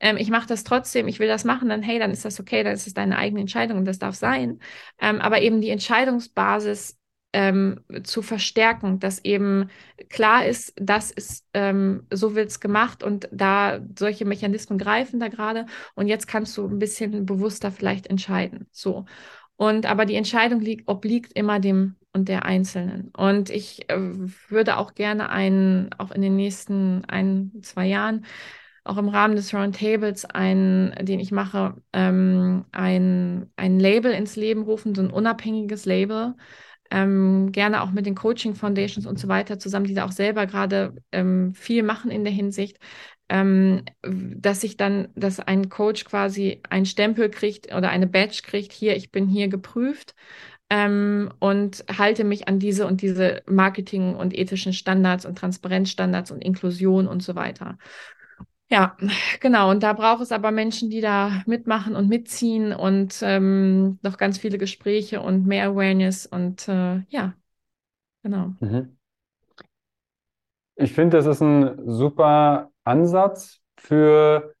Ähm, 0.00 0.16
ich 0.16 0.30
mache 0.30 0.46
das 0.46 0.64
trotzdem, 0.64 1.08
ich 1.08 1.18
will 1.18 1.28
das 1.28 1.44
machen, 1.44 1.68
dann 1.68 1.82
hey, 1.82 1.98
dann 1.98 2.12
ist 2.12 2.24
das 2.24 2.38
okay, 2.38 2.62
dann 2.62 2.74
ist 2.74 2.86
es 2.86 2.94
deine 2.94 3.18
eigene 3.18 3.40
Entscheidung 3.40 3.78
und 3.78 3.84
das 3.84 3.98
darf 3.98 4.14
sein. 4.14 4.60
Ähm, 5.00 5.20
aber 5.20 5.40
eben 5.42 5.60
die 5.60 5.70
Entscheidungsbasis 5.70 6.98
ähm, 7.32 7.80
zu 8.04 8.22
verstärken, 8.22 9.00
dass 9.00 9.24
eben 9.24 9.70
klar 10.08 10.46
ist, 10.46 10.72
das 10.76 11.10
ist, 11.10 11.44
ähm, 11.52 12.06
so 12.12 12.34
wird 12.34 12.48
es 12.48 12.60
gemacht 12.60 13.02
und 13.02 13.28
da 13.32 13.80
solche 13.98 14.24
Mechanismen 14.24 14.78
greifen 14.78 15.20
da 15.20 15.28
gerade 15.28 15.66
und 15.94 16.08
jetzt 16.08 16.26
kannst 16.26 16.56
du 16.56 16.66
ein 16.66 16.78
bisschen 16.78 17.26
bewusster 17.26 17.70
vielleicht 17.70 18.06
entscheiden. 18.06 18.68
So. 18.72 19.04
Und 19.56 19.86
aber 19.86 20.06
die 20.06 20.14
Entscheidung 20.14 20.60
liegt, 20.60 20.88
obliegt 20.88 21.32
immer 21.34 21.60
dem 21.60 21.96
und 22.12 22.28
der 22.28 22.44
Einzelnen. 22.44 23.10
Und 23.16 23.50
ich 23.50 23.90
äh, 23.90 23.96
würde 24.48 24.78
auch 24.78 24.94
gerne 24.94 25.30
einen, 25.30 25.90
auch 25.98 26.10
in 26.10 26.22
den 26.22 26.36
nächsten 26.36 27.04
ein, 27.06 27.52
zwei 27.62 27.86
Jahren, 27.86 28.24
auch 28.84 28.96
im 28.96 29.08
Rahmen 29.08 29.36
des 29.36 29.52
Roundtables, 29.52 30.24
einen, 30.24 30.94
den 31.04 31.20
ich 31.20 31.30
mache, 31.30 31.74
ähm, 31.92 32.64
ein, 32.72 33.50
ein 33.56 33.78
Label 33.78 34.12
ins 34.12 34.36
Leben 34.36 34.62
rufen, 34.62 34.94
so 34.94 35.02
ein 35.02 35.10
unabhängiges 35.10 35.84
Label, 35.84 36.34
ähm, 36.90 37.52
gerne 37.52 37.82
auch 37.82 37.90
mit 37.90 38.06
den 38.06 38.14
Coaching 38.14 38.54
Foundations 38.54 39.06
und 39.06 39.18
so 39.18 39.28
weiter 39.28 39.58
zusammen, 39.58 39.86
die 39.86 39.94
da 39.94 40.04
auch 40.04 40.12
selber 40.12 40.46
gerade 40.46 40.94
ähm, 41.12 41.54
viel 41.54 41.82
machen 41.82 42.10
in 42.10 42.24
der 42.24 42.32
Hinsicht, 42.32 42.78
ähm, 43.28 43.84
dass 44.02 44.62
sich 44.62 44.76
dann, 44.76 45.08
dass 45.14 45.40
ein 45.40 45.68
Coach 45.68 46.04
quasi 46.04 46.62
ein 46.70 46.86
Stempel 46.86 47.30
kriegt 47.30 47.74
oder 47.74 47.90
eine 47.90 48.06
Badge 48.06 48.42
kriegt, 48.44 48.72
hier, 48.72 48.96
ich 48.96 49.10
bin 49.10 49.26
hier 49.28 49.48
geprüft 49.48 50.14
ähm, 50.70 51.30
und 51.38 51.84
halte 51.96 52.24
mich 52.24 52.48
an 52.48 52.58
diese 52.58 52.86
und 52.86 53.02
diese 53.02 53.42
Marketing- 53.46 54.16
und 54.16 54.36
ethischen 54.36 54.72
Standards 54.72 55.24
und 55.26 55.38
Transparenzstandards 55.38 56.30
und 56.30 56.42
Inklusion 56.44 57.06
und 57.06 57.22
so 57.22 57.34
weiter. 57.34 57.78
Ja, 58.70 58.96
genau. 59.40 59.70
Und 59.70 59.82
da 59.82 59.92
braucht 59.94 60.22
es 60.22 60.32
aber 60.32 60.50
Menschen, 60.50 60.90
die 60.90 61.00
da 61.00 61.42
mitmachen 61.46 61.96
und 61.96 62.08
mitziehen 62.08 62.72
und 62.72 63.20
ähm, 63.22 63.98
noch 64.02 64.18
ganz 64.18 64.38
viele 64.38 64.58
Gespräche 64.58 65.22
und 65.22 65.46
mehr 65.46 65.68
Awareness 65.68 66.26
und 66.26 66.68
äh, 66.68 67.02
ja, 67.08 67.34
genau. 68.22 68.54
Mhm. 68.60 68.96
Ich 70.76 70.92
finde, 70.92 71.16
das 71.16 71.26
ist 71.26 71.40
ein 71.40 71.80
super 71.88 72.70
Ansatz 72.84 73.60
für 73.76 74.54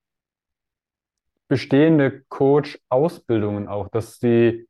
bestehende 1.48 2.24
Coach-Ausbildungen 2.28 3.68
auch, 3.68 3.88
dass 3.88 4.18
die, 4.18 4.66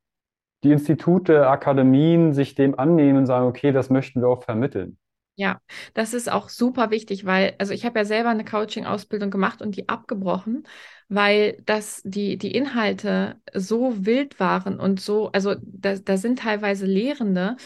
die 0.62 0.72
Institute, 0.72 1.48
Akademien 1.48 2.32
sich 2.32 2.54
dem 2.54 2.78
annehmen 2.78 3.18
und 3.18 3.26
sagen, 3.26 3.46
okay, 3.46 3.72
das 3.72 3.90
möchten 3.90 4.20
wir 4.20 4.28
auch 4.28 4.42
vermitteln. 4.42 4.98
Ja, 5.40 5.60
das 5.94 6.14
ist 6.14 6.28
auch 6.32 6.48
super 6.48 6.90
wichtig, 6.90 7.24
weil, 7.24 7.54
also 7.58 7.72
ich 7.72 7.84
habe 7.84 8.00
ja 8.00 8.04
selber 8.04 8.30
eine 8.30 8.44
Coaching-Ausbildung 8.44 9.30
gemacht 9.30 9.62
und 9.62 9.76
die 9.76 9.88
abgebrochen, 9.88 10.66
weil 11.08 11.62
das 11.64 12.02
die, 12.04 12.36
die 12.38 12.50
Inhalte 12.52 13.40
so 13.54 14.04
wild 14.04 14.40
waren 14.40 14.80
und 14.80 15.00
so, 15.00 15.30
also 15.30 15.54
da, 15.62 15.94
da 15.94 16.16
sind 16.16 16.40
teilweise 16.40 16.86
Lehrende, 16.86 17.56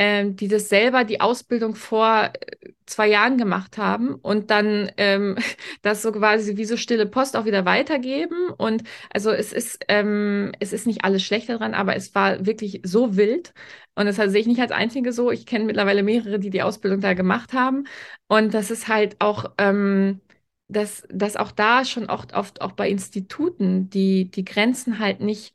ähm, 0.00 0.34
die 0.34 0.48
das 0.48 0.70
selber 0.70 1.04
die 1.04 1.20
Ausbildung 1.20 1.74
vor 1.74 2.30
äh, 2.32 2.72
zwei 2.86 3.08
Jahren 3.08 3.36
gemacht 3.36 3.76
haben 3.78 4.14
und 4.14 4.50
dann 4.50 4.90
ähm, 4.96 5.36
das 5.82 6.00
so 6.02 6.10
quasi 6.10 6.56
wie 6.56 6.64
so 6.64 6.78
stille 6.78 7.04
Post 7.06 7.36
auch 7.36 7.44
wieder 7.44 7.66
weitergeben. 7.66 8.48
Und 8.56 8.82
also 9.12 9.30
es 9.30 9.52
ist, 9.52 9.84
ähm, 9.88 10.52
es 10.58 10.72
ist 10.72 10.86
nicht 10.86 11.04
alles 11.04 11.22
schlecht 11.22 11.50
daran, 11.50 11.74
aber 11.74 11.96
es 11.96 12.14
war 12.14 12.46
wirklich 12.46 12.80
so 12.82 13.16
wild. 13.16 13.52
Und 13.94 14.06
das 14.06 14.16
sehe 14.16 14.40
ich 14.40 14.46
nicht 14.46 14.60
als 14.62 14.72
Einzige 14.72 15.12
so. 15.12 15.30
Ich 15.30 15.44
kenne 15.46 15.66
mittlerweile 15.66 16.02
mehrere, 16.02 16.38
die 16.38 16.50
die 16.50 16.62
Ausbildung 16.62 17.00
da 17.00 17.12
gemacht 17.14 17.52
haben. 17.52 17.84
Und 18.26 18.54
das 18.54 18.70
ist 18.70 18.88
halt 18.88 19.16
auch, 19.20 19.52
ähm, 19.58 20.20
dass, 20.68 21.06
dass 21.10 21.36
auch 21.36 21.52
da 21.52 21.84
schon 21.84 22.08
oft, 22.08 22.32
oft 22.34 22.62
auch 22.62 22.72
bei 22.72 22.88
Instituten 22.88 23.90
die, 23.90 24.30
die 24.30 24.44
Grenzen 24.46 24.98
halt 24.98 25.20
nicht 25.20 25.54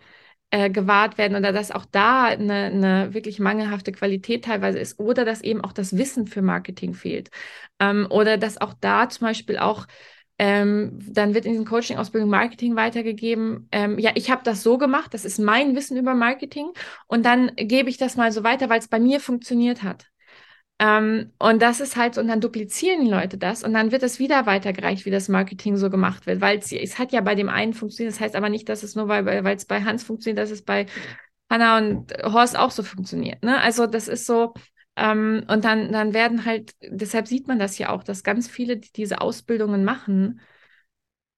äh, 0.52 0.70
gewahrt 0.70 1.18
werden 1.18 1.36
oder 1.38 1.52
dass 1.52 1.72
auch 1.72 1.86
da 1.86 2.26
eine, 2.26 2.54
eine, 2.54 3.14
wirklich 3.14 3.40
mangelhafte 3.40 3.92
Qualität 3.92 4.46
teilweise 4.46 4.80
ist 4.80 5.00
oder 5.00 5.26
dass 5.26 5.42
eben 5.42 5.62
auch 5.62 5.74
das 5.74 5.98
Wissen 5.98 6.28
für 6.28 6.42
Marketing 6.42 6.94
fehlt. 6.94 7.30
Ähm, 7.80 8.08
oder 8.10 8.38
dass 8.38 8.60
auch 8.60 8.74
da 8.80 9.10
zum 9.10 9.28
Beispiel 9.28 9.58
auch 9.58 9.88
ähm, 10.38 11.00
dann 11.02 11.34
wird 11.34 11.46
in 11.46 11.54
diesen 11.54 11.66
Coaching-Ausbildung 11.66 12.30
Marketing 12.30 12.76
weitergegeben. 12.76 13.70
Ähm, 13.72 13.98
ja, 14.00 14.12
ich 14.16 14.30
habe 14.30 14.42
das 14.44 14.64
so 14.64 14.78
gemacht, 14.78 15.14
das 15.14 15.24
ist 15.26 15.40
mein 15.40 15.76
Wissen 15.76 15.98
über 15.98 16.14
Marketing 16.14 16.72
und 17.08 17.26
dann 17.26 17.52
gebe 17.56 17.90
ich 17.90 17.98
das 17.98 18.18
mal 18.18 18.32
so 18.32 18.44
weiter, 18.44 18.70
weil 18.70 18.80
es 18.80 18.88
bei 18.90 19.00
mir 19.00 19.20
funktioniert 19.20 19.84
hat. 19.84 20.08
Ähm, 20.78 21.32
und 21.40 21.62
das 21.62 21.80
ist 21.80 21.96
halt 21.96 22.16
so, 22.16 22.22
und 22.22 22.28
dann 22.28 22.42
duplizieren 22.42 23.02
die 23.02 23.10
Leute 23.10 23.38
das 23.38 23.64
und 23.64 23.74
dann 23.74 23.92
wird 23.92 24.04
es 24.04 24.20
wieder 24.20 24.46
weitergereicht, 24.46 25.06
wie 25.06 25.12
das 25.12 25.30
Marketing 25.30 25.78
so 25.78 25.90
gemacht 25.90 26.26
wird, 26.26 26.42
weil 26.42 26.60
es, 26.60 27.00
hat 27.00 27.14
ja 27.14 27.22
bei 27.22 27.34
dem 27.34 27.48
einen 27.48 27.74
funktioniert, 27.74 28.14
das 28.14 28.20
heißt 28.20 28.36
aber 28.36 28.50
nicht, 28.50 28.68
dass 28.68 28.84
es 28.84 28.96
nur 28.96 29.08
weil 29.08 29.48
es 29.48 29.66
bei 29.66 29.84
Hans 29.84 30.04
funktioniert, 30.04 30.38
dass 30.38 30.52
es 30.52 30.64
bei 30.64 30.88
Hanna 31.50 31.78
und 31.78 32.12
Horst 32.24 32.58
auch 32.58 32.72
so 32.72 32.84
funktioniert. 32.84 33.42
Ne? 33.44 33.60
Also 33.62 33.88
das 33.88 34.10
ist 34.10 34.26
so, 34.26 34.54
ähm, 34.98 35.46
und 35.48 35.64
dann, 35.64 35.92
dann 35.94 36.14
werden 36.14 36.44
halt, 36.46 36.74
deshalb 36.82 37.28
sieht 37.28 37.48
man 37.48 37.60
das 37.60 37.78
ja 37.78 37.90
auch, 37.90 38.04
dass 38.04 38.24
ganz 38.24 38.50
viele, 38.50 38.78
die 38.78 38.92
diese 38.92 39.22
Ausbildungen 39.22 39.86
machen, 39.86 40.42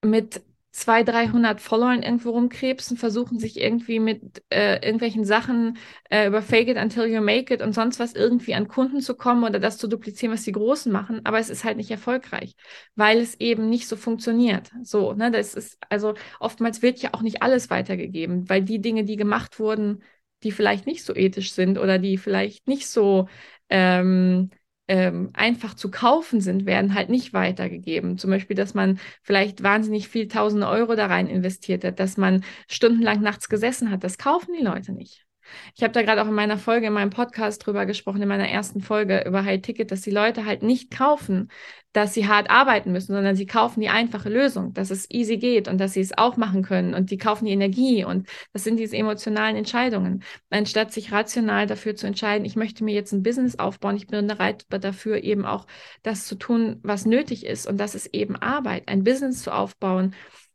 mit 0.04 0.42
200, 0.78 1.16
300 1.16 1.60
Followern 1.62 2.04
irgendwo 2.04 2.30
rumkrebsen, 2.30 2.98
versuchen 2.98 3.40
sich 3.40 3.60
irgendwie 3.60 4.00
mit 4.00 4.44
äh, 4.52 4.76
irgendwelchen 4.76 5.26
Sachen 5.26 5.78
äh, 6.10 6.28
über 6.28 6.44
Fake 6.44 6.68
it 6.68 6.78
until 6.78 7.06
you 7.08 7.20
make 7.20 7.52
it 7.52 7.64
und 7.64 7.74
sonst 7.74 8.00
was 8.00 8.14
irgendwie 8.14 8.54
an 8.54 8.68
Kunden 8.68 9.02
zu 9.02 9.16
kommen 9.16 9.44
oder 9.44 9.60
das 9.60 9.80
zu 9.80 9.88
duplizieren, 9.88 10.32
was 10.34 10.44
die 10.44 10.52
Großen 10.52 10.92
machen, 10.92 11.22
aber 11.26 11.40
es 11.40 11.50
ist 11.50 11.64
halt 11.64 11.78
nicht 11.78 11.90
erfolgreich, 11.90 12.56
weil 12.96 13.18
es 13.20 13.40
eben 13.40 13.70
nicht 13.70 13.88
so 13.88 13.96
funktioniert. 13.96 14.70
So, 14.84 15.14
ne, 15.14 15.32
das 15.32 15.56
ist, 15.56 15.78
also 15.90 16.14
oftmals 16.40 16.84
wird 16.84 17.00
ja 17.00 17.10
auch 17.14 17.22
nicht 17.24 17.42
alles 17.42 17.70
weitergegeben, 17.72 18.48
weil 18.48 18.62
die 18.64 18.80
Dinge, 18.80 19.04
die 19.04 19.16
gemacht 19.16 19.60
wurden, 19.60 20.04
die 20.44 20.52
vielleicht 20.52 20.86
nicht 20.86 21.04
so 21.04 21.16
ethisch 21.16 21.54
sind 21.54 21.80
oder 21.80 21.98
die 21.98 22.18
vielleicht 22.18 22.68
nicht 22.68 22.88
so 22.88 23.28
ähm, 23.70 24.52
ähm, 24.88 25.32
einfach 25.34 25.74
zu 25.74 25.92
kaufen 25.92 26.42
sind, 26.42 26.66
werden 26.66 26.94
halt 26.94 27.10
nicht 27.10 27.34
weitergegeben. 27.34 28.18
Zum 28.18 28.30
Beispiel, 28.30 28.56
dass 28.56 28.74
man 28.74 29.00
vielleicht 29.22 29.64
wahnsinnig 29.64 30.08
viel 30.08 30.28
tausende 30.28 30.68
Euro 30.68 30.96
da 30.96 31.08
rein 31.08 31.28
investiert 31.28 31.84
hat, 31.84 32.00
dass 32.00 32.18
man 32.18 32.44
stundenlang 32.68 33.22
nachts 33.22 33.50
gesessen 33.50 33.92
hat. 33.92 34.04
Das 34.04 34.18
kaufen 34.18 34.54
die 34.58 34.64
Leute 34.64 34.94
nicht. 34.94 35.26
Ich 35.76 35.84
habe 35.84 35.94
da 35.94 36.02
gerade 36.02 36.22
auch 36.22 36.28
in 36.28 36.34
meiner 36.34 36.58
Folge, 36.58 36.88
in 36.88 36.94
meinem 36.94 37.10
Podcast 37.10 37.66
drüber 37.66 37.86
gesprochen, 37.86 38.22
in 38.22 38.28
meiner 38.28 38.50
ersten 38.50 38.82
Folge 38.82 39.24
über 39.26 39.46
High 39.46 39.62
Ticket, 39.62 39.92
dass 39.92 40.02
die 40.02 40.12
Leute 40.12 40.46
halt 40.46 40.62
nicht 40.62 40.92
kaufen, 40.92 41.50
dass 41.98 42.14
sie 42.14 42.28
hart 42.28 42.52
arbeiten 42.52 42.92
müssen, 42.92 43.14
sondern 43.14 43.36
sie 43.36 43.48
kaufen 43.48 43.82
die 43.82 43.90
einfache 43.90 44.30
Lösung, 44.30 44.72
dass 44.72 44.92
es 44.92 45.10
easy 45.10 45.38
geht 45.38 45.68
und 45.68 45.80
dass 45.80 45.94
sie 45.94 46.02
es 46.02 46.16
auch 46.16 46.38
machen 46.38 46.62
können 46.62 46.94
und 46.94 47.10
die 47.10 47.18
kaufen 47.18 47.46
die 47.46 47.52
Energie 47.52 48.06
und 48.06 48.28
das 48.54 48.64
sind 48.64 48.78
diese 48.78 48.96
emotionalen 48.96 49.56
Entscheidungen. 49.56 50.22
Anstatt 50.52 50.94
sich 50.94 51.12
rational 51.12 51.66
dafür 51.66 51.96
zu 51.96 52.06
entscheiden, 52.06 52.46
ich 52.46 52.56
möchte 52.56 52.84
mir 52.84 52.94
jetzt 52.94 53.14
ein 53.14 53.24
Business 53.24 53.58
aufbauen, 53.58 53.98
ich 53.98 54.06
bin 54.06 54.28
bereit 54.28 54.68
dafür 54.70 55.24
eben 55.24 55.44
auch 55.44 55.66
das 56.04 56.28
zu 56.28 56.36
tun, 56.36 56.80
was 56.84 57.08
nötig 57.08 57.44
ist 57.44 57.66
und 57.66 57.78
das 57.80 57.96
ist 57.96 58.14
eben 58.14 58.36
Arbeit, 58.36 58.88
ein 58.90 59.04
Business 59.04 59.42
zu 59.42 59.52
aufbauen. 59.52 60.14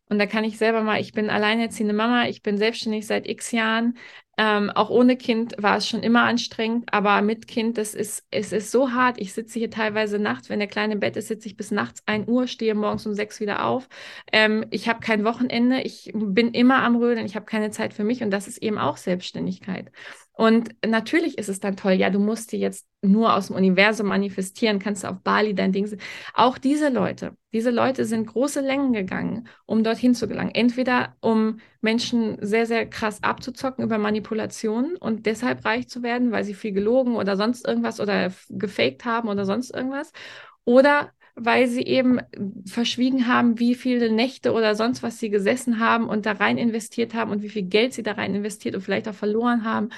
Und 0.08 0.18
da 0.18 0.26
kann 0.26 0.44
ich 0.44 0.58
selber 0.58 0.82
mal, 0.82 1.00
ich 1.00 1.12
bin 1.12 1.30
alleinerziehende 1.30 1.94
Mama, 1.94 2.26
ich 2.28 2.42
bin 2.42 2.58
selbstständig 2.58 3.06
seit 3.06 3.26
x 3.26 3.50
Jahren, 3.52 3.96
ähm, 4.38 4.70
auch 4.70 4.88
ohne 4.88 5.16
Kind 5.16 5.54
war 5.58 5.76
es 5.76 5.86
schon 5.86 6.02
immer 6.02 6.22
anstrengend, 6.22 6.92
aber 6.92 7.20
mit 7.20 7.46
Kind, 7.46 7.76
das 7.76 7.94
ist, 7.94 8.26
es 8.30 8.52
ist 8.52 8.70
so 8.70 8.92
hart. 8.92 9.20
Ich 9.20 9.34
sitze 9.34 9.58
hier 9.58 9.70
teilweise 9.70 10.18
nachts, 10.18 10.48
wenn 10.48 10.58
der 10.58 10.68
Kleine 10.68 10.94
im 10.94 11.00
Bett 11.00 11.16
ist, 11.16 11.28
sitze 11.28 11.48
ich 11.48 11.56
bis 11.56 11.70
nachts 11.70 12.02
1 12.06 12.28
Uhr, 12.28 12.46
stehe 12.46 12.74
morgens 12.74 13.06
um 13.06 13.14
6 13.14 13.40
wieder 13.40 13.64
auf. 13.66 13.88
Ähm, 14.32 14.64
ich 14.70 14.88
habe 14.88 15.00
kein 15.00 15.24
Wochenende, 15.24 15.82
ich 15.82 16.10
bin 16.14 16.52
immer 16.52 16.82
am 16.82 16.96
Rödeln, 16.96 17.26
ich 17.26 17.36
habe 17.36 17.44
keine 17.44 17.70
Zeit 17.70 17.92
für 17.92 18.04
mich 18.04 18.22
und 18.22 18.30
das 18.30 18.48
ist 18.48 18.58
eben 18.62 18.78
auch 18.78 18.96
Selbstständigkeit. 18.96 19.92
Und 20.34 20.74
natürlich 20.86 21.36
ist 21.36 21.50
es 21.50 21.60
dann 21.60 21.76
toll, 21.76 21.92
ja, 21.92 22.08
du 22.08 22.18
musst 22.18 22.52
dir 22.52 22.58
jetzt 22.58 22.86
nur 23.02 23.34
aus 23.34 23.48
dem 23.48 23.56
Universum 23.56 24.06
manifestieren, 24.08 24.78
kannst 24.78 25.04
du 25.04 25.08
auf 25.08 25.20
Bali 25.22 25.54
dein 25.54 25.72
Ding. 25.72 25.86
Auch 26.34 26.56
diese 26.56 26.88
Leute, 26.88 27.36
diese 27.52 27.70
Leute 27.70 28.06
sind 28.06 28.26
große 28.26 28.60
Längen 28.60 28.92
gegangen, 28.94 29.48
um 29.66 29.84
dorthin 29.84 30.14
zu 30.14 30.28
gelangen. 30.28 30.54
Entweder 30.54 31.16
um 31.20 31.58
Menschen 31.82 32.38
sehr, 32.40 32.64
sehr 32.66 32.86
krass 32.86 33.22
abzuzocken 33.22 33.84
über 33.84 33.98
Manipulationen 33.98 34.96
und 34.96 35.26
deshalb 35.26 35.64
reich 35.66 35.88
zu 35.88 36.02
werden, 36.02 36.32
weil 36.32 36.44
sie 36.44 36.54
viel 36.54 36.72
gelogen 36.72 37.16
oder 37.16 37.36
sonst 37.36 37.66
irgendwas 37.66 38.00
oder 38.00 38.32
gefaked 38.48 39.04
haben 39.04 39.28
oder 39.28 39.44
sonst 39.44 39.74
irgendwas. 39.74 40.12
Oder 40.64 41.10
weil 41.34 41.66
sie 41.66 41.82
eben 41.82 42.20
verschwiegen 42.66 43.26
haben, 43.26 43.58
wie 43.58 43.74
viele 43.74 44.12
Nächte 44.12 44.52
oder 44.52 44.74
sonst 44.74 45.02
was 45.02 45.18
sie 45.18 45.30
gesessen 45.30 45.78
haben 45.78 46.08
und 46.08 46.26
da 46.26 46.32
rein 46.32 46.58
investiert 46.58 47.14
haben 47.14 47.30
und 47.30 47.42
wie 47.42 47.48
viel 47.48 47.62
Geld 47.62 47.94
sie 47.94 48.02
da 48.02 48.12
rein 48.12 48.34
investiert 48.34 48.74
und 48.74 48.82
vielleicht 48.82 49.08
auch 49.08 49.14
verloren 49.14 49.64
haben. 49.64 49.88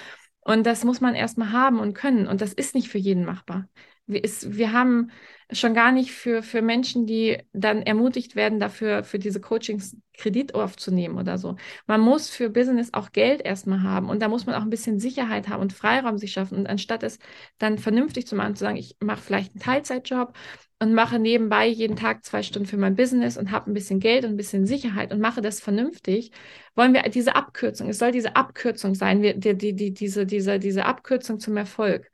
Und 0.44 0.64
das 0.66 0.84
muss 0.84 1.00
man 1.00 1.14
erstmal 1.14 1.52
haben 1.52 1.80
und 1.80 1.94
können. 1.94 2.26
Und 2.28 2.40
das 2.40 2.52
ist 2.52 2.74
nicht 2.74 2.88
für 2.88 2.98
jeden 2.98 3.24
machbar. 3.24 3.68
Wir, 4.06 4.22
ist, 4.22 4.56
wir 4.56 4.72
haben 4.72 5.10
schon 5.52 5.74
gar 5.74 5.92
nicht 5.92 6.12
für, 6.12 6.42
für 6.42 6.62
Menschen, 6.62 7.06
die 7.06 7.38
dann 7.52 7.82
ermutigt 7.82 8.36
werden, 8.36 8.60
dafür 8.60 9.04
für 9.04 9.18
diese 9.18 9.40
Coachings 9.40 9.96
Kredit 10.16 10.54
aufzunehmen 10.54 11.18
oder 11.18 11.38
so. 11.38 11.56
Man 11.86 12.00
muss 12.00 12.30
für 12.30 12.48
Business 12.48 12.90
auch 12.92 13.12
Geld 13.12 13.42
erstmal 13.42 13.82
haben 13.82 14.08
und 14.08 14.20
da 14.22 14.28
muss 14.28 14.46
man 14.46 14.54
auch 14.54 14.62
ein 14.62 14.70
bisschen 14.70 15.00
Sicherheit 15.00 15.48
haben 15.48 15.60
und 15.60 15.72
Freiraum 15.72 16.18
sich 16.18 16.32
schaffen. 16.32 16.56
Und 16.58 16.66
anstatt 16.68 17.02
es 17.02 17.18
dann 17.58 17.78
vernünftig 17.78 18.26
zu 18.26 18.36
machen, 18.36 18.54
zu 18.54 18.60
sagen, 18.64 18.76
ich 18.76 18.96
mache 19.00 19.20
vielleicht 19.20 19.52
einen 19.52 19.60
Teilzeitjob 19.60 20.34
und 20.80 20.94
mache 20.94 21.18
nebenbei 21.18 21.66
jeden 21.66 21.96
Tag 21.96 22.24
zwei 22.24 22.42
Stunden 22.42 22.68
für 22.68 22.76
mein 22.76 22.94
Business 22.96 23.36
und 23.36 23.50
habe 23.50 23.70
ein 23.70 23.74
bisschen 23.74 24.00
Geld 24.00 24.24
und 24.24 24.32
ein 24.32 24.36
bisschen 24.36 24.66
Sicherheit 24.66 25.12
und 25.12 25.20
mache 25.20 25.40
das 25.40 25.60
vernünftig, 25.60 26.30
wollen 26.74 26.94
wir 26.94 27.02
diese 27.02 27.36
Abkürzung, 27.36 27.88
es 27.88 27.98
soll 27.98 28.10
diese 28.12 28.36
Abkürzung 28.36 28.94
sein, 28.94 29.22
die, 29.22 29.38
die, 29.38 29.74
die, 29.74 29.94
diese, 29.94 30.26
diese, 30.26 30.58
diese 30.58 30.84
Abkürzung 30.84 31.40
zum 31.40 31.56
Erfolg. 31.56 32.10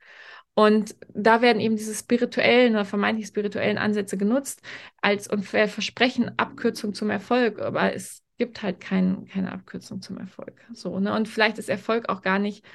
Und 0.53 0.95
da 1.13 1.41
werden 1.41 1.61
eben 1.61 1.77
diese 1.77 1.93
spirituellen 1.93 2.73
oder 2.73 2.85
vermeintlich 2.85 3.27
spirituellen 3.27 3.77
Ansätze 3.77 4.17
genutzt 4.17 4.61
als 5.01 5.27
und 5.27 5.43
versprechen 5.43 6.37
Abkürzung 6.37 6.93
zum 6.93 7.09
Erfolg, 7.09 7.61
aber 7.61 7.93
es 7.93 8.21
gibt 8.37 8.61
halt 8.61 8.81
kein, 8.81 9.25
keine 9.27 9.51
Abkürzung 9.51 10.01
zum 10.01 10.17
Erfolg. 10.17 10.53
So, 10.73 10.99
ne? 10.99 11.13
Und 11.13 11.27
vielleicht 11.27 11.57
ist 11.57 11.69
Erfolg 11.69 12.09
auch 12.09 12.21
gar 12.21 12.39
nicht 12.39 12.65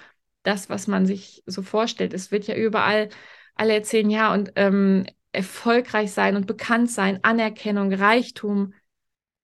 das, 0.42 0.70
was 0.70 0.86
man 0.86 1.06
sich 1.06 1.42
so 1.46 1.60
vorstellt. 1.62 2.14
Es 2.14 2.30
wird 2.30 2.46
ja 2.46 2.54
überall, 2.54 3.08
alle 3.56 3.74
erzählen, 3.74 4.08
ja, 4.08 4.32
und 4.32 4.52
ähm, 4.56 5.06
erfolgreich 5.32 6.12
sein 6.12 6.36
und 6.36 6.46
bekannt 6.46 6.90
sein, 6.90 7.18
Anerkennung, 7.22 7.92
Reichtum. 7.92 8.74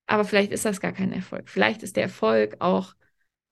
Aber 0.06 0.24
vielleicht 0.24 0.52
ist 0.52 0.64
das 0.64 0.80
gar 0.80 0.92
kein 0.92 1.12
Erfolg. 1.12 1.48
Vielleicht 1.48 1.82
ist 1.82 1.96
der 1.96 2.04
Erfolg 2.04 2.56
auch 2.60 2.94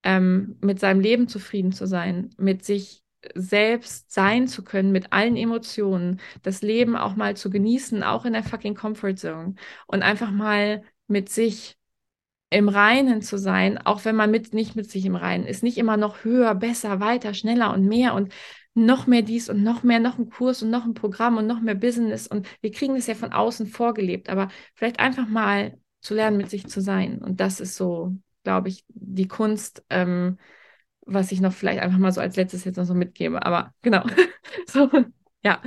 ähm, 0.04 0.56
mit 0.60 0.80
seinem 0.80 1.00
Leben 1.00 1.28
zufrieden 1.28 1.72
zu 1.72 1.86
sein, 1.86 2.30
mit 2.38 2.64
sich 2.64 3.02
selbst 3.34 4.12
sein 4.12 4.48
zu 4.48 4.64
können, 4.64 4.92
mit 4.92 5.12
allen 5.12 5.36
Emotionen, 5.36 6.20
das 6.42 6.62
Leben 6.62 6.96
auch 6.96 7.16
mal 7.16 7.36
zu 7.36 7.50
genießen, 7.50 8.02
auch 8.02 8.24
in 8.24 8.32
der 8.32 8.44
fucking 8.44 8.74
Comfort 8.74 9.16
Zone 9.16 9.54
und 9.86 10.02
einfach 10.02 10.30
mal 10.30 10.82
mit 11.06 11.28
sich 11.28 11.76
im 12.50 12.68
Reinen 12.68 13.22
zu 13.22 13.38
sein, 13.38 13.78
auch 13.78 14.04
wenn 14.04 14.16
man 14.16 14.30
mit, 14.30 14.52
nicht 14.52 14.74
mit 14.74 14.90
sich 14.90 15.06
im 15.06 15.14
Reinen 15.16 15.46
ist, 15.46 15.62
nicht 15.62 15.78
immer 15.78 15.96
noch 15.96 16.24
höher, 16.24 16.54
besser, 16.54 16.98
weiter, 17.00 17.32
schneller 17.32 17.72
und 17.72 17.86
mehr 17.86 18.14
und 18.14 18.32
noch 18.74 19.06
mehr 19.06 19.22
dies 19.22 19.48
und 19.48 19.62
noch 19.62 19.82
mehr, 19.82 20.00
noch 20.00 20.18
ein 20.18 20.30
Kurs 20.30 20.62
und 20.62 20.70
noch 20.70 20.84
ein 20.84 20.94
Programm 20.94 21.36
und 21.36 21.46
noch 21.46 21.60
mehr 21.60 21.74
Business. 21.74 22.26
Und 22.26 22.46
wir 22.60 22.72
kriegen 22.72 22.94
das 22.94 23.06
ja 23.06 23.14
von 23.14 23.32
außen 23.32 23.66
vorgelebt, 23.66 24.28
aber 24.28 24.48
vielleicht 24.74 24.98
einfach 25.00 25.28
mal 25.28 25.78
zu 26.00 26.14
lernen, 26.14 26.38
mit 26.38 26.50
sich 26.50 26.66
zu 26.66 26.80
sein. 26.80 27.18
Und 27.18 27.40
das 27.40 27.60
ist 27.60 27.76
so, 27.76 28.16
glaube 28.42 28.68
ich, 28.68 28.84
die 28.88 29.28
Kunst, 29.28 29.84
ähm, 29.90 30.38
was 31.10 31.32
ich 31.32 31.40
noch 31.40 31.52
vielleicht 31.52 31.80
einfach 31.80 31.98
mal 31.98 32.12
so 32.12 32.20
als 32.20 32.36
letztes 32.36 32.64
jetzt 32.64 32.76
noch 32.76 32.84
so 32.84 32.94
mitgebe. 32.94 33.44
Aber 33.44 33.72
genau, 33.82 34.04
so, 34.66 34.88
ja. 35.42 35.60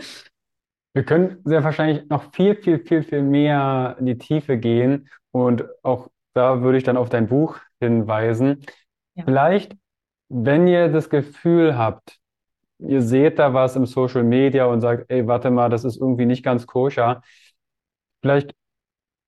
Wir 0.93 1.03
können 1.03 1.41
sehr 1.43 1.63
wahrscheinlich 1.63 2.07
noch 2.09 2.31
viel, 2.33 2.55
viel, 2.55 2.79
viel, 2.79 3.03
viel 3.03 3.23
mehr 3.23 3.97
in 3.99 4.05
die 4.05 4.17
Tiefe 4.17 4.57
gehen. 4.57 5.09
Und 5.31 5.65
auch 5.83 6.09
da 6.33 6.61
würde 6.61 6.77
ich 6.77 6.83
dann 6.83 6.97
auf 6.97 7.09
dein 7.09 7.27
Buch 7.27 7.59
hinweisen. 7.79 8.63
Ja. 9.15 9.23
Vielleicht, 9.25 9.75
wenn 10.29 10.67
ihr 10.67 10.89
das 10.89 11.09
Gefühl 11.09 11.77
habt, 11.77 12.19
ihr 12.79 13.01
seht 13.01 13.39
da 13.39 13.53
was 13.53 13.75
im 13.75 13.85
Social 13.85 14.23
Media 14.23 14.65
und 14.65 14.81
sagt, 14.81 15.09
ey, 15.09 15.27
warte 15.27 15.51
mal, 15.51 15.69
das 15.69 15.83
ist 15.83 15.97
irgendwie 15.97 16.25
nicht 16.25 16.43
ganz 16.43 16.67
koscher. 16.67 17.21
Vielleicht, 18.21 18.53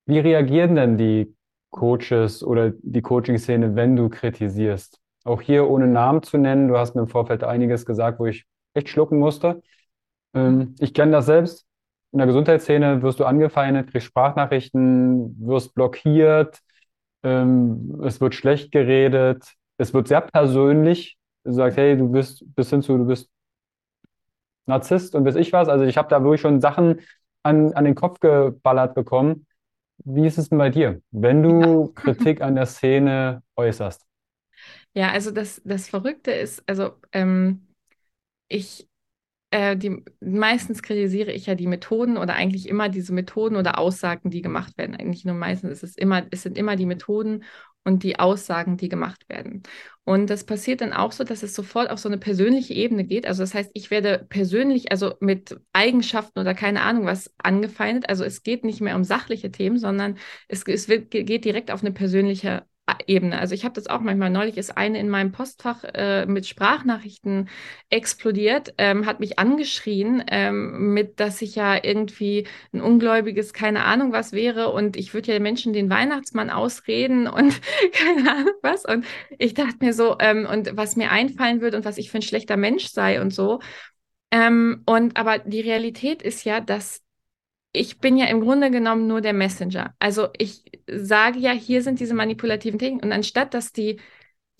wie 0.06 0.18
reagieren 0.20 0.76
denn 0.76 0.96
die 0.96 1.34
Coaches 1.70 2.42
oder 2.42 2.72
die 2.78 3.02
Coaching-Szene, 3.02 3.74
wenn 3.74 3.96
du 3.96 4.08
kritisierst? 4.08 5.00
Auch 5.26 5.40
hier 5.40 5.68
ohne 5.68 5.88
Namen 5.88 6.22
zu 6.22 6.38
nennen, 6.38 6.68
du 6.68 6.78
hast 6.78 6.94
mir 6.94 7.02
im 7.02 7.08
Vorfeld 7.08 7.42
einiges 7.42 7.84
gesagt, 7.84 8.20
wo 8.20 8.26
ich 8.26 8.46
echt 8.74 8.88
schlucken 8.88 9.18
musste. 9.18 9.60
Ähm, 10.34 10.76
ich 10.78 10.94
kenne 10.94 11.12
das 11.12 11.26
selbst. 11.26 11.66
In 12.12 12.18
der 12.18 12.28
Gesundheitsszene 12.28 13.02
wirst 13.02 13.18
du 13.18 13.24
angefeindet, 13.24 13.90
kriegst 13.90 14.06
Sprachnachrichten, 14.06 15.36
wirst 15.44 15.74
blockiert, 15.74 16.60
ähm, 17.24 18.00
es 18.04 18.20
wird 18.20 18.36
schlecht 18.36 18.70
geredet, 18.70 19.54
es 19.78 19.92
wird 19.92 20.06
sehr 20.06 20.20
persönlich. 20.20 21.18
Du 21.42 21.52
sagst, 21.52 21.76
hey, 21.76 21.96
du 21.96 22.08
bist 22.08 22.44
bis 22.54 22.70
hin 22.70 22.82
zu, 22.82 22.96
du 22.96 23.06
bist 23.06 23.28
Narzisst 24.66 25.14
und 25.16 25.24
weiß 25.24 25.36
ich 25.36 25.52
was. 25.52 25.68
Also 25.68 25.84
ich 25.84 25.96
habe 25.96 26.08
da 26.08 26.22
wirklich 26.22 26.40
schon 26.40 26.60
Sachen 26.60 27.00
an, 27.42 27.72
an 27.72 27.84
den 27.84 27.94
Kopf 27.96 28.20
geballert 28.20 28.94
bekommen. 28.94 29.46
Wie 30.04 30.26
ist 30.26 30.38
es 30.38 30.50
denn 30.50 30.58
bei 30.58 30.70
dir, 30.70 31.00
wenn 31.10 31.42
du 31.42 31.92
ja. 31.96 32.02
Kritik 32.02 32.42
an 32.42 32.54
der 32.54 32.66
Szene 32.66 33.42
äußerst? 33.56 34.05
Ja, 34.96 35.10
also 35.12 35.30
das, 35.30 35.60
das 35.64 35.88
Verrückte 35.88 36.30
ist, 36.32 36.62
also 36.66 36.92
ähm, 37.12 37.66
ich, 38.48 38.88
äh, 39.50 39.76
die, 39.76 40.04
meistens 40.20 40.82
kritisiere 40.82 41.32
ich 41.32 41.46
ja 41.46 41.54
die 41.56 41.66
Methoden 41.68 42.18
oder 42.18 42.34
eigentlich 42.34 42.68
immer 42.68 42.88
diese 42.90 43.12
Methoden 43.14 43.56
oder 43.56 43.78
Aussagen, 43.78 44.30
die 44.30 44.42
gemacht 44.42 44.78
werden. 44.78 44.96
Eigentlich 44.96 45.24
nur 45.24 45.34
meistens 45.36 45.72
ist 45.72 45.84
es 45.84 45.96
immer, 45.96 46.26
es 46.30 46.42
sind 46.44 46.58
immer 46.58 46.76
die 46.76 46.86
Methoden 46.86 47.44
und 47.84 48.02
die 48.04 48.18
Aussagen, 48.18 48.76
die 48.78 48.88
gemacht 48.88 49.28
werden. 49.28 49.62
Und 50.04 50.30
das 50.30 50.44
passiert 50.44 50.80
dann 50.82 50.92
auch 50.94 51.12
so, 51.12 51.24
dass 51.24 51.42
es 51.42 51.54
sofort 51.54 51.90
auf 51.90 51.98
so 52.00 52.08
eine 52.08 52.18
persönliche 52.18 52.74
Ebene 52.74 53.04
geht. 53.04 53.26
Also 53.26 53.42
das 53.42 53.54
heißt, 53.54 53.70
ich 53.74 53.90
werde 53.90 54.26
persönlich, 54.28 54.92
also 54.92 55.14
mit 55.20 55.58
Eigenschaften 55.72 56.40
oder 56.40 56.54
keine 56.54 56.82
Ahnung 56.82 57.06
was 57.06 57.32
angefeindet. 57.38 58.08
Also 58.08 58.24
es 58.24 58.42
geht 58.42 58.64
nicht 58.64 58.80
mehr 58.82 58.96
um 58.96 59.04
sachliche 59.04 59.52
Themen, 59.52 59.78
sondern 59.78 60.18
es, 60.48 60.64
es 60.66 60.88
wird, 60.88 61.10
geht 61.12 61.44
direkt 61.44 61.70
auf 61.72 61.82
eine 61.82 61.92
persönliche 61.92 62.64
Ebene. 63.06 63.38
Also 63.38 63.54
ich 63.54 63.64
habe 63.64 63.74
das 63.74 63.88
auch 63.88 64.00
manchmal. 64.00 64.30
Neulich 64.30 64.56
ist 64.56 64.76
eine 64.76 64.98
in 65.00 65.08
meinem 65.08 65.32
Postfach 65.32 65.82
äh, 65.84 66.24
mit 66.26 66.46
Sprachnachrichten 66.46 67.48
explodiert, 67.90 68.74
ähm, 68.78 69.06
hat 69.06 69.20
mich 69.20 69.38
angeschrien, 69.38 70.24
ähm, 70.28 70.94
mit, 70.94 71.18
dass 71.20 71.42
ich 71.42 71.56
ja 71.56 71.82
irgendwie 71.82 72.46
ein 72.72 72.80
ungläubiges, 72.80 73.52
keine 73.52 73.84
Ahnung 73.84 74.12
was 74.12 74.32
wäre 74.32 74.70
und 74.72 74.96
ich 74.96 75.14
würde 75.14 75.28
ja 75.28 75.34
den 75.34 75.42
Menschen 75.42 75.72
den 75.72 75.90
Weihnachtsmann 75.90 76.50
ausreden 76.50 77.26
und 77.28 77.60
keine 77.92 78.30
Ahnung 78.30 78.54
was. 78.62 78.84
Und 78.84 79.04
ich 79.38 79.54
dachte 79.54 79.78
mir 79.80 79.92
so, 79.92 80.16
ähm, 80.20 80.46
und 80.50 80.76
was 80.76 80.96
mir 80.96 81.10
einfallen 81.10 81.60
würde 81.60 81.76
und 81.76 81.84
was 81.84 81.98
ich 81.98 82.10
für 82.10 82.18
ein 82.18 82.22
schlechter 82.22 82.56
Mensch 82.56 82.86
sei 82.88 83.20
und 83.20 83.32
so. 83.34 83.60
Ähm, 84.30 84.82
und 84.86 85.16
aber 85.16 85.38
die 85.38 85.60
Realität 85.60 86.22
ist 86.22 86.44
ja, 86.44 86.60
dass 86.60 87.02
ich 87.76 87.98
bin 87.98 88.16
ja 88.16 88.26
im 88.26 88.40
Grunde 88.40 88.70
genommen 88.70 89.06
nur 89.06 89.20
der 89.20 89.32
Messenger. 89.32 89.94
Also 89.98 90.28
ich 90.36 90.64
sage 90.86 91.38
ja, 91.38 91.52
hier 91.52 91.82
sind 91.82 92.00
diese 92.00 92.14
manipulativen 92.14 92.78
Dinge. 92.78 93.00
Und 93.02 93.12
anstatt 93.12 93.54
dass 93.54 93.72
die, 93.72 94.00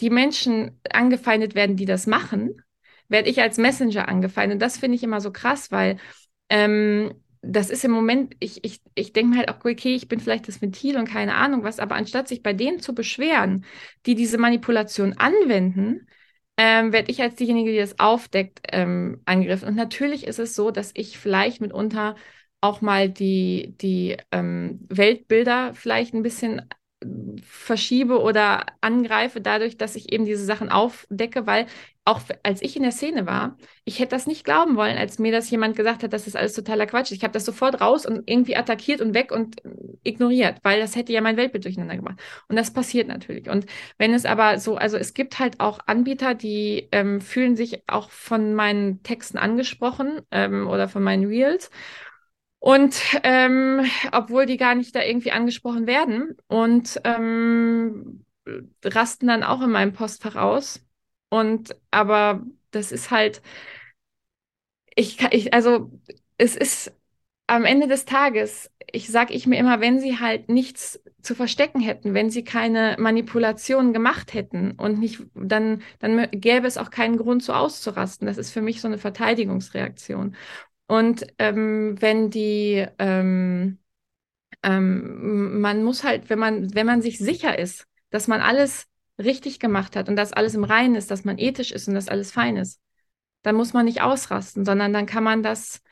die 0.00 0.10
Menschen 0.10 0.80
angefeindet 0.90 1.54
werden, 1.54 1.76
die 1.76 1.86
das 1.86 2.06
machen, 2.06 2.62
werde 3.08 3.30
ich 3.30 3.40
als 3.40 3.58
Messenger 3.58 4.08
angefeindet. 4.08 4.56
Und 4.56 4.62
das 4.62 4.78
finde 4.78 4.96
ich 4.96 5.02
immer 5.02 5.20
so 5.20 5.32
krass, 5.32 5.70
weil 5.72 5.98
ähm, 6.48 7.14
das 7.42 7.70
ist 7.70 7.84
im 7.84 7.92
Moment, 7.92 8.34
ich, 8.40 8.64
ich, 8.64 8.80
ich 8.94 9.12
denke 9.12 9.30
mir 9.30 9.38
halt 9.38 9.50
auch, 9.50 9.64
okay, 9.64 9.94
ich 9.94 10.08
bin 10.08 10.20
vielleicht 10.20 10.48
das 10.48 10.60
Ventil 10.60 10.96
und 10.96 11.08
keine 11.08 11.34
Ahnung 11.36 11.62
was, 11.62 11.78
aber 11.78 11.94
anstatt 11.94 12.28
sich 12.28 12.42
bei 12.42 12.52
denen 12.52 12.80
zu 12.80 12.94
beschweren, 12.94 13.64
die 14.04 14.14
diese 14.14 14.38
Manipulation 14.38 15.14
anwenden, 15.14 16.08
ähm, 16.56 16.92
werde 16.92 17.10
ich 17.10 17.20
als 17.20 17.36
diejenige, 17.36 17.70
die 17.70 17.78
das 17.78 17.98
aufdeckt, 17.98 18.60
ähm, 18.72 19.20
angegriffen. 19.26 19.68
Und 19.68 19.76
natürlich 19.76 20.26
ist 20.26 20.38
es 20.38 20.54
so, 20.54 20.70
dass 20.70 20.90
ich 20.94 21.18
vielleicht 21.18 21.60
mitunter 21.60 22.16
auch 22.66 22.80
mal 22.80 23.08
die, 23.08 23.74
die 23.80 24.16
ähm, 24.32 24.80
Weltbilder 24.88 25.72
vielleicht 25.74 26.14
ein 26.14 26.22
bisschen 26.22 26.60
äh, 27.00 27.06
verschiebe 27.42 28.20
oder 28.20 28.66
angreife, 28.80 29.40
dadurch, 29.40 29.76
dass 29.76 29.96
ich 29.96 30.12
eben 30.12 30.24
diese 30.24 30.44
Sachen 30.44 30.70
aufdecke, 30.70 31.46
weil 31.46 31.66
auch 32.06 32.20
als 32.44 32.62
ich 32.62 32.76
in 32.76 32.84
der 32.84 32.92
Szene 32.92 33.26
war, 33.26 33.58
ich 33.84 33.98
hätte 33.98 34.10
das 34.10 34.28
nicht 34.28 34.44
glauben 34.44 34.76
wollen, 34.76 34.96
als 34.96 35.18
mir 35.18 35.32
das 35.32 35.50
jemand 35.50 35.76
gesagt 35.76 36.04
hat, 36.04 36.12
das 36.12 36.28
ist 36.28 36.36
alles 36.36 36.54
totaler 36.54 36.86
Quatsch. 36.86 37.10
Ich 37.10 37.24
habe 37.24 37.32
das 37.32 37.44
sofort 37.44 37.80
raus 37.80 38.06
und 38.06 38.30
irgendwie 38.30 38.56
attackiert 38.56 39.00
und 39.00 39.12
weg 39.12 39.32
und 39.32 39.64
äh, 39.64 39.70
ignoriert, 40.04 40.58
weil 40.62 40.80
das 40.80 40.94
hätte 40.94 41.12
ja 41.12 41.20
mein 41.20 41.36
Weltbild 41.36 41.64
durcheinander 41.64 41.96
gemacht. 41.96 42.20
Und 42.48 42.54
das 42.56 42.72
passiert 42.72 43.08
natürlich. 43.08 43.50
Und 43.50 43.66
wenn 43.98 44.14
es 44.14 44.24
aber 44.24 44.60
so, 44.60 44.76
also 44.76 44.96
es 44.96 45.14
gibt 45.14 45.40
halt 45.40 45.58
auch 45.58 45.80
Anbieter, 45.86 46.34
die 46.34 46.88
ähm, 46.92 47.20
fühlen 47.20 47.56
sich 47.56 47.82
auch 47.88 48.10
von 48.10 48.54
meinen 48.54 49.02
Texten 49.02 49.36
angesprochen 49.36 50.20
ähm, 50.30 50.68
oder 50.68 50.88
von 50.88 51.02
meinen 51.02 51.26
Reels 51.26 51.70
und 52.58 53.00
ähm, 53.22 53.84
obwohl 54.12 54.46
die 54.46 54.56
gar 54.56 54.74
nicht 54.74 54.94
da 54.94 55.02
irgendwie 55.02 55.32
angesprochen 55.32 55.86
werden 55.86 56.36
und 56.48 57.00
ähm, 57.04 58.24
rasten 58.84 59.28
dann 59.28 59.42
auch 59.42 59.62
in 59.62 59.70
meinem 59.70 59.92
Postfach 59.92 60.36
aus. 60.36 60.84
Und 61.30 61.76
aber 61.90 62.44
das 62.70 62.92
ist 62.92 63.10
halt, 63.10 63.42
ich, 64.94 65.20
ich, 65.32 65.52
also 65.54 65.90
es 66.38 66.56
ist 66.56 66.92
am 67.46 67.64
Ende 67.64 67.86
des 67.88 68.04
Tages, 68.04 68.70
ich 68.92 69.08
sage 69.08 69.34
ich 69.34 69.46
mir 69.46 69.58
immer, 69.58 69.80
wenn 69.80 70.00
sie 70.00 70.18
halt 70.18 70.48
nichts 70.48 71.00
zu 71.22 71.34
verstecken 71.34 71.80
hätten, 71.80 72.14
wenn 72.14 72.30
sie 72.30 72.44
keine 72.44 72.96
Manipulationen 72.98 73.92
gemacht 73.92 74.34
hätten 74.34 74.72
und 74.72 74.98
nicht, 74.98 75.20
dann, 75.34 75.82
dann 76.00 76.30
gäbe 76.32 76.66
es 76.66 76.78
auch 76.78 76.90
keinen 76.90 77.16
Grund, 77.18 77.42
so 77.42 77.52
auszurasten. 77.52 78.26
Das 78.26 78.38
ist 78.38 78.50
für 78.52 78.62
mich 78.62 78.80
so 78.80 78.88
eine 78.88 78.98
Verteidigungsreaktion. 78.98 80.36
Und 80.88 81.26
ähm, 81.38 82.00
wenn 82.00 82.30
die, 82.30 82.86
ähm, 82.98 83.78
ähm, 84.62 85.60
man 85.60 85.84
muss 85.84 86.04
halt, 86.04 86.30
wenn 86.30 86.38
man, 86.38 86.74
wenn 86.74 86.86
man 86.86 87.02
sich 87.02 87.18
sicher 87.18 87.58
ist, 87.58 87.86
dass 88.10 88.28
man 88.28 88.40
alles 88.40 88.86
richtig 89.18 89.60
gemacht 89.60 89.96
hat 89.96 90.08
und 90.08 90.16
dass 90.16 90.32
alles 90.32 90.54
im 90.54 90.64
Reinen 90.64 90.94
ist, 90.96 91.10
dass 91.10 91.24
man 91.24 91.38
ethisch 91.38 91.72
ist 91.72 91.88
und 91.88 91.94
dass 91.94 92.08
alles 92.08 92.32
fein 92.32 92.56
ist, 92.56 92.80
dann 93.42 93.56
muss 93.56 93.72
man 93.72 93.86
nicht 93.86 94.02
ausrasten, 94.02 94.64
sondern 94.64 94.92
dann 94.92 95.06
kann 95.06 95.24
man 95.24 95.42
das 95.42 95.82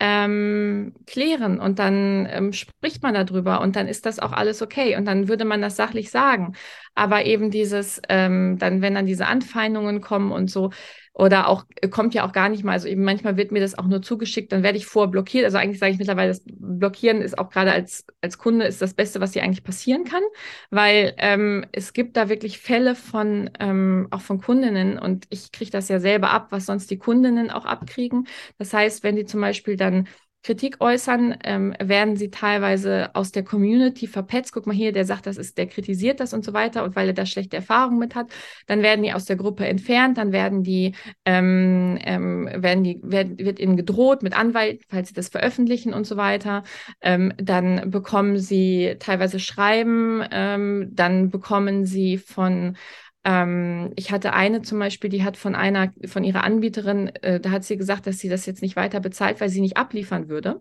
ähm, 0.00 0.94
klären 1.06 1.60
und 1.60 1.78
dann 1.78 2.26
ähm, 2.30 2.52
spricht 2.52 3.02
man 3.02 3.14
darüber 3.14 3.60
und 3.60 3.76
dann 3.76 3.88
ist 3.88 4.06
das 4.06 4.18
auch 4.18 4.32
alles 4.32 4.62
okay 4.62 4.96
und 4.96 5.04
dann 5.04 5.28
würde 5.28 5.44
man 5.44 5.62
das 5.62 5.76
sachlich 5.76 6.10
sagen. 6.10 6.54
Aber 6.94 7.24
eben 7.24 7.50
dieses, 7.50 8.00
ähm, 8.08 8.58
dann, 8.58 8.82
wenn 8.82 8.94
dann 8.94 9.06
diese 9.06 9.26
Anfeindungen 9.26 10.00
kommen 10.00 10.32
und 10.32 10.50
so, 10.50 10.70
oder 11.14 11.48
auch 11.48 11.64
kommt 11.90 12.14
ja 12.14 12.26
auch 12.26 12.32
gar 12.32 12.48
nicht 12.48 12.64
mal, 12.64 12.72
also 12.72 12.88
eben 12.88 13.04
manchmal 13.04 13.36
wird 13.36 13.52
mir 13.52 13.60
das 13.60 13.76
auch 13.78 13.86
nur 13.86 14.00
zugeschickt, 14.00 14.50
dann 14.50 14.62
werde 14.62 14.78
ich 14.78 14.86
vorblockiert. 14.86 15.44
Also 15.44 15.58
eigentlich 15.58 15.78
sage 15.78 15.92
ich 15.92 15.98
mittlerweile, 15.98 16.28
das 16.28 16.42
Blockieren 16.46 17.20
ist 17.20 17.38
auch 17.38 17.50
gerade 17.50 17.72
als, 17.72 18.06
als 18.22 18.38
Kunde 18.38 18.64
ist 18.66 18.80
das 18.80 18.94
Beste, 18.94 19.20
was 19.20 19.32
dir 19.32 19.42
eigentlich 19.42 19.62
passieren 19.62 20.04
kann, 20.04 20.22
weil 20.70 21.14
ähm, 21.18 21.66
es 21.72 21.92
gibt 21.92 22.16
da 22.16 22.28
wirklich 22.30 22.58
Fälle 22.58 22.94
von, 22.94 23.50
ähm, 23.60 24.08
auch 24.10 24.22
von 24.22 24.40
Kundinnen 24.40 24.98
und 24.98 25.26
ich 25.28 25.52
kriege 25.52 25.70
das 25.70 25.88
ja 25.88 26.00
selber 26.00 26.30
ab, 26.30 26.46
was 26.50 26.64
sonst 26.66 26.90
die 26.90 26.98
Kundinnen 26.98 27.50
auch 27.50 27.66
abkriegen. 27.66 28.26
Das 28.58 28.72
heißt, 28.72 29.02
wenn 29.02 29.16
die 29.16 29.26
zum 29.26 29.40
Beispiel 29.42 29.76
dann 29.76 30.08
Kritik 30.42 30.80
äußern, 30.80 31.36
ähm, 31.44 31.74
werden 31.80 32.16
sie 32.16 32.30
teilweise 32.30 33.10
aus 33.14 33.30
der 33.32 33.44
Community 33.44 34.06
verpetzt. 34.06 34.52
Guck 34.52 34.66
mal 34.66 34.74
hier, 34.74 34.92
der 34.92 35.04
sagt, 35.04 35.26
das 35.26 35.36
ist, 35.36 35.56
der 35.56 35.66
kritisiert 35.66 36.20
das 36.20 36.34
und 36.34 36.44
so 36.44 36.52
weiter 36.52 36.82
und 36.84 36.96
weil 36.96 37.08
er 37.08 37.14
da 37.14 37.26
schlechte 37.26 37.56
Erfahrungen 37.56 37.98
mit 37.98 38.14
hat, 38.14 38.26
dann 38.66 38.82
werden 38.82 39.02
die 39.02 39.12
aus 39.12 39.24
der 39.24 39.36
Gruppe 39.36 39.66
entfernt, 39.66 40.18
dann 40.18 40.32
werden 40.32 40.62
die, 40.62 40.94
ähm, 41.24 41.98
ähm, 42.02 42.48
werden 42.54 42.82
die, 42.84 43.00
werden, 43.02 43.38
wird 43.38 43.60
ihnen 43.60 43.76
gedroht 43.76 44.22
mit 44.22 44.36
Anwalt, 44.36 44.82
falls 44.88 45.08
sie 45.08 45.14
das 45.14 45.28
veröffentlichen 45.28 45.94
und 45.94 46.06
so 46.06 46.16
weiter. 46.16 46.64
Ähm, 47.00 47.32
dann 47.36 47.90
bekommen 47.90 48.38
sie 48.38 48.96
teilweise 48.98 49.38
Schreiben, 49.38 50.24
ähm, 50.30 50.88
dann 50.92 51.30
bekommen 51.30 51.86
sie 51.86 52.18
von 52.18 52.76
ähm, 53.24 53.92
ich 53.94 54.10
hatte 54.10 54.32
eine 54.32 54.62
zum 54.62 54.80
Beispiel, 54.80 55.08
die 55.08 55.22
hat 55.22 55.36
von 55.36 55.54
einer, 55.54 55.92
von 56.06 56.24
ihrer 56.24 56.42
Anbieterin, 56.42 57.08
äh, 57.22 57.38
da 57.38 57.50
hat 57.52 57.62
sie 57.62 57.76
gesagt, 57.76 58.06
dass 58.08 58.18
sie 58.18 58.28
das 58.28 58.46
jetzt 58.46 58.62
nicht 58.62 58.74
weiter 58.74 58.98
bezahlt, 58.98 59.40
weil 59.40 59.48
sie 59.48 59.60
nicht 59.60 59.76
abliefern 59.76 60.28
würde. 60.28 60.60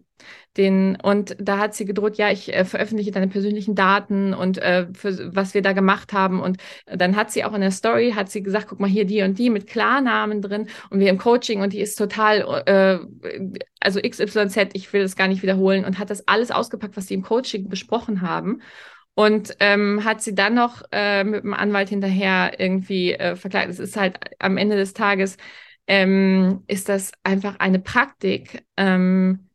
Den, 0.58 0.96
und 1.02 1.36
da 1.40 1.58
hat 1.58 1.74
sie 1.74 1.86
gedroht, 1.86 2.18
ja, 2.18 2.30
ich 2.30 2.54
äh, 2.54 2.64
veröffentliche 2.64 3.10
deine 3.10 3.30
persönlichen 3.30 3.74
Daten 3.74 4.36
und 4.36 4.60
äh, 4.60 4.86
für, 4.94 5.36
was 5.36 5.56
wir 5.56 5.64
da 5.64 5.74
gemacht 5.74 6.14
haben. 6.14 6.40
Und 6.40 6.58
dann 6.86 7.16
hat 7.16 7.32
sie 7.32 7.44
auch 7.44 7.54
in 7.56 7.62
der 7.62 7.72
Story, 7.72 8.14
hat 8.16 8.30
sie 8.30 8.44
gesagt, 8.44 8.68
guck 8.70 8.80
mal 8.80 8.90
hier 8.90 9.06
die 9.06 9.24
und 9.24 9.40
die 9.40 9.50
mit 9.50 9.66
Klarnamen 9.66 10.44
drin 10.44 10.68
und 10.92 11.00
wir 11.00 11.10
im 11.10 11.18
Coaching 11.18 11.62
und 11.62 11.74
die 11.74 11.82
ist 11.82 11.96
total, 11.96 12.64
äh, 12.68 13.00
also 13.80 14.00
XYZ, 14.00 14.70
ich 14.74 14.94
will 14.94 15.02
das 15.02 15.16
gar 15.16 15.28
nicht 15.28 15.42
wiederholen 15.42 15.84
und 15.84 15.98
hat 15.98 16.12
das 16.12 16.28
alles 16.28 16.52
ausgepackt, 16.52 16.96
was 16.96 17.08
sie 17.08 17.16
im 17.16 17.24
Coaching 17.24 17.70
besprochen 17.70 18.22
haben 18.22 18.62
und 19.16 19.56
ähm, 19.60 20.04
hat 20.04 20.22
sie 20.22 20.36
dann 20.36 20.54
noch 20.56 20.84
äh, 20.92 21.24
mit 21.24 21.44
dem 21.44 21.54
Anwalt 21.54 21.90
hinterher 21.90 22.60
irgendwie 22.60 23.14
äh, 23.14 23.36
verklagt. 23.36 23.70
Es 23.70 23.80
ist 23.80 23.98
halt 23.98 24.20
am 24.40 24.58
Ende 24.58 24.76
des 24.78 24.94
Tages 24.94 25.38
ähm, 25.88 26.64
ist 26.68 26.90
das 26.90 27.12
einfach 27.24 27.60
eine 27.60 27.80
Praktik, 27.80 28.66
ähm, 28.78 29.50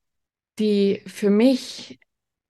die 0.59 1.03
für 1.07 1.31
mich 1.31 1.99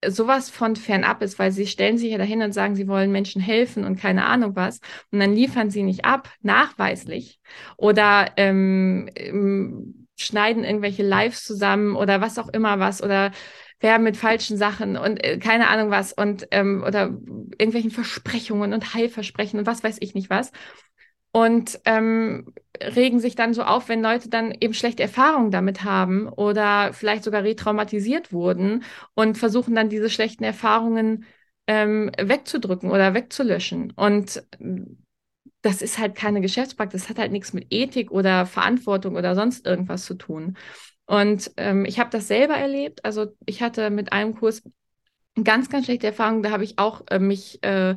sowas 0.06 0.50
von 0.50 0.76
fernab 0.76 1.22
ist, 1.22 1.38
weil 1.38 1.52
sie 1.52 1.66
stellen 1.66 1.98
sich 1.98 2.10
ja 2.10 2.18
dahin 2.18 2.42
und 2.42 2.52
sagen, 2.52 2.76
sie 2.76 2.88
wollen 2.88 3.12
Menschen 3.12 3.40
helfen 3.40 3.84
und 3.84 3.98
keine 3.98 4.26
Ahnung 4.26 4.54
was. 4.56 4.80
Und 5.10 5.20
dann 5.20 5.34
liefern 5.34 5.70
sie 5.70 5.82
nicht 5.82 6.04
ab, 6.04 6.30
nachweislich. 6.42 7.40
Oder 7.76 8.32
ähm, 8.36 9.08
schneiden 10.16 10.64
irgendwelche 10.64 11.02
Lives 11.02 11.44
zusammen 11.44 11.96
oder 11.96 12.20
was 12.20 12.38
auch 12.38 12.48
immer 12.48 12.78
was. 12.78 13.02
Oder 13.02 13.32
werben 13.80 14.04
mit 14.04 14.16
falschen 14.16 14.56
Sachen 14.56 14.96
und 14.96 15.22
äh, 15.24 15.38
keine 15.38 15.68
Ahnung 15.68 15.90
was 15.90 16.12
und 16.12 16.48
ähm, 16.50 16.82
oder 16.86 17.04
irgendwelchen 17.58 17.90
Versprechungen 17.90 18.72
und 18.72 18.94
Heilversprechen 18.94 19.58
und 19.58 19.66
was 19.66 19.84
weiß 19.84 19.98
ich 20.00 20.14
nicht 20.14 20.30
was. 20.30 20.52
Und 21.32 21.80
ähm, 21.84 22.54
regen 22.82 23.20
sich 23.20 23.34
dann 23.34 23.52
so 23.52 23.62
auf, 23.62 23.88
wenn 23.90 24.02
Leute 24.02 24.30
dann 24.30 24.52
eben 24.58 24.72
schlechte 24.72 25.02
Erfahrungen 25.02 25.50
damit 25.50 25.84
haben 25.84 26.28
oder 26.28 26.94
vielleicht 26.94 27.24
sogar 27.24 27.42
retraumatisiert 27.42 28.32
wurden 28.32 28.84
und 29.14 29.36
versuchen 29.36 29.74
dann 29.74 29.90
diese 29.90 30.08
schlechten 30.08 30.44
Erfahrungen 30.44 31.26
ähm, 31.66 32.10
wegzudrücken 32.18 32.90
oder 32.90 33.12
wegzulöschen. 33.12 33.92
Und 33.96 34.42
das 35.62 35.82
ist 35.82 35.98
halt 35.98 36.14
keine 36.14 36.40
Geschäftspraxis, 36.40 37.02
das 37.02 37.10
hat 37.10 37.18
halt 37.18 37.32
nichts 37.32 37.52
mit 37.52 37.66
Ethik 37.70 38.10
oder 38.10 38.46
Verantwortung 38.46 39.16
oder 39.16 39.34
sonst 39.34 39.66
irgendwas 39.66 40.04
zu 40.04 40.14
tun. 40.14 40.56
Und 41.06 41.52
ähm, 41.56 41.84
ich 41.84 41.98
habe 41.98 42.10
das 42.10 42.28
selber 42.28 42.54
erlebt. 42.54 43.04
Also 43.04 43.26
ich 43.46 43.62
hatte 43.62 43.90
mit 43.90 44.12
einem 44.12 44.34
Kurs 44.34 44.62
ganz, 45.42 45.68
ganz 45.68 45.86
schlechte 45.86 46.08
Erfahrungen. 46.08 46.42
Da 46.42 46.50
habe 46.50 46.64
ich 46.64 46.78
auch 46.78 47.02
äh, 47.10 47.18
mich, 47.18 47.62
äh, 47.62 47.96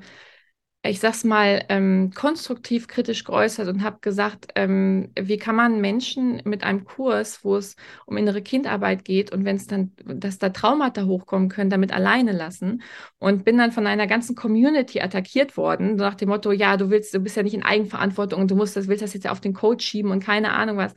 ich 0.81 0.99
sag's 1.01 1.25
mal, 1.25 1.65
ähm, 1.69 2.11
konstruktiv 2.15 2.87
kritisch 2.87 3.25
geäußert 3.25 3.67
und 3.67 3.83
habe 3.83 3.99
gesagt, 3.99 4.51
ähm, 4.55 5.11
wie 5.19 5.37
kann 5.37 5.55
man 5.55 5.81
Menschen 5.81 6.41
mit 6.45 6.63
einem 6.63 6.85
Kurs, 6.85 7.43
wo 7.43 7.57
es 7.57 7.75
um 8.05 8.15
innere 8.15 8.41
Kindarbeit 8.41 9.03
geht 9.03 9.33
und 9.33 9.43
wenn 9.43 9.57
es 9.57 9.67
dann, 9.67 9.91
dass 10.05 10.37
da 10.37 10.49
Traumata 10.49 11.05
hochkommen 11.05 11.49
können, 11.49 11.69
damit 11.69 11.91
alleine 11.91 12.31
lassen. 12.31 12.81
Und 13.19 13.43
bin 13.43 13.57
dann 13.57 13.73
von 13.73 13.87
einer 13.87 14.07
ganzen 14.07 14.35
Community 14.35 15.01
attackiert 15.01 15.57
worden, 15.57 15.95
nach 15.97 16.15
dem 16.15 16.29
Motto, 16.29 16.51
ja, 16.51 16.77
du 16.77 16.89
willst, 16.89 17.13
du 17.13 17.19
bist 17.19 17.35
ja 17.35 17.43
nicht 17.43 17.55
in 17.55 17.63
Eigenverantwortung 17.63 18.41
und 18.41 18.51
du 18.51 18.55
musst 18.55 18.75
das, 18.77 18.87
willst 18.87 19.03
das 19.03 19.13
jetzt 19.13 19.25
ja 19.25 19.31
auf 19.31 19.41
den 19.41 19.53
Coach 19.53 19.85
schieben 19.85 20.11
und 20.11 20.23
keine 20.23 20.53
Ahnung 20.53 20.77
was. 20.77 20.93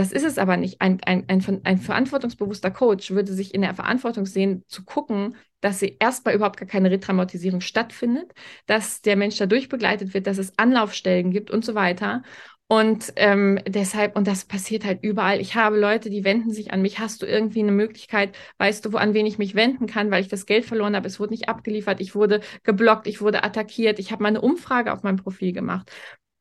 Das 0.00 0.12
ist 0.12 0.24
es 0.24 0.38
aber 0.38 0.56
nicht. 0.56 0.80
Ein, 0.80 0.98
ein, 1.04 1.26
ein, 1.28 1.60
ein 1.64 1.76
verantwortungsbewusster 1.76 2.70
Coach 2.70 3.10
würde 3.10 3.34
sich 3.34 3.52
in 3.52 3.60
der 3.60 3.74
Verantwortung 3.74 4.24
sehen, 4.24 4.64
zu 4.66 4.82
gucken, 4.82 5.36
dass 5.60 5.78
sie 5.78 5.98
erstmal 6.00 6.34
überhaupt 6.34 6.56
gar 6.56 6.66
keine 6.66 6.90
Retraumatisierung 6.90 7.60
stattfindet, 7.60 8.32
dass 8.64 9.02
der 9.02 9.16
Mensch 9.16 9.36
dadurch 9.36 9.68
begleitet 9.68 10.14
wird, 10.14 10.26
dass 10.26 10.38
es 10.38 10.58
Anlaufstellen 10.58 11.32
gibt 11.32 11.50
und 11.50 11.66
so 11.66 11.74
weiter. 11.74 12.22
Und 12.66 13.12
ähm, 13.16 13.60
deshalb, 13.68 14.16
und 14.16 14.26
das 14.26 14.46
passiert 14.46 14.86
halt 14.86 15.00
überall. 15.02 15.38
Ich 15.38 15.54
habe 15.54 15.78
Leute, 15.78 16.08
die 16.08 16.24
wenden 16.24 16.50
sich 16.50 16.72
an 16.72 16.80
mich. 16.80 16.98
Hast 16.98 17.20
du 17.20 17.26
irgendwie 17.26 17.60
eine 17.60 17.72
Möglichkeit? 17.72 18.34
Weißt 18.56 18.86
du, 18.86 18.94
wo, 18.94 18.96
an 18.96 19.12
wen 19.12 19.26
ich 19.26 19.36
mich 19.36 19.54
wenden 19.54 19.86
kann, 19.86 20.10
weil 20.10 20.22
ich 20.22 20.28
das 20.28 20.46
Geld 20.46 20.64
verloren 20.64 20.96
habe? 20.96 21.08
Es 21.08 21.20
wurde 21.20 21.34
nicht 21.34 21.50
abgeliefert. 21.50 22.00
Ich 22.00 22.14
wurde 22.14 22.40
geblockt. 22.62 23.06
Ich 23.06 23.20
wurde 23.20 23.44
attackiert. 23.44 23.98
Ich 23.98 24.12
habe 24.12 24.22
mal 24.22 24.30
eine 24.30 24.40
Umfrage 24.40 24.94
auf 24.94 25.02
meinem 25.02 25.16
Profil 25.16 25.52
gemacht. 25.52 25.90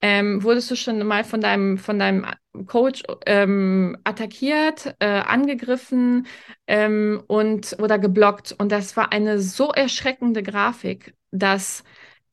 Ähm, 0.01 0.43
wurdest 0.43 0.71
du 0.71 0.75
schon 0.75 1.05
mal 1.05 1.23
von 1.25 1.41
deinem, 1.41 1.77
von 1.77 1.99
deinem 1.99 2.25
Coach 2.67 3.03
ähm, 3.25 3.97
attackiert, 4.05 4.95
äh, 4.99 5.05
angegriffen 5.07 6.25
ähm, 6.67 7.21
und 7.27 7.75
oder 7.79 7.99
geblockt? 7.99 8.53
Und 8.57 8.71
das 8.71 8.95
war 8.95 9.11
eine 9.11 9.39
so 9.39 9.71
erschreckende 9.71 10.41
Grafik, 10.43 11.15
dass, 11.31 11.83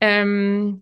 ähm, 0.01 0.81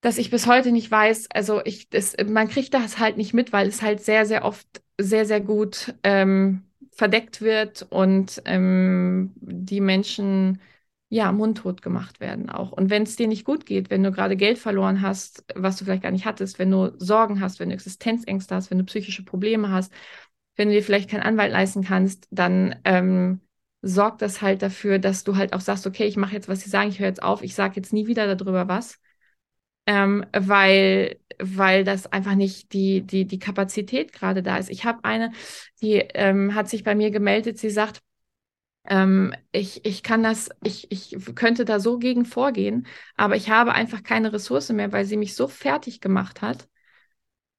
dass 0.00 0.18
ich 0.18 0.30
bis 0.30 0.46
heute 0.46 0.70
nicht 0.72 0.90
weiß, 0.90 1.28
also 1.32 1.62
ich, 1.64 1.88
das, 1.90 2.16
man 2.28 2.48
kriegt 2.48 2.74
das 2.74 2.98
halt 2.98 3.16
nicht 3.16 3.34
mit, 3.34 3.52
weil 3.52 3.66
es 3.68 3.82
halt 3.82 4.00
sehr, 4.04 4.26
sehr 4.26 4.44
oft 4.44 4.66
sehr, 4.98 5.26
sehr 5.26 5.40
gut 5.40 5.94
ähm, 6.04 6.62
verdeckt 6.92 7.40
wird 7.42 7.86
und 7.90 8.40
ähm, 8.46 9.32
die 9.36 9.80
Menschen 9.80 10.60
ja, 11.08 11.30
mundtot 11.30 11.82
gemacht 11.82 12.20
werden 12.20 12.50
auch. 12.50 12.72
Und 12.72 12.90
wenn 12.90 13.04
es 13.04 13.16
dir 13.16 13.28
nicht 13.28 13.44
gut 13.44 13.64
geht, 13.64 13.90
wenn 13.90 14.02
du 14.02 14.10
gerade 14.10 14.36
Geld 14.36 14.58
verloren 14.58 15.02
hast, 15.02 15.44
was 15.54 15.76
du 15.76 15.84
vielleicht 15.84 16.02
gar 16.02 16.10
nicht 16.10 16.24
hattest, 16.26 16.58
wenn 16.58 16.70
du 16.70 16.92
Sorgen 16.98 17.40
hast, 17.40 17.60
wenn 17.60 17.68
du 17.68 17.74
Existenzängste 17.74 18.54
hast, 18.54 18.70
wenn 18.70 18.78
du 18.78 18.84
psychische 18.84 19.24
Probleme 19.24 19.70
hast, 19.70 19.92
wenn 20.56 20.68
du 20.68 20.74
dir 20.74 20.82
vielleicht 20.82 21.10
keinen 21.10 21.22
Anwalt 21.22 21.52
leisten 21.52 21.84
kannst, 21.84 22.26
dann 22.30 22.76
ähm, 22.84 23.40
sorgt 23.82 24.22
das 24.22 24.42
halt 24.42 24.62
dafür, 24.62 24.98
dass 24.98 25.22
du 25.22 25.36
halt 25.36 25.52
auch 25.52 25.60
sagst, 25.60 25.86
okay, 25.86 26.06
ich 26.06 26.16
mache 26.16 26.34
jetzt, 26.34 26.48
was 26.48 26.60
sie 26.62 26.70
sagen, 26.70 26.88
ich 26.90 26.98
höre 26.98 27.08
jetzt 27.08 27.22
auf, 27.22 27.42
ich 27.42 27.54
sage 27.54 27.74
jetzt 27.76 27.92
nie 27.92 28.06
wieder 28.08 28.34
darüber 28.34 28.66
was, 28.68 28.98
ähm, 29.86 30.24
weil, 30.32 31.20
weil 31.38 31.84
das 31.84 32.12
einfach 32.12 32.34
nicht 32.34 32.72
die, 32.72 33.02
die, 33.02 33.26
die 33.26 33.38
Kapazität 33.38 34.12
gerade 34.12 34.42
da 34.42 34.56
ist. 34.56 34.70
Ich 34.70 34.84
habe 34.84 35.04
eine, 35.04 35.30
die 35.82 35.94
ähm, 36.14 36.54
hat 36.54 36.68
sich 36.68 36.82
bei 36.82 36.94
mir 36.94 37.10
gemeldet, 37.10 37.58
sie 37.58 37.70
sagt, 37.70 38.02
ähm, 38.88 39.34
ich, 39.52 39.84
ich 39.84 40.02
kann 40.02 40.22
das, 40.22 40.50
ich, 40.62 40.90
ich 40.90 41.16
könnte 41.34 41.64
da 41.64 41.80
so 41.80 41.98
gegen 41.98 42.24
vorgehen, 42.24 42.86
aber 43.16 43.36
ich 43.36 43.50
habe 43.50 43.72
einfach 43.72 44.02
keine 44.02 44.32
Ressource 44.32 44.70
mehr, 44.70 44.92
weil 44.92 45.04
sie 45.04 45.16
mich 45.16 45.34
so 45.34 45.48
fertig 45.48 46.00
gemacht 46.00 46.42
hat, 46.42 46.68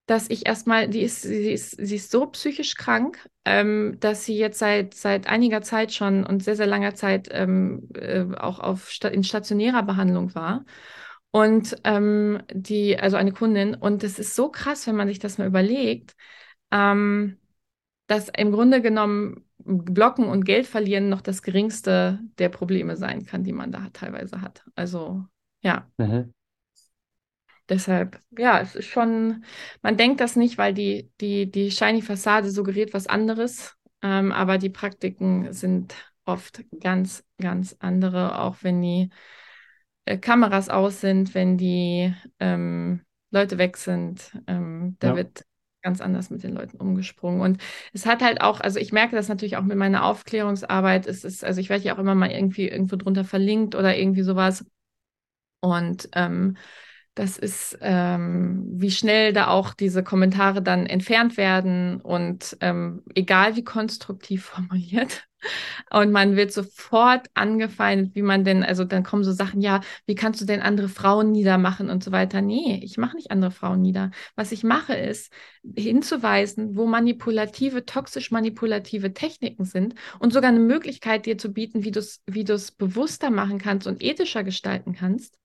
dass 0.06 0.30
ich 0.30 0.46
erstmal, 0.46 0.88
die 0.88 1.02
ist, 1.02 1.22
sie 1.24 1.52
ist, 1.52 1.72
sie 1.72 1.98
ist 1.98 2.12
so 2.12 2.28
psychisch 2.28 2.76
krank, 2.76 3.30
ähm, 3.44 3.98
dass 4.00 4.24
sie 4.24 4.38
jetzt 4.38 4.60
seit, 4.60 4.94
seit 4.94 5.28
einiger 5.28 5.62
Zeit 5.62 5.94
schon 5.94 6.26
und 6.26 6.44
sehr, 6.44 6.56
sehr 6.56 6.68
langer 6.68 6.96
Zeit 6.96 7.28
ähm, 7.32 7.90
äh, 7.94 8.26
auch 8.38 8.60
auf, 8.60 8.90
in 9.12 9.24
stationärer 9.24 9.84
Behandlung 9.84 10.34
war. 10.34 10.66
Und 11.32 11.76
ähm, 11.84 12.42
die, 12.54 12.98
also 12.98 13.18
eine 13.18 13.34
Kundin, 13.34 13.76
und 13.76 14.02
das 14.04 14.18
ist 14.18 14.36
so 14.36 14.50
krass, 14.50 14.88
wenn 14.88 14.96
man 14.96 15.10
sich 15.10 15.20
das 15.20 15.38
mal 15.38 15.48
überlegt, 15.48 16.16
ähm, 16.72 17.38
dass 18.08 18.30
im 18.30 18.52
Grunde 18.52 18.82
genommen 18.82 19.47
Blocken 19.68 20.26
und 20.26 20.46
Geld 20.46 20.66
verlieren 20.66 21.10
noch 21.10 21.22
das 21.22 21.42
geringste 21.42 22.20
der 22.38 22.50
Probleme 22.50 22.96
sein 22.96 23.26
kann, 23.26 23.44
die 23.44 23.54
man 23.54 23.72
da 23.72 23.90
teilweise 23.92 24.42
hat. 24.42 24.64
Also 24.76 25.26
ja. 25.62 25.90
Mhm. 25.98 26.34
Deshalb, 27.70 28.20
ja, 28.38 28.62
es 28.62 28.76
ist 28.76 28.86
schon, 28.86 29.44
man 29.82 29.98
denkt 29.98 30.22
das 30.22 30.38
nicht, 30.38 30.58
weil 30.58 30.74
die, 30.74 31.12
die, 31.20 31.52
die 31.52 31.70
shiny 31.70 32.02
Fassade 32.02 32.50
suggeriert 32.50 32.94
was 32.94 33.08
anderes, 33.08 33.76
ähm, 34.02 34.32
aber 34.32 34.58
die 34.58 34.70
Praktiken 34.70 35.52
sind 35.52 35.94
oft 36.24 36.64
ganz, 36.80 37.26
ganz 37.42 37.76
andere, 37.80 38.40
auch 38.40 38.58
wenn 38.62 38.82
die 38.82 39.10
äh, 40.06 40.18
Kameras 40.18 40.70
aus 40.70 41.02
sind, 41.02 41.36
wenn 41.36 41.58
die 41.58 42.14
ähm, 42.40 43.02
Leute 43.32 43.58
weg 43.58 43.76
sind. 43.76 44.32
Ähm, 44.48 44.96
da 45.00 45.10
ja. 45.10 45.16
wird 45.18 45.44
ganz 45.88 46.02
anders 46.02 46.30
mit 46.30 46.44
den 46.44 46.54
Leuten 46.54 46.78
umgesprungen. 46.78 47.40
Und 47.40 47.62
es 47.94 48.06
hat 48.06 48.22
halt 48.22 48.42
auch, 48.42 48.60
also 48.60 48.78
ich 48.78 48.92
merke 48.92 49.16
das 49.16 49.30
natürlich 49.30 49.56
auch 49.56 49.64
mit 49.64 49.78
meiner 49.78 50.04
Aufklärungsarbeit. 50.04 51.08
Es 51.08 51.24
ist, 51.24 51.46
also 51.46 51.62
ich 51.62 51.70
werde 51.70 51.86
ja 51.86 51.96
auch 51.96 52.00
immer 52.00 52.14
mal 52.14 52.30
irgendwie 52.30 52.68
irgendwo 52.68 52.98
drunter 52.98 53.24
verlinkt 53.24 53.74
oder 53.74 53.98
irgendwie 53.98 54.24
sowas. 54.24 54.66
Und 55.62 56.10
ähm, 56.14 56.58
das 57.16 57.38
ist, 57.38 57.78
ähm, 57.82 58.66
wie 58.70 58.92
schnell 58.92 59.32
da 59.32 59.48
auch 59.48 59.74
diese 59.74 60.04
Kommentare 60.04 60.62
dann 60.62 60.86
entfernt 60.86 61.38
werden 61.38 62.02
und 62.02 62.58
ähm, 62.60 63.04
egal 63.16 63.56
wie 63.56 63.64
konstruktiv 63.64 64.44
formuliert. 64.46 65.26
Und 65.92 66.12
man 66.12 66.36
wird 66.36 66.52
sofort 66.52 67.28
angefeindet, 67.34 68.16
wie 68.16 68.22
man 68.22 68.44
denn, 68.44 68.64
also 68.64 68.84
dann 68.84 69.04
kommen 69.04 69.24
so 69.24 69.32
Sachen, 69.32 69.62
ja, 69.62 69.82
wie 70.06 70.16
kannst 70.16 70.42
du 70.42 70.46
denn 70.46 70.62
andere 70.62 70.90
Frauen 70.90 71.32
niedermachen 71.32 71.90
und 71.90 72.04
so 72.04 72.12
weiter. 72.12 72.42
Nee, 72.42 72.80
ich 72.84 72.98
mache 72.98 73.16
nicht 73.16 73.32
andere 73.32 73.52
Frauen 73.52 73.82
nieder. 73.82 74.12
Was 74.36 74.52
ich 74.52 74.64
mache, 74.64 74.96
ist 74.96 75.32
hinzuweisen, 75.76 76.76
wo 76.76 76.86
manipulative, 76.86 77.86
toxisch 77.86 78.32
manipulative 78.32 79.14
Techniken 79.14 79.66
sind 79.66 79.96
und 80.20 80.34
sogar 80.34 80.50
eine 80.50 80.60
Möglichkeit 80.60 81.26
dir 81.26 81.38
zu 81.38 81.54
bieten, 81.54 81.84
wie 81.84 81.92
du 81.92 82.00
es 82.00 82.24
wie 82.26 82.44
bewusster 82.78 83.30
machen 83.30 83.58
kannst 83.60 83.88
und 83.88 84.02
ethischer 84.02 84.44
gestalten 84.44 84.94
kannst 84.94 85.38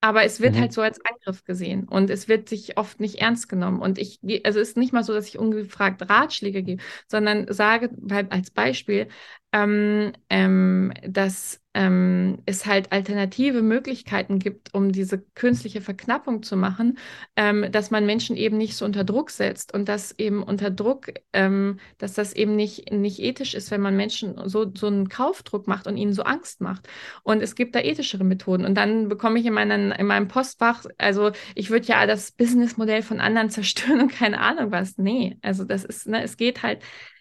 aber 0.00 0.24
es 0.24 0.40
wird 0.40 0.54
mhm. 0.54 0.60
halt 0.60 0.72
so 0.72 0.80
als 0.80 1.00
Angriff 1.04 1.44
gesehen 1.44 1.86
und 1.86 2.08
es 2.08 2.26
wird 2.26 2.48
sich 2.48 2.78
oft 2.78 3.00
nicht 3.00 3.16
ernst 3.16 3.48
genommen. 3.48 3.80
Und 3.80 3.98
ich, 3.98 4.18
also 4.44 4.58
es 4.58 4.70
ist 4.70 4.76
nicht 4.76 4.92
mal 4.92 5.04
so, 5.04 5.12
dass 5.12 5.28
ich 5.28 5.38
ungefragt 5.38 6.08
Ratschläge 6.08 6.62
gebe, 6.62 6.82
sondern 7.06 7.52
sage 7.52 7.90
weil, 7.98 8.26
als 8.30 8.50
Beispiel, 8.50 9.08
ähm, 9.52 10.12
ähm, 10.28 10.92
dass 11.06 11.60
ähm, 11.72 12.38
es 12.46 12.66
halt 12.66 12.90
alternative 12.90 13.62
Möglichkeiten 13.62 14.40
gibt, 14.40 14.74
um 14.74 14.90
diese 14.90 15.18
künstliche 15.34 15.80
Verknappung 15.80 16.42
zu 16.42 16.56
machen, 16.56 16.98
ähm, 17.36 17.70
dass 17.70 17.92
man 17.92 18.06
Menschen 18.06 18.36
eben 18.36 18.58
nicht 18.58 18.76
so 18.76 18.84
unter 18.84 19.04
Druck 19.04 19.30
setzt 19.30 19.72
und 19.72 19.88
dass 19.88 20.18
eben 20.18 20.42
unter 20.42 20.70
Druck, 20.70 21.12
ähm, 21.32 21.78
dass 21.98 22.14
das 22.14 22.32
eben 22.32 22.56
nicht, 22.56 22.92
nicht 22.92 23.20
ethisch 23.20 23.54
ist, 23.54 23.70
wenn 23.70 23.80
man 23.80 23.96
Menschen 23.96 24.36
so, 24.48 24.72
so 24.74 24.88
einen 24.88 25.08
Kaufdruck 25.08 25.68
macht 25.68 25.86
und 25.86 25.96
ihnen 25.96 26.12
so 26.12 26.22
Angst 26.22 26.60
macht. 26.60 26.88
Und 27.22 27.40
es 27.40 27.54
gibt 27.54 27.76
da 27.76 27.80
ethischere 27.80 28.24
Methoden. 28.24 28.64
Und 28.64 28.74
dann 28.74 29.08
bekomme 29.08 29.38
ich 29.38 29.46
in, 29.46 29.52
meinen, 29.52 29.92
in 29.92 30.06
meinem 30.06 30.26
Postfach, 30.26 30.84
also 30.98 31.30
ich 31.54 31.70
würde 31.70 31.86
ja 31.86 32.06
das 32.06 32.32
Businessmodell 32.32 33.02
von 33.02 33.20
anderen 33.20 33.50
zerstören 33.50 34.00
und 34.00 34.12
keine 34.12 34.40
Ahnung 34.40 34.72
was. 34.72 34.98
Nee, 34.98 35.38
also 35.42 35.64
das 35.64 35.84
ist, 35.84 36.08
ne, 36.08 36.22
es 36.22 36.36
geht 36.36 36.64
halt 36.64 36.80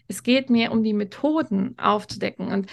es 0.09 0.23
geht 0.23 0.49
mir 0.49 0.71
um 0.73 0.83
die 0.83 0.93
Methoden 0.93 1.77
aufzudecken. 1.77 2.49
Und 2.49 2.67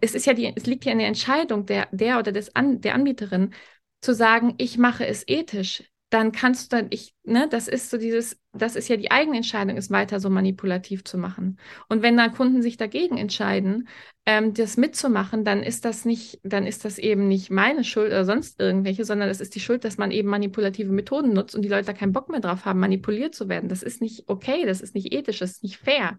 es 0.00 0.14
ist 0.14 0.26
ja 0.26 0.32
die, 0.34 0.52
es 0.56 0.66
liegt 0.66 0.84
ja 0.84 0.92
in 0.92 0.98
der 0.98 1.06
Entscheidung 1.06 1.66
der, 1.66 1.88
der 1.92 2.18
oder 2.18 2.32
des 2.32 2.56
An, 2.56 2.80
der 2.80 2.94
Anbieterin, 2.94 3.54
zu 4.00 4.14
sagen, 4.14 4.54
ich 4.58 4.78
mache 4.78 5.06
es 5.06 5.24
ethisch. 5.28 5.84
Dann 6.08 6.30
kannst 6.30 6.72
du 6.72 6.76
dann, 6.76 6.86
ich, 6.90 7.14
ne, 7.24 7.48
das 7.50 7.66
ist 7.66 7.90
so 7.90 7.98
dieses, 7.98 8.40
das 8.52 8.76
ist 8.76 8.88
ja 8.88 8.96
die 8.96 9.10
eigene 9.10 9.38
Entscheidung, 9.38 9.76
es 9.76 9.90
weiter 9.90 10.20
so 10.20 10.30
manipulativ 10.30 11.02
zu 11.04 11.18
machen. 11.18 11.58
Und 11.88 12.00
wenn 12.02 12.16
dann 12.16 12.32
Kunden 12.32 12.62
sich 12.62 12.76
dagegen 12.76 13.18
entscheiden, 13.18 13.88
ähm, 14.24 14.54
das 14.54 14.76
mitzumachen, 14.76 15.44
dann 15.44 15.64
ist 15.64 15.84
das 15.84 16.04
nicht, 16.04 16.38
dann 16.44 16.64
ist 16.64 16.84
das 16.84 16.98
eben 16.98 17.26
nicht 17.26 17.50
meine 17.50 17.82
Schuld 17.82 18.08
oder 18.08 18.24
sonst 18.24 18.60
irgendwelche, 18.60 19.04
sondern 19.04 19.28
es 19.28 19.40
ist 19.40 19.56
die 19.56 19.60
Schuld, 19.60 19.84
dass 19.84 19.98
man 19.98 20.12
eben 20.12 20.28
manipulative 20.28 20.92
Methoden 20.92 21.32
nutzt 21.32 21.56
und 21.56 21.62
die 21.62 21.68
Leute 21.68 21.86
da 21.86 21.92
keinen 21.92 22.12
Bock 22.12 22.28
mehr 22.28 22.40
drauf 22.40 22.64
haben, 22.64 22.78
manipuliert 22.78 23.34
zu 23.34 23.48
werden. 23.48 23.68
Das 23.68 23.82
ist 23.82 24.00
nicht 24.00 24.28
okay, 24.28 24.64
das 24.64 24.80
ist 24.80 24.94
nicht 24.94 25.12
ethisch, 25.12 25.40
das 25.40 25.52
ist 25.52 25.62
nicht 25.64 25.78
fair. 25.78 26.18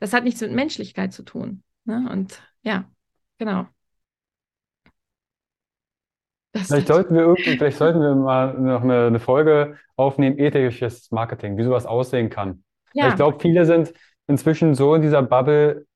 Das 0.00 0.12
hat 0.12 0.24
nichts 0.24 0.40
mit 0.40 0.52
Menschlichkeit 0.52 1.12
zu 1.12 1.22
tun. 1.22 1.62
Ne? 1.84 2.08
Und 2.10 2.42
ja, 2.62 2.90
genau. 3.38 3.66
Das 6.52 6.66
vielleicht 6.66 6.88
sollten 6.88 7.14
wir 7.14 7.36
vielleicht 7.36 7.78
sollten 7.78 8.00
wir 8.00 8.14
mal 8.16 8.54
noch 8.54 8.82
eine, 8.82 9.06
eine 9.06 9.20
Folge 9.20 9.78
aufnehmen, 9.94 10.38
ethisches 10.38 11.10
Marketing, 11.12 11.56
wie 11.56 11.62
sowas 11.62 11.86
aussehen 11.86 12.28
kann. 12.28 12.64
Ja. 12.92 13.08
Ich 13.08 13.14
glaube, 13.14 13.38
viele 13.38 13.64
sind 13.66 13.92
inzwischen 14.26 14.74
so 14.74 14.94
in 14.94 15.02
dieser 15.02 15.22
Bubble, 15.22 15.86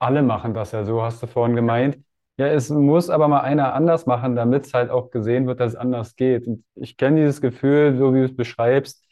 alle 0.00 0.22
machen 0.22 0.54
das 0.54 0.72
ja 0.72 0.84
so, 0.84 1.02
hast 1.02 1.22
du 1.22 1.28
vorhin 1.28 1.54
gemeint. 1.54 1.98
Ja, 2.38 2.48
es 2.48 2.70
muss 2.70 3.10
aber 3.10 3.28
mal 3.28 3.42
einer 3.42 3.74
anders 3.74 4.06
machen, 4.06 4.34
damit 4.34 4.66
es 4.66 4.74
halt 4.74 4.90
auch 4.90 5.10
gesehen 5.10 5.46
wird, 5.46 5.60
dass 5.60 5.74
es 5.74 5.78
anders 5.78 6.16
geht. 6.16 6.46
Und 6.46 6.64
ich 6.74 6.96
kenne 6.96 7.20
dieses 7.20 7.40
Gefühl, 7.40 7.96
so 7.96 8.14
wie 8.14 8.18
du 8.18 8.24
es 8.24 8.34
beschreibst, 8.34 9.04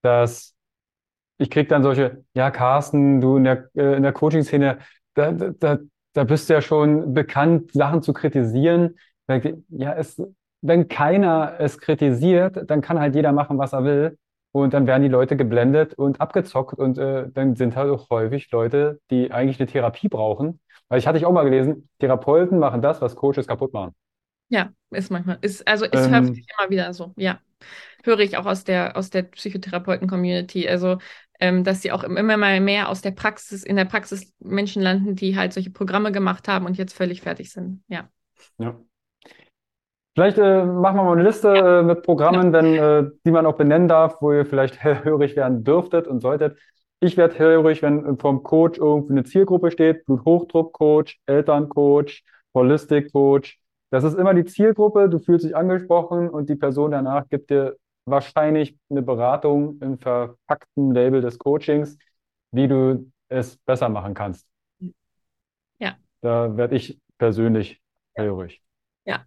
dass 0.00 0.56
ich 1.42 1.50
kriege 1.50 1.68
dann 1.68 1.82
solche, 1.82 2.24
ja, 2.34 2.50
Carsten, 2.50 3.20
du 3.20 3.36
in 3.36 3.44
der, 3.44 3.68
äh, 3.74 4.00
der 4.00 4.12
Coaching-Szene, 4.12 4.78
da, 5.14 5.32
da, 5.32 5.78
da 6.12 6.24
bist 6.24 6.48
du 6.48 6.54
ja 6.54 6.62
schon 6.62 7.14
bekannt, 7.14 7.72
Sachen 7.72 8.02
zu 8.02 8.12
kritisieren. 8.12 8.96
Ja, 9.68 9.94
es, 9.94 10.22
wenn 10.60 10.88
keiner 10.88 11.54
es 11.58 11.78
kritisiert, 11.78 12.70
dann 12.70 12.80
kann 12.80 13.00
halt 13.00 13.14
jeder 13.16 13.32
machen, 13.32 13.58
was 13.58 13.72
er 13.72 13.84
will. 13.84 14.18
Und 14.52 14.74
dann 14.74 14.86
werden 14.86 15.02
die 15.02 15.08
Leute 15.08 15.36
geblendet 15.36 15.94
und 15.94 16.20
abgezockt. 16.20 16.78
Und 16.78 16.98
äh, 16.98 17.28
dann 17.32 17.56
sind 17.56 17.74
halt 17.74 17.90
auch 17.90 18.08
häufig 18.10 18.50
Leute, 18.52 19.00
die 19.10 19.32
eigentlich 19.32 19.58
eine 19.58 19.66
Therapie 19.66 20.08
brauchen. 20.08 20.60
Weil 20.88 20.98
ich 20.98 21.06
hatte 21.06 21.18
ich 21.18 21.26
auch 21.26 21.32
mal 21.32 21.44
gelesen, 21.44 21.88
Therapeuten 21.98 22.58
machen 22.58 22.82
das, 22.82 23.00
was 23.00 23.16
Coaches 23.16 23.46
kaputt 23.46 23.72
machen. 23.72 23.94
Ja, 24.52 24.70
ist 24.90 25.10
manchmal. 25.10 25.38
Ist, 25.40 25.66
also 25.66 25.86
es 25.90 26.06
ähm, 26.06 26.12
hört 26.12 26.26
sich 26.26 26.46
immer 26.58 26.70
wieder 26.70 26.92
so, 26.92 27.12
ja. 27.16 27.40
Höre 28.04 28.18
ich 28.18 28.36
auch 28.36 28.46
aus 28.46 28.64
der, 28.64 28.96
aus 28.96 29.10
der 29.10 29.22
Psychotherapeuten-Community. 29.22 30.68
Also 30.68 30.98
ähm, 31.40 31.64
dass 31.64 31.82
sie 31.82 31.90
auch 31.90 32.04
immer 32.04 32.36
mal 32.36 32.60
mehr 32.60 32.88
aus 32.88 33.00
der 33.00 33.10
Praxis, 33.10 33.64
in 33.64 33.74
der 33.74 33.84
Praxis 33.84 34.32
Menschen 34.38 34.80
landen, 34.80 35.16
die 35.16 35.36
halt 35.36 35.52
solche 35.52 35.70
Programme 35.70 36.12
gemacht 36.12 36.46
haben 36.46 36.66
und 36.66 36.78
jetzt 36.78 36.92
völlig 36.94 37.20
fertig 37.20 37.50
sind. 37.50 37.82
Ja. 37.88 38.08
Ja. 38.58 38.78
Vielleicht 40.14 40.38
äh, 40.38 40.64
machen 40.64 40.98
wir 40.98 41.04
mal 41.04 41.14
eine 41.14 41.24
Liste 41.24 41.48
ja. 41.48 41.80
äh, 41.80 41.82
mit 41.82 42.02
Programmen, 42.02 42.52
ja. 42.52 42.52
wenn, 42.52 42.74
äh, 42.76 43.10
die 43.24 43.30
man 43.30 43.46
auch 43.46 43.56
benennen 43.56 43.88
darf, 43.88 44.18
wo 44.20 44.32
ihr 44.32 44.44
vielleicht 44.44 44.78
hellhörig 44.84 45.34
werden 45.34 45.64
dürftet 45.64 46.06
und 46.06 46.20
solltet. 46.20 46.58
Ich 47.00 47.16
werde 47.16 47.34
hellhörig, 47.34 47.82
wenn 47.82 48.18
vom 48.18 48.44
Coach 48.44 48.78
irgendwie 48.78 49.14
eine 49.14 49.24
Zielgruppe 49.24 49.72
steht, 49.72 50.04
Bluthochdruck-Coach, 50.04 51.22
Elterncoach, 51.26 52.22
Holistic-Coach. 52.54 53.58
Das 53.92 54.04
ist 54.04 54.18
immer 54.18 54.32
die 54.32 54.46
Zielgruppe, 54.46 55.10
du 55.10 55.18
fühlst 55.18 55.44
dich 55.44 55.54
angesprochen 55.54 56.30
und 56.30 56.48
die 56.48 56.56
Person 56.56 56.92
danach 56.92 57.28
gibt 57.28 57.50
dir 57.50 57.76
wahrscheinlich 58.06 58.74
eine 58.88 59.02
Beratung 59.02 59.78
im 59.82 59.98
verpackten 59.98 60.94
Label 60.94 61.20
des 61.20 61.38
Coachings, 61.38 61.98
wie 62.52 62.68
du 62.68 63.12
es 63.28 63.58
besser 63.58 63.90
machen 63.90 64.14
kannst. 64.14 64.46
Ja. 65.78 65.96
Da 66.22 66.56
werde 66.56 66.74
ich 66.74 66.98
persönlich 67.18 67.82
hellhörig. 68.14 68.62
Ja. 69.04 69.26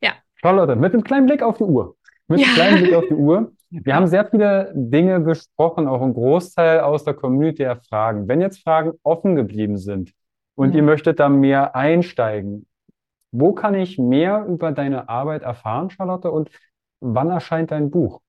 Ja. 0.00 0.14
Charlotte, 0.36 0.74
mit 0.74 0.94
einem 0.94 1.04
kleinen 1.04 1.26
Blick 1.26 1.42
auf 1.42 1.58
die 1.58 1.64
Uhr. 1.64 1.96
Mit 2.28 2.40
ja. 2.40 2.46
einem 2.46 2.54
kleinen 2.54 2.82
Blick 2.82 2.94
auf 2.94 3.04
die 3.08 3.14
Uhr. 3.14 3.52
Wir 3.68 3.94
haben 3.94 4.06
sehr 4.06 4.24
viele 4.24 4.72
Dinge 4.74 5.20
besprochen, 5.20 5.86
auch 5.86 6.00
ein 6.00 6.14
Großteil 6.14 6.80
aus 6.80 7.04
der 7.04 7.12
Community 7.12 7.64
der 7.64 7.76
Fragen. 7.76 8.26
Wenn 8.26 8.40
jetzt 8.40 8.62
Fragen 8.62 8.92
offen 9.02 9.36
geblieben 9.36 9.76
sind 9.76 10.14
und 10.54 10.70
ja. 10.70 10.76
ihr 10.76 10.82
möchtet 10.82 11.20
da 11.20 11.28
mehr 11.28 11.76
einsteigen, 11.76 12.66
wo 13.32 13.52
kann 13.52 13.74
ich 13.74 13.98
mehr 13.98 14.46
über 14.46 14.72
deine 14.72 15.08
Arbeit 15.08 15.42
erfahren, 15.42 15.90
Charlotte? 15.90 16.30
Und 16.30 16.50
Wann 17.00 17.30
erscheint 17.30 17.70
dein 17.72 17.90
Buch? 17.90 18.22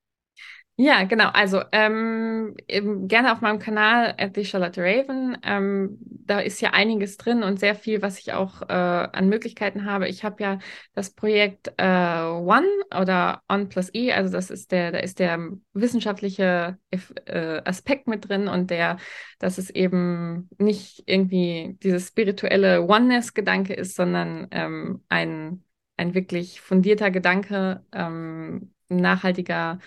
Ja, 0.79 1.05
genau. 1.05 1.29
Also 1.29 1.63
ähm, 1.71 2.55
gerne 2.67 3.31
auf 3.33 3.41
meinem 3.41 3.57
Kanal 3.57 4.13
at 4.19 4.35
the 4.35 4.45
Charlotte 4.45 4.79
Raven. 4.79 5.35
Ähm, 5.43 5.97
da 5.99 6.39
ist 6.39 6.61
ja 6.61 6.69
einiges 6.71 7.17
drin 7.17 7.41
und 7.41 7.59
sehr 7.59 7.73
viel, 7.73 8.03
was 8.03 8.19
ich 8.19 8.33
auch 8.33 8.61
äh, 8.61 8.65
an 8.73 9.27
Möglichkeiten 9.27 9.85
habe. 9.85 10.07
Ich 10.07 10.23
habe 10.23 10.43
ja 10.43 10.59
das 10.93 11.09
Projekt 11.15 11.73
äh, 11.77 11.83
One 11.83 12.67
oder 12.95 13.41
On 13.49 13.69
plus 13.69 13.89
E, 13.95 14.11
also 14.13 14.31
das 14.31 14.51
ist 14.51 14.71
der, 14.71 14.91
da 14.91 14.99
ist 14.99 15.17
der 15.17 15.49
wissenschaftliche 15.73 16.77
äh, 17.25 17.61
Aspekt 17.65 18.07
mit 18.07 18.29
drin 18.29 18.47
und 18.47 18.69
der, 18.69 18.97
dass 19.39 19.57
es 19.57 19.71
eben 19.71 20.47
nicht 20.59 21.01
irgendwie 21.07 21.75
dieses 21.81 22.09
spirituelle 22.09 22.83
Oneness-Gedanke 22.87 23.73
ist, 23.73 23.95
sondern 23.95 24.47
ähm, 24.51 25.03
ein 25.09 25.63
ein 25.99 26.13
wirklich 26.13 26.61
fundierter 26.61 27.09
Gedanke, 27.09 27.83
ähm, 27.91 28.71
nachhaltiger 28.87 29.79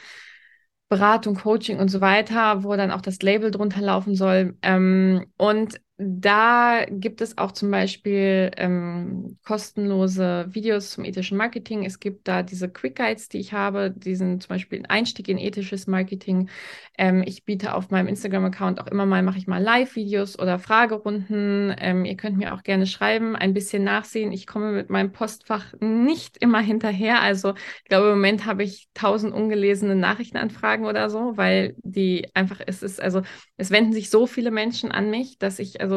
Beratung, 0.91 1.37
Coaching 1.37 1.79
und 1.79 1.89
so 1.89 2.01
weiter, 2.01 2.65
wo 2.65 2.75
dann 2.77 2.91
auch 2.91 3.01
das 3.01 3.23
Label 3.23 3.51
drunter 3.51 3.81
laufen 3.81 4.15
soll. 4.17 4.57
Ähm, 4.63 5.27
und 5.39 5.81
da 6.03 6.87
gibt 6.89 7.21
es 7.21 7.37
auch 7.37 7.53
zum 7.53 7.71
Beispiel 7.71 8.51
ähm, 8.57 9.37
kostenlose 9.45 10.47
Videos 10.49 10.93
zum 10.93 11.05
ethischen 11.05 11.37
Marketing. 11.37 11.85
Es 11.85 12.01
gibt 12.01 12.27
da 12.27 12.43
diese 12.43 12.71
Quick 12.71 12.97
Guides, 12.97 13.29
die 13.29 13.37
ich 13.37 13.53
habe, 13.53 13.91
die 13.95 14.15
sind 14.15 14.43
zum 14.43 14.49
Beispiel 14.49 14.79
ein 14.79 14.87
Einstieg 14.87 15.29
in 15.29 15.37
ethisches 15.37 15.87
Marketing. 15.87 16.49
Ähm, 16.97 17.23
ich 17.27 17.45
biete 17.45 17.75
auf 17.75 17.91
meinem 17.91 18.09
Instagram-Account 18.09 18.81
auch 18.81 18.87
immer 18.87 19.05
mal, 19.05 19.23
mache 19.23 19.37
ich 19.37 19.47
mal 19.47 19.63
Live-Videos 19.63 20.39
oder 20.39 20.59
Fragerunden. 20.59 21.75
Ähm, 21.79 22.07
ihr 22.07 22.17
könnt 22.17 22.39
mir 22.39 22.55
auch 22.55 22.63
gerne 22.63 22.87
schreiben, 22.87 23.37
ein 23.37 23.53
bisschen 23.53 23.85
nachsehen. 23.85 24.33
Ich 24.33 24.47
komme 24.47 24.73
mit 24.73 24.89
meinem 24.89 25.13
Postfach 25.13 25.75
nicht 25.81 26.39
immer 26.39 26.61
hinterher. 26.61 27.21
Also 27.21 27.53
ich 27.83 27.89
glaube, 27.91 28.07
im 28.07 28.15
Moment 28.15 28.47
habe 28.47 28.63
ich 28.63 28.89
tausend 28.95 29.35
ungelesene 29.35 29.97
Nachrichtenanfragen 29.97 30.87
oder 30.87 31.11
so, 31.11 31.37
weil 31.37 31.75
die 31.83 32.27
einfach, 32.33 32.61
es 32.67 32.83
ist, 32.83 33.03
also 33.03 33.21
es 33.59 33.71
wenden 33.71 33.93
sich 33.93 34.09
so 34.09 34.27
viele 34.27 34.51
Menschen 34.51 34.91
an 34.91 35.11
mich, 35.11 35.39
dass 35.39 35.59
ich, 35.59 35.83
also 35.83 35.90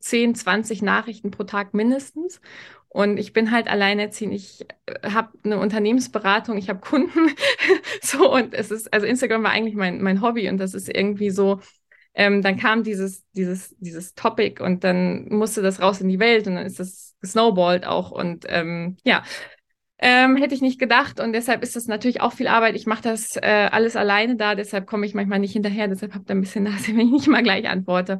10, 0.00 0.34
20 0.34 0.82
Nachrichten 0.82 1.30
pro 1.30 1.44
Tag 1.44 1.74
mindestens. 1.74 2.40
Und 2.88 3.18
ich 3.18 3.32
bin 3.32 3.52
halt 3.52 3.68
alleinerziehend. 3.68 4.34
Ich 4.34 4.66
äh, 4.86 5.10
habe 5.10 5.30
eine 5.44 5.58
Unternehmensberatung, 5.58 6.58
ich 6.58 6.68
habe 6.68 6.80
Kunden. 6.80 7.30
so, 8.02 8.32
und 8.32 8.52
es 8.52 8.70
ist, 8.70 8.92
also 8.92 9.06
Instagram 9.06 9.44
war 9.44 9.52
eigentlich 9.52 9.76
mein, 9.76 10.02
mein 10.02 10.20
Hobby 10.20 10.48
und 10.48 10.58
das 10.58 10.74
ist 10.74 10.88
irgendwie 10.88 11.30
so, 11.30 11.60
ähm, 12.14 12.42
dann 12.42 12.56
kam 12.56 12.82
dieses, 12.82 13.24
dieses, 13.32 13.76
dieses 13.78 14.14
Topic 14.14 14.60
und 14.60 14.82
dann 14.82 15.28
musste 15.28 15.62
das 15.62 15.80
raus 15.80 16.00
in 16.00 16.08
die 16.08 16.18
Welt 16.18 16.48
und 16.48 16.56
dann 16.56 16.66
ist 16.66 16.80
das 16.80 17.14
gesnowballt 17.20 17.86
auch. 17.86 18.10
Und 18.10 18.44
ähm, 18.48 18.96
ja, 19.04 19.22
ähm, 20.00 20.36
hätte 20.36 20.54
ich 20.54 20.62
nicht 20.62 20.80
gedacht 20.80 21.20
und 21.20 21.32
deshalb 21.32 21.62
ist 21.62 21.76
das 21.76 21.86
natürlich 21.86 22.20
auch 22.20 22.32
viel 22.32 22.48
Arbeit. 22.48 22.74
Ich 22.74 22.86
mache 22.86 23.02
das 23.02 23.36
äh, 23.36 23.68
alles 23.70 23.96
alleine 23.96 24.36
da, 24.36 24.54
deshalb 24.54 24.86
komme 24.86 25.06
ich 25.06 25.14
manchmal 25.14 25.38
nicht 25.38 25.52
hinterher, 25.52 25.88
deshalb 25.88 26.14
habt 26.14 26.30
ihr 26.30 26.34
ein 26.34 26.40
bisschen 26.40 26.64
Nase, 26.64 26.88
wenn 26.88 27.00
ich 27.00 27.10
nicht 27.10 27.28
mal 27.28 27.42
gleich 27.42 27.68
antworte. 27.68 28.18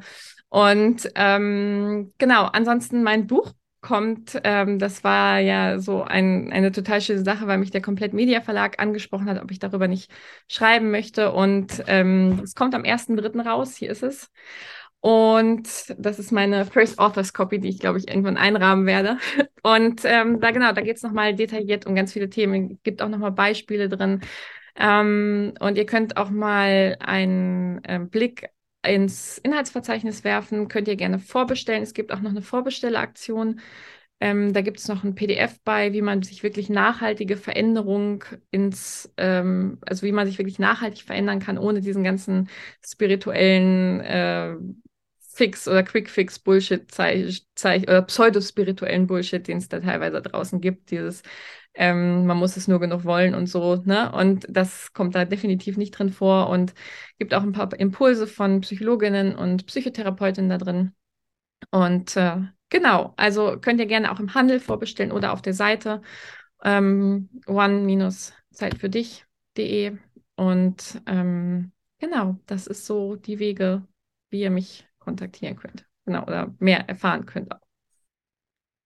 Und 0.49 1.09
ähm, 1.15 2.13
genau, 2.17 2.45
ansonsten 2.45 3.03
mein 3.03 3.25
Buch 3.25 3.53
kommt, 3.81 4.39
ähm, 4.43 4.77
das 4.77 5.03
war 5.03 5.39
ja 5.39 5.79
so 5.79 6.03
ein, 6.03 6.51
eine 6.53 6.71
total 6.71 7.01
schöne 7.01 7.23
Sache, 7.23 7.47
weil 7.47 7.57
mich 7.57 7.71
der 7.71 7.81
Komplett 7.81 8.13
Media 8.13 8.41
Verlag 8.41 8.79
angesprochen 8.79 9.27
hat, 9.27 9.41
ob 9.41 9.49
ich 9.49 9.59
darüber 9.59 9.87
nicht 9.87 10.11
schreiben 10.47 10.91
möchte. 10.91 11.31
Und 11.31 11.83
ähm, 11.87 12.41
es 12.43 12.53
kommt 12.53 12.75
am 12.75 12.83
1.3. 12.83 13.41
raus, 13.41 13.75
hier 13.75 13.89
ist 13.89 14.03
es. 14.03 14.29
Und 15.01 15.67
das 15.97 16.19
ist 16.19 16.31
meine 16.31 16.65
First 16.65 16.99
Authors 16.99 17.33
Copy, 17.33 17.59
die 17.59 17.69
ich, 17.69 17.79
glaube 17.79 17.97
ich, 17.97 18.07
irgendwann 18.07 18.37
einrahmen 18.37 18.85
werde. 18.85 19.17
Und 19.63 20.01
ähm, 20.05 20.39
da 20.39 20.51
genau, 20.51 20.71
da 20.73 20.81
geht 20.81 20.97
es 20.97 21.03
nochmal 21.03 21.35
detailliert 21.35 21.85
um 21.87 21.95
ganz 21.95 22.13
viele 22.13 22.29
Themen. 22.29 22.71
Es 22.73 22.83
gibt 22.83 23.01
auch 23.01 23.09
nochmal 23.09 23.31
Beispiele 23.31 23.89
drin. 23.89 24.21
Ähm, 24.75 25.53
und 25.59 25.77
ihr 25.77 25.85
könnt 25.85 26.17
auch 26.17 26.29
mal 26.29 26.97
einen 26.99 27.83
äh, 27.83 27.99
Blick 27.99 28.49
ins 28.85 29.37
Inhaltsverzeichnis 29.39 30.23
werfen. 30.23 30.67
Könnt 30.67 30.87
ihr 30.87 30.95
gerne 30.95 31.19
vorbestellen. 31.19 31.83
Es 31.83 31.93
gibt 31.93 32.11
auch 32.11 32.21
noch 32.21 32.31
eine 32.31 32.41
Vorbestelleraktion. 32.41 33.59
Ähm, 34.19 34.53
da 34.53 34.61
gibt 34.61 34.79
es 34.79 34.87
noch 34.87 35.03
ein 35.03 35.15
PDF 35.15 35.59
bei, 35.63 35.93
wie 35.93 36.01
man 36.01 36.21
sich 36.21 36.43
wirklich 36.43 36.69
nachhaltige 36.69 37.37
Veränderung 37.37 38.23
ins, 38.51 39.11
ähm, 39.17 39.79
also 39.85 40.05
wie 40.05 40.11
man 40.11 40.27
sich 40.27 40.37
wirklich 40.37 40.59
nachhaltig 40.59 41.03
verändern 41.03 41.39
kann, 41.39 41.57
ohne 41.57 41.81
diesen 41.81 42.03
ganzen 42.03 42.47
spirituellen 42.85 43.99
äh, 44.01 44.55
Fix 45.41 45.67
oder 45.67 45.81
Quick 45.81 46.07
Fix 46.07 46.37
Bullshit 46.37 46.91
Zeich, 46.91 47.43
oder 47.83 48.03
pseudospirituellen 48.03 49.07
Bullshit, 49.07 49.47
den 49.47 49.57
es 49.57 49.69
da 49.69 49.79
teilweise 49.79 50.21
draußen 50.21 50.61
gibt, 50.61 50.91
dieses 50.91 51.23
ähm, 51.73 52.27
man 52.27 52.37
muss 52.37 52.57
es 52.57 52.67
nur 52.67 52.79
genug 52.79 53.05
wollen 53.05 53.33
und 53.33 53.47
so, 53.47 53.77
ne? 53.77 54.11
Und 54.11 54.45
das 54.49 54.93
kommt 54.93 55.15
da 55.15 55.25
definitiv 55.25 55.77
nicht 55.77 55.97
drin 55.97 56.11
vor 56.11 56.49
und 56.49 56.75
gibt 57.17 57.33
auch 57.33 57.41
ein 57.41 57.53
paar 57.53 57.73
Impulse 57.79 58.27
von 58.27 58.61
Psychologinnen 58.61 59.35
und 59.35 59.65
Psychotherapeutinnen 59.65 60.49
da 60.49 60.59
drin. 60.59 60.93
Und 61.71 62.15
äh, 62.17 62.37
genau, 62.69 63.13
also 63.17 63.57
könnt 63.59 63.79
ihr 63.79 63.87
gerne 63.87 64.11
auch 64.11 64.19
im 64.19 64.35
Handel 64.35 64.59
vorbestellen 64.59 65.11
oder 65.11 65.33
auf 65.33 65.41
der 65.41 65.53
Seite 65.53 66.03
ähm, 66.63 67.29
one-zeitfürdig.de. 67.47 69.97
Und 70.35 71.01
ähm, 71.07 71.71
genau, 71.99 72.37
das 72.45 72.67
ist 72.67 72.85
so 72.85 73.15
die 73.15 73.39
Wege, 73.39 73.87
wie 74.29 74.41
ihr 74.41 74.51
mich 74.51 74.87
kontaktieren 75.01 75.57
könnt. 75.57 75.85
Genau, 76.05 76.23
oder 76.23 76.53
mehr 76.59 76.87
erfahren 76.87 77.25
könnt 77.25 77.51
auch. 77.51 77.59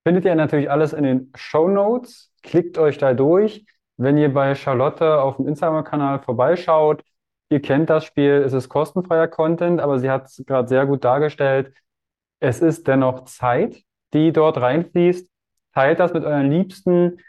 Findet 0.07 0.25
ihr 0.25 0.35
natürlich 0.35 0.69
alles 0.69 0.93
in 0.93 1.03
den 1.03 1.31
Show 1.35 1.67
Notes. 1.67 2.31
Klickt 2.43 2.77
euch 2.77 2.97
da 2.97 3.13
durch. 3.13 3.65
Wenn 3.97 4.17
ihr 4.17 4.33
bei 4.33 4.55
Charlotte 4.55 5.21
auf 5.21 5.37
dem 5.37 5.47
Instagram-Kanal 5.47 6.19
vorbeischaut, 6.19 7.03
ihr 7.49 7.61
kennt 7.61 7.89
das 7.89 8.05
Spiel, 8.05 8.43
es 8.45 8.53
ist 8.53 8.67
kostenfreier 8.69 9.27
Content, 9.27 9.79
aber 9.79 9.99
sie 9.99 10.09
hat 10.09 10.25
es 10.25 10.43
gerade 10.45 10.67
sehr 10.67 10.85
gut 10.85 11.03
dargestellt. 11.03 11.73
Es 12.39 12.61
ist 12.61 12.87
dennoch 12.87 13.25
Zeit, 13.25 13.83
die 14.13 14.31
dort 14.33 14.57
reinfließt. 14.57 15.29
Teilt 15.73 15.99
das 15.99 16.13
mit 16.13 16.23
euren 16.23 16.51
Liebsten. 16.51 17.19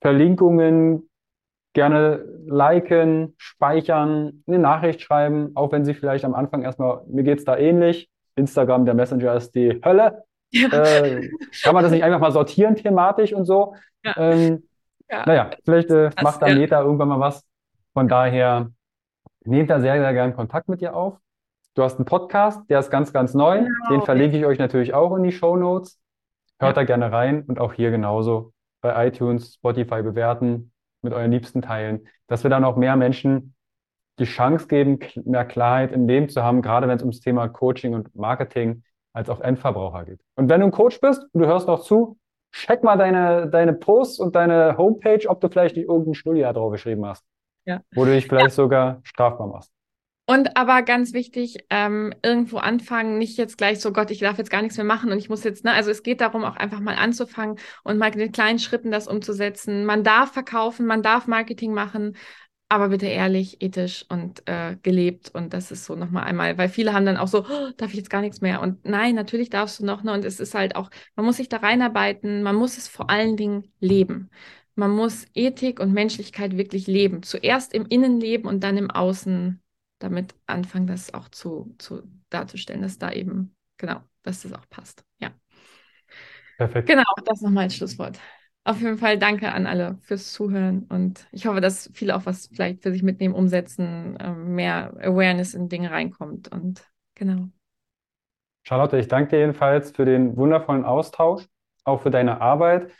Verlinkungen 0.00 1.08
gerne 1.74 2.24
liken, 2.46 3.34
speichern, 3.36 4.42
eine 4.46 4.58
Nachricht 4.58 5.00
schreiben, 5.00 5.52
auch 5.54 5.70
wenn 5.70 5.84
sie 5.84 5.94
vielleicht 5.94 6.24
am 6.24 6.34
Anfang 6.34 6.62
erstmal, 6.62 7.02
mir 7.06 7.22
geht 7.22 7.38
es 7.38 7.44
da 7.44 7.56
ähnlich. 7.56 8.10
Instagram, 8.38 8.84
der 8.84 8.94
Messenger 8.94 9.34
ist 9.34 9.54
die 9.54 9.80
Hölle. 9.84 10.24
Ja. 10.50 10.68
Äh, 10.68 11.28
kann 11.62 11.74
man 11.74 11.82
das 11.82 11.92
nicht 11.92 12.02
einfach 12.02 12.20
mal 12.20 12.32
sortieren 12.32 12.74
thematisch 12.74 13.32
und 13.32 13.44
so? 13.44 13.74
Ja. 14.02 14.14
Ähm, 14.16 14.62
ja. 15.10 15.24
Naja, 15.26 15.50
vielleicht 15.64 15.90
äh, 15.90 16.10
macht 16.22 16.42
da 16.42 16.46
Meta 16.46 16.80
irgendwann 16.80 17.08
mal 17.08 17.20
was. 17.20 17.44
Von 17.92 18.08
daher 18.08 18.70
nehmt 19.44 19.70
da 19.70 19.80
sehr, 19.80 19.98
sehr 19.98 20.12
gerne 20.12 20.32
Kontakt 20.34 20.68
mit 20.68 20.80
dir 20.80 20.94
auf. 20.94 21.18
Du 21.74 21.82
hast 21.82 21.96
einen 21.96 22.06
Podcast, 22.06 22.68
der 22.68 22.78
ist 22.80 22.90
ganz, 22.90 23.12
ganz 23.12 23.34
neu. 23.34 23.58
Genau. 23.58 23.70
Den 23.90 24.02
verlinke 24.02 24.38
ich 24.38 24.46
euch 24.46 24.58
natürlich 24.58 24.94
auch 24.94 25.14
in 25.16 25.22
die 25.22 25.32
Show 25.32 25.56
Notes. 25.56 26.00
Hört 26.60 26.76
da 26.76 26.84
gerne 26.84 27.12
rein 27.12 27.44
und 27.46 27.60
auch 27.60 27.72
hier 27.72 27.90
genauso 27.90 28.52
bei 28.80 29.06
iTunes, 29.06 29.54
Spotify 29.54 30.02
bewerten, 30.02 30.72
mit 31.02 31.12
euren 31.12 31.30
Liebsten 31.30 31.62
teilen, 31.62 32.08
dass 32.26 32.42
wir 32.42 32.50
dann 32.50 32.64
auch 32.64 32.76
mehr 32.76 32.96
Menschen 32.96 33.54
die 34.18 34.24
Chance 34.24 34.66
geben, 34.66 34.98
mehr 35.24 35.44
Klarheit 35.44 35.92
im 35.92 36.06
Leben 36.06 36.28
zu 36.28 36.42
haben, 36.42 36.62
gerade 36.62 36.88
wenn 36.88 36.96
es 36.96 37.02
ums 37.02 37.20
Thema 37.20 37.48
Coaching 37.48 37.94
und 37.94 38.14
Marketing 38.14 38.82
als 39.12 39.30
auch 39.30 39.40
Endverbraucher 39.40 40.04
geht. 40.04 40.20
Und 40.36 40.48
wenn 40.48 40.60
du 40.60 40.66
ein 40.66 40.72
Coach 40.72 41.00
bist 41.00 41.22
und 41.32 41.42
du 41.42 41.46
hörst 41.46 41.66
noch 41.66 41.82
zu, 41.82 42.18
check 42.52 42.82
mal 42.82 42.96
deine, 42.96 43.48
deine 43.48 43.72
Posts 43.72 44.20
und 44.20 44.34
deine 44.34 44.76
Homepage, 44.76 45.28
ob 45.28 45.40
du 45.40 45.48
vielleicht 45.48 45.76
nicht 45.76 45.88
irgendein 45.88 46.14
Schnullier 46.14 46.52
drauf 46.52 46.72
geschrieben 46.72 47.04
hast. 47.06 47.24
Ja. 47.64 47.80
Wo 47.94 48.04
du 48.04 48.12
dich 48.12 48.26
vielleicht 48.28 48.46
ja. 48.46 48.50
sogar 48.50 49.00
strafbar 49.04 49.46
machst. 49.46 49.72
Und 50.30 50.58
aber 50.58 50.82
ganz 50.82 51.14
wichtig, 51.14 51.56
ähm, 51.70 52.12
irgendwo 52.22 52.58
anfangen, 52.58 53.16
nicht 53.16 53.38
jetzt 53.38 53.56
gleich 53.56 53.80
so, 53.80 53.94
Gott, 53.94 54.10
ich 54.10 54.18
darf 54.18 54.36
jetzt 54.36 54.50
gar 54.50 54.60
nichts 54.60 54.76
mehr 54.76 54.84
machen 54.84 55.10
und 55.10 55.16
ich 55.16 55.30
muss 55.30 55.42
jetzt, 55.42 55.64
ne, 55.64 55.72
also 55.72 55.90
es 55.90 56.02
geht 56.02 56.20
darum, 56.20 56.44
auch 56.44 56.56
einfach 56.56 56.80
mal 56.80 56.96
anzufangen 56.96 57.56
und 57.82 57.96
mal 57.96 58.14
in 58.14 58.30
kleinen 58.30 58.58
Schritten 58.58 58.90
das 58.90 59.08
umzusetzen. 59.08 59.86
Man 59.86 60.04
darf 60.04 60.32
verkaufen, 60.32 60.84
man 60.84 61.02
darf 61.02 61.28
Marketing 61.28 61.72
machen, 61.72 62.14
aber 62.68 62.90
bitte 62.90 63.06
ehrlich, 63.06 63.62
ethisch 63.62 64.04
und 64.08 64.46
äh, 64.46 64.76
gelebt. 64.82 65.30
Und 65.34 65.54
das 65.54 65.70
ist 65.70 65.84
so 65.86 65.94
nochmal 65.94 66.24
einmal, 66.24 66.58
weil 66.58 66.68
viele 66.68 66.92
haben 66.92 67.06
dann 67.06 67.16
auch 67.16 67.28
so, 67.28 67.44
oh, 67.44 67.70
darf 67.76 67.90
ich 67.90 67.96
jetzt 67.96 68.10
gar 68.10 68.20
nichts 68.20 68.40
mehr? 68.40 68.60
Und 68.60 68.84
nein, 68.84 69.14
natürlich 69.14 69.48
darfst 69.50 69.80
du 69.80 69.86
noch. 69.86 70.02
Ne? 70.02 70.12
Und 70.12 70.24
es 70.24 70.38
ist 70.38 70.54
halt 70.54 70.76
auch, 70.76 70.90
man 71.16 71.24
muss 71.24 71.38
sich 71.38 71.48
da 71.48 71.58
reinarbeiten, 71.58 72.42
man 72.42 72.56
muss 72.56 72.76
es 72.76 72.86
vor 72.86 73.08
allen 73.08 73.36
Dingen 73.36 73.72
leben. 73.80 74.30
Man 74.74 74.90
muss 74.90 75.26
Ethik 75.34 75.80
und 75.80 75.92
Menschlichkeit 75.92 76.56
wirklich 76.56 76.86
leben. 76.86 77.22
Zuerst 77.22 77.72
im 77.72 77.86
Innenleben 77.86 78.48
und 78.48 78.60
dann 78.62 78.76
im 78.76 78.90
Außen 78.90 79.60
damit 79.98 80.34
anfangen, 80.46 80.86
das 80.86 81.12
auch 81.14 81.28
zu, 81.30 81.74
zu 81.78 82.02
darzustellen, 82.30 82.82
dass 82.82 82.98
da 82.98 83.10
eben, 83.10 83.56
genau, 83.78 84.02
dass 84.22 84.42
das 84.42 84.52
auch 84.52 84.68
passt. 84.68 85.02
Ja. 85.18 85.30
Perfekt. 86.58 86.88
Genau, 86.88 87.04
das 87.24 87.40
nochmal 87.40 87.64
als 87.64 87.76
Schlusswort. 87.76 88.18
Auf 88.68 88.82
jeden 88.82 88.98
Fall 88.98 89.16
danke 89.18 89.50
an 89.50 89.66
alle 89.66 89.96
fürs 90.02 90.30
Zuhören 90.30 90.84
und 90.90 91.26
ich 91.32 91.46
hoffe, 91.46 91.62
dass 91.62 91.90
viele 91.94 92.14
auch 92.14 92.26
was 92.26 92.48
vielleicht 92.48 92.82
für 92.82 92.92
sich 92.92 93.02
mitnehmen, 93.02 93.34
umsetzen, 93.34 94.18
ähm, 94.20 94.56
mehr 94.56 94.92
Awareness 95.00 95.54
in 95.54 95.70
Dinge 95.70 95.90
reinkommt 95.90 96.52
und 96.52 96.86
genau. 97.14 97.48
Charlotte, 98.64 98.98
ich 98.98 99.08
danke 99.08 99.30
dir 99.30 99.38
jedenfalls 99.38 99.92
für 99.92 100.04
den 100.04 100.36
wundervollen 100.36 100.84
Austausch, 100.84 101.46
auch 101.84 102.02
für 102.02 102.10
deine 102.10 102.42
Arbeit. 102.42 102.92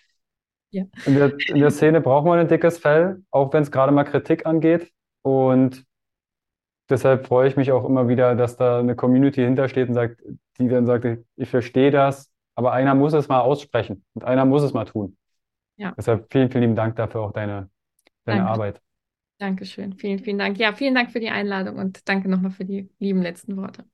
Ja. 0.70 0.84
In 1.04 1.16
der, 1.16 1.34
in 1.48 1.58
der 1.58 1.70
Szene 1.70 2.00
brauchen 2.00 2.28
wir 2.28 2.32
ein 2.32 2.48
dickes 2.48 2.78
Fell, 2.78 3.22
auch 3.30 3.52
wenn 3.52 3.62
es 3.62 3.70
gerade 3.70 3.92
mal 3.92 4.04
Kritik 4.04 4.46
angeht. 4.46 4.90
Und 5.20 5.84
deshalb 6.88 7.26
freue 7.26 7.46
ich 7.46 7.58
mich 7.58 7.72
auch 7.72 7.84
immer 7.84 8.08
wieder, 8.08 8.34
dass 8.36 8.56
da 8.56 8.78
eine 8.78 8.96
Community 8.96 9.42
hintersteht 9.42 9.88
und 9.88 9.94
sagt, 9.94 10.22
die 10.58 10.66
dann 10.66 10.86
sagt, 10.86 11.06
ich 11.36 11.50
verstehe 11.50 11.90
das, 11.90 12.32
aber 12.54 12.72
einer 12.72 12.94
muss 12.94 13.12
es 13.12 13.28
mal 13.28 13.40
aussprechen 13.40 14.06
und 14.14 14.24
einer 14.24 14.46
muss 14.46 14.62
es 14.62 14.72
mal 14.72 14.86
tun. 14.86 15.17
Ja. 15.78 15.94
Deshalb 15.96 16.30
vielen, 16.30 16.50
vielen 16.50 16.62
lieben 16.62 16.76
Dank 16.76 16.96
dafür 16.96 17.22
auch 17.22 17.32
deine, 17.32 17.70
deine 18.24 18.40
danke. 18.40 18.52
Arbeit. 18.52 18.82
Dankeschön. 19.38 19.94
Vielen, 19.94 20.18
vielen 20.18 20.38
Dank. 20.38 20.58
Ja, 20.58 20.72
vielen 20.72 20.94
Dank 20.94 21.12
für 21.12 21.20
die 21.20 21.30
Einladung 21.30 21.76
und 21.78 22.08
danke 22.08 22.28
nochmal 22.28 22.50
für 22.50 22.64
die 22.64 22.90
lieben 22.98 23.22
letzten 23.22 23.56
Worte. 23.56 23.84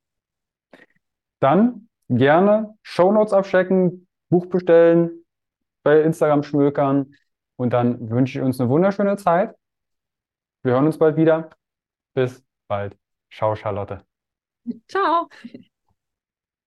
Dann 1.41 1.89
gerne 2.09 2.77
Shownotes 2.83 3.35
abchecken, 3.35 4.09
Buch 4.31 4.47
bestellen, 4.47 5.25
bei 5.83 6.01
Instagram 6.01 6.43
schmökern 6.43 7.15
und 7.57 7.75
dann 7.75 8.09
wünsche 8.09 8.39
ich 8.39 8.45
uns 8.45 8.59
eine 8.59 8.71
wunderschöne 8.71 9.17
Zeit. 9.19 9.55
Wir 10.63 10.73
hören 10.73 10.87
uns 10.87 10.97
bald 10.97 11.17
wieder. 11.19 11.51
Bis 12.15 12.43
bald. 12.67 12.97
Ciao, 13.31 13.55
Charlotte. 13.55 14.03
Ciao. 14.89 15.29